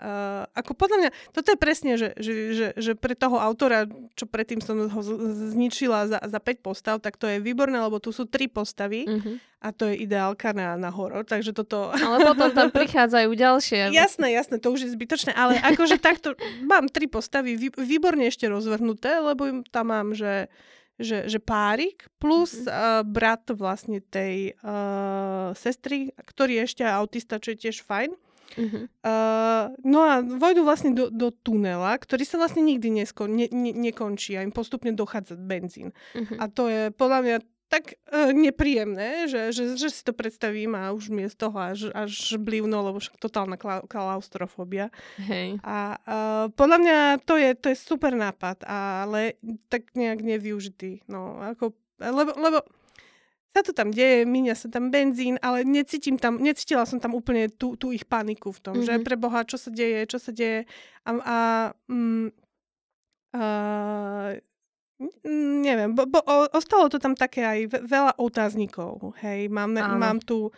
ako 0.53 0.77
podľa 0.77 0.97
mňa, 1.01 1.11
toto 1.33 1.49
je 1.49 1.57
presne, 1.57 1.97
že, 1.97 2.13
že, 2.21 2.33
že, 2.53 2.67
že 2.77 2.93
pre 2.93 3.17
toho 3.17 3.41
autora, 3.41 3.89
čo 4.13 4.29
predtým 4.29 4.61
som 4.61 4.77
ho 4.85 5.01
zničila 5.49 6.05
za, 6.07 6.21
za 6.21 6.37
5 6.37 6.61
postav, 6.61 7.01
tak 7.01 7.17
to 7.17 7.25
je 7.25 7.41
výborné, 7.41 7.81
lebo 7.81 7.97
tu 7.97 8.13
sú 8.13 8.29
tri 8.29 8.45
postavy 8.47 9.09
Mhm. 9.09 9.33
a 9.61 9.73
to 9.73 9.89
je 9.89 9.97
ideálka 9.99 10.53
na, 10.53 10.77
na 10.77 10.89
horor, 10.89 11.25
takže 11.25 11.53
toto... 11.53 11.89
Ale 12.05 12.21
potom 12.23 12.53
tam 12.53 12.69
prichádzajú 12.69 13.31
ďalšie. 13.33 13.81
Jasné, 13.91 14.31
jasné, 14.31 14.61
to 14.61 14.69
už 14.69 14.85
je 14.85 14.91
zbytočné, 14.93 15.33
ale 15.33 15.57
akože 15.57 15.97
takto 15.97 16.37
mám 16.61 16.85
tri 16.87 17.09
postavy 17.09 17.57
vý- 17.57 17.73
výborne 17.75 18.25
ešte 18.25 18.45
rozvrhnuté, 18.45 19.21
lebo 19.21 19.65
tam 19.69 19.89
mám, 19.89 20.13
že, 20.13 20.53
že, 21.01 21.25
že 21.27 21.41
párik 21.41 22.05
plus 22.17 22.53
Mhm. 22.55 22.69
uh, 22.69 22.75
brat 23.03 23.49
vlastne 23.51 23.99
tej 24.01 24.53
uh, 24.61 25.51
sestry, 25.53 26.13
ktorý 26.21 26.61
je 26.61 26.67
ešte 26.69 26.83
autista, 26.85 27.41
čo 27.41 27.57
je 27.57 27.67
tiež 27.67 27.83
fajn. 27.83 28.13
Mhm. 28.51 28.81
Uh, 29.01 29.71
no 29.81 30.03
a 30.03 30.19
vojdu 30.21 30.61
vlastne 30.61 30.91
do, 30.91 31.07
do 31.07 31.31
tunela, 31.31 31.95
ktorý 31.95 32.27
sa 32.27 32.35
vlastne 32.37 32.61
nikdy 32.61 32.91
nesko- 32.91 33.31
ne, 33.31 33.47
ne, 33.47 33.71
nekončí 33.71 34.35
a 34.35 34.43
im 34.43 34.51
postupne 34.51 34.91
dochádza 34.91 35.39
benzín. 35.39 35.95
Mhm. 36.13 36.35
A 36.37 36.45
to 36.47 36.67
je 36.67 36.91
podľa 36.91 37.19
mňa 37.23 37.37
tak 37.71 37.95
uh, 38.11 38.35
nepríjemné, 38.35 39.31
že, 39.31 39.55
že, 39.55 39.79
že 39.79 39.89
si 39.95 40.03
to 40.03 40.11
predstavím 40.11 40.75
a 40.75 40.91
už 40.91 41.15
mi 41.15 41.23
je 41.23 41.31
z 41.31 41.37
toho 41.39 41.55
až, 41.55 41.81
až 41.95 42.35
blívno, 42.43 42.83
lebo 42.83 42.99
však 42.99 43.15
totálna 43.23 43.55
kla- 43.55 43.87
klaustrofóbia. 43.87 44.91
Hej. 45.23 45.63
A 45.63 45.95
uh, 46.03 46.47
podľa 46.51 46.79
mňa 46.83 46.99
to 47.23 47.39
je, 47.39 47.55
to 47.55 47.71
je 47.71 47.79
super 47.79 48.11
nápad, 48.19 48.67
ale 48.67 49.39
tak 49.71 49.95
nejak 49.95 50.19
nevyužitý. 50.19 51.07
No, 51.07 51.39
ako, 51.39 51.79
lebo, 52.03 52.35
lebo 52.35 52.59
sa 53.51 53.63
to 53.67 53.71
tam 53.71 53.91
deje, 53.95 54.27
míňa 54.27 54.55
sa 54.55 54.67
tam 54.71 54.91
benzín, 54.91 55.39
ale 55.39 55.63
necítim 55.63 56.19
tam, 56.19 56.39
necítila 56.43 56.87
som 56.87 56.99
tam 56.99 57.15
úplne 57.15 57.51
tú, 57.51 57.79
tú 57.79 57.91
ich 57.95 58.03
paniku 58.07 58.51
v 58.51 58.61
tom, 58.63 58.75
mm-hmm. 58.79 58.87
že 58.91 58.95
Mhm. 58.99 59.05
pre 59.07 59.15
Boha, 59.15 59.47
čo 59.47 59.59
sa 59.59 59.71
deje, 59.71 60.11
čo 60.11 60.19
sa 60.19 60.35
deje. 60.35 60.67
A, 61.07 61.11
a 61.23 61.39
mm, 61.87 62.27
uh, 63.35 64.31
neviem, 65.63 65.95
bo, 65.95 66.05
bo, 66.05 66.21
o- 66.21 66.51
ostalo 66.53 66.89
to 66.89 67.01
tam 67.01 67.17
také 67.17 67.41
aj 67.41 67.59
ve- 67.69 67.83
veľa 67.89 68.13
otáznikov, 68.21 69.17
hej, 69.25 69.49
mám, 69.49 69.73
Áno. 69.73 69.97
mám 69.97 70.19
tu 70.21 70.53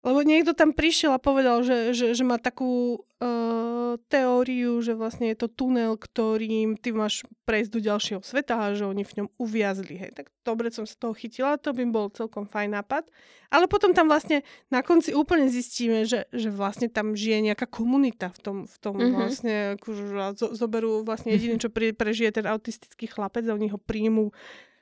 lebo 0.00 0.24
niekto 0.24 0.56
tam 0.56 0.72
prišiel 0.72 1.12
a 1.12 1.20
povedal, 1.20 1.60
že, 1.60 1.92
že, 1.92 2.16
že 2.16 2.24
má 2.24 2.40
takú 2.40 3.04
uh, 3.20 4.00
teóriu, 4.08 4.80
že 4.80 4.96
vlastne 4.96 5.28
je 5.28 5.36
to 5.36 5.52
tunel, 5.52 6.00
ktorým 6.00 6.80
ty 6.80 6.94
máš 6.94 7.28
prejsť 7.44 7.70
do 7.74 7.80
ďalšieho 7.84 8.22
sveta 8.24 8.56
a 8.56 8.72
že 8.72 8.88
oni 8.88 9.04
v 9.04 9.16
ňom 9.20 9.28
uviazli. 9.36 10.00
Hej. 10.00 10.16
Tak 10.16 10.32
dobre 10.40 10.72
som 10.72 10.88
sa 10.88 10.96
toho 10.96 11.12
chytila, 11.12 11.60
to 11.60 11.76
by 11.76 11.84
bol 11.84 12.08
celkom 12.08 12.48
fajn 12.48 12.80
nápad. 12.80 13.12
Ale 13.52 13.66
potom 13.68 13.92
tam 13.92 14.08
vlastne 14.08 14.46
na 14.70 14.80
konci 14.80 15.12
úplne 15.12 15.50
zistíme, 15.50 16.08
že, 16.08 16.30
že 16.30 16.48
vlastne 16.48 16.86
tam 16.88 17.12
žije 17.12 17.52
nejaká 17.52 17.66
komunita 17.66 18.30
v 18.30 18.38
tom, 18.40 18.56
v 18.64 18.76
tom 18.80 18.94
Mhm. 18.96 19.04
mm-hmm. 19.04 19.20
vlastne, 19.20 19.54
akože, 19.80 20.02
zo, 20.36 20.46
zoberú 20.56 21.04
vlastne 21.04 21.32
jediný, 21.36 21.60
čo 21.60 21.68
pri, 21.68 21.92
prežije 21.92 22.40
ten 22.40 22.46
autistický 22.48 23.04
chlapec 23.04 23.44
a 23.48 23.56
oni 23.56 23.68
ho 23.68 23.76
príjmú 23.76 24.32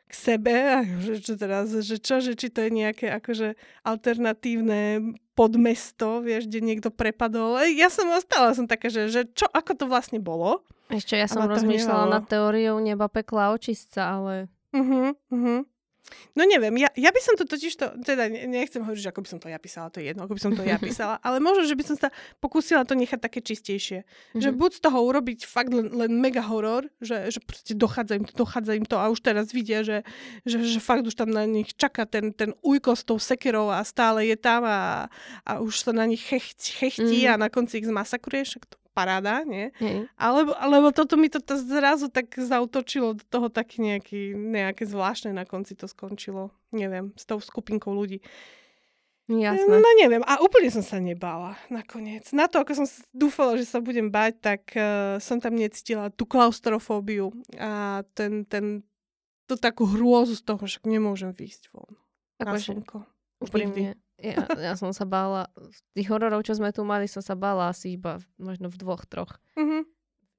k 0.09 0.13
sebe 0.17 0.55
a 0.57 0.81
že, 0.83 1.21
čo 1.21 1.37
teraz, 1.37 1.69
že 1.71 2.01
čo, 2.01 2.25
že 2.25 2.33
či 2.33 2.49
to 2.49 2.65
je 2.65 2.71
nejaké 2.73 3.13
akože 3.13 3.55
alternatívne 3.85 5.15
podmesto, 5.37 6.25
vieš, 6.25 6.49
kde 6.49 6.65
niekto 6.65 6.89
prepadol. 6.91 7.61
Ej, 7.61 7.77
Ja 7.77 7.89
som 7.93 8.09
ostala, 8.11 8.57
som 8.57 8.65
taká, 8.65 8.89
že, 8.89 9.13
že 9.13 9.29
čo, 9.31 9.47
ako 9.53 9.77
to 9.77 9.85
vlastne 9.87 10.19
bolo. 10.19 10.65
Ešte 10.89 11.21
ja 11.21 11.29
som 11.29 11.45
rozmýšľala 11.45 12.09
nad 12.09 12.25
teóriou 12.25 12.81
neba, 12.81 13.07
pekla, 13.13 13.53
očistca, 13.53 14.19
ale 14.19 14.49
Uh-huh, 14.69 15.17
uh-huh. 15.33 15.65
No 16.33 16.45
neviem, 16.45 16.73
ja, 16.77 16.89
ja 16.95 17.11
by 17.11 17.21
som 17.21 17.35
to 17.35 17.45
totiž 17.45 17.73
to, 17.75 17.87
teda 18.01 18.29
ne- 18.29 18.47
nechcem 18.47 18.81
hovoriť, 18.81 19.03
že 19.03 19.11
ako 19.11 19.21
by 19.23 19.29
som 19.29 19.39
to 19.39 19.49
ja 19.49 19.59
písala, 19.59 19.91
to 19.91 19.99
je 20.01 20.09
jedno, 20.09 20.25
ako 20.25 20.35
by 20.35 20.43
som 20.43 20.53
to 20.53 20.63
ja 20.63 20.79
písala, 20.89 21.15
ale 21.21 21.37
možno, 21.39 21.65
že 21.65 21.75
by 21.75 21.85
som 21.85 21.97
sa 21.97 22.09
pokúsila 22.39 22.85
to 22.85 22.95
nechať 22.95 23.19
také 23.19 23.41
čistejšie. 23.41 24.03
Mm-hmm. 24.03 24.41
Že 24.41 24.49
Mhm. 24.51 24.57
buď 24.57 24.71
z 24.73 24.81
toho 24.81 24.99
urobiť 25.05 25.39
fakt 25.45 25.71
len, 25.71 25.89
len 25.91 26.13
mega 26.15 26.41
horor, 26.41 26.87
že, 26.99 27.29
že 27.29 27.41
proste 27.41 27.73
dochádza 27.75 28.17
im 28.17 28.25
to, 28.25 28.33
dochádza 28.37 28.73
im 28.75 28.87
to 28.87 28.97
a 28.97 29.09
už 29.09 29.21
teraz 29.21 29.51
vidia, 29.51 29.83
že, 29.83 30.01
že, 30.43 30.63
že 30.63 30.79
fakt 30.79 31.05
už 31.05 31.15
tam 31.15 31.29
na 31.29 31.45
nich 31.45 31.75
čaká 31.75 32.07
ten, 32.07 32.33
ten 32.33 32.55
ujko 32.63 32.97
s 32.97 33.03
tou 33.05 33.19
sekerou 33.19 33.69
a 33.69 33.85
stále 33.85 34.25
je 34.27 34.37
tam 34.37 34.65
a, 34.65 35.07
a 35.45 35.53
už 35.61 35.85
sa 35.85 35.93
na 35.93 36.05
nich 36.05 36.23
chechtí, 36.23 36.73
chechtí 36.73 37.19
Mhm. 37.25 37.31
a 37.35 37.37
na 37.37 37.49
konci 37.49 37.79
ich 37.79 37.87
zmasakruje, 37.87 38.45
však 38.45 38.65
to 38.67 38.77
paráda, 38.99 39.47
nie? 39.47 39.71
Alebo, 40.19 40.59
alebo 40.59 40.91
toto 40.91 41.15
mi 41.15 41.31
to 41.31 41.39
zrazu 41.55 42.11
tak 42.11 42.35
zautočilo 42.35 43.15
do 43.15 43.25
toho 43.31 43.47
taký 43.47 43.79
nejaký, 43.79 44.35
nejaké 44.35 44.83
zvláštne 44.91 45.31
na 45.31 45.47
konci 45.47 45.79
to 45.79 45.87
skončilo. 45.87 46.51
Neviem, 46.75 47.15
s 47.15 47.23
tou 47.23 47.39
skupinkou 47.39 47.95
ľudí. 47.95 48.19
jasné. 49.29 49.69
No 49.69 49.89
neviem, 50.01 50.25
a 50.25 50.41
úplne 50.41 50.73
som 50.73 50.83
sa 50.83 50.99
nebála 50.99 51.55
nakoniec. 51.69 52.27
Na 52.33 52.51
to, 52.51 52.65
ako 52.65 52.83
som 52.83 52.87
dúfala, 53.15 53.61
že 53.61 53.69
sa 53.69 53.79
budem 53.79 54.09
bať, 54.11 54.33
tak 54.41 54.63
uh, 54.75 55.21
som 55.23 55.39
tam 55.39 55.55
necítila 55.55 56.09
tú 56.09 56.25
klaustrofóbiu 56.25 57.31
a 57.61 58.03
ten, 58.17 58.49
ten, 58.49 58.83
tú 59.45 59.61
takú 59.61 59.85
hrôzu 59.85 60.33
z 60.33 60.43
toho, 60.43 60.65
že 60.65 60.81
nemôžem 60.83 61.37
výjsť 61.37 61.71
von. 61.71 61.93
Na 62.41 62.57
Akože, 62.57 62.73
slnko. 62.73 62.99
Úprimne. 63.45 64.01
Ja, 64.19 64.43
ja 64.51 64.75
som 64.75 64.91
sa 64.91 65.03
bála, 65.03 65.47
tých 65.93 66.07
hororov, 66.07 66.43
čo 66.43 66.53
sme 66.53 66.71
tu 66.71 66.83
mali, 66.83 67.07
som 67.07 67.23
sa 67.23 67.33
bála 67.33 67.71
asi 67.71 67.95
iba 67.95 68.19
možno 68.35 68.67
v 68.67 68.77
dvoch, 68.77 69.07
troch. 69.07 69.39
Mhm. 69.55 69.87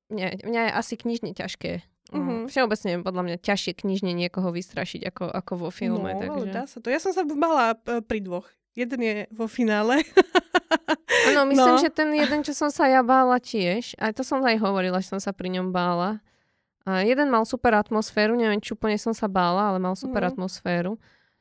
Mňa, 0.10 0.28
mňa 0.44 0.62
je 0.64 0.72
asi 0.74 0.94
knižne 0.96 1.32
ťažké. 1.32 1.72
Mhm. 2.10 2.20
Mm. 2.26 2.46
Všeobecne 2.48 2.92
podľa 3.00 3.24
mňa 3.24 3.38
ťažšie 3.40 3.74
knižne 3.78 4.12
niekoho 4.12 4.50
vystrašiť 4.50 5.06
ako, 5.08 5.26
ako 5.30 5.54
vo 5.56 5.70
filme. 5.70 6.10
no, 6.10 6.20
takže... 6.20 6.50
dá 6.50 6.64
sa 6.66 6.78
to. 6.80 6.90
Ja 6.90 6.98
som 6.98 7.14
sa 7.14 7.22
bála 7.22 7.74
p- 7.74 8.02
pri 8.02 8.20
dvoch. 8.20 8.50
Jeden 8.74 9.00
je 9.00 9.16
vo 9.30 9.46
finále. 9.46 10.02
Áno, 11.30 11.46
myslím, 11.46 11.76
No. 11.76 11.78
že 11.78 11.90
ten 11.90 12.10
jeden, 12.12 12.42
čo 12.42 12.52
som 12.52 12.70
sa 12.70 12.86
ja 12.86 13.02
bála 13.02 13.38
tiež, 13.38 13.94
aj 13.96 14.12
to 14.14 14.24
som 14.24 14.42
aj 14.42 14.58
hovorila, 14.58 14.98
že 14.98 15.10
som 15.10 15.22
sa 15.22 15.30
pri 15.30 15.50
ňom 15.52 15.70
bála. 15.70 16.22
A 16.84 17.04
jeden 17.04 17.30
mal 17.30 17.46
super 17.46 17.76
atmosféru, 17.76 18.34
neviem, 18.34 18.58
či 18.58 18.74
úplne 18.74 18.98
som 18.98 19.14
sa 19.14 19.28
bála, 19.28 19.70
ale 19.70 19.78
mal 19.78 19.94
super 19.94 20.24
Mhm. 20.24 20.30
atmosféru. 20.32 20.98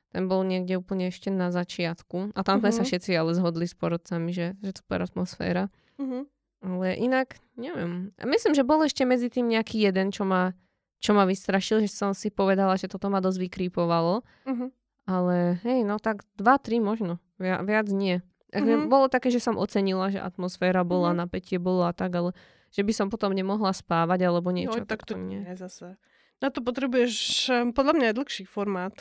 Ten 0.08 0.24
bol 0.24 0.40
niekde 0.40 0.74
úplne 0.74 1.08
ešte 1.08 1.28
na 1.28 1.52
začiatku. 1.52 2.32
A 2.32 2.40
tam 2.40 2.58
sme 2.58 2.72
sa 2.72 2.80
Mhm. 2.80 2.88
všetci 2.88 3.10
ale 3.12 3.30
zhodli 3.32 3.64
s 3.64 3.74
porodcami, 3.74 4.30
že, 4.30 4.56
že 4.58 4.70
super 4.74 5.00
atmosféra. 5.00 5.68
Mhm. 5.96 6.24
Ale 6.58 6.96
inak, 6.96 7.36
neviem. 7.54 8.10
A 8.16 8.24
Myslím, 8.24 8.52
že 8.52 8.64
bol 8.64 8.82
ešte 8.82 9.04
medzi 9.04 9.28
tým 9.28 9.46
nejaký 9.46 9.78
jeden, 9.80 10.10
čo 10.10 10.24
ma, 10.24 10.56
čo 10.98 11.12
ma 11.12 11.22
vystrašil, 11.22 11.84
že 11.84 11.88
som 11.88 12.10
si 12.10 12.28
povedala, 12.28 12.74
že 12.74 12.88
toto 12.88 13.06
ma 13.06 13.20
dosť 13.20 13.38
vykrípovalo. 13.40 14.24
Mhm. 14.44 14.66
Ale 15.06 15.60
hej, 15.62 15.84
no 15.84 15.96
tak 15.96 16.24
dva, 16.34 16.58
tri 16.58 16.80
možno. 16.80 17.16
Via, 17.38 17.62
viac 17.62 17.88
nie. 17.88 18.20
Mhm. 18.50 18.88
bolo 18.88 19.06
také, 19.06 19.28
že 19.28 19.38
som 19.38 19.54
ocenila, 19.54 20.08
že 20.08 20.18
atmosféra 20.18 20.80
bola, 20.82 21.12
Mhm. 21.12 21.18
napätie 21.20 21.60
bolo 21.60 21.84
a 21.84 21.92
tak, 21.92 22.10
ale 22.12 22.32
že 22.72 22.80
by 22.80 22.92
som 22.92 23.06
potom 23.08 23.32
nemohla 23.32 23.72
spávať 23.72 24.24
alebo 24.24 24.48
niečo, 24.50 24.80
no, 24.82 24.88
tak 24.88 25.04
to 25.04 25.16
nie. 25.16 25.40
nie 25.40 25.52
zase. 25.52 25.96
Na 26.40 26.48
to 26.48 26.60
potrebuješ 26.60 27.14
um, 27.50 27.72
podľa 27.72 27.92
mňa 27.92 28.08
dlhší 28.14 28.44
formát. 28.44 28.94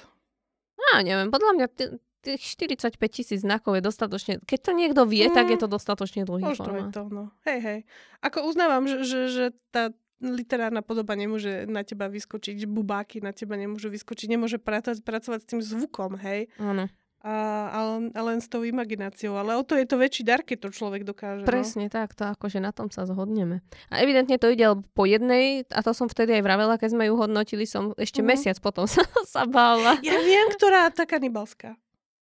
Ja 0.90 1.02
neviem, 1.02 1.28
podľa 1.28 1.52
mňa 1.54 1.68
t- 1.70 1.92
tých 2.20 2.42
45 2.42 2.96
tisíc 3.10 3.40
znakov 3.40 3.74
je 3.74 3.84
dostatočne, 3.84 4.34
keď 4.42 4.60
to 4.62 4.72
niekto 4.72 5.02
vie, 5.04 5.28
tak 5.28 5.48
je 5.48 5.56
Mm. 5.56 5.64
to 5.64 5.68
dostatočne 5.70 6.22
dlhý 6.24 6.44
Možno 6.46 6.64
formát. 6.64 6.92
to, 6.92 7.04
no. 7.08 7.24
Hej, 7.44 7.60
hej. 7.60 7.80
Ako 8.20 8.44
uznávam, 8.44 8.84
že, 8.84 9.04
že, 9.04 9.20
že 9.28 9.46
tá 9.70 9.92
literárna 10.20 10.82
podoba 10.82 11.14
nemôže 11.14 11.64
na 11.66 11.84
teba 11.84 12.08
vyskočiť, 12.08 12.66
bubáky 12.66 13.22
na 13.22 13.32
teba 13.32 13.54
nemôžu 13.54 13.88
vyskočiť, 13.88 14.28
nemôže 14.28 14.58
pracovať, 14.58 15.00
pracovať 15.02 15.40
s 15.40 15.48
tým 15.48 15.62
zvukom, 15.62 16.18
hej. 16.18 16.50
Áno, 16.58 16.90
A, 17.26 17.34
a, 17.68 17.80
len, 17.92 18.04
a 18.14 18.22
len 18.24 18.38
s 18.38 18.48
tou 18.48 18.62
imagináciou. 18.62 19.36
Ale 19.36 19.58
o 19.58 19.66
to 19.66 19.74
je 19.74 19.84
to 19.84 19.98
väčší 19.98 20.24
dar, 20.24 20.46
keď 20.46 20.58
to 20.64 20.70
človek 20.72 21.02
dokáže. 21.04 21.44
presne 21.44 21.90
tak, 21.90 22.14
to 22.14 22.24
akože 22.24 22.62
na 22.62 22.70
tom 22.70 22.88
sa 22.88 23.04
zhodneme. 23.04 23.66
A 23.90 24.00
evidentne 24.00 24.38
to 24.38 24.48
ide 24.48 24.64
po 24.94 25.04
jednej, 25.04 25.66
a 25.68 25.82
to 25.82 25.92
som 25.92 26.06
vtedy 26.06 26.34
aj 26.34 26.44
vravela, 26.44 26.78
keď 26.78 26.94
sme 26.94 27.04
ju 27.06 27.18
hodnotili, 27.18 27.66
som 27.66 27.92
ešte 27.96 28.22
Mhm. 28.22 28.28
mesiac 28.28 28.58
potom 28.60 28.86
sa, 28.94 29.02
sa 29.26 29.44
bála. 29.44 29.98
No. 29.98 30.06
Ja 30.06 30.18
viem, 30.20 30.48
ktorá 30.54 30.88
tá 30.90 31.04
kanibalská. 31.04 31.74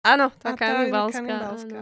Áno, 0.01 0.33
tá 0.41 0.57
kanibalská. 0.57 1.21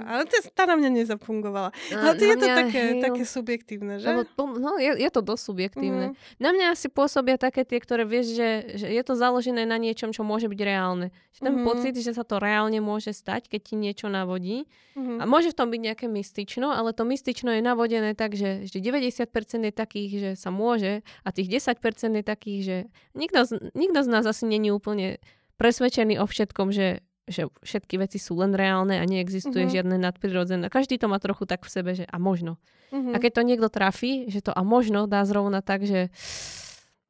Ale 0.03 0.23
to, 0.27 0.37
tá 0.51 0.67
na 0.67 0.75
mňa 0.75 0.91
nezafungovala. 0.91 1.71
A 1.71 1.95
Ale 2.03 2.13
to 2.19 2.25
je 2.27 2.35
to 2.35 2.49
také, 2.51 2.81
hej, 2.91 2.99
také 2.99 3.23
subjektívne, 3.23 4.03
že? 4.03 4.11
Lebo, 4.11 4.27
no, 4.59 4.75
je, 4.75 4.91
je 4.99 5.11
to 5.15 5.23
dosť 5.23 5.43
subjektívne. 5.47 6.07
Mhm. 6.11 6.43
Na 6.43 6.51
mňa 6.51 6.67
asi 6.75 6.91
pôsobia 6.91 7.39
také 7.39 7.63
tie, 7.63 7.79
ktoré 7.79 8.03
vieš, 8.03 8.35
že, 8.35 8.51
že 8.75 8.87
je 8.91 9.03
to 9.07 9.15
založené 9.15 9.63
na 9.63 9.79
niečom, 9.79 10.11
čo 10.11 10.27
môže 10.27 10.51
byť 10.51 10.61
reálne. 10.67 11.15
Že 11.39 11.41
ten 11.47 11.55
Mhm. 11.55 11.65
pocit, 11.65 11.95
že 11.95 12.11
sa 12.11 12.27
to 12.27 12.43
reálne 12.43 12.83
môže 12.83 13.15
stať, 13.15 13.47
keď 13.47 13.61
ti 13.63 13.75
niečo 13.79 14.11
navodí. 14.11 14.67
Mhm. 14.99 15.23
A 15.23 15.25
môže 15.25 15.55
v 15.55 15.59
tom 15.63 15.71
byť 15.71 15.79
nejaké 15.79 16.07
mystično, 16.11 16.75
ale 16.75 16.91
to 16.91 17.07
mystično 17.07 17.55
je 17.55 17.63
navodené 17.63 18.19
tak, 18.19 18.35
že, 18.35 18.67
že 18.67 18.83
90% 18.83 19.63
je 19.63 19.71
takých, 19.71 20.11
že 20.19 20.31
sa 20.35 20.51
môže 20.51 21.07
a 21.23 21.31
tých 21.31 21.47
10% 21.63 22.19
je 22.19 22.25
takých, 22.27 22.61
že 22.67 22.77
nikto 23.15 23.47
z, 23.47 23.71
nikto 23.79 24.03
z 24.03 24.09
nás 24.11 24.27
asi 24.27 24.43
není 24.43 24.75
úplne 24.75 25.23
presvedčený 25.59 26.19
o 26.23 26.27
všetkom, 26.27 26.71
že, 26.71 27.03
že 27.29 27.47
všetky 27.63 28.01
veci 28.01 28.17
sú 28.17 28.35
len 28.41 28.53
reálne 28.53 28.99
a 28.99 29.05
neexistuje 29.05 29.69
Mhm. 29.69 29.73
žiadne 29.73 29.97
nadprirodzené. 30.01 30.67
Každý 30.69 30.97
to 30.97 31.07
má 31.07 31.21
trochu 31.21 31.45
tak 31.45 31.63
v 31.65 31.71
sebe, 31.71 31.93
že 31.95 32.05
a 32.09 32.17
možno. 32.17 32.57
Mhm. 32.91 33.13
A 33.13 33.17
keď 33.21 33.33
to 33.39 33.43
niekto 33.45 33.69
trafí, 33.69 34.27
že 34.33 34.41
to 34.41 34.51
a 34.51 34.65
možno 34.65 35.05
dá 35.05 35.23
zrovna 35.29 35.61
tak, 35.61 35.85
že 35.85 36.09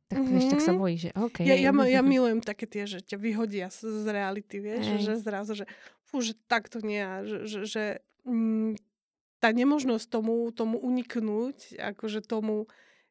tak 0.08 0.24
mm-hmm. 0.24 0.32
vieš, 0.40 0.46
tak 0.48 0.60
sa 0.64 0.72
Mhm. 0.72 0.80
bojí, 0.80 0.96
že 0.96 1.10
OK. 1.12 1.44
Ja, 1.44 1.52
ja, 1.52 1.68
ja 1.68 2.00
milujem 2.00 2.40
také 2.40 2.64
tie, 2.64 2.88
že 2.88 3.04
ťa 3.04 3.20
vyhodia 3.20 3.68
z, 3.68 3.84
z 3.84 4.06
reality, 4.08 4.56
vieš, 4.56 4.84
Hej. 4.88 5.00
že 5.04 5.12
zrazu, 5.20 5.52
že 5.52 5.64
fú, 6.08 6.24
že 6.24 6.32
takto 6.48 6.80
nie, 6.80 6.96
a 7.04 7.20
že, 7.28 7.44
že, 7.44 7.60
že 7.68 7.84
mm, 8.24 8.80
tá 9.36 9.52
nemožnosť 9.52 10.08
tomu, 10.08 10.48
tomu 10.50 10.80
uniknúť, 10.80 11.76
akože 11.76 12.24
tomu, 12.24 12.66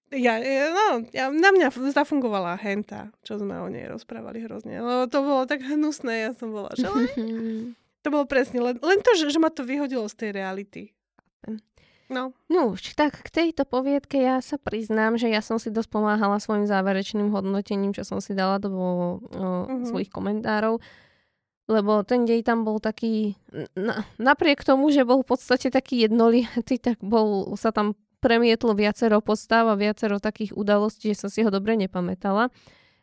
ja, 0.10 0.36
ja- 0.36 0.70
no, 0.70 0.86
ja, 1.10 1.28
na 1.28 1.50
mňa 1.50 1.68
zafungovala 1.90 2.56
henta, 2.56 3.12
čo 3.22 3.36
sme 3.36 3.56
o 3.56 3.68
nej 3.68 3.86
rozprávali 3.86 4.42
hrozne, 4.42 4.78
lebo 4.78 5.04
to 5.06 5.20
bolo 5.20 5.44
tak 5.44 5.62
hnusné, 5.62 6.14
ja 6.22 6.32
som 6.32 6.50
bola, 6.50 6.72
že 6.72 6.88
to 8.04 8.08
bolo 8.08 8.24
presne, 8.24 8.60
len, 8.60 8.76
len 8.78 9.00
to, 9.00 9.12
že, 9.14 9.28
že 9.28 9.38
ma 9.38 9.48
to 9.48 9.62
vyhodilo 9.62 10.06
z 10.06 10.16
tej 10.16 10.30
reality. 10.34 10.84
No, 12.08 12.32
No 12.48 12.72
už, 12.72 12.96
tak 12.96 13.20
k 13.20 13.28
tejto 13.28 13.68
poviedke 13.68 14.16
ja 14.16 14.40
sa 14.40 14.56
priznám, 14.56 15.20
že 15.20 15.28
ja 15.28 15.44
som 15.44 15.60
si 15.60 15.68
dosť 15.68 15.92
pomáhala 15.92 16.40
svojim 16.40 16.64
záverečným 16.64 17.36
hodnotením, 17.36 17.92
čo 17.92 18.08
som 18.08 18.24
si 18.24 18.32
dala 18.32 18.64
do 18.64 18.72
o, 18.72 18.88
Mhm. 19.68 19.92
svojich 19.92 20.08
komentárov. 20.08 20.80
Lebo 21.68 22.00
ten 22.08 22.24
dej 22.24 22.48
tam 22.48 22.64
bol 22.64 22.80
taký, 22.80 23.36
na, 23.76 24.08
napriek 24.16 24.64
tomu, 24.64 24.88
že 24.88 25.04
bol 25.04 25.20
v 25.20 25.36
podstate 25.36 25.68
taký 25.68 26.08
jednolitý, 26.08 26.80
tak 26.80 26.96
bol, 27.04 27.52
sa 27.60 27.76
tam 27.76 27.92
premietlo 28.20 28.74
viacero 28.74 29.22
postav 29.22 29.70
a 29.70 29.80
viacero 29.80 30.18
takých 30.18 30.56
udalostí, 30.58 31.14
že 31.14 31.26
som 31.26 31.30
si 31.30 31.46
ho 31.46 31.50
dobre 31.54 31.78
nepamätala. 31.78 32.50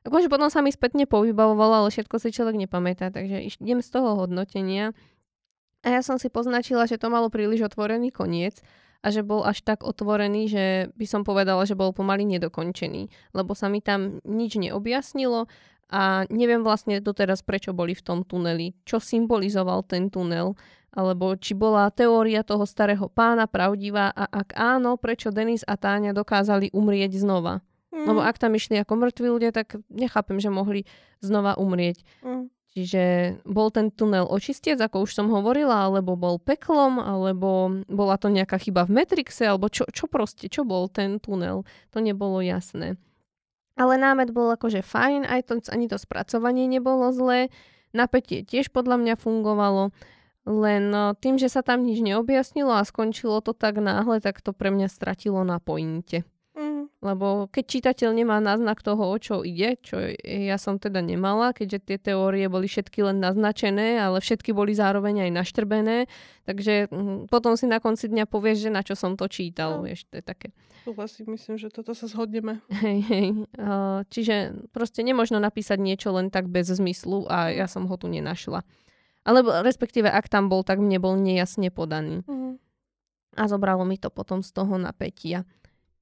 Akože 0.04 0.28
potom 0.28 0.52
sa 0.52 0.60
mi 0.60 0.68
spätne 0.68 1.08
povybavovalo, 1.08 1.86
ale 1.86 1.88
všetko 1.88 2.20
si 2.20 2.28
človek 2.28 2.60
nepamätá, 2.60 3.08
takže 3.08 3.56
idem 3.56 3.80
z 3.80 3.88
toho 3.88 4.20
hodnotenia. 4.20 4.92
A 5.84 5.88
ja 5.96 6.00
som 6.04 6.20
si 6.20 6.28
poznačila, 6.28 6.84
že 6.84 7.00
to 7.00 7.08
malo 7.08 7.32
príliš 7.32 7.64
otvorený 7.72 8.12
koniec 8.12 8.60
a 9.04 9.12
že 9.12 9.20
bol 9.20 9.44
až 9.44 9.60
tak 9.64 9.84
otvorený, 9.84 10.48
že 10.48 10.64
by 10.96 11.06
som 11.08 11.22
povedala, 11.28 11.68
že 11.68 11.76
bol 11.76 11.92
pomaly 11.92 12.24
nedokončený, 12.24 13.32
lebo 13.36 13.52
sa 13.52 13.68
mi 13.68 13.84
tam 13.84 14.20
nič 14.24 14.56
neobjasnilo 14.56 15.44
a 15.92 16.24
neviem 16.32 16.64
vlastne 16.64 17.00
doteraz, 17.04 17.44
prečo 17.44 17.76
boli 17.76 17.92
v 17.92 18.04
tom 18.04 18.24
tuneli, 18.24 18.72
čo 18.88 18.96
symbolizoval 18.96 19.84
ten 19.84 20.08
tunel, 20.08 20.56
alebo 20.94 21.34
či 21.34 21.58
bola 21.58 21.90
teória 21.90 22.46
toho 22.46 22.62
starého 22.62 23.10
pána 23.10 23.50
pravdivá 23.50 24.14
a 24.14 24.30
ak 24.30 24.54
áno, 24.54 24.94
prečo 24.94 25.34
Denis 25.34 25.66
a 25.66 25.74
Táňa 25.74 26.14
dokázali 26.14 26.70
umrieť 26.70 27.18
znova. 27.18 27.66
mm, 27.90 28.06
Lebo 28.06 28.22
ak 28.22 28.38
tam 28.38 28.54
išli 28.54 28.78
ako 28.78 28.94
mŕtvi 29.02 29.26
ľudia, 29.26 29.50
tak 29.50 29.82
nechápem, 29.90 30.38
že 30.38 30.54
mohli 30.54 30.86
znova 31.18 31.58
umrieť. 31.58 32.06
mm. 32.22 32.54
Čiže 32.74 33.02
bol 33.46 33.70
ten 33.70 33.94
tunel 33.94 34.26
očistiec, 34.26 34.74
ako 34.82 35.06
už 35.06 35.14
som 35.14 35.30
hovorila, 35.30 35.86
alebo 35.86 36.18
bol 36.18 36.42
peklom, 36.42 36.98
alebo 36.98 37.70
bola 37.86 38.18
to 38.18 38.26
nejaká 38.34 38.58
chyba 38.58 38.82
v 38.82 38.98
Matrixe, 38.98 39.46
alebo 39.46 39.70
čo, 39.70 39.86
čo 39.94 40.10
proste, 40.10 40.50
čo 40.50 40.66
bol 40.66 40.90
ten 40.90 41.22
tunel, 41.22 41.62
to 41.94 42.02
nebolo 42.02 42.42
jasné. 42.42 42.98
Ale 43.78 43.94
námet 43.94 44.34
bol 44.34 44.50
akože 44.50 44.82
fajn, 44.82 45.22
aj 45.22 45.40
to, 45.46 45.54
ani 45.70 45.86
to 45.86 46.02
spracovanie 46.02 46.66
nebolo 46.66 47.14
zlé, 47.14 47.46
napätie 47.94 48.42
tiež 48.42 48.74
podľa 48.74 48.98
mňa 48.98 49.14
fungovalo, 49.22 49.94
len 50.44 50.92
no, 50.92 51.16
tým, 51.16 51.40
že 51.40 51.48
sa 51.48 51.64
tam 51.64 51.88
nič 51.88 52.04
neobjasnilo 52.04 52.76
a 52.76 52.84
skončilo 52.84 53.40
to 53.40 53.56
tak 53.56 53.80
náhle, 53.80 54.20
tak 54.20 54.44
to 54.44 54.52
pre 54.52 54.68
mňa 54.68 54.92
stratilo 54.92 55.40
na 55.40 55.56
pointe. 55.56 56.28
Mm. 56.52 56.92
Lebo 57.00 57.48
keď 57.48 57.64
čitateľ 57.64 58.10
nemá 58.12 58.38
náznak 58.44 58.84
toho, 58.84 59.08
o 59.08 59.16
čo 59.16 59.40
ide, 59.40 59.80
čo 59.80 60.00
ja 60.22 60.60
som 60.60 60.76
teda 60.76 61.00
nemala, 61.00 61.56
keďže 61.56 61.78
tie 61.88 61.98
teórie 61.98 62.46
boli 62.52 62.68
všetky 62.68 63.02
len 63.02 63.24
naznačené, 63.24 63.98
ale 63.98 64.20
všetky 64.20 64.52
boli 64.52 64.76
zároveň 64.76 65.28
aj 65.28 65.30
naštrbené, 65.32 65.98
takže 66.44 66.92
mm, 66.92 67.32
potom 67.32 67.56
si 67.56 67.64
na 67.64 67.80
konci 67.80 68.12
dňa 68.12 68.28
povieš, 68.28 68.68
že 68.68 68.70
na 68.70 68.84
čo 68.84 68.94
som 68.94 69.16
to 69.16 69.26
čítal, 69.26 69.80
No. 69.80 69.88
vieš, 69.88 70.04
to 70.12 70.20
je 70.20 70.24
také. 70.24 70.48
Súhlasím, 70.84 71.32
myslím, 71.32 71.56
že 71.56 71.72
toto 71.72 71.96
sa 71.96 72.04
zhodneme. 72.04 72.60
Hej, 72.84 73.00
hej. 73.08 73.28
Čiže 74.12 74.68
proste 74.68 75.00
nemožno 75.00 75.40
napísať 75.40 75.80
niečo 75.80 76.12
len 76.12 76.28
tak 76.28 76.52
bez 76.52 76.68
zmyslu 76.68 77.24
a 77.32 77.48
ja 77.48 77.64
som 77.64 77.88
ho 77.88 77.96
tu 77.96 78.04
nenašla. 78.12 78.60
Alebo 79.24 79.64
respektíve, 79.64 80.06
ak 80.06 80.28
tam 80.28 80.52
bol, 80.52 80.60
tak 80.62 80.78
mne 80.78 81.01
bol 81.01 81.16
nejasne 81.16 81.72
podaný. 81.72 82.20
Mm. 82.28 82.60
a 83.34 83.51
zobralo 83.51 83.82
mi 83.82 83.98
to 83.98 84.14
potom 84.14 84.46
z 84.46 84.55
toho 84.55 84.78
napätia. 84.78 85.42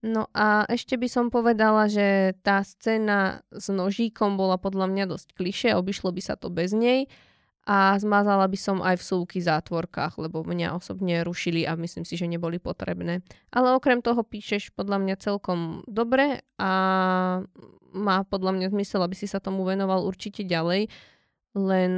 No 0.03 0.27
a 0.35 0.67
ešte 0.67 0.99
by 0.99 1.09
som 1.09 1.31
povedala, 1.31 1.87
že 1.87 2.35
tá 2.43 2.61
scéna 2.67 3.47
s 3.55 3.71
nožíkom 3.71 4.35
bola 4.35 4.59
podľa 4.59 4.91
mňa 4.91 5.05
dosť 5.07 5.29
kliše, 5.39 5.69
obišlo 5.79 6.11
by 6.11 6.23
sa 6.23 6.35
to 6.35 6.51
bez 6.51 6.75
nej 6.75 7.07
a 7.63 7.95
zmazala 8.03 8.51
by 8.51 8.59
som 8.59 8.83
aj 8.83 8.99
v 8.99 9.07
súky 9.07 9.39
zátvorkách, 9.39 10.19
lebo 10.19 10.43
mňa 10.43 10.75
osobne 10.75 11.23
rušili 11.23 11.63
a 11.63 11.79
myslím 11.79 12.03
si, 12.03 12.19
že 12.19 12.27
neboli 12.27 12.59
potrebné. 12.59 13.23
Ale 13.55 13.79
okrem 13.79 14.03
toho 14.03 14.27
píšeš 14.27 14.75
podľa 14.75 14.99
mňa 14.99 15.15
celkom 15.23 15.87
dobre 15.87 16.43
a 16.59 16.73
má 17.95 18.17
podľa 18.27 18.59
mňa 18.59 18.69
zmysel, 18.75 19.07
aby 19.07 19.15
si 19.15 19.31
sa 19.31 19.39
tomu 19.39 19.63
venoval 19.63 20.03
určite 20.03 20.43
ďalej, 20.43 20.91
len 21.55 21.93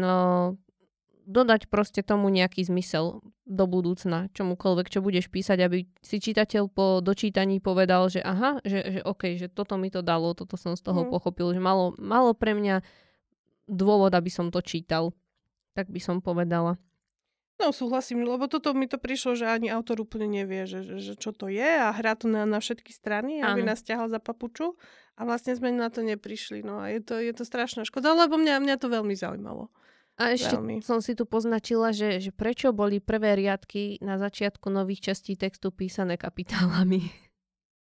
dodať 1.24 1.68
proste 1.72 2.04
tomu 2.04 2.28
nejaký 2.28 2.64
zmysel 2.64 3.24
do 3.44 3.64
budúcna, 3.68 4.32
čomukoľvek, 4.32 4.86
čo 4.88 5.04
budeš 5.04 5.28
písať, 5.28 5.58
aby 5.64 5.84
si 6.00 6.16
čitateľ 6.20 6.68
po 6.72 7.00
dočítaní 7.04 7.60
povedal, 7.60 8.08
že 8.08 8.24
aha, 8.24 8.60
že, 8.64 8.80
že 8.80 9.00
OK, 9.04 9.36
že 9.36 9.48
toto 9.52 9.76
mi 9.76 9.92
to 9.92 10.00
dalo, 10.00 10.32
toto 10.32 10.56
som 10.56 10.76
z 10.76 10.84
toho 10.84 11.04
Mm. 11.04 11.10
pochopil, 11.12 11.52
že 11.52 11.60
malo, 11.60 11.92
malo 12.00 12.32
pre 12.32 12.56
mňa 12.56 12.80
dôvod, 13.68 14.12
aby 14.12 14.28
som 14.28 14.48
to 14.52 14.60
čítal. 14.60 15.12
Tak 15.74 15.90
by 15.90 16.00
som 16.00 16.22
povedala. 16.22 16.78
No 17.54 17.70
súhlasím, 17.70 18.26
lebo 18.26 18.50
toto 18.50 18.74
mi 18.74 18.90
to 18.90 18.98
prišlo, 18.98 19.38
že 19.38 19.46
ani 19.46 19.70
autor 19.70 20.02
úplne 20.02 20.26
nevie, 20.26 20.66
že, 20.66 20.98
že, 20.98 21.14
čo 21.14 21.30
to 21.30 21.46
je 21.46 21.62
a 21.62 21.94
hrá 21.94 22.18
to 22.18 22.26
na, 22.26 22.42
na 22.42 22.58
všetky 22.58 22.90
strany, 22.90 23.38
aby 23.38 23.62
nás 23.62 23.78
ťahal 23.78 24.10
za 24.10 24.18
papuču 24.18 24.74
a 25.14 25.22
vlastne 25.22 25.54
sme 25.54 25.70
na 25.70 25.86
to 25.86 26.02
neprišli. 26.02 26.66
No 26.66 26.82
a 26.82 26.90
je 26.90 26.98
to, 26.98 27.14
je 27.22 27.30
to 27.30 27.46
strašná 27.46 27.86
škoda, 27.86 28.10
lebo 28.10 28.34
mňa, 28.34 28.58
mňa 28.58 28.76
to 28.82 28.90
veľmi 28.90 29.14
zaujímalo. 29.14 29.70
A 30.14 30.38
ešte 30.38 30.54
Veľmi. 30.54 30.78
som 30.78 31.02
si 31.02 31.18
tu 31.18 31.26
poznačila, 31.26 31.90
že, 31.90 32.22
že 32.22 32.30
prečo 32.30 32.70
boli 32.70 33.02
prvé 33.02 33.34
riadky 33.34 33.98
na 33.98 34.14
začiatku 34.14 34.70
nových 34.70 35.10
častí 35.10 35.34
textu 35.34 35.74
písané 35.74 36.14
kapitálami. 36.14 37.10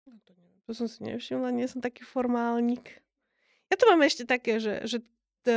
No 0.07 0.15
to 0.23 0.31
neviem, 0.39 0.63
to 0.63 0.71
som 0.71 0.87
si 0.87 1.03
nevšimla, 1.03 1.51
nie 1.51 1.67
som 1.67 1.83
taký 1.83 2.07
formálnik. 2.07 3.03
Ja 3.67 3.75
tu 3.75 3.83
mám 3.91 3.99
ešte 4.07 4.23
také, 4.23 4.63
že, 4.63 4.87
že, 4.87 5.03
t, 5.43 5.47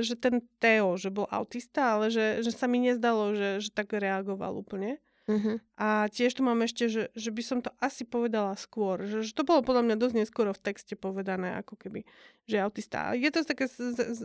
že 0.00 0.14
ten 0.16 0.40
Teo, 0.56 0.96
že 0.96 1.12
bol 1.12 1.28
autista, 1.28 2.00
ale 2.00 2.08
že, 2.08 2.40
že 2.40 2.56
sa 2.56 2.64
mi 2.64 2.80
nezdalo, 2.80 3.36
že, 3.36 3.60
že 3.60 3.68
tak 3.68 3.92
reagoval 3.92 4.64
úplne. 4.64 4.96
Uh-huh. 5.28 5.60
A 5.78 6.10
tiež 6.10 6.34
tu 6.34 6.42
mám 6.42 6.58
ešte, 6.66 6.90
že, 6.90 7.12
že 7.14 7.30
by 7.30 7.42
som 7.44 7.58
to 7.62 7.70
asi 7.78 8.02
povedala 8.02 8.56
skôr. 8.58 9.06
Že, 9.06 9.28
že 9.28 9.32
to 9.36 9.46
bolo 9.46 9.62
podľa 9.62 9.92
mňa 9.92 9.96
dosť 10.00 10.14
neskoro 10.18 10.50
v 10.56 10.64
texte 10.64 10.96
povedané, 10.98 11.60
ako 11.62 11.78
keby, 11.78 12.02
že 12.48 12.58
autista. 12.58 13.14
Je 13.14 13.30
to 13.30 13.46
také 13.46 13.70
z, 13.70 13.94
z, 13.94 13.98
z, 14.18 14.20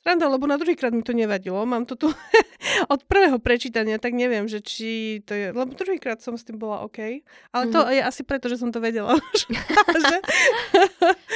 Sranda, 0.00 0.32
lebo 0.32 0.48
na 0.48 0.56
druhýkrát 0.56 0.96
mi 0.96 1.04
to 1.04 1.12
nevadilo. 1.12 1.60
Mám 1.68 1.84
to 1.84 1.92
tu 1.92 2.08
od 2.94 3.00
prvého 3.04 3.36
prečítania, 3.36 4.00
tak 4.00 4.16
neviem, 4.16 4.48
že 4.48 4.64
či 4.64 5.20
to 5.28 5.36
je... 5.36 5.52
Lebo 5.52 5.76
druhýkrát 5.76 6.24
som 6.24 6.40
s 6.40 6.44
tým 6.48 6.56
bola 6.56 6.80
OK. 6.88 7.20
Ale 7.52 7.64
to 7.68 7.84
mm-hmm. 7.84 7.96
je 8.00 8.02
asi 8.08 8.22
preto, 8.24 8.48
že 8.48 8.56
som 8.56 8.72
to 8.72 8.80
vedela 8.80 9.20
že... 10.08 10.16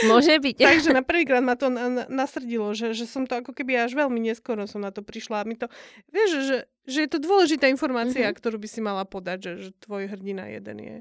Môže 0.08 0.40
byť. 0.40 0.56
Takže 0.64 0.96
na 0.96 1.04
prvýkrát 1.04 1.44
ma 1.44 1.60
to 1.60 1.68
nasrdilo, 2.08 2.72
že, 2.72 2.96
že 2.96 3.04
som 3.04 3.28
to 3.28 3.36
ako 3.44 3.52
keby 3.52 3.76
až 3.84 3.92
veľmi 3.92 4.16
neskoro 4.16 4.64
som 4.64 4.80
na 4.80 4.88
to 4.88 5.04
prišla. 5.04 5.44
A 5.44 5.48
mi 5.48 5.60
to... 5.60 5.68
Vieš, 6.08 6.30
že, 6.48 6.58
že 6.88 6.98
je 7.04 7.10
to 7.12 7.20
dôležitá 7.20 7.68
informácia, 7.68 8.24
mm-hmm. 8.24 8.40
ktorú 8.40 8.56
by 8.56 8.68
si 8.72 8.80
mala 8.80 9.04
podať, 9.04 9.38
že, 9.44 9.52
že 9.68 9.70
tvoj 9.84 10.08
hrdina 10.08 10.48
jeden 10.48 10.78
je 10.80 10.96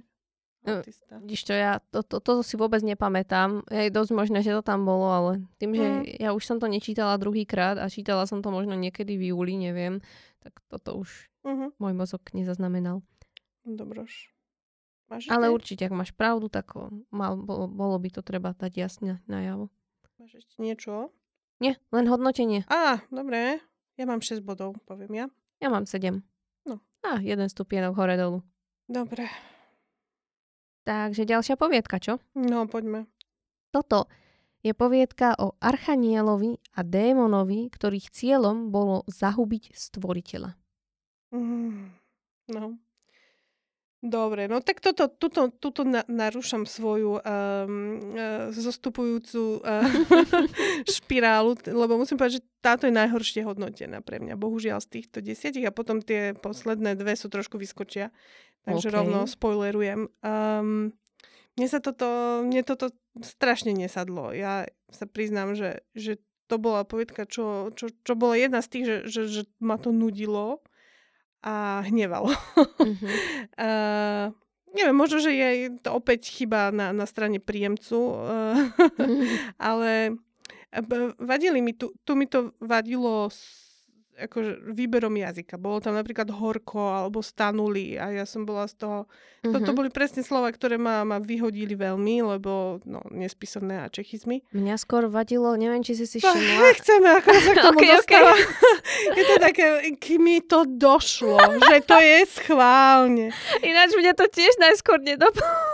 autista. 0.65 1.19
Vidíš 1.19 1.41
to, 1.43 1.53
ja 1.53 1.83
to, 1.91 1.99
to, 2.03 2.17
to 2.23 2.31
si 2.41 2.55
vôbec 2.55 2.79
nepamätám. 2.81 3.67
Je 3.67 3.91
dosť 3.91 4.11
možné, 4.15 4.39
že 4.41 4.55
to 4.55 4.63
tam 4.63 4.87
bolo, 4.87 5.07
ale 5.11 5.31
tým, 5.59 5.75
že 5.75 5.85
mm. 5.85 6.03
ja 6.23 6.29
už 6.31 6.43
som 6.43 6.57
to 6.57 6.71
nečítala 6.71 7.19
druhýkrát 7.19 7.79
a 7.79 7.91
čítala 7.91 8.23
som 8.23 8.39
to 8.39 8.49
možno 8.49 8.73
niekedy 8.79 9.19
v 9.19 9.35
júli, 9.35 9.59
neviem, 9.59 9.99
tak 10.39 10.59
toto 10.71 10.99
už 10.99 11.31
uh-huh. 11.43 11.71
môj 11.79 11.93
mozog 11.95 12.23
nezaznamenal. 12.31 13.03
Dobroš. 13.63 14.31
Máš 15.11 15.29
ale 15.29 15.51
ešte? 15.51 15.55
určite, 15.55 15.83
ak 15.87 15.93
máš 15.93 16.11
pravdu, 16.15 16.47
tak 16.47 16.73
mal, 17.11 17.37
bolo, 17.37 17.67
bolo 17.67 17.95
by 17.99 18.09
to 18.09 18.21
treba 18.23 18.55
dať 18.55 18.73
jasne 18.75 19.21
najavo. 19.27 19.69
Máš 20.19 20.41
ešte 20.43 20.55
niečo? 20.57 21.11
Nie, 21.61 21.79
len 21.93 22.09
hodnotenie. 22.09 22.65
Á, 22.67 23.03
dobre. 23.13 23.61
Ja 23.95 24.09
mám 24.09 24.25
6 24.25 24.41
bodov, 24.41 24.79
poviem 24.89 25.13
ja. 25.13 25.25
Ja 25.61 25.69
mám 25.69 25.85
7. 25.85 26.23
No. 26.65 26.81
A, 27.05 27.21
jeden 27.21 27.47
stupienok 27.47 27.93
hore 27.93 28.17
dolu. 28.17 28.41
Dobre. 28.89 29.29
Takže 30.83 31.23
ďalšia 31.23 31.55
poviedka, 31.55 31.99
čo? 31.99 32.19
No, 32.35 32.67
poďme. 32.67 33.07
Toto 33.71 34.11
je 34.63 34.71
poviedka 34.71 35.35
o 35.39 35.55
archanielovi 35.59 36.59
a 36.75 36.83
démonovi, 36.83 37.67
ktorých 37.71 38.11
cieľom 38.11 38.71
bolo 38.71 39.03
zahubiť 39.07 39.75
stvoriteľa. 39.75 40.55
Mm, 41.35 41.91
no. 42.55 42.79
Dobre, 44.03 44.51
no 44.51 44.59
tak 44.59 44.83
toto, 44.83 45.07
tuto, 45.07 45.47
tuto 45.47 45.87
na, 45.87 46.03
narúšam 46.11 46.67
svoju 46.67 47.23
um, 47.23 47.23
uh, 47.23 48.51
zostupujúcu 48.51 49.63
uh, 49.63 49.87
špirálu, 50.99 51.55
lebo 51.71 51.95
musím 51.95 52.19
povedať, 52.19 52.43
že 52.43 52.47
táto 52.59 52.83
je 52.83 52.91
najhoršie 52.91 53.47
hodnotená 53.47 54.03
pre 54.03 54.19
mňa, 54.19 54.35
bohužiaľ 54.35 54.83
z 54.83 54.99
týchto 54.99 55.23
desiatich 55.23 55.63
a 55.63 55.71
potom 55.71 56.03
tie 56.03 56.35
posledné 56.35 56.99
dve 56.99 57.15
sú 57.15 57.31
trošku 57.31 57.55
vyskočia. 57.55 58.11
Takže 58.67 58.91
okay. 58.91 58.97
rovno 58.99 59.23
spoilerujem. 59.23 60.11
Um, 60.19 60.91
mne 61.55 61.67
sa 61.71 61.79
toto, 61.79 62.43
mne 62.43 62.59
toto 62.67 62.91
strašne 63.23 63.71
nesadlo. 63.71 64.35
Ja 64.35 64.67
sa 64.91 65.07
priznám, 65.07 65.55
že, 65.55 65.79
že 65.95 66.19
to 66.51 66.59
bola 66.59 66.83
povedka, 66.83 67.23
čo, 67.23 67.71
čo, 67.71 67.87
čo 68.03 68.13
bola 68.19 68.35
jedna 68.35 68.59
z 68.59 68.67
tých, 68.67 68.83
že, 68.83 68.97
že, 69.07 69.21
že 69.31 69.41
ma 69.63 69.79
to 69.79 69.95
nudilo 69.95 70.59
a 71.43 71.83
hnevalo. 71.83 72.31
Mm-hmm. 72.31 73.11
uh, 73.67 74.31
neviem, 74.71 74.95
možno, 74.95 75.19
že 75.19 75.31
je 75.35 75.69
to 75.83 75.99
opäť 75.99 76.31
chyba 76.31 76.71
na, 76.71 76.95
na 76.95 77.03
strane 77.03 77.43
príjemcu, 77.43 77.99
uh, 78.15 78.57
mm-hmm. 78.71 79.21
ale 79.71 80.17
vadili 81.21 81.61
mi 81.61 81.77
tu, 81.77 81.93
tu 82.01 82.17
mi 82.17 82.25
to 82.25 82.55
vadilo 82.57 83.29
akože 84.25 84.71
výberom 84.71 85.13
jazyka. 85.13 85.59
Bolo 85.59 85.83
tam 85.83 85.99
napríklad 85.99 86.31
horko 86.31 87.03
alebo 87.03 87.19
stanuli 87.19 87.99
a 87.99 88.09
ja 88.11 88.25
som 88.27 88.47
bola 88.47 88.65
z 88.65 88.79
toho... 88.79 88.99
Mm-hmm. 89.43 89.51
To, 89.51 89.57
to 89.59 89.71
mhm. 89.75 89.77
boli 89.77 89.89
presne 89.91 90.23
slova, 90.23 90.47
ktoré 90.55 90.79
ma, 90.79 91.03
ma 91.03 91.19
vyhodili 91.19 91.75
veľmi, 91.75 92.23
lebo 92.23 92.79
no, 92.87 93.03
nespisovné 93.11 93.83
a 93.83 93.91
čechizmy. 93.91 94.39
Mňa 94.55 94.75
skôr 94.79 95.11
vadilo, 95.11 95.51
neviem, 95.59 95.83
či 95.83 95.99
si 95.99 96.07
si 96.07 96.23
všimla. 96.23 96.59
Nechceme, 96.71 97.09
ako 97.19 97.29
sa 97.35 97.51
k 97.51 97.59
tomu 97.59 97.79
okay, 97.83 97.89
dostala. 97.91 98.31
Okay. 98.31 99.15
je 99.19 99.23
to 99.27 99.35
také, 99.43 99.65
k 99.99 100.05
mi 100.15 100.39
to 100.39 100.63
došlo, 100.63 101.39
že 101.59 101.83
to 101.83 101.97
je 101.99 102.19
schválne. 102.39 103.35
Ináč 103.59 103.99
mňa 103.99 104.15
to 104.15 104.31
tiež 104.31 104.55
najskôr 104.63 105.03
nedopalo. 105.03 105.73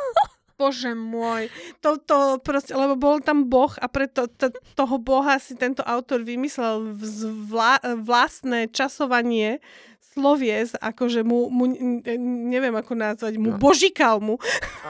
Bože 0.59 0.91
môj, 0.91 1.47
toto 1.79 2.35
proste, 2.43 2.75
lebo 2.75 2.99
bol 2.99 3.23
tam 3.23 3.47
boh 3.47 3.71
a 3.79 3.87
preto 3.87 4.27
to, 4.27 4.51
toho 4.75 4.99
boha 4.99 5.39
si 5.39 5.55
tento 5.55 5.79
autor 5.87 6.27
vymyslel 6.27 6.91
vla, 7.47 7.79
vlastné 7.95 8.67
časovanie 8.67 9.63
slovies, 10.19 10.75
akože 10.75 11.23
mu, 11.23 11.47
mu 11.47 11.71
neviem 12.51 12.75
ako 12.75 12.93
nazvať, 12.99 13.39
mu 13.39 13.55
no. 13.55 13.57
božikal 13.57 14.19
mu. 14.19 14.35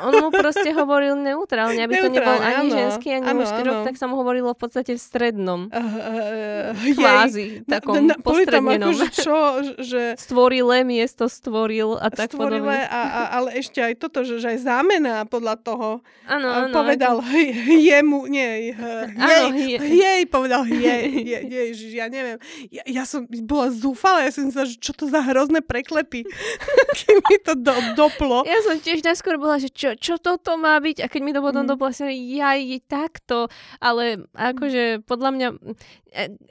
On 0.02 0.14
mu 0.18 0.30
proste 0.34 0.74
hovoril 0.74 1.14
neutrálne, 1.22 1.86
aby 1.86 2.02
neutrálne, 2.02 2.10
to 2.10 2.18
nebol 2.18 2.38
ani 2.42 2.66
áno, 2.66 2.74
ženský, 2.74 3.08
ani 3.14 3.30
áno, 3.30 3.38
mužský 3.46 3.62
rok, 3.62 3.78
tak 3.86 3.96
sa 4.02 4.06
mu 4.10 4.18
hovorilo 4.18 4.58
v 4.58 4.60
podstate 4.60 4.98
v 4.98 5.02
strednom. 5.02 5.70
Uh, 5.70 6.74
uh, 6.74 6.96
Kvázi, 6.98 7.62
takom 7.70 8.10
na, 8.10 8.18
na, 8.18 8.26
postrednenom. 8.26 8.90
Akože 8.90 9.08
čo, 9.14 9.38
že... 9.78 10.02
Stvorile 10.26 10.82
miesto 10.82 11.30
stvoril 11.30 12.02
a 12.02 12.10
tak 12.10 12.34
Stvorile, 12.34 12.66
podobne. 12.66 12.90
A, 12.90 13.02
a, 13.06 13.22
ale 13.38 13.62
ešte 13.62 13.78
aj 13.86 13.94
toto, 14.02 14.26
že, 14.26 14.42
že 14.42 14.58
aj 14.58 14.60
zámena 14.66 15.30
podľa 15.30 15.56
toho 15.62 15.88
ano, 16.26 16.48
ano, 16.50 16.74
povedal 16.74 17.22
to... 17.22 17.30
jemu, 17.90 18.26
nie, 18.26 18.74
jej, 19.30 19.78
jej, 19.78 20.22
povedal 20.26 20.66
jej, 20.66 21.06
jej, 21.06 21.44
jej, 21.46 21.70
ja 21.94 22.10
neviem. 22.10 22.42
Ja, 22.74 22.84
ja 22.90 23.04
som 23.06 23.30
bola 23.46 23.70
zúfala, 23.70 24.26
ja 24.26 24.32
som 24.34 24.50
sa, 24.50 24.66
že 24.66 24.80
čo 24.80 24.96
to 24.96 25.06
za 25.06 25.19
hrozné 25.24 25.60
preklepy, 25.64 26.26
keď 27.00 27.16
mi 27.26 27.38
to 27.42 27.54
do, 27.58 27.74
doplo. 27.96 28.44
Ja 28.48 28.60
som 28.64 28.80
tiež 28.80 29.04
najskôr 29.04 29.36
bola, 29.36 29.60
že 29.60 29.70
čo, 29.72 29.96
čo 29.96 30.18
toto 30.18 30.56
má 30.56 30.80
byť 30.80 31.04
a 31.04 31.08
keď 31.08 31.22
mi 31.24 31.32
to 31.36 31.42
potom 31.44 31.64
mm. 31.66 31.70
doplo, 31.70 31.92
som 31.92 32.10
ja 32.10 32.56
je 32.56 32.80
takto, 32.84 33.52
ale 33.84 34.26
akože 34.34 35.04
podľa 35.04 35.30
mňa 35.36 35.48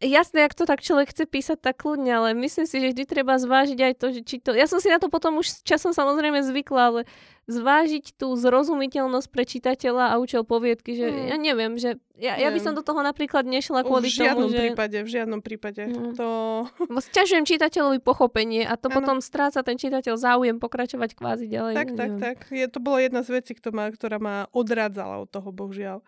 jasné, 0.02 0.46
ak 0.46 0.54
to 0.54 0.64
tak 0.64 0.80
človek 0.80 1.10
chce 1.10 1.26
písať, 1.26 1.58
tak 1.58 1.82
kľudne, 1.82 2.10
ale 2.10 2.28
myslím 2.34 2.66
si, 2.66 2.78
že 2.78 2.94
vždy 2.94 3.04
treba 3.04 3.34
zvážiť 3.38 3.78
aj 3.78 3.94
to, 3.98 4.06
že 4.14 4.20
či 4.22 4.36
to... 4.38 4.54
Ja 4.54 4.70
som 4.70 4.78
si 4.78 4.86
na 4.86 5.02
to 5.02 5.10
potom 5.10 5.38
už 5.42 5.66
časom 5.66 5.90
samozrejme 5.90 6.42
zvykla, 6.46 6.82
ale 6.94 7.00
zvážiť 7.48 8.20
tú 8.20 8.36
zrozumiteľnosť 8.36 9.28
pre 9.32 9.48
čitateľa 9.48 10.12
a 10.12 10.20
účel 10.20 10.44
poviedky, 10.44 10.92
že 10.92 11.06
mm. 11.08 11.26
ja 11.32 11.36
neviem, 11.40 11.72
že 11.80 11.96
ja, 12.20 12.36
ja 12.36 12.52
by 12.52 12.60
som 12.60 12.76
do 12.76 12.84
toho 12.84 13.00
napríklad 13.00 13.48
nešla 13.48 13.88
kvôli 13.88 14.12
tomu, 14.12 14.14
že... 14.14 14.20
V 14.20 14.26
žiadnom 14.28 14.50
že... 14.52 14.58
prípade, 14.60 14.96
v 15.00 15.08
žiadnom 15.08 15.40
prípade. 15.40 15.82
Mm. 15.88 16.12
To... 16.20 16.28
Sťažujem 17.08 17.48
čitateľovi 17.48 18.04
pochopenie 18.04 18.68
a 18.68 18.76
to 18.76 18.92
ano. 18.92 19.00
potom 19.00 19.16
stráca 19.24 19.64
ten 19.64 19.80
čitateľ 19.80 20.14
záujem 20.20 20.60
pokračovať 20.60 21.16
kvázi 21.16 21.48
ďalej. 21.48 21.74
Tak, 21.74 21.88
tak, 21.96 22.10
tak. 22.20 22.38
Je, 22.52 22.68
to 22.68 22.84
bolo 22.84 23.00
jedna 23.00 23.24
z 23.24 23.40
vecí, 23.40 23.56
ktorá 23.56 23.72
ma, 23.72 23.84
ktorá 23.88 24.18
ma 24.20 24.36
odrádzala 24.52 25.24
od 25.24 25.28
toho, 25.32 25.48
bohužiaľ. 25.48 26.04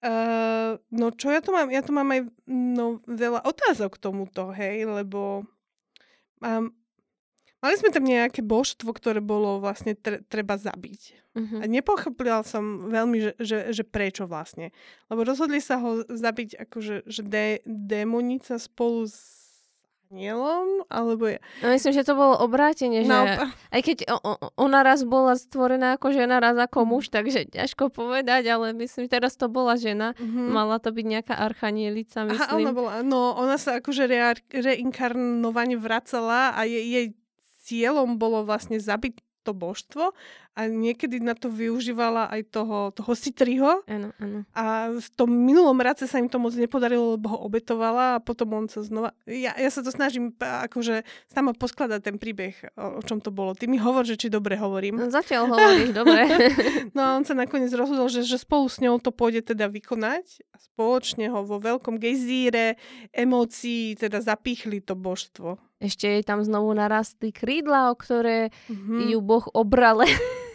Uh, 0.00 0.80
no 0.88 1.12
čo 1.12 1.28
ja 1.28 1.44
tu 1.44 1.52
mám? 1.52 1.68
Ja 1.68 1.84
tu 1.84 1.92
mám 1.92 2.08
aj 2.08 2.24
no, 2.48 3.04
veľa 3.04 3.44
otázok 3.44 4.00
k 4.00 4.02
tomuto, 4.08 4.48
hej, 4.48 4.88
lebo 4.88 5.44
mám, 6.40 6.72
Mali 7.60 7.76
sme 7.76 7.92
tam 7.92 8.08
nejaké 8.08 8.40
božstvo, 8.40 8.88
ktoré 8.96 9.20
bolo 9.20 9.60
vlastne 9.60 9.92
tre- 9.92 10.24
treba 10.32 10.56
zabiť. 10.56 11.02
Uh-huh. 11.36 11.60
A 11.60 11.68
nepochopila 11.68 12.40
som 12.40 12.88
veľmi, 12.88 13.20
že, 13.20 13.32
že, 13.36 13.58
že 13.76 13.84
prečo 13.84 14.24
vlastne. 14.24 14.72
Lebo 15.12 15.28
rozhodli 15.28 15.60
sa 15.60 15.76
ho 15.76 16.00
zabiť 16.08 16.56
akože 16.56 17.04
že 17.04 17.20
dé, 17.20 17.60
démonica 17.68 18.56
spolu 18.56 19.04
s 19.04 19.39
anielom, 20.10 20.82
alebo 20.90 21.30
je... 21.30 21.38
No 21.62 21.70
myslím, 21.70 21.94
že 21.94 22.02
to 22.02 22.18
bolo 22.18 22.34
obrátenie, 22.42 23.06
že 23.06 23.14
Naopak. 23.14 23.54
aj 23.70 23.80
keď 23.86 23.98
ona 24.58 24.82
raz 24.82 25.06
bola 25.06 25.38
stvorená 25.38 25.94
ako 25.94 26.10
žena, 26.10 26.42
raz 26.42 26.58
ako 26.58 26.82
muž, 26.82 27.08
mhm. 27.08 27.14
takže 27.14 27.40
ťažko 27.54 27.94
povedať, 27.94 28.50
ale 28.50 28.74
myslím, 28.74 29.06
že 29.06 29.14
teraz 29.14 29.38
to 29.38 29.46
bola 29.46 29.78
žena. 29.78 30.18
Mm-hmm. 30.18 30.46
Mala 30.50 30.82
to 30.82 30.90
byť 30.90 31.06
nejaká 31.06 31.34
archanielica, 31.38 32.26
myslím. 32.26 32.42
Aha, 32.42 32.58
ona 32.58 32.72
bola, 32.74 32.92
no 33.06 33.38
ona 33.38 33.54
sa 33.54 33.78
akože 33.78 34.10
re- 34.10 34.46
reinkarnovane 34.50 35.78
vracala 35.78 36.58
a 36.58 36.66
je, 36.66 36.82
jej 36.82 37.06
cieľom 37.62 38.18
bolo 38.18 38.42
vlastne 38.42 38.82
zabiť 38.82 39.22
to 39.46 39.56
božstvo 39.56 40.12
a 40.58 40.66
niekedy 40.66 41.22
na 41.22 41.38
to 41.38 41.46
využívala 41.46 42.26
aj 42.26 42.50
toho, 42.50 42.90
toho 42.90 43.12
Citriho. 43.14 43.86
Áno, 43.86 44.10
áno. 44.18 44.42
A 44.50 44.90
v 44.90 45.08
tom 45.14 45.30
minulom 45.30 45.78
race 45.78 46.04
sa 46.10 46.18
im 46.18 46.26
to 46.26 46.42
moc 46.42 46.52
nepodarilo, 46.58 47.14
lebo 47.14 47.30
ho 47.32 47.38
obetovala 47.46 48.18
a 48.18 48.22
potom 48.22 48.58
on 48.58 48.66
sa 48.66 48.82
znova... 48.82 49.14
Ja, 49.30 49.54
ja 49.54 49.70
sa 49.70 49.80
to 49.80 49.94
snažím 49.94 50.34
akože 50.40 51.06
sama 51.30 51.54
poskladať 51.54 52.00
ten 52.02 52.16
príbeh, 52.18 52.74
o, 52.74 52.98
o 52.98 53.02
čom 53.06 53.22
to 53.22 53.30
bolo. 53.30 53.54
Ty 53.54 53.70
mi 53.70 53.78
hovor, 53.78 54.02
že 54.02 54.18
či 54.18 54.26
dobre 54.26 54.58
hovorím. 54.58 54.98
No, 54.98 55.08
zatiaľ 55.08 55.54
hovoríš, 55.54 55.90
dobre. 55.94 56.26
no 56.98 57.22
on 57.22 57.22
sa 57.22 57.32
nakoniec 57.38 57.70
rozhodol, 57.70 58.10
že, 58.10 58.26
že 58.26 58.42
spolu 58.42 58.66
s 58.66 58.82
ňou 58.82 58.98
to 58.98 59.14
pôjde 59.14 59.54
teda 59.54 59.70
vykonať 59.70 60.42
a 60.50 60.56
spoločne 60.58 61.30
ho 61.30 61.46
vo 61.46 61.62
veľkom 61.62 61.96
gejzíre 61.96 62.74
emócií 63.14 63.94
teda 63.94 64.18
zapíchli 64.18 64.82
to 64.82 64.98
božstvo. 64.98 65.62
Ešte 65.80 66.04
jej 66.04 66.22
tam 66.26 66.44
znovu 66.44 66.76
narastli 66.76 67.32
krídla, 67.32 67.88
o 67.88 67.96
ktoré 67.96 68.52
mm-hmm. 68.68 69.16
ju 69.16 69.18
Boh 69.24 69.46
obrale. 69.56 70.04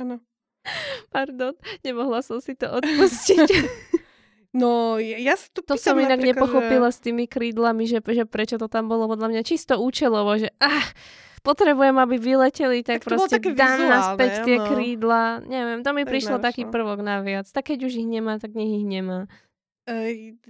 Áno. 0.00 0.24
Pardon, 1.12 1.52
nemohla 1.84 2.24
som 2.24 2.40
si 2.40 2.56
to 2.56 2.68
odpustiť. 2.68 3.48
No, 4.50 4.98
ja 4.98 5.38
sa 5.38 5.46
tu 5.54 5.62
To 5.62 5.78
som 5.78 5.94
inak 5.94 6.18
nepochopila 6.18 6.90
že... 6.90 6.98
s 6.98 6.98
tými 6.98 7.30
krídlami, 7.30 7.86
že, 7.86 8.02
že 8.02 8.26
prečo 8.26 8.58
to 8.58 8.66
tam 8.66 8.90
bolo 8.90 9.06
podľa 9.06 9.30
mňa 9.30 9.42
čisto 9.46 9.78
účelovo, 9.78 10.42
že 10.42 10.50
ah, 10.58 10.86
potrebujem, 11.46 11.94
aby 11.94 12.18
vyleteli, 12.18 12.82
tak, 12.82 13.06
tak 13.06 13.14
proste 13.14 13.38
dám 13.38 13.78
naspäť 13.78 14.42
tie 14.42 14.58
no. 14.58 14.66
krídla. 14.66 15.46
Neviem, 15.46 15.86
to 15.86 15.94
mi 15.94 16.02
tak 16.02 16.10
prišlo 16.10 16.36
taký 16.42 16.66
prvok 16.66 16.98
naviac. 16.98 17.46
Tak 17.46 17.70
keď 17.70 17.86
už 17.86 18.02
ich 18.02 18.08
nemá, 18.10 18.42
tak 18.42 18.58
nech 18.58 18.82
ich 18.82 18.82
nemá. 18.82 19.30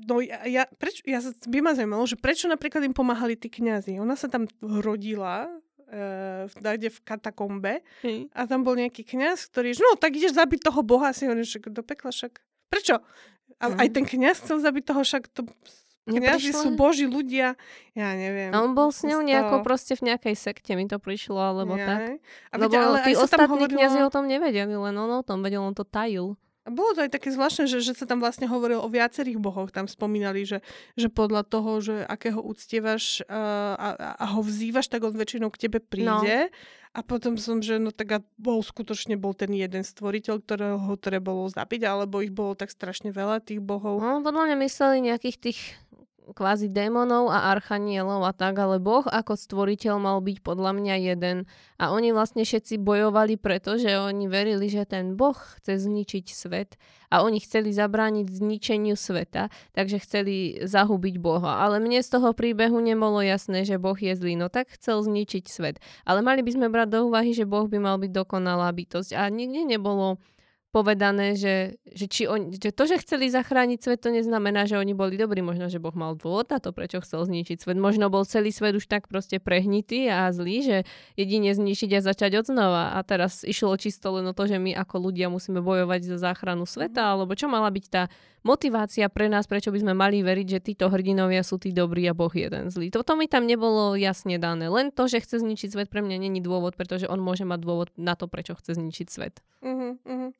No 0.09 0.21
ja, 0.21 0.49
ja, 0.49 0.65
prečo, 0.81 1.01
ja 1.05 1.21
by 1.25 1.59
ma 1.61 1.73
zaujímalo, 1.77 2.05
že 2.05 2.17
prečo 2.17 2.49
napríklad 2.49 2.85
im 2.85 2.97
pomáhali 2.97 3.37
tí 3.37 3.53
kňazi. 3.53 4.01
Ona 4.01 4.17
sa 4.17 4.33
tam 4.33 4.49
rodila 4.61 5.49
uh, 5.91 6.89
v 6.91 6.99
katakombe 7.03 7.83
hmm. 8.07 8.31
a 8.33 8.41
tam 8.47 8.62
bol 8.62 8.79
nejaký 8.79 9.03
kňaz, 9.03 9.51
ktorý, 9.51 9.75
no 9.77 9.99
tak 9.99 10.17
ideš 10.17 10.39
zabiť 10.39 10.71
toho 10.71 10.81
boha, 10.87 11.11
si 11.11 11.27
hovoríš, 11.27 11.59
že 11.59 11.71
do 11.71 11.83
pekla 11.83 12.15
však. 12.15 12.39
Prečo? 12.71 13.03
A, 13.61 13.65
hmm. 13.69 13.79
Aj 13.83 13.89
ten 13.91 14.05
kňaz 14.07 14.47
chcel 14.47 14.62
zabiť 14.62 14.85
toho, 14.87 15.03
však 15.03 15.29
to 15.35 15.45
Kňazi 16.11 16.51
sú 16.57 16.75
boží 16.75 17.07
ľudia, 17.07 17.55
ja 17.95 18.09
neviem. 18.17 18.51
A 18.51 18.65
on 18.65 18.75
bol 18.75 18.91
s 18.91 19.07
ňou 19.07 19.23
nejako 19.23 19.62
proste 19.62 19.95
v 19.95 20.11
nejakej 20.11 20.35
sekte, 20.35 20.75
mi 20.75 20.89
to 20.91 20.99
prišlo, 20.99 21.39
alebo 21.39 21.79
ja. 21.79 21.87
tak. 21.87 22.01
A 22.51 22.55
Lebo 22.59 22.73
ale 22.75 22.99
tí 23.07 23.12
ostatní 23.15 23.69
hovorilo... 23.69 23.79
kniazy 23.79 24.01
o 24.03 24.11
tom 24.11 24.27
nevedeli, 24.27 24.75
len 24.75 24.95
on 24.97 25.11
o 25.12 25.23
tom 25.23 25.45
vedel, 25.45 25.62
on 25.62 25.77
to 25.77 25.87
tajil. 25.87 26.35
A 26.61 26.69
bolo 26.69 26.93
to 26.93 27.01
aj 27.09 27.16
také 27.16 27.32
zvláštne, 27.32 27.65
že, 27.65 27.81
že 27.81 27.97
sa 27.97 28.05
tam 28.05 28.20
vlastne 28.20 28.45
hovorilo 28.45 28.85
o 28.85 28.93
viacerých 28.93 29.41
bohoch. 29.41 29.73
Tam 29.73 29.89
spomínali, 29.89 30.45
že, 30.45 30.61
že 30.93 31.09
podľa 31.09 31.49
toho, 31.49 31.81
že 31.81 32.05
akého 32.05 32.37
uctievaš 32.37 33.24
uh, 33.24 33.74
a, 33.81 33.89
a 34.20 34.27
ho 34.37 34.45
vzývaš, 34.45 34.93
tak 34.93 35.09
on 35.09 35.16
väčšinou 35.16 35.49
k 35.49 35.66
tebe 35.69 35.81
príde. 35.81 36.53
No. 36.53 36.53
A 36.91 37.07
potom 37.07 37.39
som, 37.39 37.62
že 37.62 37.78
no 37.78 37.95
tak 37.95 38.09
a 38.11 38.19
bol 38.35 38.61
skutočne 38.66 39.15
bol 39.15 39.31
ten 39.31 39.55
jeden 39.55 39.87
stvoriteľ, 39.87 40.43
ktorého 40.43 40.91
trebalo 40.99 41.47
zabiť, 41.47 41.87
alebo 41.87 42.19
ich 42.19 42.35
bolo 42.35 42.59
tak 42.59 42.74
strašne 42.74 43.15
veľa 43.15 43.41
tých 43.47 43.62
bohov. 43.62 44.03
No, 44.03 44.20
podľa 44.27 44.51
mňa 44.51 44.57
mysleli 44.66 45.07
nejakých 45.07 45.37
tých 45.39 45.61
kvázi 46.32 46.70
démonov 46.70 47.28
a 47.28 47.51
archanielov 47.52 48.24
a 48.27 48.32
tak, 48.32 48.59
ale 48.59 48.78
Boh 48.78 49.02
ako 49.07 49.36
stvoriteľ 49.36 49.94
mal 50.01 50.19
byť 50.23 50.39
podľa 50.40 50.73
mňa 50.77 50.94
jeden. 51.12 51.51
A 51.77 51.90
oni 51.90 52.15
vlastne 52.15 52.47
všetci 52.47 52.81
bojovali 52.81 53.36
preto, 53.36 53.77
že 53.77 53.98
oni 53.98 54.27
verili, 54.27 54.70
že 54.70 54.86
ten 54.86 55.15
Boh 55.19 55.36
chce 55.36 55.86
zničiť 55.86 56.27
svet 56.31 56.81
a 57.11 57.27
oni 57.27 57.43
chceli 57.43 57.74
zabrániť 57.74 58.31
zničeniu 58.31 58.94
sveta, 58.94 59.51
takže 59.74 59.98
chceli 60.02 60.62
zahubiť 60.62 61.19
Boha. 61.19 61.61
Ale 61.66 61.82
mne 61.82 62.01
z 62.01 62.09
toho 62.09 62.31
príbehu 62.31 62.78
nebolo 62.78 63.19
jasné, 63.19 63.66
že 63.66 63.82
Boh 63.82 63.98
je 63.98 64.15
zlý, 64.15 64.39
no 64.39 64.47
tak 64.47 64.70
chcel 64.78 65.02
zničiť 65.02 65.44
svet. 65.51 65.82
Ale 66.07 66.23
mali 66.23 66.47
by 66.47 66.51
sme 66.55 66.66
brať 66.70 66.89
do 66.94 66.98
úvahy, 67.11 67.35
že 67.35 67.44
Boh 67.44 67.66
by 67.66 67.78
mal 67.82 67.98
byť 67.98 68.11
dokonalá 68.15 68.70
bytosť 68.70 69.19
a 69.19 69.27
nikde 69.27 69.66
nebolo 69.66 70.23
povedané, 70.71 71.35
že, 71.35 71.83
že, 71.83 72.07
či 72.07 72.23
on, 72.31 72.55
že 72.55 72.71
to, 72.71 72.87
že 72.87 73.03
chceli 73.03 73.27
zachrániť 73.27 73.79
svet, 73.83 74.01
to 74.01 74.15
neznamená, 74.15 74.71
že 74.71 74.79
oni 74.79 74.95
boli 74.95 75.19
dobrí. 75.19 75.43
Možno, 75.43 75.67
že 75.67 75.83
Boh 75.83 75.95
mal 75.95 76.15
dôvod 76.15 76.47
na 76.47 76.63
to, 76.63 76.71
prečo 76.71 77.03
chcel 77.03 77.27
zničiť 77.27 77.59
svet. 77.59 77.79
Možno 77.79 78.07
bol 78.07 78.23
celý 78.23 78.55
svet 78.55 78.79
už 78.79 78.87
tak 78.87 79.11
proste 79.11 79.43
prehnitý 79.43 80.07
a 80.07 80.31
zlý, 80.31 80.63
že 80.63 80.77
jedine 81.19 81.51
zničiť 81.51 81.99
a 81.99 82.01
začať 82.07 82.43
od 82.43 82.47
znova. 82.55 82.95
A 82.95 82.99
teraz 83.03 83.43
išlo 83.43 83.75
čisto 83.75 84.15
len 84.15 84.31
o 84.31 84.35
to, 84.35 84.47
že 84.47 84.63
my 84.63 84.73
ako 84.79 85.11
ľudia 85.11 85.27
musíme 85.27 85.59
bojovať 85.59 86.07
za 86.07 86.17
záchranu 86.31 86.65
sveta, 86.65 87.19
alebo 87.19 87.35
čo 87.35 87.51
mala 87.51 87.69
byť 87.69 87.85
tá 87.91 88.07
motivácia 88.43 89.07
pre 89.12 89.29
nás, 89.29 89.45
prečo 89.45 89.73
by 89.73 89.79
sme 89.81 89.95
mali 89.97 90.25
veriť, 90.25 90.47
že 90.47 90.61
títo 90.61 90.89
hrdinovia 90.89 91.45
sú 91.45 91.61
tí 91.61 91.73
dobrí 91.73 92.07
a 92.09 92.15
Boh 92.17 92.33
jeden 92.33 92.73
zlý. 92.73 92.89
Toto 92.89 93.15
mi 93.15 93.29
tam 93.29 93.45
nebolo 93.45 93.95
jasne 93.97 94.41
dané. 94.41 94.69
Len 94.69 94.93
to, 94.93 95.07
že 95.07 95.21
chce 95.21 95.41
zničiť 95.45 95.77
svet, 95.77 95.89
pre 95.93 96.01
mňa 96.01 96.17
není 96.17 96.41
dôvod, 96.41 96.77
pretože 96.77 97.09
on 97.09 97.21
môže 97.21 97.45
mať 97.45 97.61
dôvod 97.61 97.89
na 98.01 98.17
to, 98.17 98.27
prečo 98.27 98.57
chce 98.57 98.77
zničiť 98.77 99.07
svet. 99.09 99.45
Uh-huh, 99.61 100.01
uh-huh. 100.01 100.31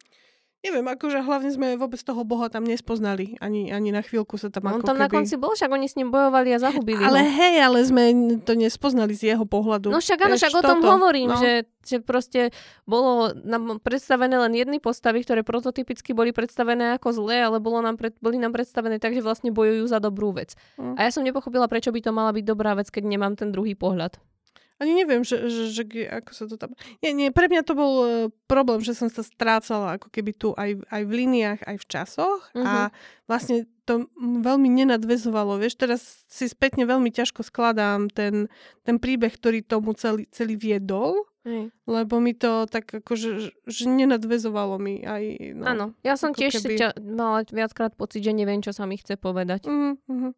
Neviem, 0.61 0.85
akože 0.93 1.25
hlavne 1.25 1.49
sme 1.49 1.81
vôbec 1.81 1.97
toho 2.05 2.21
boha 2.21 2.53
tam 2.53 2.69
nespoznali. 2.69 3.41
Ani, 3.41 3.73
ani 3.73 3.97
na 3.97 4.05
chvíľku 4.05 4.37
sa 4.37 4.53
tam 4.53 4.69
On 4.69 4.85
ako 4.85 4.93
tam 4.93 5.01
keby... 5.01 5.05
na 5.05 5.09
konci 5.09 5.35
bol, 5.41 5.57
však 5.57 5.73
oni 5.73 5.89
s 5.89 5.97
ním 5.97 6.13
bojovali 6.13 6.53
a 6.53 6.61
zahubili 6.61 7.01
Ale 7.01 7.25
ho. 7.25 7.33
hej, 7.33 7.55
ale 7.65 7.79
sme 7.81 8.05
to 8.45 8.53
nespoznali 8.53 9.17
z 9.17 9.33
jeho 9.33 9.49
pohľadu. 9.49 9.89
No 9.89 10.05
však 10.05 10.21
áno, 10.21 10.37
však 10.37 10.53
o 10.53 10.61
tom 10.61 10.85
toto. 10.85 10.93
hovorím, 10.93 11.33
no. 11.33 11.41
že, 11.41 11.65
že 11.81 12.05
proste 12.05 12.53
bolo 12.85 13.33
nám 13.41 13.81
predstavené 13.81 14.37
len 14.37 14.53
jedny 14.53 14.85
postavy, 14.85 15.25
ktoré 15.25 15.41
prototypicky 15.41 16.13
boli 16.13 16.37
predstavené 16.37 17.01
ako 17.01 17.09
zlé, 17.25 17.41
ale 17.41 17.57
bolo 17.57 17.81
nám 17.81 17.97
pred, 17.97 18.13
boli 18.21 18.37
nám 18.37 18.53
predstavené 18.53 19.01
tak, 19.01 19.17
že 19.17 19.25
vlastne 19.25 19.49
bojujú 19.49 19.89
za 19.89 19.97
dobrú 19.97 20.37
vec. 20.37 20.61
Mm. 20.77 21.01
A 21.01 21.09
ja 21.09 21.11
som 21.11 21.25
nepochopila, 21.25 21.73
prečo 21.73 21.89
by 21.89 22.05
to 22.05 22.13
mala 22.13 22.37
byť 22.37 22.45
dobrá 22.45 22.77
vec, 22.77 22.93
keď 22.93 23.09
nemám 23.09 23.33
ten 23.33 23.49
druhý 23.49 23.73
pohľad. 23.73 24.21
Ani 24.81 24.97
neviem, 24.97 25.21
že, 25.21 25.37
že, 25.53 25.65
že, 25.71 25.85
ako 26.09 26.31
sa 26.33 26.45
to 26.49 26.57
tam... 26.57 26.73
Nie, 27.05 27.13
nie, 27.13 27.29
pre 27.29 27.53
mňa 27.53 27.63
to 27.69 27.77
bol 27.77 27.93
uh, 28.01 28.09
problém, 28.49 28.81
že 28.81 28.97
som 28.97 29.13
sa 29.13 29.21
strácala 29.21 30.01
ako 30.01 30.09
keby 30.09 30.33
tu 30.33 30.57
aj, 30.57 30.81
aj 30.89 31.03
v 31.05 31.13
líniách, 31.13 31.61
aj 31.69 31.77
v 31.77 31.85
časoch 31.85 32.41
mm-hmm. 32.57 32.65
a 32.65 32.73
mhm. 32.89 32.91
vlastne 33.29 33.57
to 33.85 34.09
veľmi 34.19 34.73
nenadvezovalo. 34.73 35.61
Vieš, 35.61 35.77
teraz 35.77 36.25
si 36.33 36.49
spätne 36.49 36.89
veľmi 36.89 37.13
ťažko 37.13 37.45
skladám 37.45 38.09
ten, 38.09 38.49
ten 38.89 38.97
príbeh, 38.97 39.37
ktorý 39.37 39.61
tomu 39.61 39.93
celý, 39.93 40.25
celý 40.33 40.57
viedol, 40.57 41.29
Mm. 41.41 41.73
Lebo 41.89 42.21
mi 42.21 42.37
to 42.37 42.69
tak 42.69 42.93
akože, 42.93 43.57
že 43.65 43.85
nenadvezovalo 43.89 44.77
mi 44.77 45.01
aj... 45.01 45.57
No, 45.57 45.65
Áno, 45.65 45.87
ja 46.05 46.21
som 46.21 46.37
tiež 46.37 46.61
keby... 46.61 46.77
ťa, 46.77 46.89
mala 47.01 47.49
viackrát 47.49 47.97
pocit, 47.97 48.21
že 48.21 48.37
neviem, 48.37 48.61
čo 48.61 48.77
sa 48.77 48.85
mi 48.85 49.01
chce 49.01 49.17
povedať. 49.17 49.65
Mm-hmm. 49.65 50.33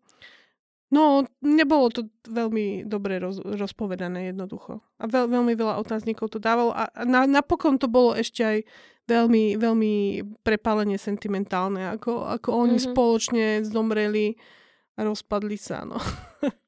No, 0.92 1.24
nebolo 1.40 1.88
to 1.88 2.12
veľmi 2.28 2.84
dobre 2.84 3.16
roz, 3.16 3.40
rozpovedané 3.40 4.28
jednoducho. 4.28 4.84
A 5.00 5.08
veľ, 5.08 5.24
veľmi 5.24 5.56
veľa 5.56 5.80
otáznikov 5.80 6.28
to 6.28 6.36
dávalo. 6.36 6.76
A 6.76 6.92
na, 7.08 7.24
napokon 7.24 7.80
to 7.80 7.88
bolo 7.88 8.12
ešte 8.12 8.44
aj 8.44 8.58
veľmi, 9.08 9.56
veľmi 9.56 9.94
prepálenie 10.44 11.00
sentimentálne. 11.00 11.96
Ako, 11.96 12.28
ako 12.28 12.48
oni 12.52 12.76
mm-hmm. 12.76 12.92
spoločne 12.92 13.44
zomreli 13.64 14.36
a 15.00 15.08
rozpadli 15.08 15.56
sa. 15.56 15.88
No. 15.88 15.96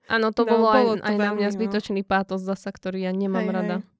Áno, 0.08 0.32
to 0.32 0.42
no, 0.48 0.56
bolo, 0.56 0.66
bolo 0.72 0.92
aj, 0.96 1.04
to 1.04 1.04
aj 1.04 1.16
veľmi, 1.20 1.20
na 1.20 1.30
mňa 1.36 1.48
no. 1.52 1.54
zbytočný 1.60 2.00
no. 2.00 2.08
pátos 2.08 2.40
zasa, 2.40 2.72
ktorý 2.72 3.04
ja 3.04 3.12
nemám 3.12 3.44
hej, 3.44 3.52
rada. 3.52 3.76
Hej. 3.84 3.92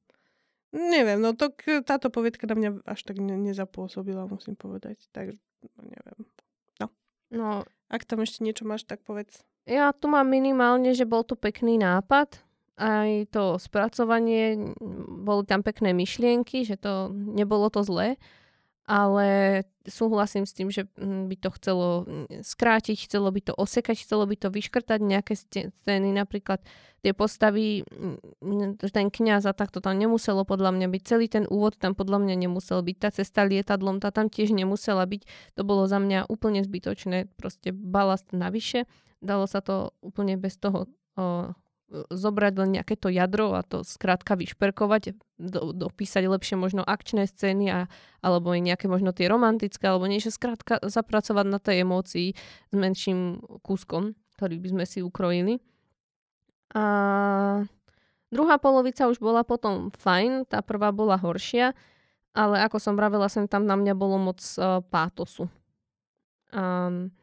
Neviem, 0.75 1.23
no 1.23 1.39
to, 1.39 1.55
táto 1.87 2.11
povietka 2.11 2.51
na 2.51 2.57
mňa 2.59 2.71
až 2.83 3.07
tak 3.07 3.21
ne, 3.23 3.39
nezapôsobila, 3.39 4.27
musím 4.27 4.57
povedať. 4.57 5.05
Tak, 5.15 5.37
no, 5.69 5.81
neviem. 5.85 6.19
No. 6.81 6.87
no. 7.29 7.49
Ak 7.93 8.09
tam 8.09 8.25
ešte 8.25 8.41
niečo 8.41 8.65
máš, 8.65 8.89
tak 8.89 9.05
povedz. 9.05 9.45
Ja 9.65 9.97
tu 9.97 10.13
mám 10.13 10.29
minimálne, 10.29 10.93
že 10.93 11.09
bol 11.09 11.25
to 11.25 11.37
pekný 11.37 11.81
nápad. 11.81 12.41
Aj 12.75 13.11
to 13.31 13.57
spracovanie, 13.57 14.75
boli 15.23 15.47
tam 15.47 15.63
pekné 15.63 15.95
myšlienky, 15.95 16.67
že 16.67 16.75
to 16.75 17.15
nebolo 17.15 17.71
to 17.71 17.87
zlé 17.87 18.19
ale 18.85 19.61
súhlasím 19.89 20.45
s 20.45 20.53
tým, 20.53 20.69
že 20.69 20.85
mm, 21.01 21.33
by 21.33 21.37
to 21.41 21.49
chcelo 21.57 21.89
mm, 22.05 22.45
skrátiť, 22.45 23.09
chcelo 23.09 23.33
by 23.33 23.41
to 23.41 23.53
osekať, 23.57 23.97
chcelo 24.05 24.29
by 24.29 24.37
to 24.37 24.53
vyškrtať 24.53 25.01
nejaké 25.01 25.33
scény, 25.41 26.13
napríklad 26.13 26.61
tie 27.01 27.17
postavy, 27.17 27.85
mm, 27.89 28.77
ten 28.85 29.09
kniaz 29.09 29.49
a 29.49 29.57
takto 29.57 29.81
tam 29.81 29.97
nemuselo 29.97 30.45
podľa 30.45 30.77
mňa 30.77 30.87
byť, 30.93 31.03
celý 31.05 31.27
ten 31.33 31.45
úvod 31.49 31.81
tam 31.81 31.97
podľa 31.97 32.29
mňa 32.29 32.37
nemusel 32.45 32.85
byť, 32.85 32.97
tá 33.01 33.09
cesta 33.09 33.49
lietadlom, 33.49 34.05
tá 34.05 34.13
tam 34.13 34.29
tiež 34.29 34.53
nemusela 34.53 35.05
byť, 35.09 35.25
to 35.57 35.63
bolo 35.65 35.89
za 35.89 35.97
mňa 35.97 36.29
úplne 36.29 36.61
zbytočné, 36.61 37.33
proste 37.41 37.73
balast 37.73 38.37
navyše, 38.37 38.85
dalo 39.25 39.49
sa 39.49 39.65
to 39.65 39.97
úplne 40.05 40.37
bez 40.37 40.61
toho 40.61 40.85
o, 41.17 41.57
zobrať 41.93 42.53
len 42.61 42.71
nejaké 42.81 42.99
to 42.99 43.09
jadro 43.13 43.55
a 43.55 43.63
to 43.63 43.87
skrátka 43.87 44.35
vyšperkovať, 44.35 45.15
do, 45.39 45.73
dopísať 45.73 46.27
lepšie 46.27 46.57
možno 46.59 46.83
akčné 46.83 47.29
scény 47.29 47.67
a, 47.71 47.81
alebo 48.21 48.53
aj 48.53 48.61
nejaké 48.61 48.87
možno 48.91 49.17
tie 49.17 49.31
romantické 49.31 49.89
alebo 49.89 50.09
niečo 50.09 50.35
skrátka 50.35 50.81
zapracovať 50.83 51.47
na 51.47 51.59
tej 51.61 51.87
emócii 51.87 52.29
s 52.71 52.75
menším 52.75 53.41
kúskom, 53.63 54.13
ktorý 54.37 54.61
by 54.61 54.69
sme 54.75 54.85
si 54.85 54.99
ukrojili. 55.05 55.61
A 56.75 56.85
druhá 58.35 58.57
polovica 58.59 59.07
už 59.07 59.23
bola 59.23 59.47
potom 59.47 59.95
fajn, 59.95 60.51
tá 60.51 60.65
prvá 60.65 60.91
bola 60.91 61.15
horšia, 61.15 61.77
ale 62.35 62.59
ako 62.67 62.83
som 62.83 62.99
vravela, 62.99 63.31
sem 63.31 63.47
tam 63.47 63.63
na 63.63 63.79
mňa 63.79 63.95
bolo 63.95 64.19
moc 64.19 64.43
uh, 64.59 64.83
pátosu. 64.83 65.47
Um, 66.51 67.15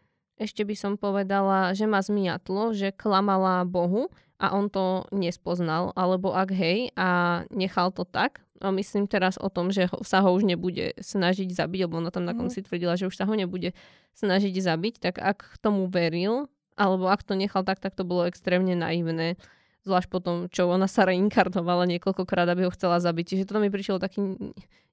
ešte 0.41 0.65
by 0.65 0.73
som 0.73 0.93
povedala, 0.97 1.77
že 1.77 1.85
ma 1.85 2.01
zmiatlo, 2.01 2.73
že 2.73 2.89
klamala 2.89 3.61
Bohu, 3.69 4.09
a 4.41 4.57
on 4.57 4.73
to 4.73 5.05
nespoznal, 5.13 5.93
alebo 5.93 6.34
ak 6.34 6.49
hej 6.49 6.89
a 6.97 7.41
nechal 7.53 7.93
to 7.93 8.01
tak, 8.09 8.41
a 8.61 8.73
myslím 8.73 9.05
teraz 9.05 9.38
o 9.38 9.49
tom, 9.49 9.69
že 9.69 9.85
sa 10.01 10.26
ho 10.26 10.34
už 10.34 10.45
nebude 10.45 10.97
snažiť 10.97 11.49
zabiť, 11.53 11.85
lebo 11.85 12.01
ona 12.01 12.09
tam 12.09 12.26
na 12.26 12.34
konci 12.34 12.61
mhm. 12.61 12.65
tvrdila, 12.65 12.93
že 12.97 13.05
už 13.05 13.15
sa 13.18 13.30
ho 13.30 13.34
nebude 13.38 13.77
snažiť 14.18 14.53
zabiť, 14.53 14.93
tak 14.97 15.22
ak 15.22 15.61
tomu 15.61 15.85
veril, 15.85 16.49
alebo 16.73 17.09
ak 17.09 17.22
to 17.22 17.38
nechal 17.38 17.61
tak, 17.61 17.77
tak 17.77 17.93
to 17.93 18.01
bolo 18.01 18.26
extrémne 18.26 18.73
naivné. 18.73 19.38
Zvlášť 19.82 20.10
potom, 20.14 20.45
čo 20.53 20.70
ona 20.70 20.86
sa 20.86 21.10
reinkarnovala 21.10 21.90
niekoľkokrát, 21.90 22.45
aby 22.53 22.70
ho 22.70 22.76
chcela 22.76 23.02
zabiť. 23.02 23.34
Čiže 23.34 23.48
toto 23.49 23.64
mi 23.64 23.74
prišiel 23.74 23.98
taký 23.98 24.38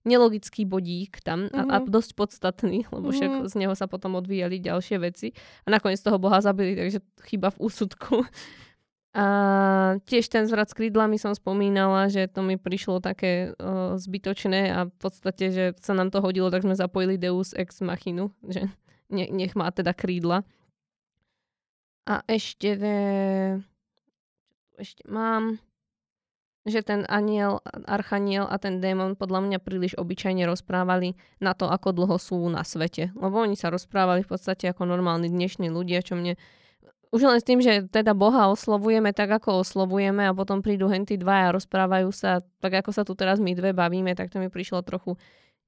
nelogický 0.09 0.65
bodík 0.65 1.21
tam 1.21 1.53
a, 1.53 1.69
mm-hmm. 1.69 1.69
a 1.69 1.77
mhm. 1.85 1.87
dosť 1.93 2.11
podstatný, 2.17 2.79
lebo 2.95 3.13
však 3.13 3.31
mm-hmm. 3.31 3.51
z 3.51 3.55
neho 3.61 3.75
sa 3.77 3.85
potom 3.85 4.17
odvíjali 4.17 4.57
ďalšie 4.63 4.97
veci. 5.03 5.37
A 5.67 5.69
nakoniec 5.69 6.01
toho 6.01 6.17
boha 6.17 6.41
zabili, 6.41 6.73
takže 6.73 7.05
chyba 7.29 7.53
v 7.53 7.61
úsudku. 7.69 8.25
A 9.19 9.99
tiež 10.05 10.29
ten 10.31 10.45
zvrat 10.45 10.71
s 10.71 10.77
krídlami 10.77 11.17
som 11.19 11.33
spomínala, 11.33 12.13
že 12.13 12.29
to 12.29 12.45
mi 12.45 12.61
prišlo 12.61 13.01
také 13.03 13.57
uh, 13.57 13.97
zbytočné 13.97 14.71
a 14.71 14.87
v 14.87 14.95
podstate, 15.01 15.45
že 15.49 15.65
sa 15.81 15.97
nám 15.97 16.13
to 16.13 16.21
hodilo, 16.23 16.53
tak 16.53 16.63
sme 16.63 16.77
zapojili 16.77 17.17
Deus 17.17 17.57
Ex 17.57 17.81
Machinu, 17.81 18.31
že 18.55 18.69
ne, 19.09 19.27
nech 19.33 19.57
má 19.57 19.73
teda 19.73 19.97
krídla. 19.97 20.45
A 22.05 22.21
ešte, 22.31 22.79
ešte 24.79 25.05
mám, 25.11 25.59
že 26.69 26.85
ten 26.85 27.03
aniel, 27.09 27.65
archaniel 27.89 28.47
a 28.47 28.61
ten 28.61 28.79
démon 28.79 29.17
podľa 29.17 29.41
mňa 29.45 29.59
príliš 29.59 29.97
obyčajne 29.97 30.45
rozprávali 30.45 31.17
na 31.41 31.57
to, 31.57 31.67
ako 31.67 31.97
dlho 31.97 32.17
sú 32.21 32.39
na 32.53 32.63
svete. 32.63 33.11
Lebo 33.17 33.41
oni 33.43 33.57
sa 33.57 33.73
rozprávali 33.73 34.23
v 34.23 34.31
podstate 34.37 34.69
ako 34.71 34.85
normálni 34.85 35.33
dnešní 35.33 35.73
ľudia, 35.73 36.05
čo 36.05 36.15
mne 36.15 36.37
už 37.09 37.25
len 37.25 37.41
s 37.41 37.49
tým, 37.49 37.65
že 37.65 37.89
teda 37.89 38.13
Boha 38.13 38.53
oslovujeme 38.53 39.17
tak, 39.17 39.33
ako 39.33 39.65
oslovujeme 39.65 40.29
a 40.29 40.37
potom 40.37 40.61
prídu 40.61 40.93
henty 40.93 41.17
dva 41.17 41.49
a 41.49 41.55
rozprávajú 41.57 42.13
sa 42.13 42.45
tak, 42.61 42.85
ako 42.85 42.91
sa 42.93 43.01
tu 43.01 43.17
teraz 43.17 43.41
my 43.41 43.57
dve 43.57 43.73
bavíme, 43.73 44.13
tak 44.13 44.29
to 44.29 44.37
mi 44.37 44.53
prišlo 44.53 44.85
trochu 44.85 45.17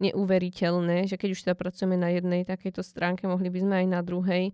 neuveriteľné, 0.04 1.08
že 1.08 1.16
keď 1.16 1.28
už 1.32 1.40
teda 1.48 1.56
pracujeme 1.56 1.96
na 1.96 2.12
jednej 2.12 2.44
takejto 2.44 2.84
stránke, 2.84 3.24
mohli 3.24 3.48
by 3.48 3.58
sme 3.60 3.74
aj 3.84 3.86
na 3.88 4.00
druhej 4.04 4.52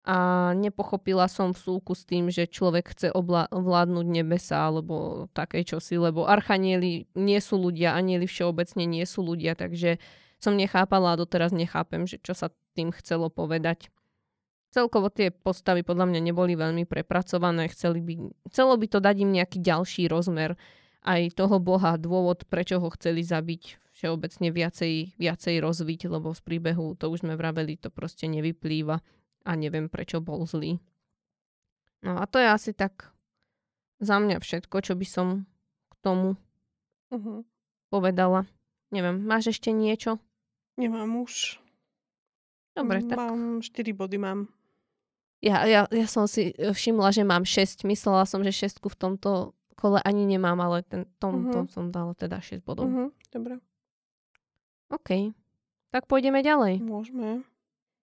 a 0.00 0.50
nepochopila 0.56 1.28
som 1.28 1.52
v 1.52 1.60
súku 1.60 1.92
s 1.92 2.08
tým, 2.08 2.32
že 2.32 2.48
človek 2.48 2.96
chce 2.96 3.12
ovládnuť 3.52 4.06
nebesa 4.08 4.64
alebo 4.64 5.28
také 5.36 5.60
čosi, 5.60 6.00
lebo 6.00 6.24
archanieli 6.24 7.04
nie 7.12 7.40
sú 7.44 7.60
ľudia, 7.60 7.92
anieli 7.92 8.24
všeobecne 8.24 8.88
nie 8.88 9.04
sú 9.04 9.20
ľudia, 9.20 9.52
takže 9.52 10.00
som 10.40 10.56
nechápala 10.56 11.12
a 11.12 11.20
doteraz 11.20 11.52
nechápem, 11.52 12.08
že 12.08 12.16
čo 12.16 12.32
sa 12.32 12.48
tým 12.72 12.96
chcelo 12.96 13.28
povedať. 13.28 13.92
Celkovo 14.72 15.12
tie 15.12 15.28
postavy 15.28 15.84
podľa 15.84 16.08
mňa 16.08 16.20
neboli 16.32 16.56
veľmi 16.56 16.88
prepracované, 16.88 17.68
chceli 17.68 18.00
by, 18.00 18.14
chcelo 18.48 18.80
by 18.80 18.86
to 18.88 18.98
dať 19.04 19.16
im 19.20 19.36
nejaký 19.36 19.60
ďalší 19.60 20.08
rozmer 20.08 20.56
aj 21.04 21.36
toho 21.36 21.60
boha, 21.60 22.00
dôvod, 22.00 22.48
prečo 22.48 22.80
ho 22.80 22.88
chceli 22.96 23.20
zabiť, 23.20 23.76
všeobecne 23.92 24.48
viacej, 24.48 25.20
viacej 25.20 25.54
rozviť, 25.60 26.00
lebo 26.08 26.32
z 26.32 26.40
príbehu, 26.40 26.96
to 26.96 27.12
už 27.12 27.20
sme 27.20 27.36
vraveli, 27.36 27.76
to 27.76 27.92
proste 27.92 28.24
nevyplýva 28.30 29.04
a 29.44 29.50
neviem 29.56 29.88
prečo 29.88 30.20
bol 30.20 30.44
zlý. 30.44 30.80
No 32.00 32.16
a 32.16 32.24
to 32.24 32.40
je 32.40 32.48
asi 32.48 32.70
tak 32.72 33.12
za 34.00 34.16
mňa 34.16 34.40
všetko, 34.40 34.76
čo 34.80 34.96
by 34.96 35.06
som 35.06 35.44
k 35.92 35.94
tomu 36.00 36.40
uh-huh. 37.12 37.44
povedala. 37.92 38.48
Neviem, 38.88 39.20
máš 39.22 39.52
ešte 39.52 39.70
niečo? 39.70 40.16
Nemám 40.80 41.20
už. 41.20 41.60
Dobre, 42.72 43.04
tak... 43.04 43.20
Mám 43.20 43.60
4 43.60 43.92
body, 43.92 44.16
mám. 44.16 44.48
Ja, 45.44 45.64
ja, 45.68 45.84
ja 45.92 46.06
som 46.08 46.24
si 46.24 46.56
všimla, 46.56 47.12
že 47.12 47.24
mám 47.24 47.44
6. 47.44 47.84
Myslela 47.84 48.24
som, 48.24 48.40
že 48.40 48.52
6 48.52 48.80
v 48.80 48.96
tomto 48.96 49.52
kole 49.76 50.00
ani 50.04 50.28
nemám, 50.28 50.60
ale 50.60 50.84
ten, 50.84 51.04
tom, 51.20 51.48
uh-huh. 51.48 51.52
tom 51.52 51.64
som 51.68 51.84
dala 51.92 52.16
teda 52.16 52.40
6 52.40 52.64
bodov. 52.64 52.88
Uh-huh. 52.88 53.08
Dobre. 53.28 53.60
OK. 54.88 55.32
Tak 55.92 56.08
pôjdeme 56.08 56.40
ďalej. 56.40 56.80
Môžeme. 56.80 57.44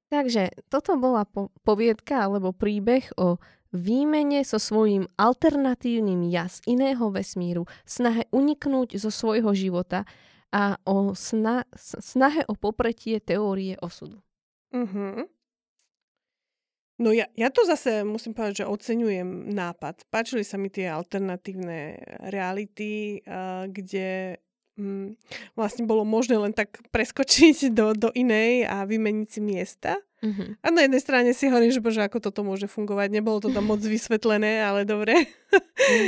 Takže 0.07 0.55
toto 0.71 0.95
bola 0.95 1.27
po- 1.27 1.51
poviedka 1.67 2.23
alebo 2.27 2.55
príbeh 2.55 3.11
o 3.19 3.37
výmene 3.75 4.47
so 4.47 4.55
svojím 4.55 5.11
alternatívnym 5.19 6.31
ja 6.31 6.47
z 6.47 6.63
iného 6.71 7.11
vesmíru, 7.11 7.67
snahe 7.83 8.23
uniknúť 8.31 8.95
zo 8.95 9.11
svojho 9.11 9.51
života 9.51 10.07
a 10.55 10.79
o 10.87 11.11
sna- 11.11 11.67
snahe 11.75 12.47
o 12.47 12.55
popretie 12.55 13.19
teórie 13.19 13.75
osudu. 13.83 14.23
Uh-huh. 14.71 15.27
No 16.97 17.13
ja, 17.13 17.29
ja 17.37 17.53
to 17.53 17.61
zase 17.67 18.01
musím 18.01 18.33
povedať, 18.33 18.65
že 18.65 18.71
oceňujem 18.71 19.53
nápad. 19.53 20.09
Páčili 20.09 20.41
sa 20.41 20.57
mi 20.57 20.73
tie 20.73 20.89
alternatívne 20.89 21.99
reality, 22.31 23.21
uh, 23.21 23.69
kde 23.69 24.39
mm, 24.77 25.17
vlastne 25.57 25.83
bolo 25.89 26.07
možné 26.07 26.37
len 26.39 26.53
tak 26.53 26.79
preskočiť 26.93 27.69
do, 27.77 27.91
do 27.97 28.09
inej 28.13 28.69
a 28.69 28.85
vymeniť 28.85 29.27
si 29.27 29.39
miesta. 29.43 29.97
Uh-huh. 30.17 30.57
A 30.65 30.73
na 30.73 30.81
jednej 30.89 30.97
strane 30.97 31.29
si 31.29 31.45
hovorím, 31.45 31.69
že 31.69 31.77
bože, 31.77 32.01
ako 32.01 32.17
toto 32.17 32.41
môže 32.41 32.65
fungovať. 32.65 33.13
Nebolo 33.13 33.37
to 33.37 33.53
tam 33.53 33.69
moc 33.69 33.77
vysvetlené, 33.77 34.65
ale 34.65 34.81
dobre. 34.81 35.29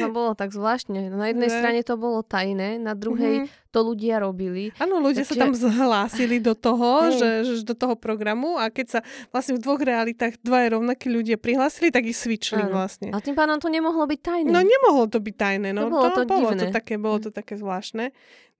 to 0.01 0.09
bolo 0.09 0.33
tak 0.33 0.49
zvláštne. 0.49 1.13
Na 1.13 1.29
jednej 1.29 1.45
ne. 1.45 1.53
strane 1.53 1.81
to 1.85 1.93
bolo 1.93 2.25
tajné, 2.25 2.81
na 2.81 2.97
druhej 2.97 3.45
uh-huh. 3.45 3.69
to 3.69 3.79
ľudia 3.85 4.17
robili. 4.17 4.73
Áno, 4.81 4.97
ľudia 4.97 5.21
Takže... 5.29 5.37
sa 5.37 5.43
tam 5.45 5.53
zhlásili 5.53 6.41
do 6.41 6.57
toho, 6.57 7.13
že, 7.13 7.29
že, 7.45 7.53
do 7.61 7.77
toho 7.77 7.93
programu 7.93 8.57
a 8.57 8.73
keď 8.73 8.97
sa 8.97 8.99
vlastne 9.29 9.61
v 9.61 9.61
dvoch 9.61 9.81
realitách 9.81 10.41
dva 10.41 10.65
rovnakí 10.73 11.05
ľudia 11.05 11.37
prihlásili, 11.37 11.93
tak 11.93 12.09
ich 12.09 12.17
switchli 12.17 12.65
ano. 12.65 12.81
vlastne. 12.81 13.13
A 13.13 13.21
tým 13.21 13.37
pádom 13.37 13.61
to 13.61 13.69
nemohlo 13.69 14.09
byť 14.09 14.19
tajné. 14.25 14.49
No 14.49 14.65
nemohlo 14.65 15.05
to 15.05 15.21
byť 15.21 15.35
tajné. 15.37 15.69
No, 15.69 15.85
to 15.85 15.93
bolo 15.93 16.07
to, 16.09 16.17
to 16.17 16.21
bolo 16.25 16.49
divné. 16.49 16.61
to 16.65 16.65
také, 16.73 16.97
bolo 16.97 17.17
to 17.21 17.29
také 17.29 17.61
zvláštne. 17.61 18.09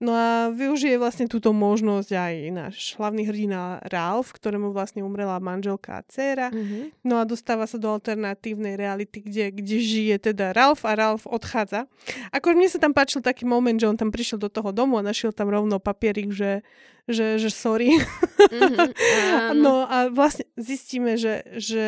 No 0.00 0.16
a 0.16 0.48
využije 0.48 0.96
vlastne 0.96 1.28
túto 1.28 1.52
možnosť 1.52 2.10
aj 2.16 2.34
náš 2.56 2.76
hlavný 2.96 3.28
hrdina 3.28 3.84
Ralph, 3.84 4.32
ktorému 4.32 4.72
vlastne 4.72 5.04
umrela 5.04 5.36
manželka 5.40 6.00
a 6.00 6.04
dcéra. 6.06 6.52
Mm-hmm. 6.52 7.04
No 7.04 7.20
a 7.20 7.24
dostáva 7.24 7.64
sa 7.64 7.80
do 7.80 7.88
alternatívnej 7.88 8.76
reality, 8.76 9.24
kde, 9.24 9.50
kde 9.50 9.76
žije 9.80 10.16
teda 10.32 10.52
Ralph 10.52 10.84
a 10.84 10.92
Ralph 10.94 11.24
odchádza. 11.24 11.88
Ako 12.30 12.52
mne 12.52 12.68
sa 12.68 12.78
tam 12.78 12.92
páčil 12.92 13.24
taký 13.24 13.48
moment, 13.48 13.76
že 13.76 13.88
on 13.88 13.98
tam 13.98 14.12
prišiel 14.12 14.38
do 14.38 14.52
toho 14.52 14.70
domu 14.70 15.00
a 15.00 15.04
našiel 15.04 15.32
tam 15.32 15.48
rovno 15.48 15.80
papierik, 15.80 16.30
že, 16.30 16.62
že, 17.08 17.40
že 17.40 17.50
sorry. 17.50 17.96
Mm-hmm. 17.96 19.56
no 19.64 19.88
a 19.88 20.12
vlastne 20.12 20.46
zistíme, 20.54 21.16
že, 21.16 21.42
že 21.58 21.84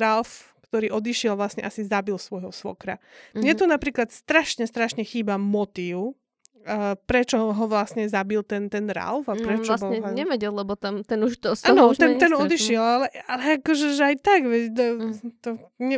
Ralph 0.00 0.50
ktorý 0.70 0.94
odišiel, 0.94 1.34
vlastne 1.34 1.66
asi 1.66 1.82
zabil 1.82 2.14
svojho 2.14 2.54
svokra. 2.54 3.02
Mm-hmm. 3.02 3.42
Mne 3.42 3.52
tu 3.58 3.64
napríklad 3.66 4.14
strašne, 4.14 4.70
strašne 4.70 5.02
chýba 5.02 5.34
motív, 5.34 6.14
Uh, 6.60 6.92
prečo 7.08 7.56
ho 7.56 7.64
vlastne 7.64 8.04
zabil 8.04 8.44
ten, 8.44 8.68
ten 8.68 8.84
Ralph 8.84 9.32
a 9.32 9.34
no, 9.34 9.40
prečo 9.40 9.64
no, 9.64 9.80
vlastne 9.80 9.96
bol... 9.96 10.12
nevedel, 10.12 10.52
lebo 10.52 10.76
tam 10.76 11.00
ten 11.00 11.16
už 11.24 11.40
to... 11.40 11.56
Áno, 11.64 11.96
ten, 11.96 12.20
ten 12.20 12.28
odišiel, 12.36 12.84
ale, 12.84 13.06
ale 13.24 13.56
akože 13.56 13.96
že 13.96 14.02
aj 14.12 14.16
tak, 14.20 14.44
veď, 14.44 14.64
to, 14.76 14.84
mm. 14.84 15.12
to, 15.40 15.48
ne, 15.80 15.96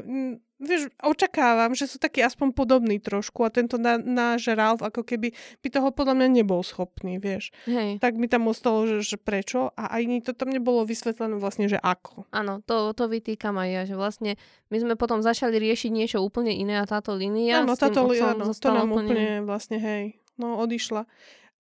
vieš, 0.62 0.88
očakávam, 1.02 1.74
že 1.74 1.90
sú 1.90 1.98
takí 1.98 2.22
aspoň 2.22 2.54
podobní 2.54 3.02
trošku 3.02 3.42
a 3.42 3.50
tento 3.50 3.74
na, 3.76 3.98
náš 3.98 4.54
Ralph 4.54 4.80
ako 4.86 5.02
keby 5.02 5.34
by 5.34 5.68
toho 5.68 5.90
podľa 5.90 6.14
mňa 6.22 6.28
nebol 6.42 6.62
schopný, 6.62 7.18
vieš. 7.18 7.50
Hej. 7.66 7.98
Tak 7.98 8.14
mi 8.14 8.30
tam 8.30 8.46
ostalo, 8.46 8.86
že, 8.86 9.02
že 9.02 9.18
prečo 9.18 9.74
a 9.74 9.98
aj 9.98 10.30
to 10.30 10.32
tam 10.32 10.54
nebolo 10.54 10.86
vysvetlené 10.86 11.42
vlastne, 11.42 11.66
že 11.66 11.82
ako. 11.82 12.30
Áno, 12.30 12.62
to, 12.62 12.94
to 12.94 13.10
vytýkam 13.10 13.58
aj 13.58 13.68
ja, 13.68 13.82
že 13.90 13.98
vlastne 13.98 14.38
my 14.70 14.76
sme 14.78 14.94
potom 14.94 15.18
začali 15.20 15.58
riešiť 15.58 15.90
niečo 15.90 16.22
úplne 16.22 16.54
iné 16.54 16.78
a 16.78 16.86
táto 16.86 17.18
línia 17.18 17.66
áno, 17.66 17.74
táto, 17.74 18.06
áno, 18.06 18.54
to 18.54 18.68
nám 18.70 18.88
úplne... 18.94 19.10
úplne 19.10 19.28
vlastne, 19.42 19.82
hej, 19.82 20.21
no 20.38 20.60
odišla. 20.62 21.04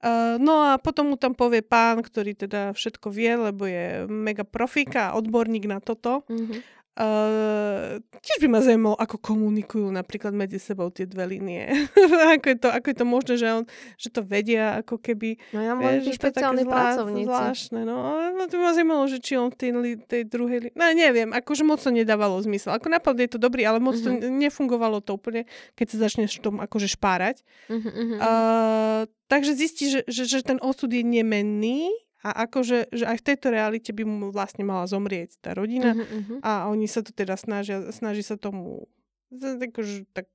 Uh, 0.02 0.34
no 0.42 0.66
a 0.66 0.82
potom 0.82 1.14
mu 1.14 1.16
tam 1.16 1.30
povie 1.30 1.62
pán, 1.62 2.02
ktorý 2.02 2.34
teda 2.34 2.74
všetko 2.74 3.06
vie, 3.14 3.38
lebo 3.38 3.70
je 3.70 4.02
mega 4.10 4.42
profík 4.42 4.98
a 4.98 5.14
odborník 5.14 5.70
na 5.70 5.78
toto. 5.78 6.26
Mm-hmm. 6.26 6.60
Uh, 6.92 8.04
tiež 8.20 8.44
by 8.44 8.48
ma 8.52 8.60
zaujímalo, 8.60 9.00
ako 9.00 9.16
komunikujú 9.16 9.88
napríklad 9.88 10.36
medzi 10.36 10.60
sebou 10.60 10.92
tie 10.92 11.08
dve 11.08 11.24
línie. 11.24 11.88
ako, 12.36 12.46
je 12.52 12.58
to, 12.60 12.68
ako 12.68 12.86
je 12.92 12.96
to 13.00 13.06
možné, 13.08 13.34
že, 13.40 13.48
on, 13.48 13.64
že 13.96 14.12
to 14.12 14.20
vedia 14.20 14.84
ako 14.84 15.00
keby... 15.00 15.40
No 15.56 15.64
ja 15.64 15.72
mám 15.72 16.04
tí 16.04 16.12
špeciálni 16.12 16.68
pracovníci. 16.68 17.32
Zvláštne, 17.32 17.88
no. 17.88 17.96
no 18.36 18.44
to 18.44 18.60
by 18.60 18.62
ma 18.68 18.72
zaujímalo, 18.76 19.08
že 19.08 19.24
či 19.24 19.40
on 19.40 19.48
tej, 19.48 19.72
tej 20.04 20.28
druhej... 20.28 20.76
No 20.76 20.84
neviem, 20.92 21.32
akože 21.32 21.64
moc 21.64 21.80
to 21.80 21.88
nedávalo 21.88 22.36
zmysel. 22.44 22.76
Ako 22.76 22.92
napad 22.92 23.16
je 23.16 23.32
to 23.32 23.40
dobrý, 23.40 23.64
ale 23.64 23.80
moc 23.80 23.96
uh-huh. 23.96 24.20
to 24.20 24.28
mhm. 24.28 24.44
nefungovalo 24.44 25.00
to 25.00 25.16
úplne, 25.16 25.48
keď 25.72 25.96
sa 25.96 25.96
začneš 26.04 26.44
tom 26.44 26.60
akože 26.60 26.92
špárať. 26.92 27.40
Uh-huh, 27.72 27.88
uh-huh. 27.88 28.18
Uh, 28.20 29.00
takže 29.32 29.56
zistí, 29.56 29.88
že, 29.88 30.04
že, 30.04 30.28
že 30.28 30.44
ten 30.44 30.60
osud 30.60 30.92
je 30.92 31.00
nemenný 31.00 31.88
a 32.22 32.46
akože, 32.46 32.94
že 32.94 33.04
aj 33.04 33.18
v 33.18 33.26
tejto 33.26 33.50
realite 33.50 33.90
by 33.90 34.06
mu 34.06 34.30
vlastne 34.30 34.62
mala 34.62 34.86
zomrieť 34.86 35.42
tá 35.42 35.58
rodina 35.58 35.92
uh-huh, 35.92 36.06
uh-huh. 36.06 36.38
a 36.46 36.50
oni 36.70 36.86
sa 36.86 37.02
to 37.02 37.10
teda 37.10 37.34
snažia, 37.34 37.90
snaží 37.90 38.22
sa 38.22 38.38
tomu 38.38 38.86
akože, 39.34 40.06
tak 40.14 40.30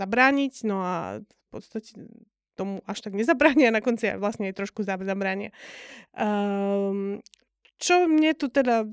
zabrániť, 0.00 0.54
no 0.64 0.80
a 0.80 1.20
v 1.20 1.46
podstate 1.52 2.08
tomu 2.56 2.80
až 2.88 3.04
tak 3.04 3.12
nezabránia, 3.12 3.68
na 3.76 3.84
konci 3.84 4.16
aj 4.16 4.18
vlastne 4.18 4.48
aj 4.48 4.56
trošku 4.56 4.82
zabránia. 4.82 5.52
Um, 6.16 7.20
čo 7.76 8.08
mne 8.08 8.32
tu 8.32 8.48
teda, 8.48 8.88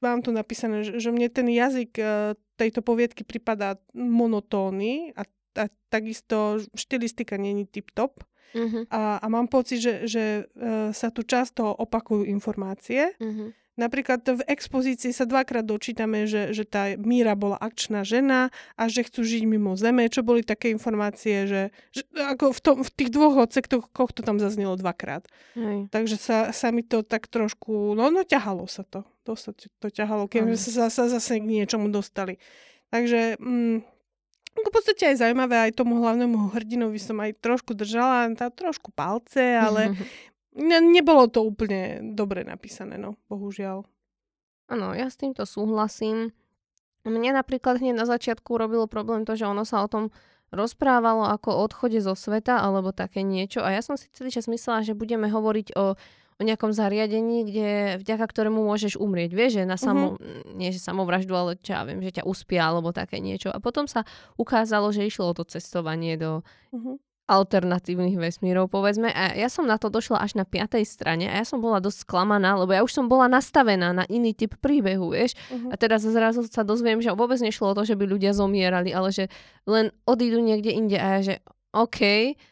mám 0.00 0.24
tu 0.24 0.32
napísané, 0.32 0.88
že, 0.88 0.96
že 0.96 1.12
mne 1.12 1.28
ten 1.28 1.46
jazyk 1.52 1.92
uh, 2.00 2.32
tejto 2.56 2.80
poviedky 2.80 3.28
pripadá 3.28 3.76
monotónny 3.92 5.12
a, 5.12 5.28
a 5.60 5.64
takisto 5.92 6.64
štilistika 6.72 7.36
není 7.36 7.68
tip-top. 7.68 8.24
Uh-huh. 8.52 8.84
A, 8.92 9.18
a 9.18 9.26
mám 9.28 9.48
pocit, 9.48 9.80
že, 9.80 9.94
že 10.04 10.24
uh, 10.44 10.92
sa 10.92 11.08
tu 11.08 11.24
často 11.24 11.64
opakujú 11.68 12.28
informácie. 12.28 13.16
Uh-huh. 13.16 13.50
Napríklad 13.72 14.20
v 14.20 14.44
expozícii 14.52 15.16
sa 15.16 15.24
dvakrát 15.24 15.64
dočítame, 15.64 16.28
že, 16.28 16.52
že 16.52 16.68
tá 16.68 16.92
Míra 17.00 17.32
bola 17.32 17.56
akčná 17.56 18.04
žena 18.04 18.52
a 18.76 18.84
že 18.84 19.08
chcú 19.08 19.24
žiť 19.24 19.48
mimo 19.48 19.72
zeme, 19.80 20.12
čo 20.12 20.20
boli 20.20 20.44
také 20.44 20.68
informácie, 20.68 21.48
že, 21.48 21.62
že 21.88 22.04
ako 22.12 22.52
v, 22.52 22.60
tom, 22.60 22.76
v 22.84 22.90
tých 22.92 23.08
dvoch 23.08 23.48
odsektoch 23.48 23.88
to 23.88 24.20
tam 24.20 24.36
zaznelo 24.36 24.76
dvakrát. 24.76 25.24
Hej. 25.56 25.88
Takže 25.88 26.16
sa, 26.20 26.38
sa 26.52 26.68
mi 26.68 26.84
to 26.84 27.00
tak 27.00 27.32
trošku, 27.32 27.96
no, 27.96 28.12
no 28.12 28.28
ťahalo 28.28 28.68
sa 28.68 28.84
to. 28.84 29.08
Dosť 29.24 29.72
to 29.80 29.88
ťahalo, 29.88 30.28
keď 30.28 30.52
sa, 30.60 30.92
sa 30.92 31.08
zase 31.08 31.40
k 31.40 31.48
niečomu 31.48 31.88
dostali. 31.88 32.36
Takže 32.92 33.40
mm, 33.40 33.91
v 34.52 34.70
podstate 34.72 35.12
aj 35.12 35.24
zaujímavé, 35.24 35.56
aj 35.68 35.80
tomu 35.80 36.00
hlavnému 36.04 36.52
hrdinovi 36.52 37.00
som 37.00 37.16
aj 37.20 37.40
trošku 37.40 37.72
držala, 37.72 38.28
tá 38.36 38.52
trošku 38.52 38.92
palce, 38.92 39.56
ale 39.56 39.96
ne, 40.56 40.78
nebolo 40.80 41.28
to 41.28 41.40
úplne 41.40 42.12
dobre 42.12 42.44
napísané, 42.44 43.00
no, 43.00 43.16
bohužiaľ. 43.32 43.88
Áno, 44.72 44.96
ja 44.96 45.08
s 45.08 45.20
týmto 45.20 45.44
súhlasím. 45.44 46.32
Mne 47.02 47.34
napríklad 47.34 47.82
hneď 47.82 47.98
na 47.98 48.06
začiatku 48.06 48.54
robilo 48.54 48.86
problém 48.86 49.26
to, 49.26 49.34
že 49.34 49.48
ono 49.48 49.66
sa 49.66 49.82
o 49.82 49.90
tom 49.90 50.14
rozprávalo 50.52 51.32
ako 51.32 51.48
o 51.50 51.60
odchode 51.64 51.98
zo 51.98 52.12
sveta 52.12 52.60
alebo 52.60 52.92
také 52.92 53.24
niečo 53.24 53.64
a 53.64 53.72
ja 53.72 53.80
som 53.80 53.96
si 53.96 54.12
celý 54.12 54.28
čas 54.28 54.46
myslela, 54.52 54.84
že 54.84 54.92
budeme 54.92 55.32
hovoriť 55.32 55.72
o, 55.72 55.96
o 56.38 56.42
nejakom 56.42 56.72
zariadení, 56.72 57.48
kde 57.48 57.68
vďaka 58.00 58.24
ktorému 58.28 58.62
môžeš 58.64 59.00
umrieť. 59.00 59.30
Vieš, 59.32 59.52
že 59.58 59.64
na 59.68 59.76
samo, 59.76 60.16
uh-huh. 60.16 60.56
nie 60.56 60.72
že 60.72 60.80
samovraždu, 60.80 61.32
ale 61.34 61.58
čo 61.60 61.76
ja 61.76 61.82
viem, 61.84 62.00
že 62.00 62.20
ťa 62.20 62.28
uspia 62.28 62.68
alebo 62.68 62.94
také 62.94 63.18
niečo. 63.18 63.52
A 63.52 63.58
potom 63.60 63.84
sa 63.84 64.04
ukázalo, 64.38 64.92
že 64.92 65.06
išlo 65.06 65.30
o 65.30 65.36
to 65.36 65.44
cestovanie 65.44 66.16
do 66.16 66.46
uh-huh 66.72 66.96
alternatívnych 67.32 68.18
vesmírov, 68.18 68.68
povedzme. 68.68 69.08
A 69.08 69.32
ja 69.38 69.46
som 69.46 69.64
na 69.64 69.78
to 69.78 69.88
došla 69.88 70.20
až 70.20 70.36
na 70.36 70.44
piatej 70.44 70.82
strane 70.84 71.30
a 71.30 71.40
ja 71.40 71.46
som 71.46 71.62
bola 71.62 71.78
dosť 71.78 72.04
sklamaná, 72.04 72.58
lebo 72.58 72.74
ja 72.74 72.82
už 72.84 72.92
som 72.92 73.06
bola 73.06 73.30
nastavená 73.30 73.94
na 73.94 74.04
iný 74.10 74.34
typ 74.34 74.58
príbehu, 74.58 75.14
vieš. 75.14 75.38
Uh-huh. 75.48 75.72
A 75.72 75.78
teraz 75.78 76.04
zrazu 76.04 76.44
sa 76.50 76.66
dozviem, 76.66 76.98
že 76.98 77.14
vôbec 77.14 77.38
nešlo 77.40 77.72
o 77.72 77.76
to, 77.78 77.86
že 77.86 77.96
by 77.96 78.04
ľudia 78.04 78.36
zomierali, 78.36 78.92
ale 78.92 79.14
že 79.14 79.30
len 79.64 79.94
odídu 80.04 80.42
niekde 80.42 80.74
inde 80.74 80.98
a 80.98 81.18
ja, 81.18 81.20
že 81.22 81.34
OK, 81.72 82.00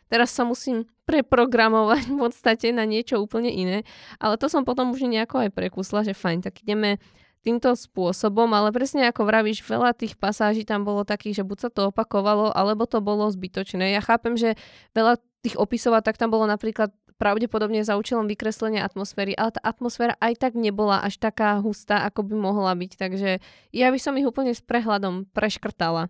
teraz 0.09 0.33
sa 0.33 0.49
musím 0.49 0.89
preprogramovať 1.05 2.09
v 2.09 2.17
podstate 2.17 2.73
na 2.73 2.89
niečo 2.89 3.21
úplne 3.21 3.53
iné. 3.53 3.85
Ale 4.17 4.41
to 4.41 4.49
som 4.49 4.65
potom 4.65 4.97
už 4.97 5.05
nejako 5.05 5.45
aj 5.45 5.51
prekusla, 5.53 6.07
že 6.07 6.17
fajn, 6.17 6.49
tak 6.49 6.65
ideme 6.65 6.97
týmto 7.41 7.73
spôsobom, 7.73 8.53
ale 8.53 8.69
presne 8.69 9.09
ako 9.09 9.25
vravíš, 9.25 9.65
veľa 9.65 9.97
tých 9.97 10.17
pasáží 10.21 10.69
tam 10.69 10.85
bolo 10.85 11.09
takých, 11.09 11.41
že 11.41 11.45
buď 11.49 11.59
sa 11.59 11.71
to 11.73 11.89
opakovalo, 11.89 12.53
alebo 12.53 12.85
to 12.85 13.01
bolo 13.01 13.25
zbytočné. 13.33 13.97
Ja 13.97 14.05
chápem, 14.05 14.37
že 14.37 14.61
veľa 14.93 15.17
tých 15.41 15.57
opisov 15.57 15.97
tak 16.05 16.21
tam 16.21 16.29
bolo 16.29 16.45
napríklad 16.45 16.93
pravdepodobne 17.17 17.85
za 17.85 18.01
účelom 18.01 18.25
vykreslenia 18.25 18.85
atmosféry, 18.85 19.37
ale 19.37 19.53
tá 19.53 19.61
atmosféra 19.61 20.17
aj 20.21 20.41
tak 20.41 20.53
nebola 20.57 21.05
až 21.05 21.21
taká 21.21 21.61
hustá, 21.61 22.05
ako 22.09 22.25
by 22.29 22.35
mohla 22.37 22.73
byť, 22.73 22.97
takže 22.97 23.45
ja 23.77 23.89
by 23.93 23.99
som 24.01 24.17
ich 24.17 24.25
úplne 24.25 24.57
s 24.57 24.65
prehľadom 24.65 25.29
preškrtala. 25.33 26.09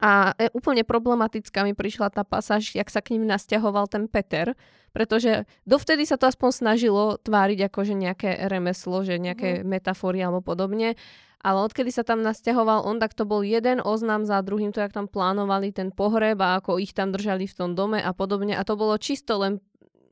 A 0.00 0.32
e, 0.40 0.48
úplne 0.56 0.80
problematická 0.80 1.60
mi 1.60 1.76
prišla 1.76 2.08
tá 2.08 2.24
pasáž, 2.24 2.72
jak 2.72 2.88
sa 2.88 3.04
k 3.04 3.14
ním 3.16 3.28
nasťahoval 3.28 3.84
ten 3.84 4.08
Peter, 4.08 4.56
pretože 4.96 5.44
dovtedy 5.68 6.08
sa 6.08 6.16
to 6.16 6.26
aspoň 6.26 6.50
snažilo 6.50 7.20
tváriť 7.20 7.68
ako 7.68 7.80
že 7.84 7.94
nejaké 7.94 8.30
remeslo, 8.48 9.04
že 9.04 9.20
nejaké 9.20 9.60
mm. 9.60 9.68
metafory 9.68 10.24
alebo 10.24 10.40
podobne. 10.40 10.96
Ale 11.40 11.64
odkedy 11.64 11.88
sa 11.88 12.04
tam 12.04 12.20
nasťahoval 12.20 12.84
on, 12.84 13.00
tak 13.00 13.16
to 13.16 13.24
bol 13.24 13.40
jeden 13.40 13.80
oznam 13.80 14.28
za 14.28 14.44
druhým, 14.44 14.76
to 14.76 14.84
jak 14.84 14.92
tam 14.92 15.08
plánovali 15.08 15.72
ten 15.72 15.88
pohreb 15.88 16.36
a 16.36 16.60
ako 16.60 16.76
ich 16.76 16.92
tam 16.92 17.16
držali 17.16 17.48
v 17.48 17.56
tom 17.56 17.72
dome 17.72 17.96
a 17.96 18.12
podobne. 18.12 18.52
A 18.52 18.60
to 18.60 18.76
bolo 18.76 18.92
čisto 19.00 19.40
len 19.40 19.56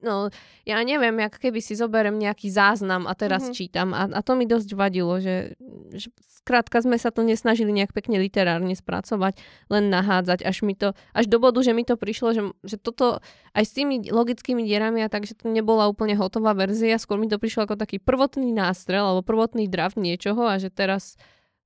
no, 0.03 0.31
ja 0.63 0.79
neviem, 0.83 1.17
jak 1.19 1.39
keby 1.39 1.59
si 1.59 1.75
zoberiem 1.75 2.15
nejaký 2.19 2.51
záznam 2.51 3.07
a 3.11 3.15
teraz 3.19 3.49
mm-hmm. 3.49 3.57
čítam. 3.57 3.89
A, 3.95 4.07
a 4.07 4.21
to 4.23 4.39
mi 4.39 4.47
dosť 4.47 4.71
vadilo, 4.79 5.19
že, 5.19 5.59
že 5.95 6.11
skrátka 6.39 6.81
sme 6.81 6.97
sa 6.97 7.11
to 7.11 7.27
nesnažili 7.27 7.75
nejak 7.75 7.93
pekne 7.93 8.23
literárne 8.23 8.73
spracovať, 8.73 9.37
len 9.69 9.91
nahádzať, 9.91 10.47
až 10.47 10.63
mi 10.63 10.79
to, 10.79 10.95
až 11.13 11.27
do 11.27 11.43
bodu, 11.43 11.61
že 11.61 11.75
mi 11.75 11.83
to 11.83 11.99
prišlo, 11.99 12.29
že, 12.33 12.43
že 12.63 12.77
toto 12.79 13.21
aj 13.53 13.65
s 13.67 13.73
tými 13.75 14.07
logickými 14.09 14.63
dierami 14.63 15.03
a 15.05 15.13
takže 15.13 15.35
to 15.35 15.51
nebola 15.51 15.91
úplne 15.91 16.15
hotová 16.15 16.55
verzia, 16.55 16.97
skôr 16.97 17.19
mi 17.19 17.29
to 17.29 17.37
prišlo 17.37 17.67
ako 17.67 17.77
taký 17.77 17.99
prvotný 17.99 18.55
nástrel 18.55 19.05
alebo 19.05 19.27
prvotný 19.27 19.67
draft 19.67 19.99
niečoho 19.99 20.47
a 20.47 20.57
že 20.57 20.71
teraz 20.71 21.19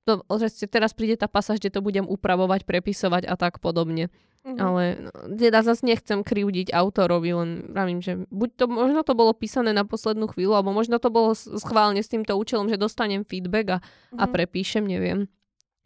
to, 0.02 0.26
že 0.42 0.66
teraz 0.66 0.90
príde 0.92 1.14
tá 1.14 1.30
pasáž, 1.30 1.62
kde 1.62 1.78
to 1.78 1.80
budem 1.84 2.06
upravovať, 2.06 2.66
prepisovať 2.66 3.26
a 3.30 3.34
tak 3.38 3.62
podobne. 3.62 4.10
Mm-hmm. 4.42 4.58
Ale 4.58 4.82
no, 4.98 5.10
teda 5.38 5.62
zase 5.62 5.86
nechcem 5.86 6.26
krivdiť 6.26 6.74
autorovi, 6.74 7.30
len 7.30 7.50
pravím, 7.70 8.02
že 8.02 8.26
buď 8.26 8.48
to, 8.58 8.64
možno 8.66 9.06
to 9.06 9.14
bolo 9.14 9.30
písané 9.30 9.70
na 9.70 9.86
poslednú 9.86 10.26
chvíľu, 10.34 10.58
alebo 10.58 10.74
možno 10.74 10.98
to 10.98 11.14
bolo 11.14 11.30
schválne 11.38 12.02
s 12.02 12.10
týmto 12.10 12.34
účelom, 12.34 12.66
že 12.66 12.74
dostanem 12.74 13.22
feedback 13.22 13.66
a, 13.70 13.78
mm-hmm. 13.78 14.18
a 14.18 14.24
prepíšem, 14.26 14.82
neviem. 14.82 15.30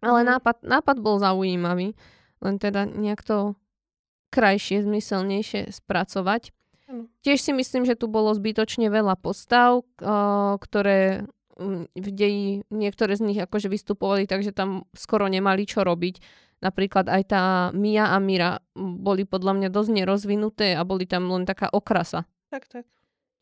Ale 0.01 0.25
mm-hmm. 0.25 0.33
nápad, 0.33 0.57
nápad 0.65 0.97
bol 1.05 1.21
zaujímavý, 1.21 1.93
len 2.41 2.55
teda 2.57 2.89
nejak 2.89 3.21
to 3.21 3.61
krajšie, 4.33 4.89
zmyselnejšie 4.89 5.69
spracovať. 5.77 6.57
Mm. 6.87 7.13
Tiež 7.21 7.43
si 7.43 7.53
myslím, 7.53 7.85
že 7.85 7.99
tu 7.99 8.07
bolo 8.09 8.33
zbytočne 8.33 8.89
veľa 8.89 9.19
postav, 9.19 9.83
ktoré 10.61 11.27
v 11.57 12.09
deji 12.13 12.65
niektoré 12.69 13.17
z 13.17 13.23
nich 13.25 13.41
akože 13.41 13.73
vystupovali, 13.73 14.29
takže 14.29 14.53
tam 14.53 14.85
skoro 14.93 15.25
nemali 15.27 15.65
čo 15.65 15.83
robiť. 15.83 16.21
Napríklad 16.61 17.09
aj 17.13 17.23
tá 17.29 17.43
Mia 17.77 18.13
a 18.13 18.19
Mira 18.21 18.61
boli 18.77 19.29
podľa 19.29 19.53
mňa 19.61 19.69
dosť 19.69 19.91
nerozvinuté 19.93 20.73
a 20.73 20.85
boli 20.89 21.05
tam 21.05 21.29
len 21.29 21.45
taká 21.45 21.69
okrasa. 21.69 22.25
Tak, 22.49 22.69
tak. 22.69 22.85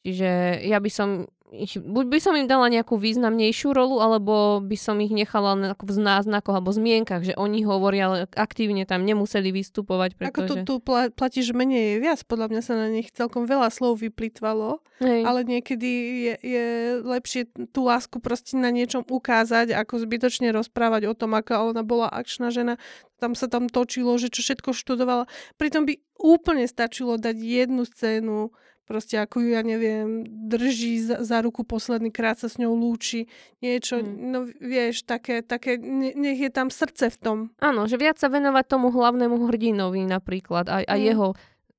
Čiže 0.02 0.60
ja 0.66 0.78
by 0.82 0.90
som 0.90 1.08
ich, 1.54 1.78
buď 1.78 2.04
by 2.10 2.18
som 2.18 2.34
im 2.34 2.50
dala 2.50 2.66
nejakú 2.66 2.98
významnejšiu 2.98 3.70
rolu, 3.70 4.02
alebo 4.02 4.58
by 4.58 4.74
som 4.74 4.98
ich 4.98 5.14
nechala 5.14 5.54
v 5.78 5.90
náznakoch 5.94 6.58
alebo 6.58 6.74
zmienkach, 6.74 7.22
že 7.22 7.38
oni 7.38 7.62
hovoria, 7.62 8.10
ale 8.10 8.16
aktívne 8.34 8.82
tam 8.82 9.06
nemuseli 9.06 9.54
vystupovať. 9.54 10.18
Pretože... 10.18 10.66
Ako 10.66 10.66
tu 10.66 10.74
platí, 11.14 11.40
že 11.46 11.54
menej 11.54 11.96
je 11.96 12.02
viac. 12.02 12.20
Podľa 12.26 12.50
mňa 12.50 12.62
sa 12.66 12.74
na 12.74 12.90
nich 12.90 13.14
celkom 13.14 13.46
veľa 13.46 13.70
slov 13.70 14.02
vyplýtvalo, 14.02 14.82
ale 15.00 15.40
niekedy 15.46 15.90
je, 16.26 16.34
je 16.42 16.66
lepšie 17.00 17.48
tú 17.70 17.86
lásku 17.86 18.18
proste 18.18 18.58
na 18.58 18.74
niečom 18.74 19.06
ukázať, 19.06 19.70
ako 19.72 20.02
zbytočne 20.02 20.50
rozprávať 20.50 21.06
o 21.06 21.14
tom, 21.14 21.38
aká 21.38 21.62
ona 21.62 21.86
bola 21.86 22.10
akčná 22.10 22.50
žena. 22.50 22.76
Tam 23.22 23.38
sa 23.38 23.46
tam 23.46 23.70
točilo, 23.70 24.18
že 24.18 24.28
čo 24.28 24.42
všetko 24.42 24.74
študovala. 24.74 25.30
Pritom 25.56 25.86
by 25.86 25.96
úplne 26.18 26.66
stačilo 26.66 27.16
dať 27.16 27.36
jednu 27.38 27.86
scénu 27.86 28.50
proste 28.84 29.16
ako 29.16 29.40
ju, 29.40 29.48
ja 29.56 29.62
neviem, 29.64 30.24
drží 30.28 31.00
za, 31.00 31.24
za 31.24 31.40
ruku 31.40 31.64
posledný 31.64 32.12
krát 32.12 32.36
sa 32.36 32.52
s 32.52 32.60
ňou 32.60 32.76
lúči, 32.76 33.26
niečo, 33.64 34.00
mm. 34.00 34.08
no 34.30 34.44
vieš, 34.46 35.08
také, 35.08 35.40
také, 35.40 35.80
nech 35.80 36.40
je 36.40 36.52
tam 36.52 36.68
srdce 36.68 37.08
v 37.12 37.16
tom. 37.18 37.38
Áno, 37.60 37.88
že 37.88 37.96
viac 37.96 38.20
sa 38.20 38.28
venovať 38.28 38.64
tomu 38.68 38.92
hlavnému 38.92 39.48
hrdinovi 39.48 40.04
napríklad 40.04 40.68
a, 40.68 40.84
a 40.84 40.94
mm. 40.96 41.02
jeho 41.02 41.28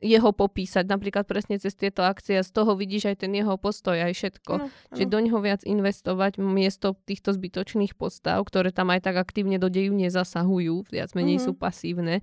jeho 0.03 0.36
popísať, 0.36 0.86
napríklad 0.86 1.26
presne 1.26 1.57
cez 1.57 1.73
tieto 1.73 2.03
akcie, 2.03 2.44
z 2.44 2.52
toho 2.52 2.76
vidíš 2.77 3.15
aj 3.15 3.26
ten 3.26 3.32
jeho 3.34 3.56
postoj, 3.56 3.95
aj 3.95 4.14
všetko. 4.14 4.53
No, 4.61 4.68
Čiže 4.94 5.07
do 5.07 5.19
ňoho 5.23 5.40
viac 5.41 5.61
investovať 5.65 6.38
miesto 6.38 6.94
týchto 7.07 7.32
zbytočných 7.34 7.98
postav, 7.98 8.44
ktoré 8.45 8.69
tam 8.69 8.94
aj 8.94 9.07
tak 9.07 9.15
aktívne 9.18 9.57
do 9.57 9.72
deju 9.72 9.95
nezasahujú, 9.95 10.91
viac 10.94 11.15
menej 11.18 11.41
mm-hmm. 11.41 11.48
sú 11.49 11.57
pasívne. 11.57 12.22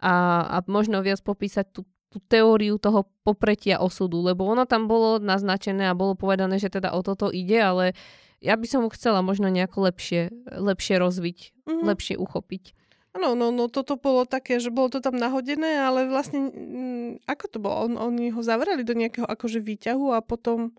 A, 0.00 0.42
a 0.48 0.56
možno 0.64 1.04
viac 1.04 1.20
popísať 1.20 1.70
tú 1.70 1.84
tú 2.10 2.18
teóriu 2.26 2.76
toho 2.76 3.06
popretia 3.22 3.78
osudu, 3.78 4.18
lebo 4.20 4.42
ono 4.42 4.66
tam 4.66 4.90
bolo 4.90 5.22
naznačené 5.22 5.86
a 5.86 5.94
bolo 5.94 6.18
povedané, 6.18 6.58
že 6.58 6.66
teda 6.66 6.90
o 6.90 7.00
toto 7.06 7.30
ide, 7.30 7.62
ale 7.62 7.84
ja 8.42 8.58
by 8.58 8.66
som 8.66 8.90
chcela 8.90 9.22
možno 9.22 9.46
nejako 9.46 9.86
lepšie, 9.86 10.34
lepšie 10.50 10.98
rozviť, 10.98 11.38
mm-hmm. 11.70 11.86
lepšie 11.86 12.14
uchopiť. 12.18 12.74
Áno, 13.10 13.34
no, 13.34 13.50
no 13.50 13.66
toto 13.66 13.98
bolo 13.98 14.22
také, 14.22 14.62
že 14.62 14.70
bolo 14.70 14.90
to 14.90 15.02
tam 15.02 15.18
nahodené, 15.18 15.82
ale 15.82 16.06
vlastne 16.06 16.46
mm, 16.50 17.26
ako 17.26 17.44
to 17.50 17.58
bolo? 17.58 17.90
On, 17.90 17.92
oni 17.98 18.30
ho 18.30 18.42
zavreli 18.42 18.86
do 18.86 18.94
nejakého 18.94 19.26
akože 19.26 19.62
výťahu 19.62 20.14
a 20.14 20.22
potom... 20.22 20.74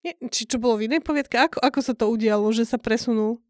Nie, 0.00 0.16
či 0.30 0.48
čo 0.48 0.56
bolo 0.56 0.80
v 0.80 0.88
inej 0.88 1.04
poviedke? 1.04 1.36
Ako, 1.36 1.58
ako 1.60 1.80
sa 1.84 1.92
to 1.92 2.08
udialo, 2.08 2.48
že 2.56 2.64
sa 2.64 2.80
presunul? 2.80 3.42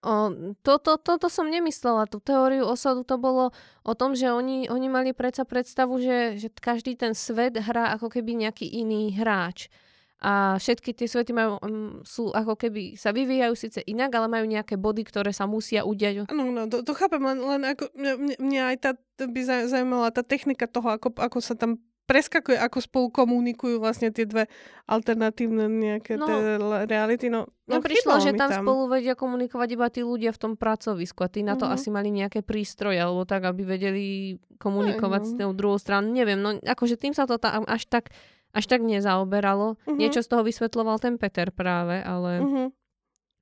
O, 0.00 0.32
toto, 0.64 0.96
toto 0.96 1.28
som 1.28 1.44
nemyslela, 1.44 2.08
tú 2.08 2.24
teóriu 2.24 2.64
osadu 2.64 3.04
to 3.04 3.20
bolo 3.20 3.52
o 3.84 3.92
tom, 3.92 4.16
že 4.16 4.32
oni, 4.32 4.64
oni 4.72 4.88
mali 4.88 5.12
predsa 5.12 5.44
predstavu, 5.44 6.00
že, 6.00 6.40
že 6.40 6.48
každý 6.56 6.96
ten 6.96 7.12
svet 7.12 7.60
hrá 7.60 7.92
ako 7.92 8.08
keby 8.08 8.32
nejaký 8.48 8.64
iný 8.64 9.12
hráč. 9.12 9.68
A 10.20 10.60
všetky 10.60 10.92
tie 10.92 11.08
svety 11.08 11.32
majú, 11.32 11.56
um, 11.64 12.04
sú 12.04 12.28
ako 12.28 12.52
keby, 12.56 12.96
sa 12.96 13.08
vyvíjajú 13.08 13.54
síce 13.56 13.80
inak, 13.88 14.12
ale 14.12 14.28
majú 14.28 14.44
nejaké 14.44 14.76
body, 14.76 15.04
ktoré 15.08 15.32
sa 15.32 15.48
musia 15.48 15.84
udiať. 15.84 16.28
Áno, 16.28 16.48
no, 16.52 16.68
to, 16.68 16.84
to 16.84 16.92
chápem, 16.92 17.24
len, 17.24 17.40
len 17.40 17.62
ako, 17.64 17.88
mňa, 17.96 18.12
mňa 18.36 18.62
aj 18.72 18.76
tá, 18.84 18.90
by 19.24 19.40
zaujímala 19.68 20.12
tá 20.12 20.20
technika 20.20 20.68
toho, 20.68 20.92
ako, 20.92 21.16
ako 21.16 21.40
sa 21.40 21.56
tam 21.56 21.80
preskakuje, 22.10 22.58
ako 22.58 22.78
spolu 22.82 23.06
komunikujú 23.14 23.78
vlastne 23.78 24.10
tie 24.10 24.26
dve 24.26 24.50
alternatívne 24.90 25.70
nejaké 25.70 26.18
no, 26.18 26.26
reality. 26.90 27.30
No, 27.30 27.46
no 27.70 27.78
prišlo, 27.78 28.18
že 28.18 28.34
tam, 28.34 28.50
tam 28.50 28.66
spolu 28.66 28.90
vedia 28.90 29.14
komunikovať 29.14 29.68
iba 29.78 29.86
tí 29.86 30.02
ľudia 30.02 30.34
v 30.34 30.40
tom 30.42 30.52
pracovisku 30.58 31.22
a 31.22 31.30
tí 31.30 31.46
na 31.46 31.54
to 31.54 31.70
uh-huh. 31.70 31.78
asi 31.78 31.94
mali 31.94 32.10
nejaké 32.10 32.42
prístroje 32.42 32.98
alebo 32.98 33.22
tak, 33.22 33.46
aby 33.46 33.62
vedeli 33.62 34.06
komunikovať 34.58 35.22
uh-huh. 35.22 35.30
s 35.30 35.38
tou 35.38 35.50
druhou 35.54 35.78
stranou. 35.78 36.10
Neviem, 36.10 36.42
no 36.42 36.58
akože 36.58 36.98
tým 36.98 37.14
sa 37.14 37.30
to 37.30 37.38
tam 37.38 37.62
až 37.70 37.86
tak 37.86 38.10
až 38.50 38.66
tak 38.66 38.82
nezaoberalo. 38.82 39.78
Uh-huh. 39.78 39.94
Niečo 39.94 40.26
z 40.26 40.34
toho 40.34 40.42
vysvetloval 40.42 40.98
ten 40.98 41.14
Peter 41.14 41.54
práve, 41.54 42.02
ale... 42.02 42.42
Uh-huh. 42.42 42.68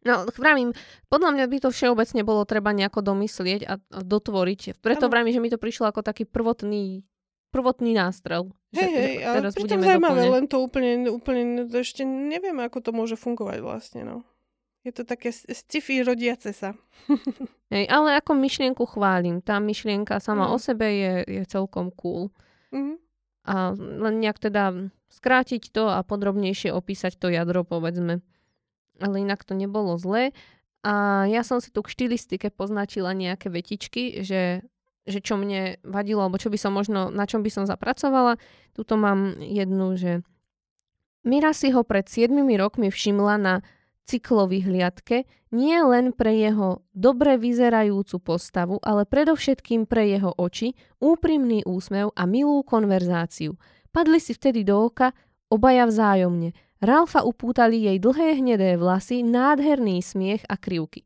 No, 0.06 0.28
vravím, 0.36 0.76
podľa 1.10 1.34
mňa 1.34 1.44
by 1.50 1.58
to 1.64 1.74
všeobecne 1.74 2.22
bolo 2.22 2.46
treba 2.46 2.70
nejako 2.70 3.02
domyslieť 3.02 3.60
a, 3.66 3.82
a 3.82 4.00
dotvoriť. 4.04 4.78
Preto 4.78 5.10
vravím, 5.10 5.34
že 5.34 5.42
mi 5.42 5.50
to 5.50 5.58
prišlo 5.58 5.90
ako 5.90 6.06
taký 6.06 6.22
prvotný 6.22 7.02
prvotný 7.48 7.96
nástrel. 7.96 8.52
Hej, 8.76 8.92
hej, 8.92 9.14
ale 9.24 9.48
pritom 9.48 9.80
zaujímavé, 9.80 10.28
len 10.28 10.44
to 10.44 10.60
úplne, 10.60 11.08
úplne 11.08 11.64
ešte 11.72 12.04
neviem, 12.04 12.56
ako 12.60 12.84
to 12.84 12.90
môže 12.92 13.16
fungovať 13.16 13.58
vlastne, 13.64 14.04
no. 14.04 14.16
Je 14.86 14.92
to 14.94 15.04
také 15.04 15.34
sci-fi 15.34 16.00
rodiace 16.00 16.54
sa. 16.54 16.72
hej, 17.74 17.84
ale 17.90 18.16
ako 18.16 18.32
myšlienku 18.36 18.84
chválim. 18.88 19.44
Tá 19.44 19.58
myšlienka 19.58 20.16
sama 20.22 20.48
mm. 20.48 20.52
o 20.54 20.56
sebe 20.56 20.86
je, 20.88 21.12
je 21.26 21.42
celkom 21.44 21.92
cool. 21.92 22.32
Mm. 22.72 22.96
A 23.48 23.72
len 23.76 24.14
nejak 24.20 24.38
teda 24.38 24.92
skrátiť 25.08 25.72
to 25.72 25.88
a 25.88 26.04
podrobnejšie 26.04 26.72
opísať 26.72 27.16
to 27.16 27.32
jadro, 27.32 27.64
povedzme. 27.64 28.20
Ale 29.00 29.16
inak 29.20 29.42
to 29.44 29.56
nebolo 29.56 29.96
zlé. 29.96 30.32
A 30.86 31.26
ja 31.26 31.42
som 31.42 31.58
si 31.58 31.74
tu 31.74 31.82
k 31.82 31.90
štilistike 31.90 32.54
poznačila 32.54 33.10
nejaké 33.12 33.50
vetičky, 33.50 34.22
že 34.22 34.62
že 35.08 35.24
čo 35.24 35.40
mne 35.40 35.80
vadilo, 35.82 36.22
alebo 36.22 36.36
čo 36.36 36.52
by 36.52 36.58
som 36.60 36.76
možno, 36.76 37.08
na 37.08 37.24
čom 37.24 37.40
by 37.40 37.50
som 37.50 37.64
zapracovala. 37.64 38.36
Tuto 38.76 39.00
mám 39.00 39.40
jednu, 39.40 39.96
že 39.96 40.20
Mira 41.26 41.50
si 41.50 41.74
ho 41.74 41.82
pred 41.82 42.06
7 42.06 42.30
rokmi 42.56 42.92
všimla 42.92 43.34
na 43.40 43.54
cyklovýhliadke 44.08 45.28
nie 45.52 45.80
len 45.80 46.12
pre 46.12 46.36
jeho 46.36 46.84
dobre 46.92 47.40
vyzerajúcu 47.40 48.16
postavu, 48.20 48.76
ale 48.84 49.08
predovšetkým 49.08 49.88
pre 49.88 50.08
jeho 50.12 50.32
oči, 50.36 50.76
úprimný 51.00 51.64
úsmev 51.64 52.12
a 52.12 52.28
milú 52.28 52.60
konverzáciu. 52.64 53.56
Padli 53.88 54.20
si 54.20 54.36
vtedy 54.36 54.64
do 54.64 54.92
oka 54.92 55.16
obaja 55.48 55.88
vzájomne. 55.88 56.52
Ralfa 56.78 57.24
upútali 57.24 57.88
jej 57.88 57.98
dlhé 57.98 58.38
hnedé 58.38 58.76
vlasy, 58.76 59.24
nádherný 59.24 60.04
smiech 60.04 60.44
a 60.46 60.60
krivky. 60.60 61.02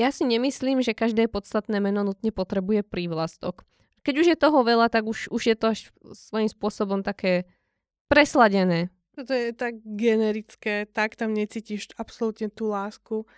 Ja 0.00 0.08
si 0.08 0.24
nemyslím, 0.24 0.80
že 0.80 0.96
každé 0.96 1.28
podstatné 1.28 1.76
meno 1.76 2.00
nutne 2.00 2.32
potrebuje 2.32 2.80
prívlastok. 2.88 3.68
Keď 4.00 4.14
už 4.16 4.26
je 4.32 4.36
toho 4.40 4.64
veľa, 4.64 4.88
tak 4.88 5.04
už, 5.04 5.28
už 5.28 5.42
je 5.52 5.56
to 5.60 5.76
až 5.76 5.92
svojím 6.16 6.48
spôsobom 6.48 7.04
také 7.04 7.44
presladené. 8.08 8.88
To 9.20 9.28
je 9.28 9.52
tak 9.52 9.76
generické, 9.84 10.88
tak 10.88 11.20
tam 11.20 11.36
necítiš 11.36 11.92
absolútne 12.00 12.48
tú 12.48 12.72
lásku. 12.72 13.28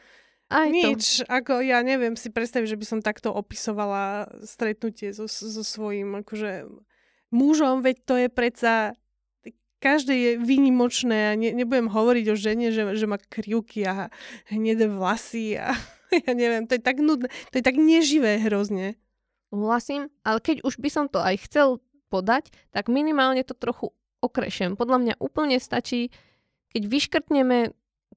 Aj 0.47 0.71
Nič, 0.71 1.27
to. 1.27 1.27
ako 1.27 1.67
ja 1.67 1.83
neviem 1.83 2.15
si 2.15 2.31
predstaviť, 2.31 2.77
že 2.77 2.79
by 2.79 2.87
som 2.87 3.01
takto 3.03 3.35
opisovala 3.35 4.31
stretnutie 4.47 5.11
so, 5.11 5.27
so 5.27 5.65
svojím 5.67 6.23
akože 6.23 6.71
mužom, 7.35 7.83
veď 7.83 7.97
to 8.07 8.15
je 8.23 8.29
predsa 8.31 8.95
každé 9.83 10.15
je 10.15 10.33
výnimočné 10.39 11.19
a 11.27 11.33
ne, 11.35 11.51
nebudem 11.51 11.91
hovoriť 11.91 12.27
o 12.31 12.37
žene, 12.39 12.71
že, 12.71 12.95
že 12.95 13.11
má 13.11 13.19
krivky 13.19 13.83
a 13.83 14.15
hnedé 14.47 14.87
vlasy 14.87 15.59
a 15.59 15.75
ja 16.29 16.33
neviem, 16.37 16.69
to 16.69 16.77
je 16.77 16.83
tak 16.83 17.01
nudné, 17.01 17.33
to 17.51 17.55
je 17.59 17.65
tak 17.65 17.77
neživé 17.77 18.39
hrozne. 18.43 19.01
Vlasím, 19.53 20.09
ale 20.25 20.41
keď 20.41 20.65
už 20.65 20.81
by 20.81 20.89
som 20.89 21.07
to 21.09 21.21
aj 21.21 21.45
chcel 21.45 21.81
podať, 22.09 22.53
tak 22.73 22.89
minimálne 22.89 23.45
to 23.45 23.53
trochu 23.53 23.93
okrešem. 24.25 24.77
Podľa 24.77 24.99
mňa 25.01 25.15
úplne 25.21 25.61
stačí, 25.61 26.13
keď 26.73 26.83
vyškrtneme 26.89 27.59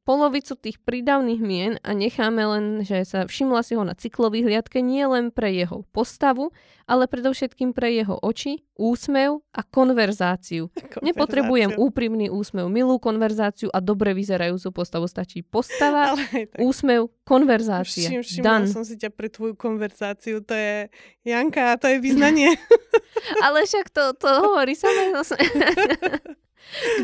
polovicu 0.05 0.53
tých 0.55 0.77
prídavných 0.85 1.41
mien 1.41 1.73
a 1.81 1.97
necháme 1.97 2.45
len, 2.45 2.65
že 2.85 3.01
sa 3.03 3.25
všimla 3.25 3.65
si 3.65 3.73
ho 3.73 3.81
na 3.81 3.97
cyklových 3.97 4.45
hliadke 4.45 4.79
nie 4.79 5.01
len 5.03 5.33
pre 5.33 5.49
jeho 5.49 5.81
postavu, 5.89 6.53
ale 6.85 7.09
predovšetkým 7.09 7.73
pre 7.73 7.89
jeho 7.89 8.21
oči, 8.21 8.61
úsmev 8.77 9.41
a 9.49 9.65
konverzáciu. 9.65 10.69
konverzáciu. 10.69 11.01
Nepotrebujem 11.01 11.71
úprimný 11.75 12.29
úsmev, 12.29 12.69
milú 12.69 13.01
konverzáciu 13.01 13.73
a 13.73 13.81
dobre 13.81 14.13
vyzerajúcu 14.13 14.69
postavu. 14.71 15.09
Stačí 15.09 15.41
postava, 15.41 16.13
úsmev, 16.69 17.09
konverzácia. 17.25 18.09
Všim, 18.09 18.21
všimla 18.21 18.69
som 18.69 18.85
si 18.85 19.01
ťa 19.01 19.09
pre 19.09 19.33
tvoju 19.33 19.57
konverzáciu. 19.57 20.45
To 20.45 20.53
je 20.53 20.93
Janka, 21.25 21.81
to 21.81 21.89
je 21.89 21.97
význanie. 21.97 22.53
ale 23.45 23.65
však 23.65 23.89
to, 23.89 24.13
to 24.13 24.29
hovorí 24.29 24.77
samé. 24.77 25.09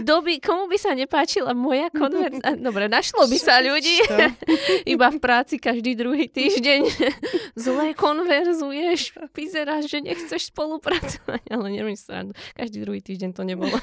Kto 0.01 0.25
by, 0.25 0.41
komu 0.41 0.67
by 0.67 0.77
sa 0.77 0.91
nepáčila 0.97 1.53
moja 1.55 1.87
konverzácia? 1.93 2.59
Dobre, 2.59 2.89
našlo 2.91 3.29
by 3.29 3.37
sa 3.39 3.61
ľudí. 3.61 4.03
Iba 4.93 5.13
v 5.13 5.19
práci 5.21 5.61
každý 5.61 5.95
druhý 5.95 6.27
týždeň 6.27 6.81
zle 7.55 7.93
konverzuješ, 7.95 9.15
vyzeráš, 9.31 9.87
že 9.87 10.03
nechceš 10.03 10.51
spolupracovať, 10.51 11.43
ale 11.53 11.67
neviem 11.71 11.95
sa, 11.95 12.25
každý 12.57 12.83
druhý 12.83 12.99
týždeň 12.99 13.31
to 13.31 13.43
nebolo. 13.45 13.73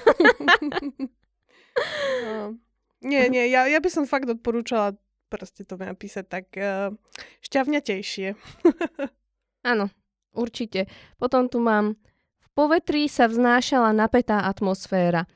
no. 2.26 2.59
Nie, 2.98 3.30
nie, 3.30 3.46
ja, 3.46 3.70
ja 3.70 3.78
by 3.78 3.90
som 3.94 4.10
fakt 4.10 4.26
odporúčala 4.26 4.98
proste 5.30 5.62
to 5.62 5.78
napísať 5.78 6.24
tak 6.26 6.46
uh, 6.59 6.90
šťavňatejšie. 7.44 8.34
Áno, 9.70 9.92
určite. 10.34 10.90
Potom 11.20 11.46
tu 11.46 11.62
mám 11.62 11.94
v 12.42 12.48
povetrí 12.56 13.06
sa 13.06 13.30
vznášala 13.30 13.94
napätá 13.94 14.42
atmosféra 14.48 15.30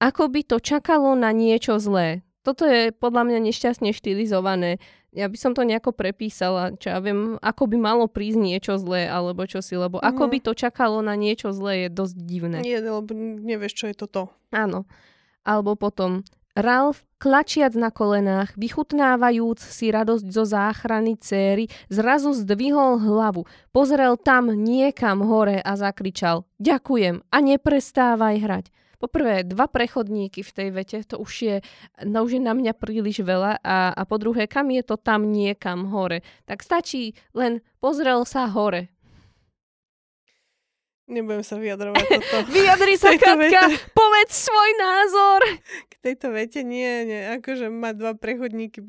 ako 0.00 0.28
by 0.28 0.40
to 0.44 0.56
čakalo 0.60 1.16
na 1.16 1.32
niečo 1.32 1.80
zlé. 1.80 2.26
Toto 2.46 2.62
je 2.62 2.94
podľa 2.94 3.26
mňa 3.26 3.38
nešťastne 3.50 3.90
štilizované. 3.90 4.78
Ja 5.10 5.26
by 5.26 5.38
som 5.40 5.52
to 5.56 5.66
nejako 5.66 5.96
prepísala, 5.96 6.76
čo 6.78 6.92
ja 6.92 7.00
viem, 7.02 7.40
ako 7.42 7.66
by 7.66 7.76
malo 7.80 8.04
prísť 8.06 8.38
niečo 8.38 8.72
zlé, 8.78 9.08
alebo 9.08 9.48
čo 9.48 9.64
si, 9.64 9.74
lebo 9.74 9.98
mm. 9.98 10.04
ako 10.04 10.24
mhm. 10.28 10.30
by 10.30 10.38
to 10.44 10.52
čakalo 10.54 10.98
na 11.02 11.18
niečo 11.18 11.50
zlé 11.50 11.86
je 11.86 11.88
dosť 11.90 12.16
divné. 12.22 12.58
Nie, 12.62 12.78
lebo 12.78 13.10
nevieš, 13.16 13.74
čo 13.74 13.86
je 13.90 13.96
toto. 13.96 14.30
Áno. 14.54 14.86
Alebo 15.42 15.74
potom 15.74 16.22
Ralf, 16.56 17.04
klačiac 17.20 17.76
na 17.76 17.92
kolenách, 17.92 18.56
vychutnávajúc 18.56 19.60
si 19.60 19.92
radosť 19.92 20.24
zo 20.32 20.48
záchrany 20.48 21.20
céry, 21.20 21.68
zrazu 21.92 22.32
zdvihol 22.32 22.96
hlavu, 22.96 23.44
pozrel 23.76 24.16
tam 24.16 24.48
niekam 24.48 25.20
hore 25.20 25.60
a 25.60 25.76
zakričal 25.76 26.48
Ďakujem 26.56 27.28
a 27.28 27.36
neprestávaj 27.44 28.36
hrať. 28.40 28.66
Poprvé, 28.96 29.44
dva 29.44 29.68
prechodníky 29.68 30.40
v 30.40 30.52
tej 30.52 30.68
vete, 30.72 30.98
to 31.04 31.20
už 31.20 31.32
je, 31.42 31.56
no 32.04 32.24
už 32.24 32.40
je 32.40 32.42
na 32.42 32.56
mňa 32.56 32.72
príliš 32.72 33.20
veľa 33.20 33.60
a, 33.60 33.92
a 33.92 34.02
po 34.08 34.16
druhé, 34.16 34.48
kam 34.48 34.72
je 34.72 34.80
to 34.80 34.96
tam 34.96 35.28
niekam 35.28 35.88
hore. 35.92 36.24
Tak 36.48 36.64
stačí 36.64 37.12
len 37.36 37.60
pozrel 37.80 38.24
sa 38.24 38.48
hore. 38.48 38.96
Nebudem 41.06 41.46
sa 41.46 41.54
vyjadrovať 41.54 42.02
toto. 42.02 42.36
Vyjadri 42.54 42.98
sa, 42.98 43.14
Katka, 43.14 43.38
vete... 43.38 43.78
povedz 43.94 44.50
svoj 44.50 44.70
názor. 44.74 45.40
K 45.86 45.94
tejto 46.02 46.34
vete 46.34 46.66
nie, 46.66 47.06
nie, 47.06 47.22
akože 47.38 47.70
má 47.70 47.94
dva 47.94 48.18
prechodníky. 48.18 48.82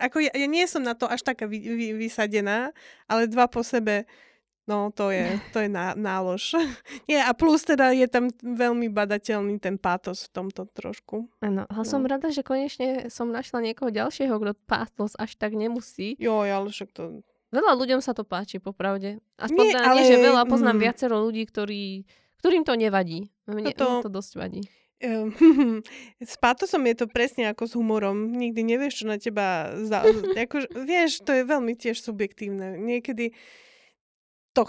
Ako 0.00 0.24
ja, 0.24 0.32
ja 0.32 0.48
nie 0.48 0.64
som 0.64 0.80
na 0.80 0.96
to 0.96 1.04
až 1.04 1.20
taká 1.20 1.44
vy, 1.44 1.60
vy, 1.60 1.86
vysadená, 2.00 2.72
ale 3.04 3.28
dva 3.28 3.44
po 3.44 3.60
sebe 3.60 4.08
No, 4.64 4.88
to 4.96 5.12
je, 5.12 5.36
to 5.52 5.60
je 5.60 5.68
ná, 5.68 5.92
nálož. 5.92 6.56
Nie, 7.10 7.24
a 7.24 7.32
plus 7.36 7.64
teda 7.64 7.92
je 7.92 8.08
tam 8.08 8.32
veľmi 8.40 8.88
badateľný 8.88 9.60
ten 9.60 9.76
pátos 9.76 10.28
v 10.28 10.40
tomto 10.40 10.64
trošku. 10.72 11.28
Áno, 11.44 11.68
ale 11.68 11.84
no. 11.84 11.88
som 11.88 12.00
rada, 12.04 12.32
že 12.32 12.40
konečne 12.40 13.12
som 13.12 13.28
našla 13.28 13.60
niekoho 13.60 13.92
ďalšieho, 13.92 14.32
kto 14.40 14.52
pátos 14.64 15.12
až 15.20 15.36
tak 15.36 15.52
nemusí. 15.52 16.16
Jo, 16.16 16.44
ale 16.44 16.72
však 16.72 16.90
to... 16.96 17.20
Veľa 17.54 17.78
ľuďom 17.78 18.00
sa 18.02 18.16
to 18.16 18.26
páči, 18.26 18.58
popravde. 18.58 19.22
Aspoň 19.38 19.62
nie, 19.62 19.78
ale... 19.78 20.00
nie, 20.02 20.10
že 20.10 20.18
veľa, 20.18 20.42
poznám 20.50 20.74
mm. 20.80 20.84
viacero 20.90 21.22
ľudí, 21.22 21.46
ktorí, 21.46 22.02
ktorým 22.42 22.66
to 22.66 22.74
nevadí. 22.74 23.30
Mne, 23.46 23.70
to... 23.78 24.02
mne 24.02 24.04
to 24.08 24.10
dosť 24.10 24.32
vadí. 24.34 24.62
S 26.32 26.34
pátosom 26.40 26.82
je 26.88 26.96
to 26.96 27.06
presne 27.06 27.50
ako 27.52 27.68
s 27.68 27.72
humorom. 27.76 28.32
Nikdy 28.32 28.60
nevieš, 28.64 29.04
čo 29.04 29.06
na 29.06 29.20
teba... 29.20 29.76
Za... 29.84 30.02
ako, 30.34 30.66
vieš, 30.82 31.22
to 31.22 31.36
je 31.36 31.42
veľmi 31.44 31.76
tiež 31.76 32.00
subjektívne. 32.00 32.80
Niekedy 32.80 33.36
to 34.54 34.62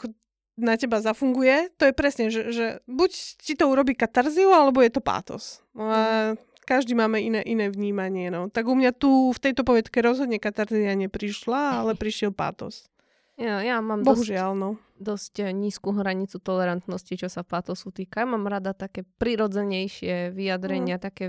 na 0.55 0.79
teba 0.79 1.03
zafunguje, 1.03 1.69
to 1.75 1.91
je 1.91 1.93
presne, 1.93 2.31
že, 2.31 2.51
že 2.51 2.65
buď 2.87 3.11
ti 3.43 3.53
to 3.59 3.67
urobí 3.67 3.91
katarziu, 3.91 4.55
alebo 4.55 4.79
je 4.79 4.91
to 4.91 5.03
pátos. 5.03 5.59
No 5.75 5.91
a 5.91 6.01
mhm. 6.33 6.39
každý 6.63 6.95
máme 6.95 7.19
iné, 7.19 7.43
iné 7.43 7.67
vnímanie. 7.67 8.31
No. 8.31 8.47
Tak 8.47 8.65
u 8.65 8.75
mňa 8.75 8.91
tu 8.95 9.35
v 9.35 9.39
tejto 9.39 9.67
povedke 9.67 9.99
rozhodne 9.99 10.39
katarzia 10.39 10.95
neprišla, 10.95 11.83
ale 11.83 11.91
prišiel 12.01 12.31
pátos. 12.31 12.87
Ja, 13.35 13.59
ja 13.59 13.83
mám 13.83 14.07
Bohužiaľ, 14.07 14.55
dosť, 14.55 14.63
no. 14.63 14.69
dosť 14.95 15.33
eh, 15.43 15.51
nízku 15.51 15.91
hranicu 15.91 16.39
tolerantnosti, 16.39 17.19
čo 17.19 17.27
sa 17.27 17.43
pátosu 17.43 17.91
týka. 17.91 18.23
Ja 18.23 18.27
mám 18.31 18.47
rada 18.47 18.71
také 18.71 19.03
prirodzenejšie 19.19 20.31
vyjadrenia, 20.31 20.95
mm. 20.95 21.03
také 21.03 21.25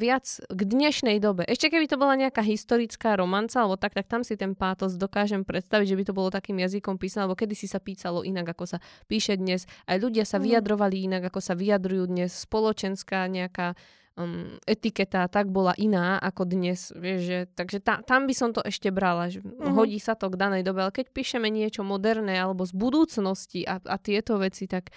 viac 0.00 0.24
k 0.48 0.60
dnešnej 0.64 1.20
dobe. 1.20 1.44
Ešte 1.44 1.68
keby 1.68 1.84
to 1.84 2.00
bola 2.00 2.16
nejaká 2.16 2.40
historická 2.40 3.20
romanca, 3.20 3.60
alebo 3.60 3.76
tak, 3.76 3.92
tak 3.92 4.08
tam 4.08 4.24
si 4.24 4.40
ten 4.40 4.56
pátos 4.56 4.96
dokážem 4.96 5.44
predstaviť, 5.44 5.86
že 5.92 5.98
by 6.00 6.04
to 6.08 6.16
bolo 6.16 6.32
takým 6.32 6.56
jazykom 6.56 6.96
písané, 6.96 7.28
alebo 7.28 7.36
kedy 7.36 7.52
si 7.52 7.68
sa 7.68 7.76
písalo 7.76 8.24
inak, 8.24 8.56
ako 8.56 8.64
sa 8.64 8.78
píše 9.04 9.36
dnes. 9.36 9.68
Aj 9.84 10.00
ľudia 10.00 10.24
sa 10.24 10.40
mhm. 10.40 10.44
vyjadrovali 10.48 10.96
inak, 11.04 11.28
ako 11.28 11.40
sa 11.44 11.52
vyjadrujú 11.52 12.08
dnes. 12.08 12.32
Spoločenská 12.32 13.28
nejaká 13.28 13.76
um, 14.16 14.56
etiketa 14.64 15.28
tak 15.28 15.52
bola 15.52 15.76
iná 15.76 16.16
ako 16.16 16.48
dnes. 16.48 16.90
Vieš, 16.96 17.20
že, 17.20 17.38
takže 17.52 17.78
ta, 17.84 18.00
tam 18.00 18.24
by 18.24 18.34
som 18.34 18.56
to 18.56 18.64
ešte 18.64 18.88
brala. 18.88 19.28
Že 19.28 19.44
uh-huh. 19.44 19.76
Hodí 19.76 20.00
sa 20.00 20.16
to 20.16 20.32
k 20.32 20.40
danej 20.40 20.64
dobe. 20.64 20.88
Ale 20.88 20.96
keď 20.96 21.12
píšeme 21.12 21.52
niečo 21.52 21.84
moderné 21.84 22.40
alebo 22.40 22.64
z 22.64 22.72
budúcnosti 22.72 23.68
a, 23.68 23.76
a 23.84 23.96
tieto 24.00 24.40
veci, 24.40 24.64
tak 24.64 24.88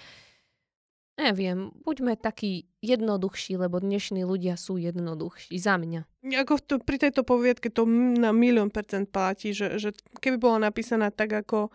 Neviem, 1.14 1.70
buďme 1.86 2.18
takí 2.18 2.66
jednoduchší, 2.84 3.56
lebo 3.56 3.80
dnešní 3.80 4.28
ľudia 4.28 4.60
sú 4.60 4.76
jednoduchší. 4.76 5.56
Za 5.56 5.80
mňa. 5.80 6.04
Ako 6.44 6.60
to, 6.60 6.76
pri 6.84 7.00
tejto 7.00 7.24
poviedke 7.24 7.72
to 7.72 7.88
na 8.20 8.36
milión 8.36 8.68
percent 8.68 9.08
platí, 9.08 9.56
že, 9.56 9.80
že 9.80 9.96
keby 10.20 10.36
bola 10.36 10.68
napísaná 10.68 11.08
tak, 11.08 11.32
ako 11.32 11.72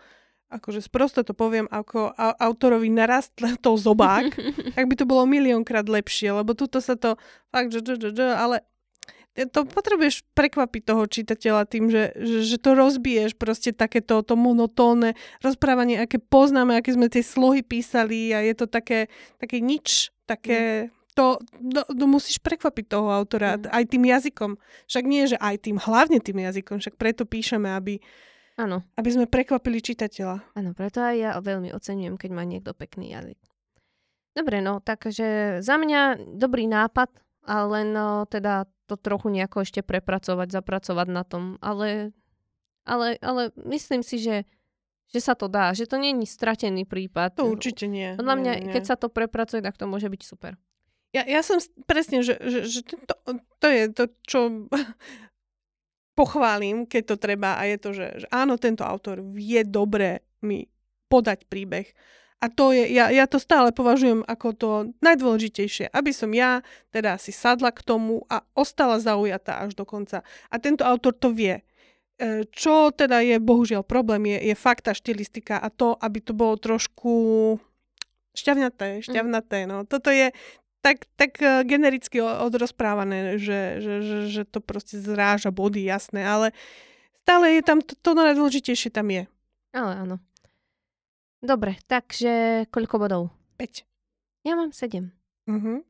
akože 0.50 0.82
sprosto 0.82 1.22
to 1.22 1.30
poviem, 1.30 1.70
ako 1.70 2.10
autorovi 2.18 2.90
narastl 2.90 3.54
to 3.64 3.78
zobák, 3.78 4.34
tak 4.76 4.84
by 4.90 4.94
to 4.98 5.06
bolo 5.06 5.24
miliónkrát 5.24 5.86
lepšie, 5.86 6.34
lebo 6.34 6.58
tuto 6.58 6.82
sa 6.82 6.98
to 6.98 7.14
fakt, 7.54 7.70
že, 7.70 7.86
že, 7.86 8.10
že, 8.10 8.26
ale 8.34 8.66
to 9.30 9.62
potrebuješ 9.62 10.26
prekvapiť 10.34 10.82
toho 10.82 11.06
čitateľa 11.06 11.62
tým, 11.70 11.86
že, 11.86 12.10
že, 12.18 12.38
že 12.42 12.56
to 12.58 12.74
rozbiješ 12.74 13.38
proste 13.38 13.70
takéto 13.70 14.26
to 14.26 14.34
monotónne 14.34 15.14
rozprávanie, 15.38 16.02
aké 16.02 16.18
poznáme, 16.18 16.74
aké 16.74 16.98
sme 16.98 17.06
tie 17.06 17.22
slohy 17.22 17.62
písali 17.62 18.34
a 18.34 18.42
je 18.42 18.54
to 18.58 18.66
také, 18.66 19.06
také 19.38 19.62
nič, 19.62 20.10
také... 20.26 20.90
Mm. 20.90 20.99
To, 21.18 21.42
to, 21.58 21.82
to 21.90 22.04
musíš 22.06 22.38
prekvapiť 22.38 22.86
toho 22.86 23.10
autora 23.10 23.58
mm. 23.58 23.66
aj 23.66 23.84
tým 23.90 24.04
jazykom. 24.06 24.50
Však 24.86 25.04
nie, 25.04 25.26
že 25.26 25.36
aj 25.40 25.66
tým, 25.66 25.76
hlavne 25.82 26.22
tým 26.22 26.38
jazykom, 26.38 26.78
však 26.78 26.94
preto 26.94 27.26
píšeme, 27.26 27.66
aby, 27.66 27.98
Áno. 28.60 28.84
Aby 29.00 29.08
sme 29.16 29.24
prekvapili 29.24 29.80
čitateľa. 29.80 30.52
Áno, 30.52 30.76
preto 30.76 31.00
aj 31.00 31.16
ja 31.16 31.30
veľmi 31.40 31.72
oceňujem, 31.72 32.20
keď 32.20 32.30
má 32.36 32.44
niekto 32.44 32.76
pekný 32.76 33.16
jazyk. 33.16 33.40
Dobre, 34.36 34.60
no, 34.60 34.84
takže 34.84 35.58
za 35.64 35.80
mňa 35.80 36.20
dobrý 36.36 36.68
nápad, 36.68 37.08
ale 37.48 37.64
len 37.72 37.86
no, 37.96 38.28
teda 38.28 38.68
to 38.84 39.00
trochu 39.00 39.32
nejako 39.32 39.64
ešte 39.64 39.80
prepracovať, 39.80 40.52
zapracovať 40.52 41.08
na 41.08 41.22
tom. 41.24 41.56
Ale, 41.64 42.12
ale, 42.84 43.16
ale 43.24 43.50
myslím 43.64 44.04
si, 44.04 44.20
že, 44.20 44.44
že 45.08 45.20
sa 45.24 45.32
to 45.32 45.48
dá, 45.48 45.72
že 45.72 45.88
to 45.88 45.96
nie 45.96 46.14
je 46.14 46.28
stratený 46.28 46.84
prípad. 46.84 47.40
To 47.40 47.48
určite 47.48 47.88
nie. 47.88 48.12
Podľa 48.14 48.36
mňa, 48.38 48.52
nie, 48.60 48.64
nie. 48.70 48.72
keď 48.76 48.82
sa 48.92 48.96
to 49.00 49.08
prepracuje, 49.08 49.64
tak 49.64 49.80
to 49.80 49.88
môže 49.88 50.06
byť 50.06 50.22
super. 50.22 50.60
Ja, 51.10 51.26
ja 51.26 51.42
som 51.42 51.58
presne, 51.90 52.22
že, 52.22 52.38
že, 52.38 52.60
že 52.70 52.80
to, 52.86 53.14
to 53.58 53.66
je 53.66 53.82
to, 53.90 54.04
čo 54.22 54.40
pochválim, 56.18 56.86
keď 56.86 57.02
to 57.14 57.16
treba 57.18 57.58
a 57.58 57.66
je 57.66 57.76
to, 57.82 57.90
že, 57.90 58.06
že 58.22 58.26
áno, 58.30 58.54
tento 58.60 58.86
autor 58.86 59.18
vie 59.18 59.66
dobre 59.66 60.22
mi 60.44 60.70
podať 61.10 61.50
príbeh. 61.50 61.90
A 62.40 62.48
to 62.48 62.72
je, 62.72 62.88
ja, 62.88 63.12
ja 63.12 63.28
to 63.28 63.36
stále 63.36 63.68
považujem 63.68 64.24
ako 64.24 64.48
to 64.56 64.70
najdôležitejšie, 65.04 65.92
aby 65.92 66.08
som 66.08 66.32
ja 66.32 66.64
teda 66.88 67.20
si 67.20 67.36
sadla 67.36 67.68
k 67.68 67.84
tomu 67.84 68.24
a 68.32 68.40
ostala 68.56 68.96
zaujatá 68.96 69.60
až 69.60 69.76
do 69.76 69.84
konca. 69.84 70.24
A 70.48 70.56
tento 70.56 70.80
autor 70.88 71.12
to 71.12 71.36
vie. 71.36 71.60
E, 72.16 72.48
Čo 72.48 72.96
teda 72.96 73.20
je 73.20 73.36
bohužiaľ 73.36 73.84
problém, 73.84 74.24
je, 74.32 74.52
je 74.52 74.56
fakt 74.56 74.88
tá 74.88 74.96
štilistika 74.96 75.60
a 75.60 75.68
to, 75.68 76.00
aby 76.00 76.24
to 76.24 76.32
bolo 76.32 76.56
trošku 76.56 77.12
šťavnaté, 78.32 79.04
šťavnaté. 79.04 79.68
No. 79.68 79.84
Toto 79.84 80.08
je 80.08 80.32
tak, 80.80 81.08
tak 81.16 81.40
e, 81.40 81.64
genericky 81.64 82.20
odrozprávané, 82.20 83.36
že, 83.36 83.80
že, 83.80 83.94
že, 84.02 84.18
že 84.28 84.42
to 84.48 84.60
proste 84.64 84.96
zráža 85.00 85.52
body, 85.52 85.84
jasné, 85.84 86.24
ale 86.24 86.52
stále 87.24 87.56
je 87.56 87.62
tam, 87.62 87.78
to, 87.84 87.94
to 87.96 88.10
najdôležitejšie 88.16 88.90
tam 88.92 89.08
je. 89.12 89.28
Ale 89.70 89.92
áno. 89.96 90.16
Dobre, 91.40 91.80
takže 91.88 92.64
koľko 92.68 92.96
bodov? 93.00 93.22
5. 93.56 93.84
Ja 94.44 94.56
mám 94.56 94.72
7. 94.72 95.08
Mhm. 95.48 95.84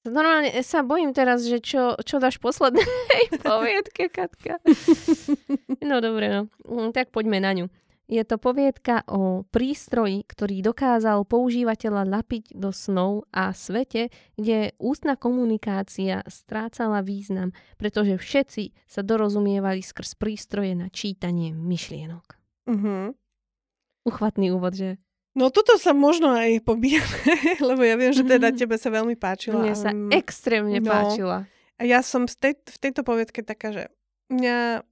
Normálne 0.00 0.48
sa 0.64 0.80
bojím 0.80 1.12
teraz, 1.12 1.44
že 1.44 1.60
čo, 1.60 1.92
čo 2.00 2.16
dáš 2.16 2.40
poslednej 2.40 2.88
poviedke, 3.44 4.08
Katka. 4.08 4.56
No 5.84 6.00
dobre, 6.00 6.28
no. 6.32 6.42
Mm, 6.64 6.92
Tak 6.92 7.12
poďme 7.12 7.40
na 7.40 7.52
ňu. 7.52 7.66
Je 8.10 8.18
to 8.26 8.42
poviedka 8.42 9.06
o 9.06 9.46
prístroji, 9.46 10.26
ktorý 10.26 10.66
dokázal 10.66 11.22
používateľa 11.30 12.10
lapiť 12.10 12.58
do 12.58 12.74
snov 12.74 13.30
a 13.30 13.54
svete, 13.54 14.10
kde 14.34 14.74
ústna 14.82 15.14
komunikácia 15.14 16.26
strácala 16.26 17.06
význam, 17.06 17.54
pretože 17.78 18.18
všetci 18.18 18.74
sa 18.90 19.06
dorozumievali 19.06 19.78
skrz 19.78 20.18
prístroje 20.18 20.74
na 20.74 20.90
čítanie 20.90 21.54
myšlienok. 21.54 22.26
Mhm. 22.66 23.14
Uchvatný 24.02 24.50
úvod, 24.50 24.74
že? 24.74 24.98
No 25.38 25.54
toto 25.54 25.78
sa 25.78 25.94
možno 25.94 26.34
aj 26.34 26.66
pobíjame, 26.66 27.22
lebo 27.70 27.86
ja 27.86 27.94
viem, 27.94 28.10
že 28.10 28.26
teda 28.26 28.50
Mhm. 28.50 28.56
tebe 28.58 28.74
sa 28.74 28.90
veľmi 28.90 29.14
páčila. 29.14 29.62
Mne 29.62 29.74
sa 29.78 29.94
Mm, 29.94 30.10
extrémne 30.10 30.82
no. 30.82 30.90
páčila. 30.90 31.46
A 31.78 31.82
ja 31.86 32.02
som 32.02 32.26
z 32.26 32.34
tej, 32.34 32.54
v 32.58 32.78
tejto 32.82 33.06
poviedke 33.06 33.46
taká, 33.46 33.70
že 33.70 33.82
mňa... 34.28 34.82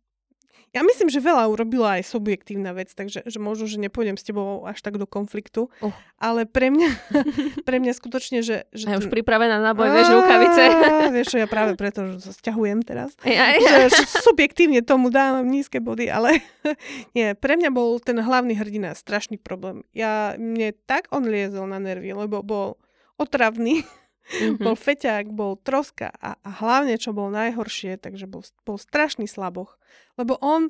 Ja 0.76 0.84
myslím, 0.84 1.08
že 1.08 1.24
veľa 1.24 1.48
urobila 1.48 1.96
aj 1.96 2.12
subjektívna 2.12 2.76
vec, 2.76 2.92
takže 2.92 3.24
že 3.24 3.38
možno, 3.40 3.64
že 3.64 3.80
nepôjdem 3.80 4.20
s 4.20 4.24
tebou 4.24 4.68
až 4.68 4.84
tak 4.84 5.00
do 5.00 5.08
konfliktu. 5.08 5.72
Uh. 5.80 5.92
Ale 6.20 6.44
pre 6.44 6.68
mňa, 6.68 6.88
pre 7.68 7.80
mňa 7.80 7.92
skutočne, 7.96 8.44
že... 8.44 8.68
že 8.76 8.84
ja 8.84 9.00
už 9.00 9.08
ten- 9.08 9.14
pripravená 9.16 9.62
na 9.64 9.72
boj, 9.72 9.88
vieš, 9.88 10.12
rukavice. 10.12 10.62
Vieš 11.18 11.40
ja 11.40 11.48
práve 11.48 11.72
preto, 11.72 12.04
že 12.04 12.20
sa 12.20 12.32
sťahujem 12.36 12.84
teraz. 12.84 13.16
Že 13.24 13.88
subjektívne 14.28 14.84
tomu 14.84 15.08
dávam 15.08 15.48
nízke 15.48 15.80
body, 15.80 16.12
ale 16.12 16.44
nie, 17.16 17.32
pre 17.32 17.56
mňa 17.56 17.72
bol 17.72 17.96
ten 17.98 18.20
hlavný 18.20 18.52
hrdina 18.52 18.92
strašný 18.92 19.40
problém. 19.40 19.88
Ja, 19.96 20.36
mne 20.36 20.76
tak 20.84 21.08
on 21.08 21.24
liezol 21.24 21.64
na 21.64 21.80
nervy, 21.80 22.12
lebo 22.12 22.44
bol 22.44 22.76
otravný, 23.16 23.82
Mhm. 24.28 24.60
bol 24.60 24.76
feťák, 24.76 25.32
bol 25.32 25.56
troska 25.56 26.12
a, 26.20 26.36
a 26.44 26.50
hlavne, 26.60 27.00
čo 27.00 27.16
bol 27.16 27.32
najhoršie, 27.32 27.96
takže 27.96 28.28
bol, 28.28 28.44
bol 28.68 28.76
strašný 28.76 29.24
slaboch. 29.24 29.80
Lebo 30.20 30.36
on 30.44 30.68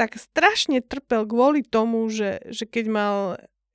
tak 0.00 0.16
strašne 0.16 0.80
trpel 0.80 1.28
kvôli 1.28 1.60
tomu, 1.60 2.08
že, 2.08 2.40
že 2.48 2.64
keď 2.64 2.84
mal, 2.88 3.16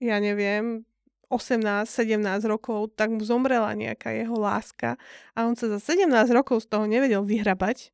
ja 0.01 0.17
neviem, 0.17 0.83
18, 1.29 1.85
17 1.85 2.23
rokov, 2.47 2.95
tak 2.95 3.11
mu 3.11 3.21
zomrela 3.21 3.75
nejaká 3.75 4.15
jeho 4.15 4.35
láska 4.39 4.95
a 5.35 5.43
on 5.43 5.59
sa 5.59 5.67
za 5.67 5.79
17 5.79 6.07
rokov 6.31 6.63
z 6.63 6.67
toho 6.71 6.87
nevedel 6.87 7.21
vyhrabať. 7.21 7.91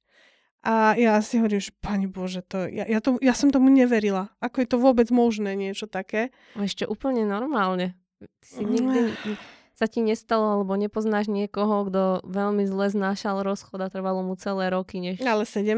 A 0.63 0.95
ja 0.95 1.19
si 1.19 1.43
hovorím, 1.43 1.59
že 1.59 1.75
pani 1.83 2.07
Bože, 2.07 2.39
to, 2.39 2.71
ja, 2.71 2.87
ja, 2.87 3.03
to, 3.03 3.19
ja 3.19 3.35
som 3.35 3.51
tomu 3.51 3.67
neverila. 3.67 4.31
Ako 4.39 4.63
je 4.63 4.67
to 4.71 4.77
vôbec 4.79 5.11
možné 5.11 5.59
niečo 5.59 5.91
také? 5.91 6.31
A 6.55 6.63
Ešte 6.63 6.87
úplne 6.87 7.27
normálne. 7.27 7.99
Ty 8.23 8.47
si 8.47 8.63
nikdy 8.63 9.11
sa 9.83 9.91
ti 9.91 9.99
nestalo, 9.99 10.55
alebo 10.55 10.79
nepoznáš 10.79 11.27
niekoho, 11.27 11.91
kto 11.91 12.23
veľmi 12.23 12.63
zle 12.63 12.87
znášal 12.87 13.43
rozchod 13.43 13.83
a 13.83 13.91
trvalo 13.91 14.23
mu 14.23 14.39
celé 14.39 14.71
roky, 14.71 15.03
než... 15.03 15.19
Ale 15.19 15.43
17. 15.43 15.75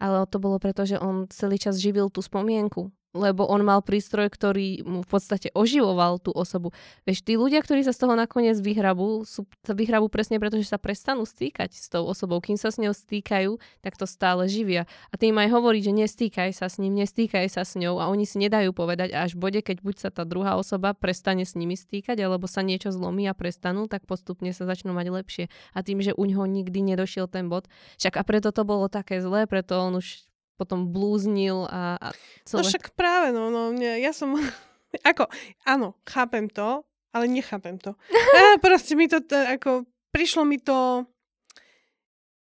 Ale 0.00 0.24
to 0.24 0.40
bolo 0.40 0.56
preto, 0.56 0.88
že 0.88 0.96
on 0.96 1.28
celý 1.28 1.60
čas 1.60 1.76
živil 1.76 2.08
tú 2.08 2.24
spomienku. 2.24 2.88
Lebo 3.14 3.46
on 3.46 3.62
mal 3.62 3.78
prístroj, 3.78 4.26
ktorý 4.26 4.82
mu 4.82 5.06
v 5.06 5.08
podstate 5.08 5.54
oživoval 5.54 6.18
tú 6.18 6.34
osobu. 6.34 6.74
Vieš, 7.06 7.22
tí 7.22 7.38
ľudia, 7.38 7.62
ktorí 7.62 7.86
sa 7.86 7.94
z 7.94 8.02
toho 8.02 8.18
nakoniec 8.18 8.58
vyhrabú, 8.58 9.22
sú, 9.22 9.46
sa 9.62 9.70
vyhrabú 9.70 10.10
presne 10.10 10.42
preto, 10.42 10.58
že 10.58 10.66
sa 10.66 10.82
prestanú 10.82 11.22
stýkať 11.22 11.70
s 11.78 11.86
tou 11.86 12.02
osobou. 12.10 12.42
Kým 12.42 12.58
sa 12.58 12.74
s 12.74 12.82
ňou 12.82 12.90
stýkajú, 12.90 13.54
tak 13.86 13.94
to 13.94 14.10
stále 14.10 14.42
živia. 14.50 14.90
A 15.08 15.14
tým 15.14 15.38
aj 15.38 15.46
hovorí, 15.54 15.78
že 15.78 15.94
nestýkaj 15.94 16.50
sa 16.58 16.66
s 16.66 16.82
ním, 16.82 16.98
nestýkaj 16.98 17.46
sa 17.46 17.62
s 17.62 17.78
ňou 17.78 18.02
a 18.02 18.10
oni 18.10 18.26
si 18.26 18.42
nedajú 18.42 18.74
povedať 18.74 19.14
až 19.14 19.38
bode, 19.38 19.62
keď 19.62 19.78
buď 19.86 19.96
sa 20.02 20.08
tá 20.10 20.26
druhá 20.26 20.58
osoba 20.58 20.90
prestane 20.90 21.46
s 21.46 21.54
nimi 21.54 21.78
stýkať, 21.78 22.18
alebo 22.18 22.50
sa 22.50 22.66
niečo 22.66 22.90
zlomí 22.90 23.30
a 23.30 23.34
prestanú, 23.38 23.86
tak 23.86 24.10
postupne 24.10 24.50
sa 24.50 24.66
začnú 24.66 24.90
mať 24.90 25.06
lepšie. 25.14 25.44
A 25.70 25.86
tým, 25.86 26.02
že 26.02 26.18
u 26.18 26.26
ňoho 26.26 26.50
nikdy 26.50 26.82
nedošiel 26.82 27.30
ten 27.30 27.46
bod, 27.46 27.70
však 28.02 28.18
a 28.18 28.22
preto 28.26 28.50
to 28.50 28.66
bolo 28.66 28.90
také 28.90 29.22
zlé, 29.22 29.46
preto 29.46 29.78
on 29.78 30.02
už 30.02 30.26
potom 30.54 30.88
blúznil 30.88 31.66
a, 31.66 31.98
a 31.98 32.08
No 32.50 32.62
celé. 32.62 32.70
však 32.70 32.94
práve, 32.94 33.34
no, 33.34 33.50
no 33.50 33.70
nie, 33.70 33.98
ja 33.98 34.14
som... 34.14 34.34
ako, 35.10 35.26
áno, 35.66 35.98
chápem 36.06 36.46
to, 36.46 36.82
ale 37.10 37.26
nechápem 37.26 37.78
to. 37.78 37.94
Ja, 38.10 38.58
proste 38.64 38.94
mi 38.94 39.10
to, 39.10 39.18
t- 39.18 39.34
ako, 39.58 39.82
prišlo 40.10 40.46
mi 40.46 40.58
to, 40.58 41.06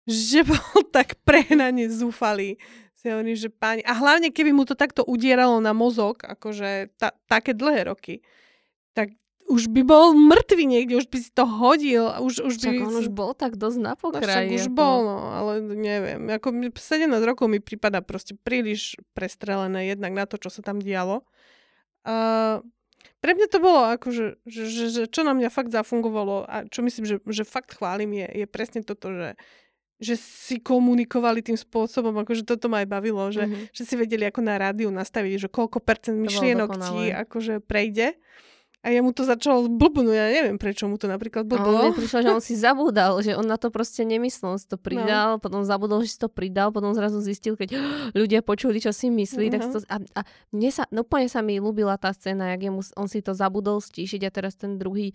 že 0.08 0.44
bol 0.48 0.88
tak 0.90 1.20
prehnane 1.28 1.92
zúfalý. 1.92 2.56
Si 2.98 3.12
hovorím, 3.12 3.38
že 3.38 3.52
páni... 3.54 3.86
A 3.86 3.94
hlavne, 3.94 4.34
keby 4.34 4.50
mu 4.56 4.66
to 4.66 4.74
takto 4.74 5.06
udieralo 5.06 5.62
na 5.62 5.70
mozog, 5.76 6.18
akože 6.26 6.96
ta, 6.98 7.14
také 7.30 7.54
dlhé 7.54 7.92
roky, 7.94 8.26
tak 8.98 9.14
už 9.48 9.68
by 9.68 9.82
bol 9.82 10.12
mŕtvy 10.12 10.64
niekde, 10.66 10.94
už 10.96 11.08
by 11.08 11.18
si 11.18 11.32
to 11.32 11.44
hodil. 11.44 12.12
Už, 12.20 12.40
už 12.42 12.60
by... 12.60 12.84
on 12.84 12.96
už 12.98 13.08
bol 13.08 13.32
tak 13.32 13.56
dosť 13.56 13.80
na 13.80 13.94
No 13.94 13.98
pokraji. 13.98 14.52
už 14.54 14.68
ako- 14.68 14.76
bol, 14.76 14.98
no, 15.02 15.18
ale 15.26 15.52
neviem. 15.64 16.20
Ako 16.30 16.52
mi- 16.52 16.68
17 16.70 17.08
rokov 17.24 17.48
mi 17.48 17.58
prípada 17.58 18.00
proste 18.00 18.36
príliš 18.36 18.94
prestrelené 19.12 19.88
jednak 19.88 20.12
na 20.12 20.24
to, 20.24 20.36
čo 20.36 20.50
sa 20.50 20.60
tam 20.62 20.78
dialo. 20.78 21.24
Uh, 22.04 22.60
pre 23.20 23.34
mňa 23.34 23.48
to 23.48 23.58
bolo 23.58 23.88
ako, 23.90 24.08
že, 24.10 24.26
že, 24.44 24.64
že, 24.68 25.02
čo 25.08 25.22
na 25.22 25.32
mňa 25.32 25.48
fakt 25.48 25.70
zafungovalo 25.70 26.44
a 26.44 26.64
čo 26.66 26.80
myslím, 26.82 27.04
že, 27.04 27.16
že 27.22 27.44
fakt 27.44 27.74
chválim 27.74 28.14
je, 28.14 28.28
je 28.36 28.46
presne 28.46 28.80
toto, 28.80 29.10
že, 29.10 29.30
že 29.98 30.14
si 30.16 30.56
komunikovali 30.58 31.42
tým 31.42 31.56
spôsobom, 31.56 32.14
akože 32.16 32.44
toto 32.44 32.68
ma 32.68 32.80
aj 32.80 32.90
bavilo, 32.90 33.24
že, 33.28 33.44
Mhm. 33.44 33.72
že 33.72 33.84
si 33.84 33.96
vedeli 33.96 34.24
ako 34.24 34.40
na 34.42 34.56
rádiu 34.56 34.88
nastaviť, 34.90 35.40
že 35.40 35.50
koľko 35.50 35.80
percent 35.80 36.16
myšlienok 36.18 36.70
ti 36.78 37.10
akože 37.10 37.60
prejde. 37.60 38.16
A 38.88 38.96
jemu 38.96 39.12
to 39.12 39.22
začalo 39.22 39.68
blbnúť, 39.68 40.16
ja 40.16 40.32
neviem, 40.32 40.56
prečo 40.56 40.88
mu 40.88 40.96
to 40.96 41.06
napríklad 41.06 41.44
A 41.44 41.50
blblo. 41.52 41.80
mne 41.84 41.92
prišlo, 41.94 42.20
že 42.22 42.30
on 42.32 42.40
si 42.40 42.56
zabúdal, 42.56 43.20
že 43.20 43.36
on 43.36 43.44
na 43.44 43.60
to 43.60 43.68
proste 43.68 44.00
nemyslel. 44.02 44.56
On 44.56 44.58
si 44.58 44.64
to 44.64 44.80
pridal, 44.80 45.36
no. 45.36 45.44
potom 45.44 45.62
zabudol, 45.62 46.00
že 46.02 46.16
si 46.16 46.18
to 46.18 46.28
pridal, 46.28 46.72
potom 46.72 46.96
zrazu 46.96 47.20
zistil, 47.20 47.54
keď 47.54 47.76
ľudia 48.16 48.40
počuli, 48.40 48.80
čo 48.80 48.90
si 48.90 49.12
myslí. 49.12 49.52
Tak 49.52 49.60
si 49.62 49.70
to, 49.70 49.80
a, 49.86 50.00
a 50.00 50.22
mne 50.50 50.72
sa, 50.72 50.88
no 50.88 51.04
úplne 51.04 51.28
sa 51.28 51.44
mi 51.44 51.60
ľúbila 51.60 51.96
tá 51.96 52.10
scéna, 52.10 52.56
jak 52.56 52.64
jemu, 52.64 52.80
on 52.96 53.06
si 53.06 53.20
to 53.20 53.36
zabudol 53.36 53.78
stíšiť 53.78 54.24
a 54.24 54.32
teraz 54.32 54.56
ten 54.56 54.80
druhý 54.80 55.12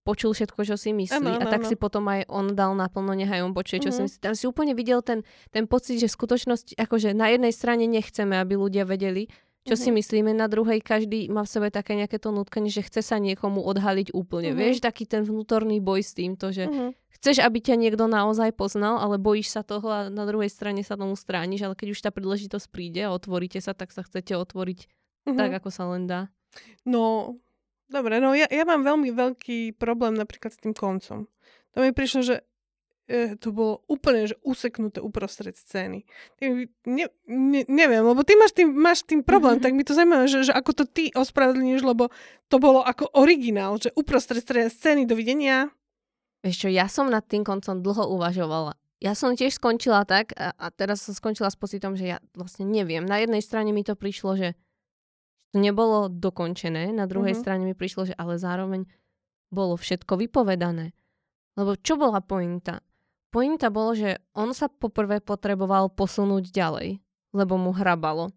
počul 0.00 0.32
všetko, 0.32 0.64
čo 0.64 0.80
si 0.80 0.96
myslí 0.96 1.12
Áno, 1.12 1.36
a 1.36 1.44
áno, 1.44 1.52
tak 1.52 1.60
áno. 1.60 1.68
si 1.68 1.76
potom 1.76 2.08
aj 2.08 2.24
on 2.26 2.56
dal 2.56 2.72
naplno, 2.72 3.12
nechaj 3.12 3.44
on 3.44 3.52
počuje, 3.52 3.84
čo 3.84 3.92
Mhm. 3.92 3.94
si 3.94 4.00
myslí. 4.02 4.18
Tam 4.18 4.32
si 4.32 4.48
úplne 4.48 4.72
videl 4.72 5.04
ten, 5.04 5.20
ten 5.50 5.68
pocit, 5.68 6.00
že 6.00 6.08
v 6.08 6.16
skutočnosti, 6.16 6.72
akože 6.72 7.12
na 7.12 7.28
jednej 7.28 7.52
strane 7.52 7.84
nechceme, 7.84 8.32
aby 8.34 8.56
ľudia 8.56 8.88
vedeli, 8.88 9.28
čo 9.70 9.78
si 9.78 9.88
Mhm. 9.88 9.96
myslíme, 9.96 10.30
na 10.34 10.50
druhej 10.50 10.82
každý 10.82 11.30
má 11.30 11.46
v 11.46 11.52
sebe 11.54 11.68
také 11.70 11.94
nejaké 11.94 12.18
to 12.18 12.34
nutkanie, 12.34 12.66
že 12.66 12.82
chce 12.82 13.06
sa 13.06 13.16
niekomu 13.16 13.62
odhaliť 13.62 14.10
úplne. 14.10 14.50
Mhm. 14.50 14.58
Vieš, 14.58 14.76
taký 14.82 15.06
ten 15.06 15.22
vnútorný 15.22 15.78
boj 15.78 16.02
s 16.02 16.10
týmto, 16.12 16.50
že 16.50 16.66
Mhm. 16.66 16.98
chceš, 17.14 17.38
aby 17.38 17.62
ťa 17.62 17.78
niekto 17.78 18.04
naozaj 18.04 18.50
poznal, 18.52 18.98
ale 18.98 19.14
bojíš 19.16 19.54
sa 19.54 19.62
toho 19.62 19.86
a 19.86 20.00
na 20.10 20.26
druhej 20.26 20.50
strane 20.50 20.82
sa 20.82 20.98
tomu 20.98 21.14
strániš, 21.14 21.62
ale 21.62 21.78
keď 21.78 21.94
už 21.94 22.00
tá 22.02 22.10
príležitosť 22.10 22.66
príde 22.66 23.06
a 23.06 23.14
otvoríte 23.14 23.62
sa, 23.62 23.70
tak 23.70 23.94
sa 23.94 24.02
chcete 24.02 24.34
otvoriť 24.34 24.90
Mhm. 25.30 25.38
tak, 25.38 25.50
ako 25.62 25.70
sa 25.70 25.86
len 25.86 26.10
dá. 26.10 26.26
No, 26.82 27.36
dobre, 27.86 28.18
no 28.18 28.34
ja, 28.34 28.50
ja 28.50 28.64
mám 28.64 28.82
veľmi 28.82 29.14
veľký 29.14 29.78
problém 29.78 30.18
napríklad 30.18 30.50
s 30.50 30.58
tým 30.58 30.74
koncom. 30.74 31.30
To 31.70 31.78
mi 31.78 31.94
prišlo, 31.94 32.20
že, 32.20 32.34
to 33.42 33.50
bolo 33.50 33.82
úplne 33.90 34.30
že 34.30 34.38
useknuté 34.46 35.02
uprostred 35.02 35.58
scény. 35.58 36.06
Ne, 36.86 37.10
ne, 37.26 37.60
neviem, 37.66 38.02
lebo 38.06 38.22
ty 38.22 38.38
máš 38.38 38.54
tým, 38.54 38.70
máš 38.70 39.02
tým 39.02 39.26
problém, 39.26 39.58
mm-hmm. 39.58 39.66
tak 39.66 39.74
mi 39.74 39.82
to 39.82 39.98
zaujímavé, 39.98 40.30
že, 40.30 40.46
že 40.46 40.52
ako 40.54 40.70
to 40.78 40.84
ty 40.86 41.10
ospravedlníš, 41.10 41.82
lebo 41.82 42.14
to 42.46 42.62
bolo 42.62 42.86
ako 42.86 43.10
originál, 43.18 43.82
že 43.82 43.90
uprostred 43.98 44.42
scény, 44.46 45.10
dovidenia. 45.10 45.74
Vieš 46.46 46.66
čo, 46.66 46.68
ja 46.70 46.86
som 46.86 47.10
nad 47.10 47.26
tým 47.26 47.42
koncom 47.42 47.82
dlho 47.82 48.06
uvažovala. 48.14 48.78
Ja 49.00 49.16
som 49.16 49.32
tiež 49.32 49.56
skončila 49.56 50.04
tak 50.04 50.36
a, 50.36 50.52
a 50.54 50.66
teraz 50.70 51.02
som 51.02 51.16
skončila 51.16 51.48
s 51.48 51.56
pocitom, 51.56 51.96
že 51.96 52.16
ja 52.16 52.18
vlastne 52.36 52.68
neviem. 52.68 53.02
Na 53.02 53.18
jednej 53.18 53.40
strane 53.40 53.72
mi 53.72 53.80
to 53.80 53.96
prišlo, 53.96 54.36
že 54.36 54.48
to 55.50 55.58
nebolo 55.58 56.06
dokončené, 56.06 56.94
na 56.94 57.10
druhej 57.10 57.34
mm-hmm. 57.34 57.42
strane 57.42 57.62
mi 57.66 57.74
prišlo, 57.74 58.12
že 58.12 58.14
ale 58.14 58.38
zároveň 58.38 58.86
bolo 59.50 59.74
všetko 59.74 60.14
vypovedané. 60.14 60.94
Lebo 61.58 61.74
čo 61.74 61.98
bola 61.98 62.22
pointa? 62.22 62.78
Pointa 63.30 63.70
bolo, 63.70 63.94
že 63.94 64.18
on 64.34 64.50
sa 64.50 64.66
poprvé 64.66 65.22
potreboval 65.22 65.94
posunúť 65.94 66.50
ďalej, 66.50 66.98
lebo 67.30 67.54
mu 67.54 67.70
hrabalo. 67.70 68.34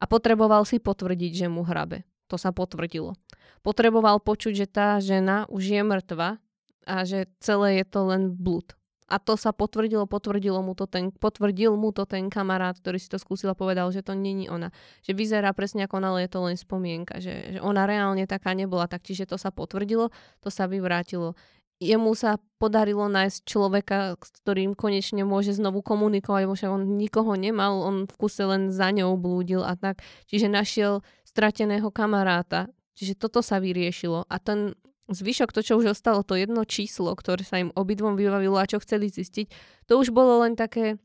A 0.00 0.08
potreboval 0.08 0.64
si 0.64 0.80
potvrdiť, 0.80 1.44
že 1.44 1.46
mu 1.52 1.60
hrabe. 1.60 2.08
To 2.32 2.40
sa 2.40 2.48
potvrdilo. 2.48 3.12
Potreboval 3.60 4.16
počuť, 4.24 4.64
že 4.64 4.66
tá 4.66 4.96
žena 4.96 5.44
už 5.52 5.76
je 5.76 5.82
mŕtva 5.84 6.40
a 6.88 7.04
že 7.04 7.28
celé 7.36 7.84
je 7.84 7.84
to 7.84 8.00
len 8.08 8.32
blúd. 8.32 8.72
A 9.10 9.18
to 9.18 9.34
sa 9.34 9.50
potvrdilo, 9.50 10.06
potvrdilo 10.06 10.62
mu 10.62 10.78
to 10.78 10.86
ten, 10.86 11.10
potvrdil 11.10 11.74
mu 11.74 11.90
to 11.90 12.06
ten 12.06 12.30
kamarát, 12.30 12.78
ktorý 12.78 12.94
si 13.02 13.10
to 13.10 13.18
skúsil 13.18 13.50
a 13.50 13.58
povedal, 13.58 13.90
že 13.90 14.06
to 14.06 14.14
není 14.14 14.46
ona. 14.46 14.70
Že 15.02 15.18
vyzerá 15.18 15.50
presne 15.50 15.90
ako 15.90 15.98
ona, 15.98 16.14
ale 16.14 16.24
je 16.24 16.30
to 16.30 16.40
len 16.46 16.54
spomienka. 16.54 17.18
Že, 17.18 17.58
že 17.58 17.58
ona 17.58 17.90
reálne 17.90 18.22
taká 18.30 18.54
nebola. 18.54 18.86
Tak 18.86 19.02
čiže 19.02 19.26
to 19.26 19.34
sa 19.34 19.50
potvrdilo, 19.50 20.14
to 20.38 20.48
sa 20.48 20.70
vyvrátilo. 20.70 21.34
Jemu 21.80 22.12
sa 22.12 22.36
podarilo 22.60 23.08
nájsť 23.08 23.38
človeka, 23.48 24.20
s 24.20 24.30
ktorým 24.44 24.76
konečne 24.76 25.24
môže 25.24 25.56
znovu 25.56 25.80
komunikovať, 25.80 26.44
že 26.52 26.68
on 26.68 27.00
nikoho 27.00 27.32
nemal, 27.40 27.80
on 27.80 28.04
v 28.04 28.14
kuse 28.20 28.44
len 28.44 28.68
za 28.68 28.92
ňou 28.92 29.16
blúdil 29.16 29.64
a 29.64 29.72
tak. 29.80 30.04
Čiže 30.28 30.52
našiel 30.52 31.00
strateného 31.24 31.88
kamaráta. 31.88 32.68
Čiže 33.00 33.16
toto 33.16 33.40
sa 33.40 33.56
vyriešilo. 33.64 34.28
A 34.28 34.36
ten 34.36 34.76
Zvyšok, 35.10 35.50
to, 35.50 35.66
čo 35.66 35.74
už 35.74 35.98
ostalo, 35.98 36.22
to 36.22 36.38
jedno 36.38 36.62
číslo, 36.62 37.10
ktoré 37.18 37.42
sa 37.42 37.58
im 37.58 37.74
obidvom 37.74 38.14
vybavilo 38.14 38.54
a 38.54 38.70
čo 38.70 38.78
chceli 38.78 39.10
zistiť, 39.10 39.50
to 39.90 39.98
už 39.98 40.14
bolo 40.14 40.46
len 40.46 40.54
také... 40.54 41.02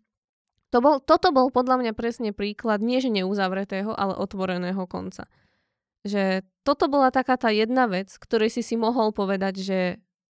To 0.70 0.78
bol, 0.78 1.02
toto 1.02 1.34
bol 1.34 1.50
podľa 1.50 1.82
mňa 1.82 1.92
presne 1.98 2.30
príklad, 2.30 2.86
nie 2.86 3.02
že 3.02 3.10
neuzavretého, 3.10 3.96
ale 3.96 4.14
otvoreného 4.14 4.86
konca. 4.86 5.26
Že 6.06 6.46
toto 6.62 6.86
bola 6.86 7.10
taká 7.10 7.34
tá 7.34 7.50
jedna 7.50 7.90
vec, 7.90 8.14
ktorej 8.14 8.54
si 8.54 8.62
si 8.62 8.76
mohol 8.78 9.10
povedať, 9.10 9.66
že, 9.66 9.82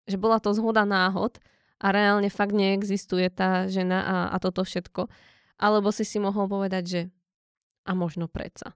že 0.06 0.18
bola 0.18 0.42
to 0.42 0.54
zhoda 0.54 0.86
náhod 0.86 1.42
a 1.82 1.92
reálne 1.92 2.32
fakt 2.32 2.56
neexistuje 2.56 3.28
tá 3.30 3.68
žena 3.68 4.00
a, 4.02 4.16
a 4.34 4.38
toto 4.40 4.64
všetko. 4.64 5.12
Alebo 5.60 5.92
si 5.92 6.04
si 6.08 6.18
mohol 6.22 6.48
povedať, 6.48 6.84
že 6.84 7.02
a 7.86 7.94
možno 7.94 8.26
predsa. 8.26 8.74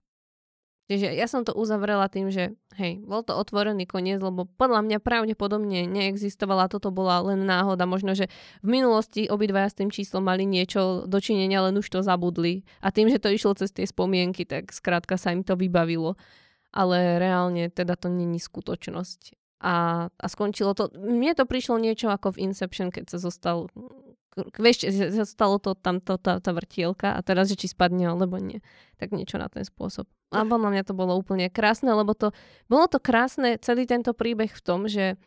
Čiže 0.90 1.14
ja 1.14 1.30
som 1.30 1.46
to 1.46 1.54
uzavrela 1.54 2.10
tým, 2.10 2.34
že 2.34 2.58
hej, 2.74 2.98
bol 3.06 3.22
to 3.22 3.38
otvorený 3.38 3.86
koniec, 3.86 4.18
lebo 4.26 4.50
podľa 4.50 4.82
mňa 4.82 4.98
pravdepodobne 4.98 5.86
neexistovala, 5.86 6.66
toto 6.66 6.90
bola 6.90 7.22
len 7.22 7.46
náhoda. 7.46 7.86
Možno, 7.86 8.18
že 8.18 8.26
v 8.66 8.82
minulosti 8.82 9.30
obidvaja 9.30 9.70
s 9.70 9.78
tým 9.78 9.94
číslom 9.94 10.26
mali 10.26 10.50
niečo 10.50 11.06
dočinenia, 11.06 11.62
len 11.62 11.78
už 11.78 11.94
to 11.94 12.02
zabudli. 12.02 12.66
A 12.82 12.90
tým, 12.90 13.06
že 13.06 13.22
to 13.22 13.30
išlo 13.30 13.54
cez 13.54 13.70
tie 13.70 13.86
spomienky, 13.86 14.50
tak 14.50 14.74
skrátka 14.74 15.14
sa 15.22 15.30
im 15.30 15.46
to 15.46 15.54
vybavilo. 15.54 16.18
Ale 16.74 17.22
reálne 17.22 17.70
teda 17.70 17.94
to 17.94 18.10
není 18.10 18.42
skutočnosť. 18.42 19.39
A, 19.60 20.08
a 20.08 20.26
skončilo 20.32 20.72
to, 20.72 20.88
mne 20.96 21.36
to 21.36 21.44
prišlo 21.44 21.76
niečo 21.84 22.08
ako 22.08 22.36
v 22.36 22.48
Inception, 22.48 22.96
keď 22.96 23.12
sa 23.12 23.20
zostal 23.20 23.68
vieš, 24.56 24.88
zostalo 25.12 25.60
to 25.60 25.76
tam 25.76 26.00
tá, 26.00 26.16
tá 26.18 26.52
vrtielka 26.54 27.12
a 27.12 27.20
teraz, 27.20 27.52
že 27.52 27.60
či 27.60 27.68
spadne 27.72 28.08
alebo 28.08 28.40
nie. 28.40 28.64
Tak 29.02 29.12
niečo 29.12 29.36
na 29.36 29.52
ten 29.52 29.66
spôsob. 29.68 30.08
A 30.30 30.46
podľa 30.46 30.70
mňa 30.72 30.84
to 30.86 30.94
bolo 30.94 31.18
úplne 31.18 31.50
krásne, 31.50 31.90
lebo 31.92 32.14
to, 32.14 32.32
bolo 32.70 32.86
to 32.86 33.02
krásne, 33.02 33.58
celý 33.60 33.90
tento 33.90 34.14
príbeh 34.14 34.54
v 34.54 34.62
tom, 34.62 34.86
že 34.86 35.18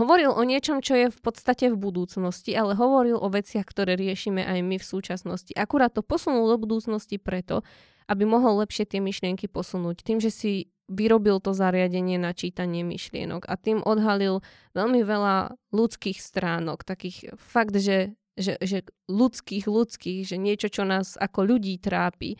hovoril 0.00 0.32
o 0.32 0.42
niečom, 0.44 0.80
čo 0.80 0.96
je 0.96 1.06
v 1.12 1.20
podstate 1.20 1.68
v 1.68 1.76
budúcnosti, 1.76 2.56
ale 2.56 2.72
hovoril 2.72 3.20
o 3.20 3.28
veciach, 3.28 3.64
ktoré 3.68 3.96
riešime 3.96 4.44
aj 4.44 4.58
my 4.64 4.76
v 4.80 4.86
súčasnosti. 4.86 5.52
Akurát 5.52 5.92
to 5.92 6.00
posunul 6.00 6.48
do 6.48 6.56
budúcnosti 6.56 7.20
preto, 7.20 7.60
aby 8.08 8.24
mohol 8.24 8.64
lepšie 8.64 8.88
tie 8.88 9.00
myšlienky 9.02 9.50
posunúť. 9.50 10.04
Tým, 10.04 10.22
že 10.22 10.30
si 10.32 10.52
vyrobil 10.86 11.42
to 11.42 11.50
zariadenie 11.50 12.16
na 12.16 12.30
čítanie 12.30 12.86
myšlienok 12.86 13.46
a 13.50 13.54
tým 13.58 13.82
odhalil 13.82 14.40
veľmi 14.72 15.02
veľa 15.02 15.58
ľudských 15.74 16.18
stránok, 16.22 16.86
takých 16.86 17.34
fakt, 17.34 17.74
že, 17.74 18.14
že, 18.38 18.54
že 18.62 18.86
ľudských, 19.10 19.66
ľudských, 19.66 20.22
že 20.22 20.36
niečo, 20.38 20.70
čo 20.70 20.86
nás 20.86 21.18
ako 21.18 21.56
ľudí 21.56 21.78
trápi 21.82 22.38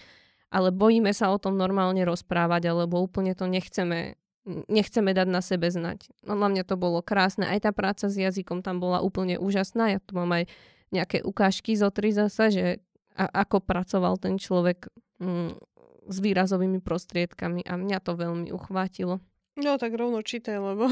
ale 0.50 0.70
bojíme 0.70 1.10
sa 1.10 1.34
o 1.34 1.38
tom 1.40 1.58
normálne 1.58 2.06
rozprávať, 2.06 2.70
alebo 2.70 3.02
úplne 3.02 3.34
to 3.34 3.50
nechceme, 3.50 4.14
nechceme 4.46 5.10
dať 5.10 5.28
na 5.28 5.42
sebe 5.42 5.68
znať. 5.68 6.08
No 6.22 6.38
na 6.38 6.46
mňa 6.46 6.64
to 6.64 6.78
bolo 6.78 7.02
krásne. 7.02 7.44
Aj 7.44 7.58
tá 7.58 7.74
práca 7.74 8.06
s 8.06 8.14
jazykom 8.14 8.62
tam 8.62 8.78
bola 8.78 9.02
úplne 9.02 9.42
úžasná. 9.42 9.98
Ja 9.98 10.00
tu 10.00 10.14
mám 10.14 10.30
aj 10.30 10.48
nejaké 10.94 11.26
ukážky 11.26 11.74
z 11.74 11.82
Otry 11.82 12.14
zasa, 12.14 12.48
že 12.48 12.80
a, 13.18 13.26
ako 13.42 13.58
pracoval 13.58 14.22
ten 14.22 14.38
človek 14.38 14.86
mm, 15.18 15.75
s 16.06 16.16
výrazovými 16.22 16.80
prostriedkami 16.80 17.66
a 17.66 17.76
mňa 17.76 17.98
to 18.00 18.16
veľmi 18.16 18.48
uchvátilo. 18.54 19.20
No 19.56 19.76
tak 19.76 19.92
rovno 19.92 20.24
čítaj, 20.24 20.56
lebo 20.56 20.88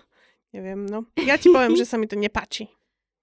neviem, 0.54 0.84
no. 0.84 1.08
Ja 1.16 1.40
ti 1.40 1.48
poviem, 1.48 1.76
že 1.78 1.88
sa 1.88 1.96
mi 1.96 2.04
to 2.10 2.18
nepáči. 2.18 2.75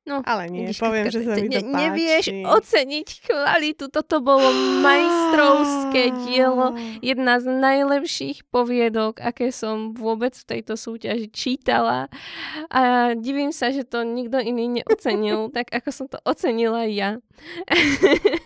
No, 0.03 0.19
ale 0.27 0.51
nie, 0.51 0.67
vidíš, 0.67 0.83
poviem, 0.83 1.07
že 1.07 1.23
sa 1.23 1.39
mi 1.39 1.47
to 1.47 1.63
ne, 1.63 1.71
páči. 1.71 1.79
Nevieš 1.87 2.25
oceniť 2.43 3.07
kvalitu. 3.23 3.87
Toto 3.87 4.19
bolo 4.19 4.51
majstrovské 4.83 6.11
dielo. 6.27 6.75
Jedna 6.99 7.39
z 7.39 7.47
najlepších 7.47 8.43
poviedok, 8.51 9.23
aké 9.23 9.55
som 9.55 9.95
vôbec 9.95 10.35
v 10.35 10.43
tejto 10.43 10.75
súťaži 10.75 11.31
čítala. 11.31 12.11
A 12.67 13.15
divím 13.15 13.55
sa, 13.55 13.71
že 13.71 13.87
to 13.87 14.03
nikto 14.03 14.43
iný 14.43 14.83
neocenil, 14.83 15.47
tak 15.55 15.71
ako 15.71 15.89
som 15.95 16.05
to 16.11 16.19
ocenila 16.27 16.83
ja. 16.83 17.23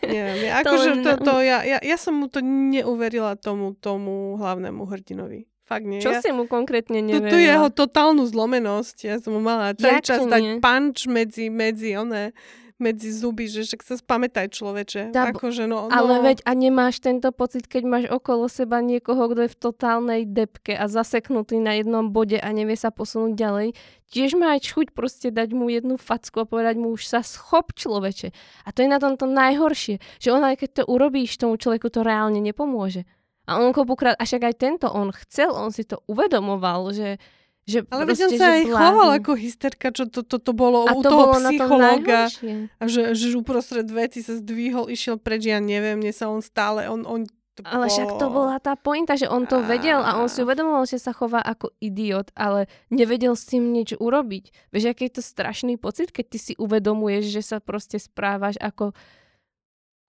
Nie, 0.05 0.53
akože 0.61 1.01
to, 1.01 1.11
to, 1.25 1.33
ja, 1.41 1.65
ja, 1.65 1.81
ja 1.81 1.97
som 1.97 2.21
mu 2.21 2.29
to 2.29 2.37
neuverila 2.45 3.33
tomu, 3.33 3.73
tomu 3.73 4.37
hlavnému 4.37 4.85
hrdinovi. 4.85 5.49
Fakt 5.67 5.83
nie. 5.83 5.99
Čo 5.99 6.15
ja, 6.15 6.23
si 6.23 6.31
mu 6.31 6.47
konkrétne 6.47 7.03
neverila? 7.03 7.27
Tú 7.27 7.37
jeho 7.43 7.67
totálnu 7.67 8.23
zlomenosť. 8.23 8.97
Ja 9.03 9.15
som 9.19 9.35
mu 9.35 9.43
mala 9.43 9.75
celý 9.75 9.99
čas 9.99 10.23
dať 10.23 10.63
punch 10.63 11.11
medzi, 11.11 11.51
medzi 11.51 11.99
one 11.99 12.31
medzi 12.77 13.09
zuby, 13.09 13.49
že 13.49 13.65
však 13.65 13.81
sa 13.81 13.95
spamätaj 13.97 14.53
človeče. 14.53 15.09
Tá, 15.09 15.33
akože 15.33 15.65
no, 15.65 15.89
no. 15.89 15.93
Ale 15.93 16.21
veď 16.21 16.45
a 16.45 16.53
nemáš 16.53 17.01
tento 17.01 17.33
pocit, 17.33 17.65
keď 17.65 17.83
máš 17.89 18.05
okolo 18.13 18.45
seba 18.45 18.85
niekoho, 18.85 19.33
kto 19.33 19.49
je 19.49 19.53
v 19.53 19.57
totálnej 19.57 20.21
depke 20.29 20.77
a 20.77 20.85
zaseknutý 20.85 21.57
na 21.57 21.81
jednom 21.81 22.13
bode 22.13 22.37
a 22.37 22.49
nevie 22.53 22.77
sa 22.77 22.93
posunúť 22.93 23.33
ďalej. 23.33 23.67
Tiež 24.13 24.37
má 24.37 24.55
aj 24.55 24.71
chuť 24.77 24.87
proste 24.93 25.33
dať 25.33 25.57
mu 25.57 25.67
jednu 25.73 25.97
facku 25.97 26.39
a 26.39 26.47
povedať 26.47 26.77
mu 26.79 26.93
už 26.93 27.09
sa 27.09 27.25
schop 27.25 27.73
človeče. 27.73 28.31
A 28.63 28.69
to 28.71 28.85
je 28.85 28.89
na 28.89 29.01
tomto 29.01 29.25
najhoršie, 29.25 29.97
že 30.21 30.29
ona 30.29 30.53
keď 30.53 30.81
to 30.81 30.83
urobíš 30.85 31.35
tomu 31.41 31.57
človeku, 31.57 31.89
to 31.89 32.05
reálne 32.05 32.39
nepomôže. 32.39 33.09
A 33.47 33.63
on 33.63 33.71
kopukrát, 33.71 34.19
a 34.19 34.27
však 34.27 34.43
aj 34.43 34.55
tento 34.59 34.87
on 34.91 35.15
chcel, 35.23 35.55
on 35.55 35.71
si 35.71 35.87
to 35.87 36.03
uvedomoval, 36.11 36.91
že, 36.91 37.15
že 37.63 37.87
ale 37.87 38.03
proste, 38.03 38.35
sa 38.35 38.59
aj 38.59 38.63
choval 38.67 39.09
ako 39.15 39.31
hysterka, 39.39 39.95
čo 39.95 40.11
to, 40.11 40.27
to, 40.27 40.35
to 40.43 40.51
bolo 40.51 40.83
a 40.83 40.91
u 40.91 40.99
to 40.99 41.07
toho 41.07 41.31
bolo 41.31 41.35
psychologa. 41.39 42.27
A 42.75 42.83
že, 42.91 43.15
že 43.15 43.39
uprostred 43.39 43.87
veci 43.87 44.19
sa 44.19 44.35
zdvihol, 44.35 44.91
išiel 44.91 45.15
preč, 45.15 45.47
ja 45.47 45.63
neviem, 45.63 45.95
mne 45.95 46.11
sa 46.11 46.27
on 46.27 46.43
stále, 46.43 46.91
on, 46.91 47.07
on 47.07 47.23
to 47.57 47.65
ale 47.65 47.89
však 47.89 48.21
to 48.21 48.27
bola 48.29 48.61
tá 48.61 48.77
pointa, 48.77 49.17
že 49.17 49.25
on 49.25 49.49
to 49.49 49.65
vedel 49.65 50.05
a 50.05 50.21
on 50.21 50.29
si 50.29 50.45
uvedomoval, 50.45 50.85
že 50.85 51.01
sa 51.01 51.09
chová 51.09 51.41
ako 51.41 51.73
idiot, 51.81 52.29
ale 52.37 52.69
nevedel 52.93 53.33
s 53.33 53.49
tým 53.49 53.73
nič 53.73 53.97
urobiť. 53.97 54.69
Vieš, 54.69 54.93
aký 54.93 55.09
je 55.09 55.17
to 55.17 55.23
strašný 55.25 55.73
pocit, 55.81 56.13
keď 56.13 56.25
ty 56.29 56.37
si 56.37 56.53
uvedomuješ, 56.61 57.33
že 57.33 57.41
sa 57.41 57.57
proste 57.57 57.97
správaš 57.97 58.61
ako, 58.61 58.93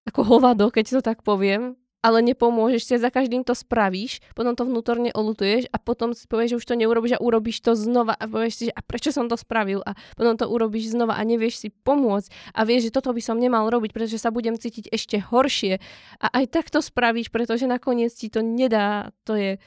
ako 0.05 0.20
hovado, 0.28 0.69
keď 0.69 0.98
to 0.98 1.01
tak 1.01 1.24
poviem 1.24 1.81
ale 1.99 2.23
nepomôžeš 2.23 2.83
si, 2.87 2.95
za 2.95 3.11
každým 3.11 3.43
to 3.43 3.59
spravíš, 3.59 4.23
potom 4.39 4.55
to 4.55 4.62
vnútorne 4.62 5.11
olutuješ 5.11 5.66
a 5.75 5.83
potom 5.83 6.15
si 6.15 6.31
povieš, 6.31 6.55
že 6.55 6.59
už 6.62 6.66
to 6.66 6.75
neurobiš 6.79 7.19
a 7.19 7.23
urobíš 7.23 7.59
to 7.59 7.75
znova 7.75 8.15
a 8.15 8.25
povieš 8.31 8.55
si, 8.55 8.62
že 8.70 8.73
a 8.75 8.81
prečo 8.87 9.11
som 9.11 9.27
to 9.27 9.35
spravil 9.35 9.83
a 9.83 9.99
potom 10.15 10.39
to 10.39 10.47
urobíš 10.47 10.95
znova 10.95 11.19
a 11.19 11.23
nevieš 11.27 11.66
si 11.66 11.69
pomôcť 11.75 12.55
a 12.55 12.62
vieš, 12.62 12.91
že 12.91 12.95
toto 12.95 13.11
by 13.11 13.23
som 13.23 13.43
nemal 13.43 13.66
robiť, 13.66 13.91
pretože 13.91 14.23
sa 14.23 14.31
budem 14.31 14.55
cítiť 14.55 14.95
ešte 14.95 15.19
horšie 15.19 15.83
a 16.23 16.27
aj 16.31 16.45
tak 16.55 16.66
to 16.70 16.79
spravíš, 16.79 17.35
pretože 17.35 17.66
nakoniec 17.66 18.15
ti 18.15 18.31
to 18.31 18.47
nedá, 18.47 19.11
to 19.27 19.35
je, 19.35 19.59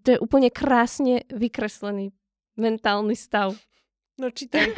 to 0.00 0.16
je 0.16 0.18
úplne 0.18 0.48
krásne 0.48 1.28
vykreslený 1.28 2.16
mentálny 2.56 3.14
stav. 3.14 3.52
No 4.16 4.32
čítaj. 4.32 4.72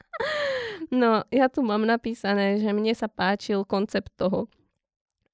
no, 1.00 1.28
ja 1.28 1.46
tu 1.52 1.60
mám 1.60 1.84
napísané, 1.84 2.56
že 2.56 2.72
mne 2.72 2.96
sa 2.96 3.06
páčil 3.06 3.68
koncept 3.68 4.16
toho, 4.16 4.48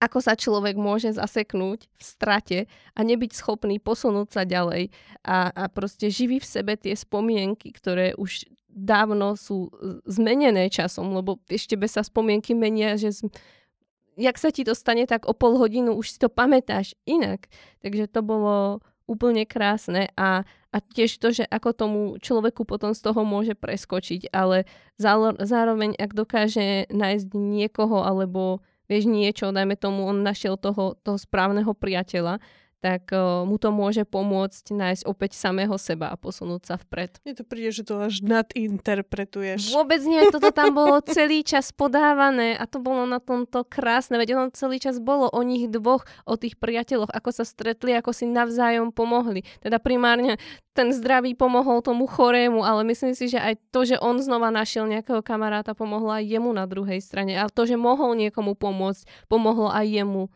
ako 0.02 0.18
sa 0.18 0.34
človek 0.34 0.74
môže 0.74 1.14
zaseknúť 1.14 1.86
v 1.86 2.02
strate 2.02 2.58
a 2.98 3.00
nebyť 3.06 3.38
schopný 3.38 3.78
posunúť 3.78 4.34
sa 4.34 4.42
ďalej 4.42 4.90
a, 5.22 5.54
a 5.54 5.64
proste 5.70 6.10
živí 6.10 6.42
v 6.42 6.50
sebe 6.50 6.74
tie 6.74 6.98
spomienky, 6.98 7.70
ktoré 7.70 8.18
už 8.18 8.50
dávno 8.66 9.38
sú 9.38 9.70
zmenené 10.10 10.66
časom, 10.66 11.14
lebo 11.14 11.38
ešte 11.46 11.78
bez 11.78 11.94
sa 11.94 12.02
spomienky 12.02 12.56
menia, 12.56 12.98
že 12.98 13.14
z... 13.14 13.20
jak 14.18 14.34
sa 14.40 14.50
ti 14.50 14.66
to 14.66 14.74
stane, 14.74 15.06
tak 15.06 15.30
o 15.30 15.36
pol 15.36 15.54
hodinu 15.60 15.94
už 15.94 16.16
si 16.16 16.18
to 16.18 16.26
pamätáš 16.26 16.98
inak. 17.06 17.46
Takže 17.84 18.10
to 18.10 18.24
bolo 18.26 18.82
úplne 19.06 19.44
krásne 19.44 20.08
a, 20.16 20.42
a 20.72 20.76
tiež 20.80 21.20
to, 21.20 21.30
že 21.30 21.44
ako 21.46 21.70
tomu 21.76 22.00
človeku 22.16 22.64
potom 22.64 22.96
z 22.96 23.00
toho 23.04 23.22
môže 23.28 23.52
preskočiť, 23.52 24.32
ale 24.32 24.64
zároveň 25.44 25.94
ak 26.00 26.10
dokáže 26.16 26.88
nájsť 26.88 27.28
niekoho 27.36 28.00
alebo 28.00 28.64
vieš 28.92 29.08
niečo, 29.08 29.48
dajme 29.50 29.74
tomu, 29.80 30.04
on 30.04 30.20
našiel 30.20 30.60
toho, 30.60 31.00
toho 31.00 31.16
správneho 31.16 31.72
priateľa, 31.72 32.38
tak 32.82 33.14
uh, 33.14 33.46
mu 33.46 33.62
to 33.62 33.70
môže 33.70 34.02
pomôcť 34.02 34.74
nájsť 34.74 35.02
opäť 35.06 35.38
samého 35.38 35.78
seba 35.78 36.10
a 36.10 36.18
posunúť 36.18 36.62
sa 36.66 36.74
vpred. 36.74 37.22
Mne 37.22 37.34
to 37.38 37.44
príde, 37.46 37.70
že 37.70 37.86
to 37.86 38.02
až 38.02 38.26
nadinterpretuješ. 38.26 39.70
Vôbec 39.70 40.02
nie, 40.02 40.26
toto 40.34 40.50
tam 40.50 40.74
bolo 40.74 40.98
celý 41.06 41.46
čas 41.46 41.70
podávané 41.70 42.58
a 42.58 42.66
to 42.66 42.82
bolo 42.82 43.06
na 43.06 43.22
tomto 43.22 43.62
krásne, 43.62 44.18
veď 44.18 44.34
ono 44.34 44.50
celý 44.50 44.82
čas 44.82 44.98
bolo 44.98 45.30
o 45.30 45.40
nich 45.46 45.70
dvoch, 45.70 46.02
o 46.26 46.34
tých 46.34 46.58
priateľoch, 46.58 47.14
ako 47.14 47.30
sa 47.30 47.46
stretli, 47.46 47.94
ako 47.94 48.10
si 48.10 48.26
navzájom 48.26 48.90
pomohli. 48.90 49.46
Teda 49.62 49.78
primárne 49.78 50.42
ten 50.74 50.90
zdravý 50.90 51.36
pomohol 51.36 51.84
tomu 51.84 52.08
chorému, 52.08 52.64
ale 52.64 52.82
myslím 52.88 53.12
si, 53.14 53.28
že 53.28 53.38
aj 53.38 53.60
to, 53.70 53.84
že 53.84 54.00
on 54.00 54.18
znova 54.18 54.48
našiel 54.48 54.88
nejakého 54.88 55.20
kamaráta, 55.20 55.76
pomohlo 55.76 56.10
aj 56.10 56.24
jemu 56.24 56.50
na 56.50 56.64
druhej 56.64 56.98
strane. 57.04 57.36
A 57.36 57.46
to, 57.52 57.68
že 57.68 57.76
mohol 57.76 58.16
niekomu 58.16 58.56
pomôcť, 58.56 59.28
pomohlo 59.28 59.68
aj 59.68 59.86
jemu 59.86 60.32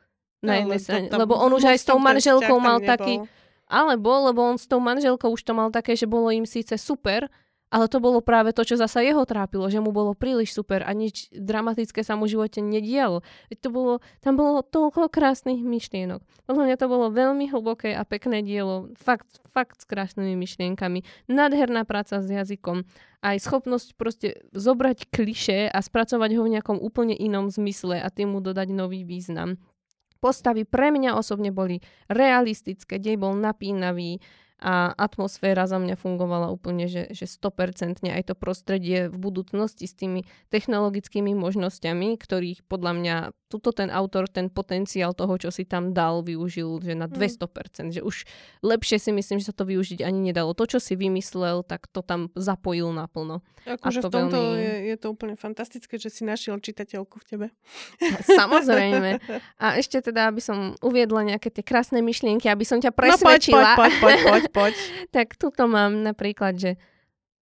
na 0.46 0.62
jednej 0.62 0.78
strane. 0.78 1.06
Lebo 1.10 1.34
on 1.34 1.50
už 1.50 1.66
aj 1.66 1.78
s 1.82 1.86
tou 1.90 1.98
manželkou 1.98 2.56
mal 2.62 2.78
taký... 2.78 3.26
Alebo, 3.66 4.30
lebo 4.30 4.46
on 4.46 4.62
s 4.62 4.70
tou 4.70 4.78
manželkou 4.78 5.34
už 5.34 5.42
to 5.42 5.50
mal 5.50 5.74
také, 5.74 5.98
že 5.98 6.06
bolo 6.06 6.30
im 6.30 6.46
síce 6.46 6.78
super, 6.78 7.26
ale 7.66 7.90
to 7.90 7.98
bolo 7.98 8.22
práve 8.22 8.54
to, 8.54 8.62
čo 8.62 8.78
zasa 8.78 9.02
jeho 9.02 9.26
trápilo, 9.26 9.66
že 9.66 9.82
mu 9.82 9.90
bolo 9.90 10.14
príliš 10.14 10.54
super 10.54 10.86
a 10.86 10.90
nič 10.94 11.34
dramatické 11.34 12.06
sa 12.06 12.14
mu 12.14 12.30
v 12.30 12.38
živote 12.38 12.62
nedialo. 12.62 13.26
To 13.58 13.68
bolo, 13.74 13.94
tam 14.22 14.38
bolo 14.38 14.62
toľko 14.62 15.10
krásnych 15.10 15.58
myšlienok. 15.66 16.22
Podľa 16.46 16.62
mňa 16.62 16.76
to 16.78 16.86
bolo 16.86 17.10
veľmi 17.10 17.50
hlboké 17.50 17.90
a 17.90 18.06
pekné 18.06 18.46
dielo. 18.46 18.94
Fakt, 18.94 19.42
fakt 19.50 19.82
s 19.82 19.84
krásnymi 19.90 20.38
myšlienkami. 20.38 21.02
Nádherná 21.26 21.82
práca 21.82 22.22
s 22.22 22.30
jazykom. 22.30 22.86
Aj 23.18 23.34
schopnosť 23.34 23.98
proste 23.98 24.46
zobrať 24.54 25.10
kliše 25.10 25.66
a 25.66 25.78
spracovať 25.82 26.38
ho 26.38 26.46
v 26.46 26.52
nejakom 26.54 26.78
úplne 26.78 27.18
inom 27.18 27.50
zmysle 27.50 27.98
a 27.98 28.06
tým 28.14 28.30
mu 28.30 28.38
dodať 28.38 28.70
nový 28.70 29.02
význam. 29.02 29.58
Postavy 30.26 30.66
pre 30.66 30.90
mňa 30.90 31.14
osobne 31.14 31.54
boli 31.54 31.78
realistické, 32.10 32.98
dej 32.98 33.14
bol 33.14 33.38
napínavý, 33.38 34.18
a 34.56 34.88
atmosféra 34.96 35.68
za 35.68 35.76
mňa 35.76 36.00
fungovala 36.00 36.48
úplne, 36.48 36.88
že, 36.88 37.12
že 37.12 37.28
100% 37.28 38.00
aj 38.08 38.22
to 38.24 38.34
prostredie 38.34 39.12
v 39.12 39.16
budúcnosti 39.16 39.84
s 39.84 39.92
tými 39.92 40.24
technologickými 40.48 41.36
možnosťami, 41.36 42.16
ktorých 42.16 42.64
podľa 42.64 42.92
mňa 42.96 43.16
tuto 43.46 43.70
ten 43.70 43.92
autor, 43.94 44.26
ten 44.26 44.50
potenciál 44.50 45.14
toho, 45.14 45.38
čo 45.38 45.54
si 45.54 45.62
tam 45.62 45.94
dal, 45.94 46.26
využil, 46.26 46.82
že 46.82 46.98
na 46.98 47.06
200%, 47.06 47.46
mm. 47.46 47.90
že 47.94 48.00
už 48.02 48.26
lepšie 48.64 48.98
si 48.98 49.10
myslím, 49.14 49.38
že 49.38 49.52
sa 49.52 49.54
to 49.54 49.68
využiť 49.68 50.02
ani 50.02 50.32
nedalo. 50.32 50.50
To, 50.56 50.66
čo 50.66 50.82
si 50.82 50.98
vymyslel, 50.98 51.62
tak 51.62 51.86
to 51.86 52.02
tam 52.02 52.32
zapojil 52.34 52.90
naplno. 52.90 53.46
Akože 53.68 54.02
v 54.02 54.10
tomto 54.10 54.34
veľmi... 54.34 54.62
je, 54.62 54.74
je 54.90 54.96
to 54.98 55.06
úplne 55.14 55.34
fantastické, 55.38 55.94
že 56.00 56.10
si 56.10 56.26
našiel 56.26 56.58
čitateľku 56.58 57.22
v 57.22 57.24
tebe. 57.26 57.46
Samozrejme. 58.40 59.22
A 59.62 59.78
ešte 59.78 60.02
teda, 60.02 60.30
aby 60.32 60.42
som 60.42 60.74
uviedla 60.82 61.22
nejaké 61.22 61.52
tie 61.54 61.62
krásne 61.62 62.02
myšlienky, 62.02 62.50
aby 62.50 62.66
som 62.66 62.82
ťa 62.82 62.90
presvedčila. 62.90 63.78
No 63.78 63.78
poď, 63.78 63.92
poď, 63.94 63.94
poď, 63.94 63.94
poď, 64.02 64.16
poď. 64.26 64.42
tak 65.16 65.38
tuto 65.38 65.66
mám 65.70 66.02
napríklad, 66.02 66.58
že 66.58 66.70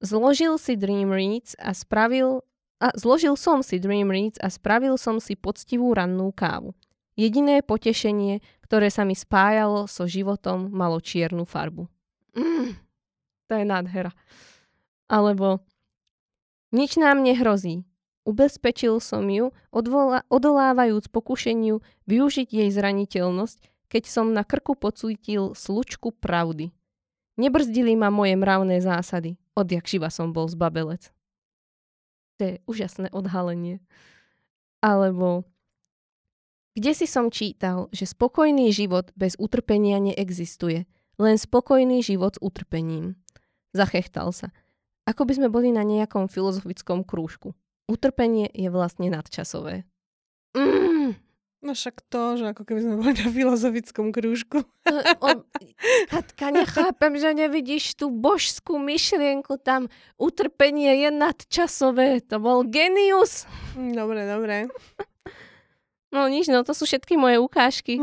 zložil 0.04 0.60
si 0.60 0.76
Dream 0.76 1.10
Reads 1.10 1.56
a 1.56 1.72
spravil 1.72 2.44
a 2.82 2.92
zložil 2.98 3.38
som 3.38 3.64
si 3.64 3.80
Dream 3.80 4.12
Reads 4.12 4.36
a 4.42 4.52
spravil 4.52 5.00
som 5.00 5.16
si 5.22 5.38
poctivú 5.38 5.94
rannú 5.94 6.34
kávu. 6.34 6.76
Jediné 7.14 7.62
potešenie, 7.62 8.42
ktoré 8.66 8.90
sa 8.90 9.06
mi 9.06 9.14
spájalo 9.14 9.86
so 9.86 10.04
životom, 10.04 10.68
malo 10.68 10.98
čiernu 10.98 11.46
farbu. 11.46 11.86
Mm, 12.34 12.74
to 13.46 13.52
je 13.54 13.64
nádhera. 13.64 14.10
Alebo 15.06 15.62
nič 16.74 16.98
nám 16.98 17.22
nehrozí. 17.22 17.86
Ubezpečil 18.26 18.98
som 18.98 19.28
ju, 19.30 19.52
odvola- 19.70 20.26
odolávajúc 20.32 21.12
pokušeniu 21.12 21.84
využiť 22.08 22.48
jej 22.50 22.68
zraniteľnosť, 22.72 23.58
keď 23.86 24.02
som 24.10 24.34
na 24.34 24.42
krku 24.42 24.74
pocítil 24.74 25.54
slučku 25.54 26.10
pravdy. 26.10 26.74
Nebrzdili 27.34 27.98
ma 27.98 28.14
moje 28.14 28.38
mravné 28.38 28.78
zásady. 28.78 29.34
Odjak 29.58 29.86
živa 29.86 30.10
som 30.10 30.30
bol 30.30 30.46
zbabelec. 30.46 31.10
To 32.38 32.42
je 32.42 32.54
úžasné 32.66 33.10
odhalenie. 33.14 33.82
Alebo 34.82 35.46
kde 36.74 36.90
si 36.90 37.06
som 37.06 37.30
čítal, 37.30 37.86
že 37.94 38.10
spokojný 38.10 38.74
život 38.74 39.14
bez 39.14 39.38
utrpenia 39.38 40.02
neexistuje, 40.02 40.90
len 41.22 41.36
spokojný 41.38 42.02
život 42.02 42.34
s 42.34 42.42
utrpením. 42.42 43.14
Zachechtal 43.70 44.34
sa. 44.34 44.50
Ako 45.06 45.22
by 45.22 45.38
sme 45.38 45.48
boli 45.50 45.70
na 45.70 45.86
nejakom 45.86 46.26
filozofickom 46.26 47.06
krúžku. 47.06 47.54
Utrpenie 47.86 48.50
je 48.50 48.66
vlastne 48.74 49.06
nadčasové. 49.06 49.86
Mm. 50.58 51.14
No 51.64 51.72
však 51.72 52.04
to, 52.12 52.36
že 52.36 52.52
ako 52.52 52.68
keby 52.68 52.80
sme 52.84 52.94
boli 53.00 53.16
na 53.16 53.32
filozofickom 53.32 54.12
krúžku. 54.12 54.68
Katka, 56.12 56.52
nechápem, 56.52 57.16
že 57.16 57.32
nevidíš 57.32 57.96
tú 57.96 58.12
božskú 58.12 58.76
myšlienku 58.76 59.56
tam. 59.64 59.88
Utrpenie 60.20 61.08
je 61.08 61.08
nadčasové. 61.08 62.20
To 62.28 62.36
bol 62.36 62.68
genius. 62.68 63.48
Dobre, 63.72 64.28
dobre. 64.28 64.68
No 66.14 66.30
nič, 66.30 66.46
no 66.46 66.62
to 66.62 66.70
sú 66.70 66.86
všetky 66.86 67.18
moje 67.18 67.42
ukážky. 67.42 67.98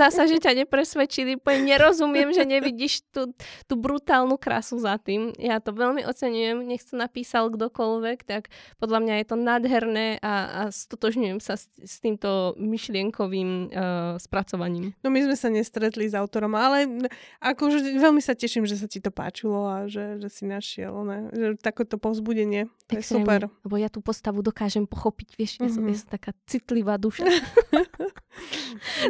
Zdá 0.00 0.08
sa, 0.08 0.24
že 0.24 0.40
ťa 0.40 0.64
nepresvedčili. 0.64 1.36
Nerozumiem, 1.36 2.32
že 2.32 2.48
nevidíš 2.48 3.04
tú, 3.12 3.28
tú 3.68 3.74
brutálnu 3.76 4.40
krásu 4.40 4.80
za 4.80 4.96
tým. 4.96 5.36
Ja 5.36 5.60
to 5.60 5.76
veľmi 5.76 6.00
oceňujem. 6.08 6.64
Nech 6.64 6.80
to 6.88 6.96
napísal 6.96 7.52
kdokoľvek, 7.52 8.24
tak 8.24 8.48
podľa 8.80 9.04
mňa 9.04 9.14
je 9.20 9.26
to 9.28 9.36
nádherné 9.36 10.06
a, 10.24 10.32
a 10.48 10.60
stotožňujem 10.72 11.44
sa 11.44 11.60
s, 11.60 11.68
s 11.76 12.00
týmto 12.00 12.56
myšlienkovým 12.56 13.68
uh, 13.68 14.16
spracovaním. 14.16 14.96
No 15.04 15.12
my 15.12 15.20
sme 15.20 15.36
sa 15.36 15.52
nestretli 15.52 16.08
s 16.08 16.16
autorom, 16.16 16.56
ale 16.56 16.88
akože 17.44 18.00
veľmi 18.00 18.24
sa 18.24 18.32
teším, 18.32 18.64
že 18.64 18.80
sa 18.80 18.88
ti 18.88 19.04
to 19.04 19.12
páčilo 19.12 19.68
a 19.68 19.76
že, 19.92 20.24
že 20.24 20.28
si 20.32 20.48
našiel 20.48 21.04
ne? 21.04 21.28
že 21.36 21.60
takéto 21.60 22.00
povzbudenie. 22.00 22.72
To 22.88 22.96
Extrémne, 22.96 23.04
je 23.04 23.06
super. 23.12 23.40
Lebo 23.68 23.76
ja 23.76 23.92
tú 23.92 24.00
postavu 24.00 24.40
dokážem 24.40 24.88
pochopiť, 24.88 25.28
vieš, 25.36 25.52
ja, 25.60 25.68
mm-hmm. 25.68 25.74
som, 25.76 25.82
ja 25.84 25.96
som 26.00 26.08
taká 26.08 26.32
citlivá 26.48 26.96
duša. 26.96 27.28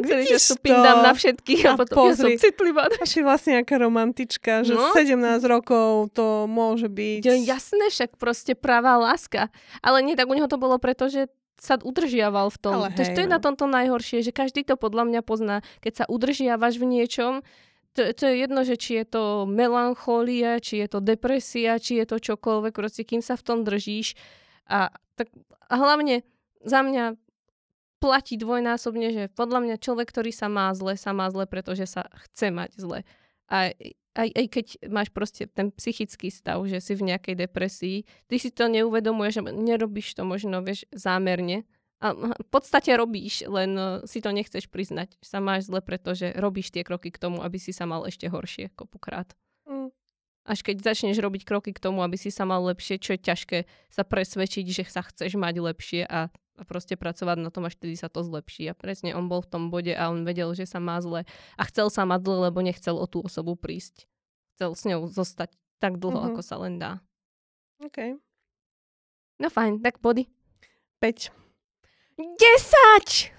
Celý 0.03 0.23
čas 0.29 0.53
pindám 0.59 1.01
na 1.01 1.13
všetkých 1.15 1.63
a, 1.65 1.71
a 1.73 1.79
potom 1.79 2.11
pozri, 2.11 2.35
ja 2.35 2.37
som 2.37 2.43
citlivá. 2.43 2.83
si 3.09 3.19
vlastne 3.23 3.61
nejaká 3.61 3.75
romantička, 3.79 4.67
že 4.67 4.75
no? 4.75 4.93
17 4.93 5.17
rokov 5.47 6.13
to 6.13 6.45
môže 6.45 6.91
byť. 6.91 7.21
Ja, 7.23 7.35
jasné, 7.57 7.89
však 7.89 8.17
proste 8.19 8.53
pravá 8.53 8.99
láska. 8.99 9.49
Ale 9.79 10.03
nie, 10.03 10.13
tak 10.17 10.29
u 10.29 10.35
neho 10.35 10.49
to 10.49 10.61
bolo 10.61 10.77
preto, 10.77 11.07
že 11.09 11.31
sa 11.63 11.79
udržiaval 11.79 12.51
v 12.51 12.57
tom. 12.59 12.73
Ale 12.75 12.91
hej, 12.91 13.15
to 13.15 13.23
je 13.23 13.29
no. 13.29 13.35
na 13.37 13.39
tomto 13.39 13.65
najhoršie, 13.69 14.19
že 14.25 14.35
každý 14.35 14.67
to 14.67 14.75
podľa 14.75 15.07
mňa 15.07 15.21
pozná. 15.23 15.63
Keď 15.79 16.03
sa 16.03 16.05
udržiavaš 16.11 16.75
v 16.75 16.85
niečom, 16.99 17.33
to, 17.93 18.09
to 18.11 18.23
je 18.25 18.35
jedno, 18.43 18.65
že 18.65 18.75
či 18.75 18.99
je 18.99 19.05
to 19.05 19.23
melanchólia, 19.45 20.57
či 20.59 20.81
je 20.83 20.87
to 20.89 20.99
depresia, 20.99 21.77
či 21.77 22.01
je 22.01 22.05
to 22.09 22.17
čokoľvek, 22.17 22.73
proste 22.73 23.05
kým 23.05 23.21
sa 23.21 23.37
v 23.37 23.45
tom 23.45 23.59
držíš. 23.61 24.17
A, 24.65 24.89
tak, 25.13 25.29
a 25.69 25.73
hlavne 25.77 26.25
za 26.65 26.81
mňa 26.81 27.15
platí 28.03 28.35
dvojnásobne, 28.35 29.07
že 29.15 29.23
podľa 29.31 29.63
mňa 29.63 29.75
človek, 29.79 30.11
ktorý 30.11 30.35
sa 30.35 30.51
má 30.51 30.67
zle, 30.75 30.99
sa 30.99 31.15
má 31.15 31.31
zle, 31.31 31.47
pretože 31.47 31.87
sa 31.87 32.03
chce 32.27 32.51
mať 32.51 32.75
zle. 32.75 32.99
A 33.47 33.71
aj, 34.13 34.29
aj 34.35 34.45
keď 34.51 34.65
máš 34.91 35.07
proste 35.15 35.47
ten 35.47 35.71
psychický 35.71 36.27
stav, 36.27 36.59
že 36.67 36.83
si 36.83 36.99
v 36.99 37.15
nejakej 37.15 37.47
depresii, 37.47 38.03
ty 38.27 38.35
si 38.35 38.51
to 38.51 38.67
neuvedomuješ, 38.67 39.39
že 39.39 39.43
nerobíš 39.55 40.19
to 40.19 40.27
možno, 40.27 40.59
vieš, 40.59 40.83
zámerne. 40.91 41.63
A 42.03 42.11
v 42.11 42.47
podstate 42.51 42.91
robíš, 42.99 43.47
len 43.47 43.79
e, 43.79 43.83
si 44.03 44.19
to 44.19 44.35
nechceš 44.35 44.67
priznať, 44.67 45.15
sa 45.23 45.39
máš 45.39 45.71
zle, 45.71 45.79
pretože 45.79 46.35
robíš 46.35 46.75
tie 46.75 46.83
kroky 46.83 47.15
k 47.15 47.21
tomu, 47.21 47.39
aby 47.39 47.55
si 47.55 47.71
sa 47.71 47.87
mal 47.87 48.03
ešte 48.03 48.27
horšie 48.27 48.75
kopukrát. 48.75 49.31
Mm. 49.63 49.87
Až 50.43 50.59
keď 50.67 50.83
začneš 50.83 51.23
robiť 51.23 51.47
kroky 51.47 51.71
k 51.71 51.79
tomu, 51.79 52.03
aby 52.03 52.19
si 52.19 52.27
sa 52.27 52.43
mal 52.43 52.59
lepšie, 52.67 52.99
čo 52.99 53.15
je 53.15 53.23
ťažké 53.23 53.57
sa 53.87 54.03
presvedčiť, 54.03 54.65
že 54.67 54.83
sa 54.91 54.99
chceš 54.99 55.39
mať 55.39 55.55
lepšie 55.63 56.03
a 56.03 56.27
a 56.53 56.63
proste 56.63 56.93
pracovať 56.93 57.37
na 57.41 57.49
tom, 57.49 57.65
až 57.65 57.75
vtedy 57.77 57.97
sa 57.97 58.07
to 58.13 58.21
zlepší. 58.21 58.69
A 58.69 58.77
presne 58.77 59.17
on 59.17 59.25
bol 59.25 59.41
v 59.41 59.49
tom 59.49 59.63
bode 59.73 59.89
a 59.89 60.09
on 60.13 60.21
vedel, 60.21 60.53
že 60.53 60.69
sa 60.69 60.77
má 60.77 61.01
zle 61.01 61.25
a 61.57 61.63
chcel 61.65 61.89
sa 61.89 62.05
mať 62.05 62.29
zle, 62.29 62.37
lebo 62.49 62.61
nechcel 62.61 62.93
o 62.93 63.05
tú 63.09 63.25
osobu 63.25 63.57
prísť. 63.57 64.05
Chcel 64.53 64.69
s 64.77 64.83
ňou 64.85 65.09
zostať 65.09 65.49
tak 65.81 65.97
dlho, 65.97 66.15
mm-hmm. 66.15 66.33
ako 66.37 66.41
sa 66.45 66.55
len 66.61 66.77
dá. 66.77 67.01
OK. 67.81 68.15
No 69.41 69.49
fajn, 69.49 69.81
tak 69.81 69.97
body. 69.99 70.29
5. 71.01 71.33
10! 72.15 73.33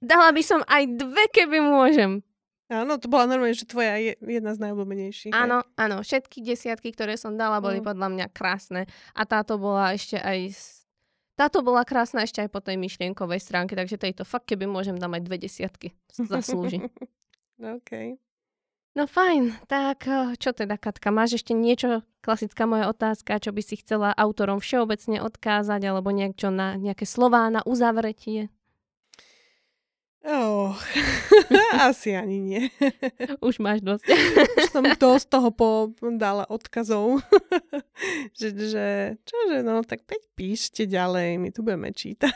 Dala 0.00 0.32
by 0.32 0.42
som 0.42 0.64
aj 0.64 0.82
dve, 0.96 1.28
keby 1.28 1.60
môžem. 1.60 2.24
Áno, 2.68 3.00
to 3.00 3.08
bola 3.08 3.24
normálne, 3.24 3.56
že 3.56 3.64
tvoja 3.64 3.96
je 3.96 4.12
jedna 4.20 4.52
z 4.52 4.60
najobľúbenejších. 4.60 5.32
Áno, 5.32 5.64
áno, 5.80 6.04
všetky 6.04 6.44
desiatky, 6.44 6.92
ktoré 6.92 7.16
som 7.16 7.32
dala, 7.32 7.64
boli 7.64 7.80
Mm. 7.80 7.86
podľa 7.88 8.08
mňa 8.12 8.26
krásne. 8.28 8.84
A 9.16 9.24
táto 9.24 9.56
bola 9.56 9.96
ešte 9.96 10.20
aj... 10.20 10.38
s- 10.52 10.77
Táto 11.38 11.62
bola 11.62 11.86
krásna 11.86 12.26
ešte 12.26 12.42
aj 12.42 12.50
po 12.50 12.58
tej 12.58 12.74
myšlienkovej 12.82 13.38
stránke, 13.38 13.78
takže 13.78 13.94
tejto 13.94 14.26
fakt, 14.26 14.50
keby 14.50 14.66
môžem 14.66 14.98
dám 14.98 15.14
aj 15.14 15.22
dve 15.22 15.38
desiatky. 15.38 15.94
Zaslúži. 16.10 16.82
OK. 17.78 18.18
No 18.98 19.06
fajn, 19.06 19.54
tak 19.70 20.10
eh, 20.10 20.34
čo 20.34 20.50
teda 20.50 20.74
Katka, 20.74 21.14
máš 21.14 21.38
ešte 21.38 21.54
niečo, 21.54 22.02
klasická 22.26 22.66
moja 22.66 22.90
otázka, 22.90 23.38
čo 23.38 23.54
by 23.54 23.62
si 23.62 23.78
chcela 23.78 24.10
autorom 24.10 24.58
všeobecne 24.58 25.22
odkázať, 25.22 25.78
alebo 25.86 26.10
niečo 26.10 26.50
na, 26.50 26.74
nejaké 26.74 27.06
slová 27.06 27.46
na 27.54 27.62
uzavretie? 27.62 28.50
Oh, 30.26 30.74
asi 31.88 32.18
ani 32.18 32.42
nie. 32.42 32.62
Už 33.46 33.62
máš 33.62 33.86
dosť. 33.86 34.02
Už 34.58 34.66
som 34.74 34.82
dosť 34.82 35.26
toho 35.30 35.54
dala 36.18 36.42
odkazov. 36.50 37.22
že, 38.34 38.50
že, 38.50 39.14
čože, 39.22 39.62
no 39.62 39.86
tak 39.86 40.02
peď 40.10 40.26
píšte 40.34 40.90
ďalej, 40.90 41.38
my 41.38 41.48
tu 41.54 41.62
budeme 41.62 41.94
čítať. 41.94 42.34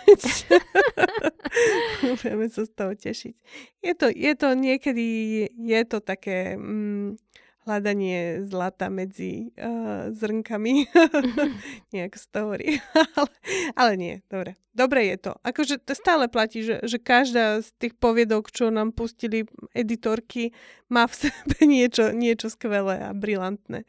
budeme 2.23 2.47
sa 2.47 2.63
z 2.63 2.71
toho 2.71 2.95
tešiť. 2.95 3.35
Je 3.83 3.93
to, 3.99 4.07
je 4.15 4.33
to 4.39 4.49
niekedy, 4.55 5.07
je 5.51 5.81
to 5.83 5.99
také 5.99 6.55
mm, 6.55 7.19
hľadanie 7.63 8.43
zlata 8.43 8.91
medzi 8.91 9.55
uh, 9.55 10.11
zrnkami. 10.11 10.91
Nejak 11.95 12.19
z 12.19 12.27
hovorí. 12.35 12.69
ale, 13.19 13.33
ale 13.79 13.93
nie, 13.95 14.15
dobre. 14.27 14.59
Dobre 14.73 15.05
je 15.13 15.17
to. 15.21 15.33
Akože 15.45 15.85
to 15.85 15.93
stále 15.93 16.33
platí, 16.33 16.65
že, 16.65 16.81
že 16.83 16.97
každá 16.97 17.61
z 17.61 17.69
tých 17.77 17.95
poviedok, 18.01 18.49
čo 18.49 18.73
nám 18.73 18.97
pustili 18.97 19.45
editorky, 19.77 20.57
má 20.89 21.05
v 21.05 21.29
sebe 21.29 21.59
niečo, 21.69 22.11
niečo 22.11 22.49
skvelé 22.49 22.99
a 23.05 23.13
brilantné. 23.13 23.85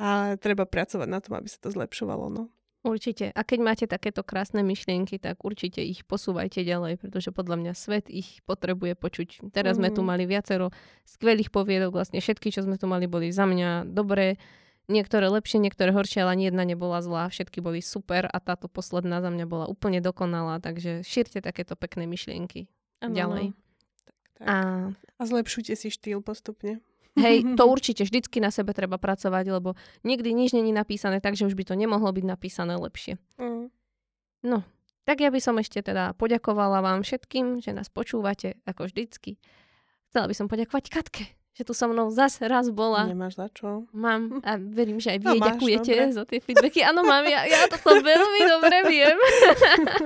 A 0.00 0.36
treba 0.40 0.64
pracovať 0.64 1.08
na 1.08 1.20
tom, 1.20 1.36
aby 1.36 1.48
sa 1.48 1.60
to 1.60 1.70
zlepšovalo. 1.72 2.32
No. 2.32 2.48
Určite. 2.80 3.28
A 3.36 3.44
keď 3.44 3.58
máte 3.60 3.84
takéto 3.84 4.24
krásne 4.24 4.64
myšlienky, 4.64 5.20
tak 5.20 5.44
určite 5.44 5.84
ich 5.84 6.00
posúvajte 6.08 6.64
ďalej, 6.64 6.96
pretože 6.96 7.28
podľa 7.28 7.60
mňa 7.60 7.72
svet 7.76 8.08
ich 8.08 8.40
potrebuje 8.48 8.96
počuť. 8.96 9.52
Teraz 9.52 9.76
sme 9.76 9.92
tu 9.92 10.00
Mhm. 10.00 10.08
mali 10.08 10.24
viacero 10.24 10.72
skvelých 11.04 11.52
poviedok, 11.52 11.92
vlastne 11.92 12.24
všetky, 12.24 12.48
čo 12.48 12.64
sme 12.64 12.80
tu 12.80 12.88
mali, 12.88 13.04
boli 13.04 13.28
za 13.28 13.44
mňa 13.44 13.84
dobré. 13.84 14.40
Niektoré 14.90 15.28
lepšie, 15.30 15.62
niektoré 15.62 15.92
horšie, 15.92 16.24
ale 16.24 16.34
ani 16.34 16.44
jedna 16.50 16.64
nebola 16.66 16.98
zlá. 16.98 17.28
Všetky 17.30 17.62
boli 17.62 17.78
super 17.78 18.26
a 18.26 18.40
táto 18.40 18.66
posledná 18.66 19.20
za 19.22 19.30
mňa 19.30 19.46
bola 19.46 19.68
úplne 19.68 20.00
dokonalá, 20.02 20.58
takže 20.58 21.04
šírte 21.06 21.38
takéto 21.38 21.76
pekné 21.78 22.08
myšlienky 22.10 22.66
Áno, 22.98 23.14
ďalej. 23.14 23.44
Tak, 24.08 24.16
tak. 24.40 24.46
A 24.48 24.56
A 25.20 25.22
zlepšujte 25.28 25.76
si 25.76 25.92
štýl 25.92 26.24
postupne. 26.24 26.80
Hej, 27.18 27.42
to 27.58 27.64
určite 27.66 28.06
vždycky 28.06 28.38
na 28.38 28.52
sebe 28.52 28.76
treba 28.76 29.00
pracovať, 29.00 29.44
lebo 29.50 29.74
nikdy 30.06 30.30
nič 30.30 30.54
není 30.54 30.70
napísané 30.70 31.18
tak, 31.18 31.34
že 31.34 31.46
už 31.46 31.58
by 31.58 31.64
to 31.66 31.74
nemohlo 31.74 32.10
byť 32.12 32.24
napísané 32.26 32.76
lepšie. 32.76 33.18
Mm. 33.40 33.72
No, 34.46 34.62
tak 35.08 35.24
ja 35.24 35.32
by 35.32 35.40
som 35.42 35.58
ešte 35.58 35.82
teda 35.82 36.14
poďakovala 36.14 36.84
vám 36.84 37.02
všetkým, 37.02 37.58
že 37.64 37.74
nás 37.74 37.90
počúvate, 37.90 38.60
ako 38.68 38.86
vždycky. 38.86 39.40
Chcela 40.10 40.26
by 40.30 40.34
som 40.34 40.46
poďakovať 40.50 40.84
Katke, 40.90 41.24
že 41.50 41.66
tu 41.66 41.74
so 41.74 41.90
mnou 41.90 42.08
zas 42.14 42.38
raz 42.38 42.70
bola. 42.70 43.04
Nemáš 43.10 43.36
za 43.36 43.50
čo. 43.50 43.84
Mám 43.90 44.40
a 44.46 44.54
verím, 44.56 45.02
že 45.02 45.14
aj 45.14 45.18
vy 45.18 45.26
No 45.26 45.32
jej 45.34 45.40
máš, 45.42 45.48
ďakujete 45.50 45.92
dobre. 45.92 46.14
za 46.14 46.22
tie 46.24 46.38
feedbacky. 46.40 46.80
Áno, 46.86 47.00
mám, 47.02 47.24
ja, 47.26 47.42
ja 47.44 47.66
toto 47.66 47.90
veľmi 48.00 48.40
dobre 48.46 48.76
viem. 48.86 49.16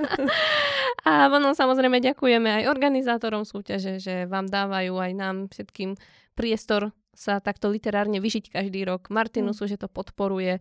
a 1.09 1.29
potom 1.29 1.51
samozrejme 1.53 2.01
ďakujeme 2.01 2.49
aj 2.49 2.63
organizátorom 2.69 3.45
súťaže, 3.45 4.01
že 4.01 4.25
vám 4.25 4.49
dávajú 4.49 4.97
aj 4.97 5.11
nám 5.13 5.35
všetkým 5.53 5.93
priestor 6.33 6.91
sa 7.15 7.39
takto 7.39 7.71
literárne 7.71 8.19
vyžiť 8.19 8.51
každý 8.51 8.83
rok. 8.83 9.07
Martinusu, 9.07 9.71
že 9.71 9.79
to 9.79 9.87
podporuje 9.87 10.59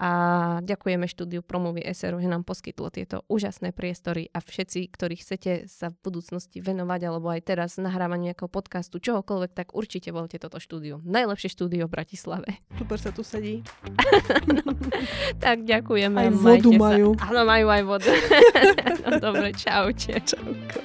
a 0.00 0.10
ďakujeme 0.64 1.04
štúdiu 1.04 1.44
Promovy 1.44 1.84
SRO, 1.92 2.24
že 2.24 2.32
nám 2.32 2.48
poskytlo 2.48 2.88
tieto 2.88 3.20
úžasné 3.28 3.76
priestory 3.76 4.32
a 4.32 4.40
všetci, 4.40 4.88
ktorí 4.88 5.20
chcete 5.20 5.68
sa 5.68 5.92
v 5.92 6.00
budúcnosti 6.00 6.64
venovať 6.64 7.00
alebo 7.04 7.28
aj 7.28 7.44
teraz 7.44 7.76
nahrávaniu 7.76 8.32
nejakého 8.32 8.48
podcastu, 8.48 8.96
čohokoľvek, 8.96 9.52
tak 9.52 9.76
určite 9.76 10.08
voľte 10.08 10.40
toto 10.40 10.56
štúdio. 10.56 11.04
Najlepšie 11.04 11.52
štúdio 11.52 11.84
v 11.84 12.00
Bratislave. 12.00 12.64
Super 12.80 12.96
sa 12.96 13.12
tu 13.12 13.20
sedí. 13.20 13.60
Tak 15.40 15.64
ďakujeme. 15.64 16.20
Aj 16.20 16.30
majte 16.30 16.68
vodu 16.68 16.70
sa. 16.70 16.80
majú. 16.80 17.08
Áno, 17.20 17.40
majú 17.48 17.66
aj 17.68 17.82
vodu. 17.84 18.12
no 19.04 19.08
dobre, 19.20 19.52
čaute. 19.56 20.20
Čauko. 20.20 20.80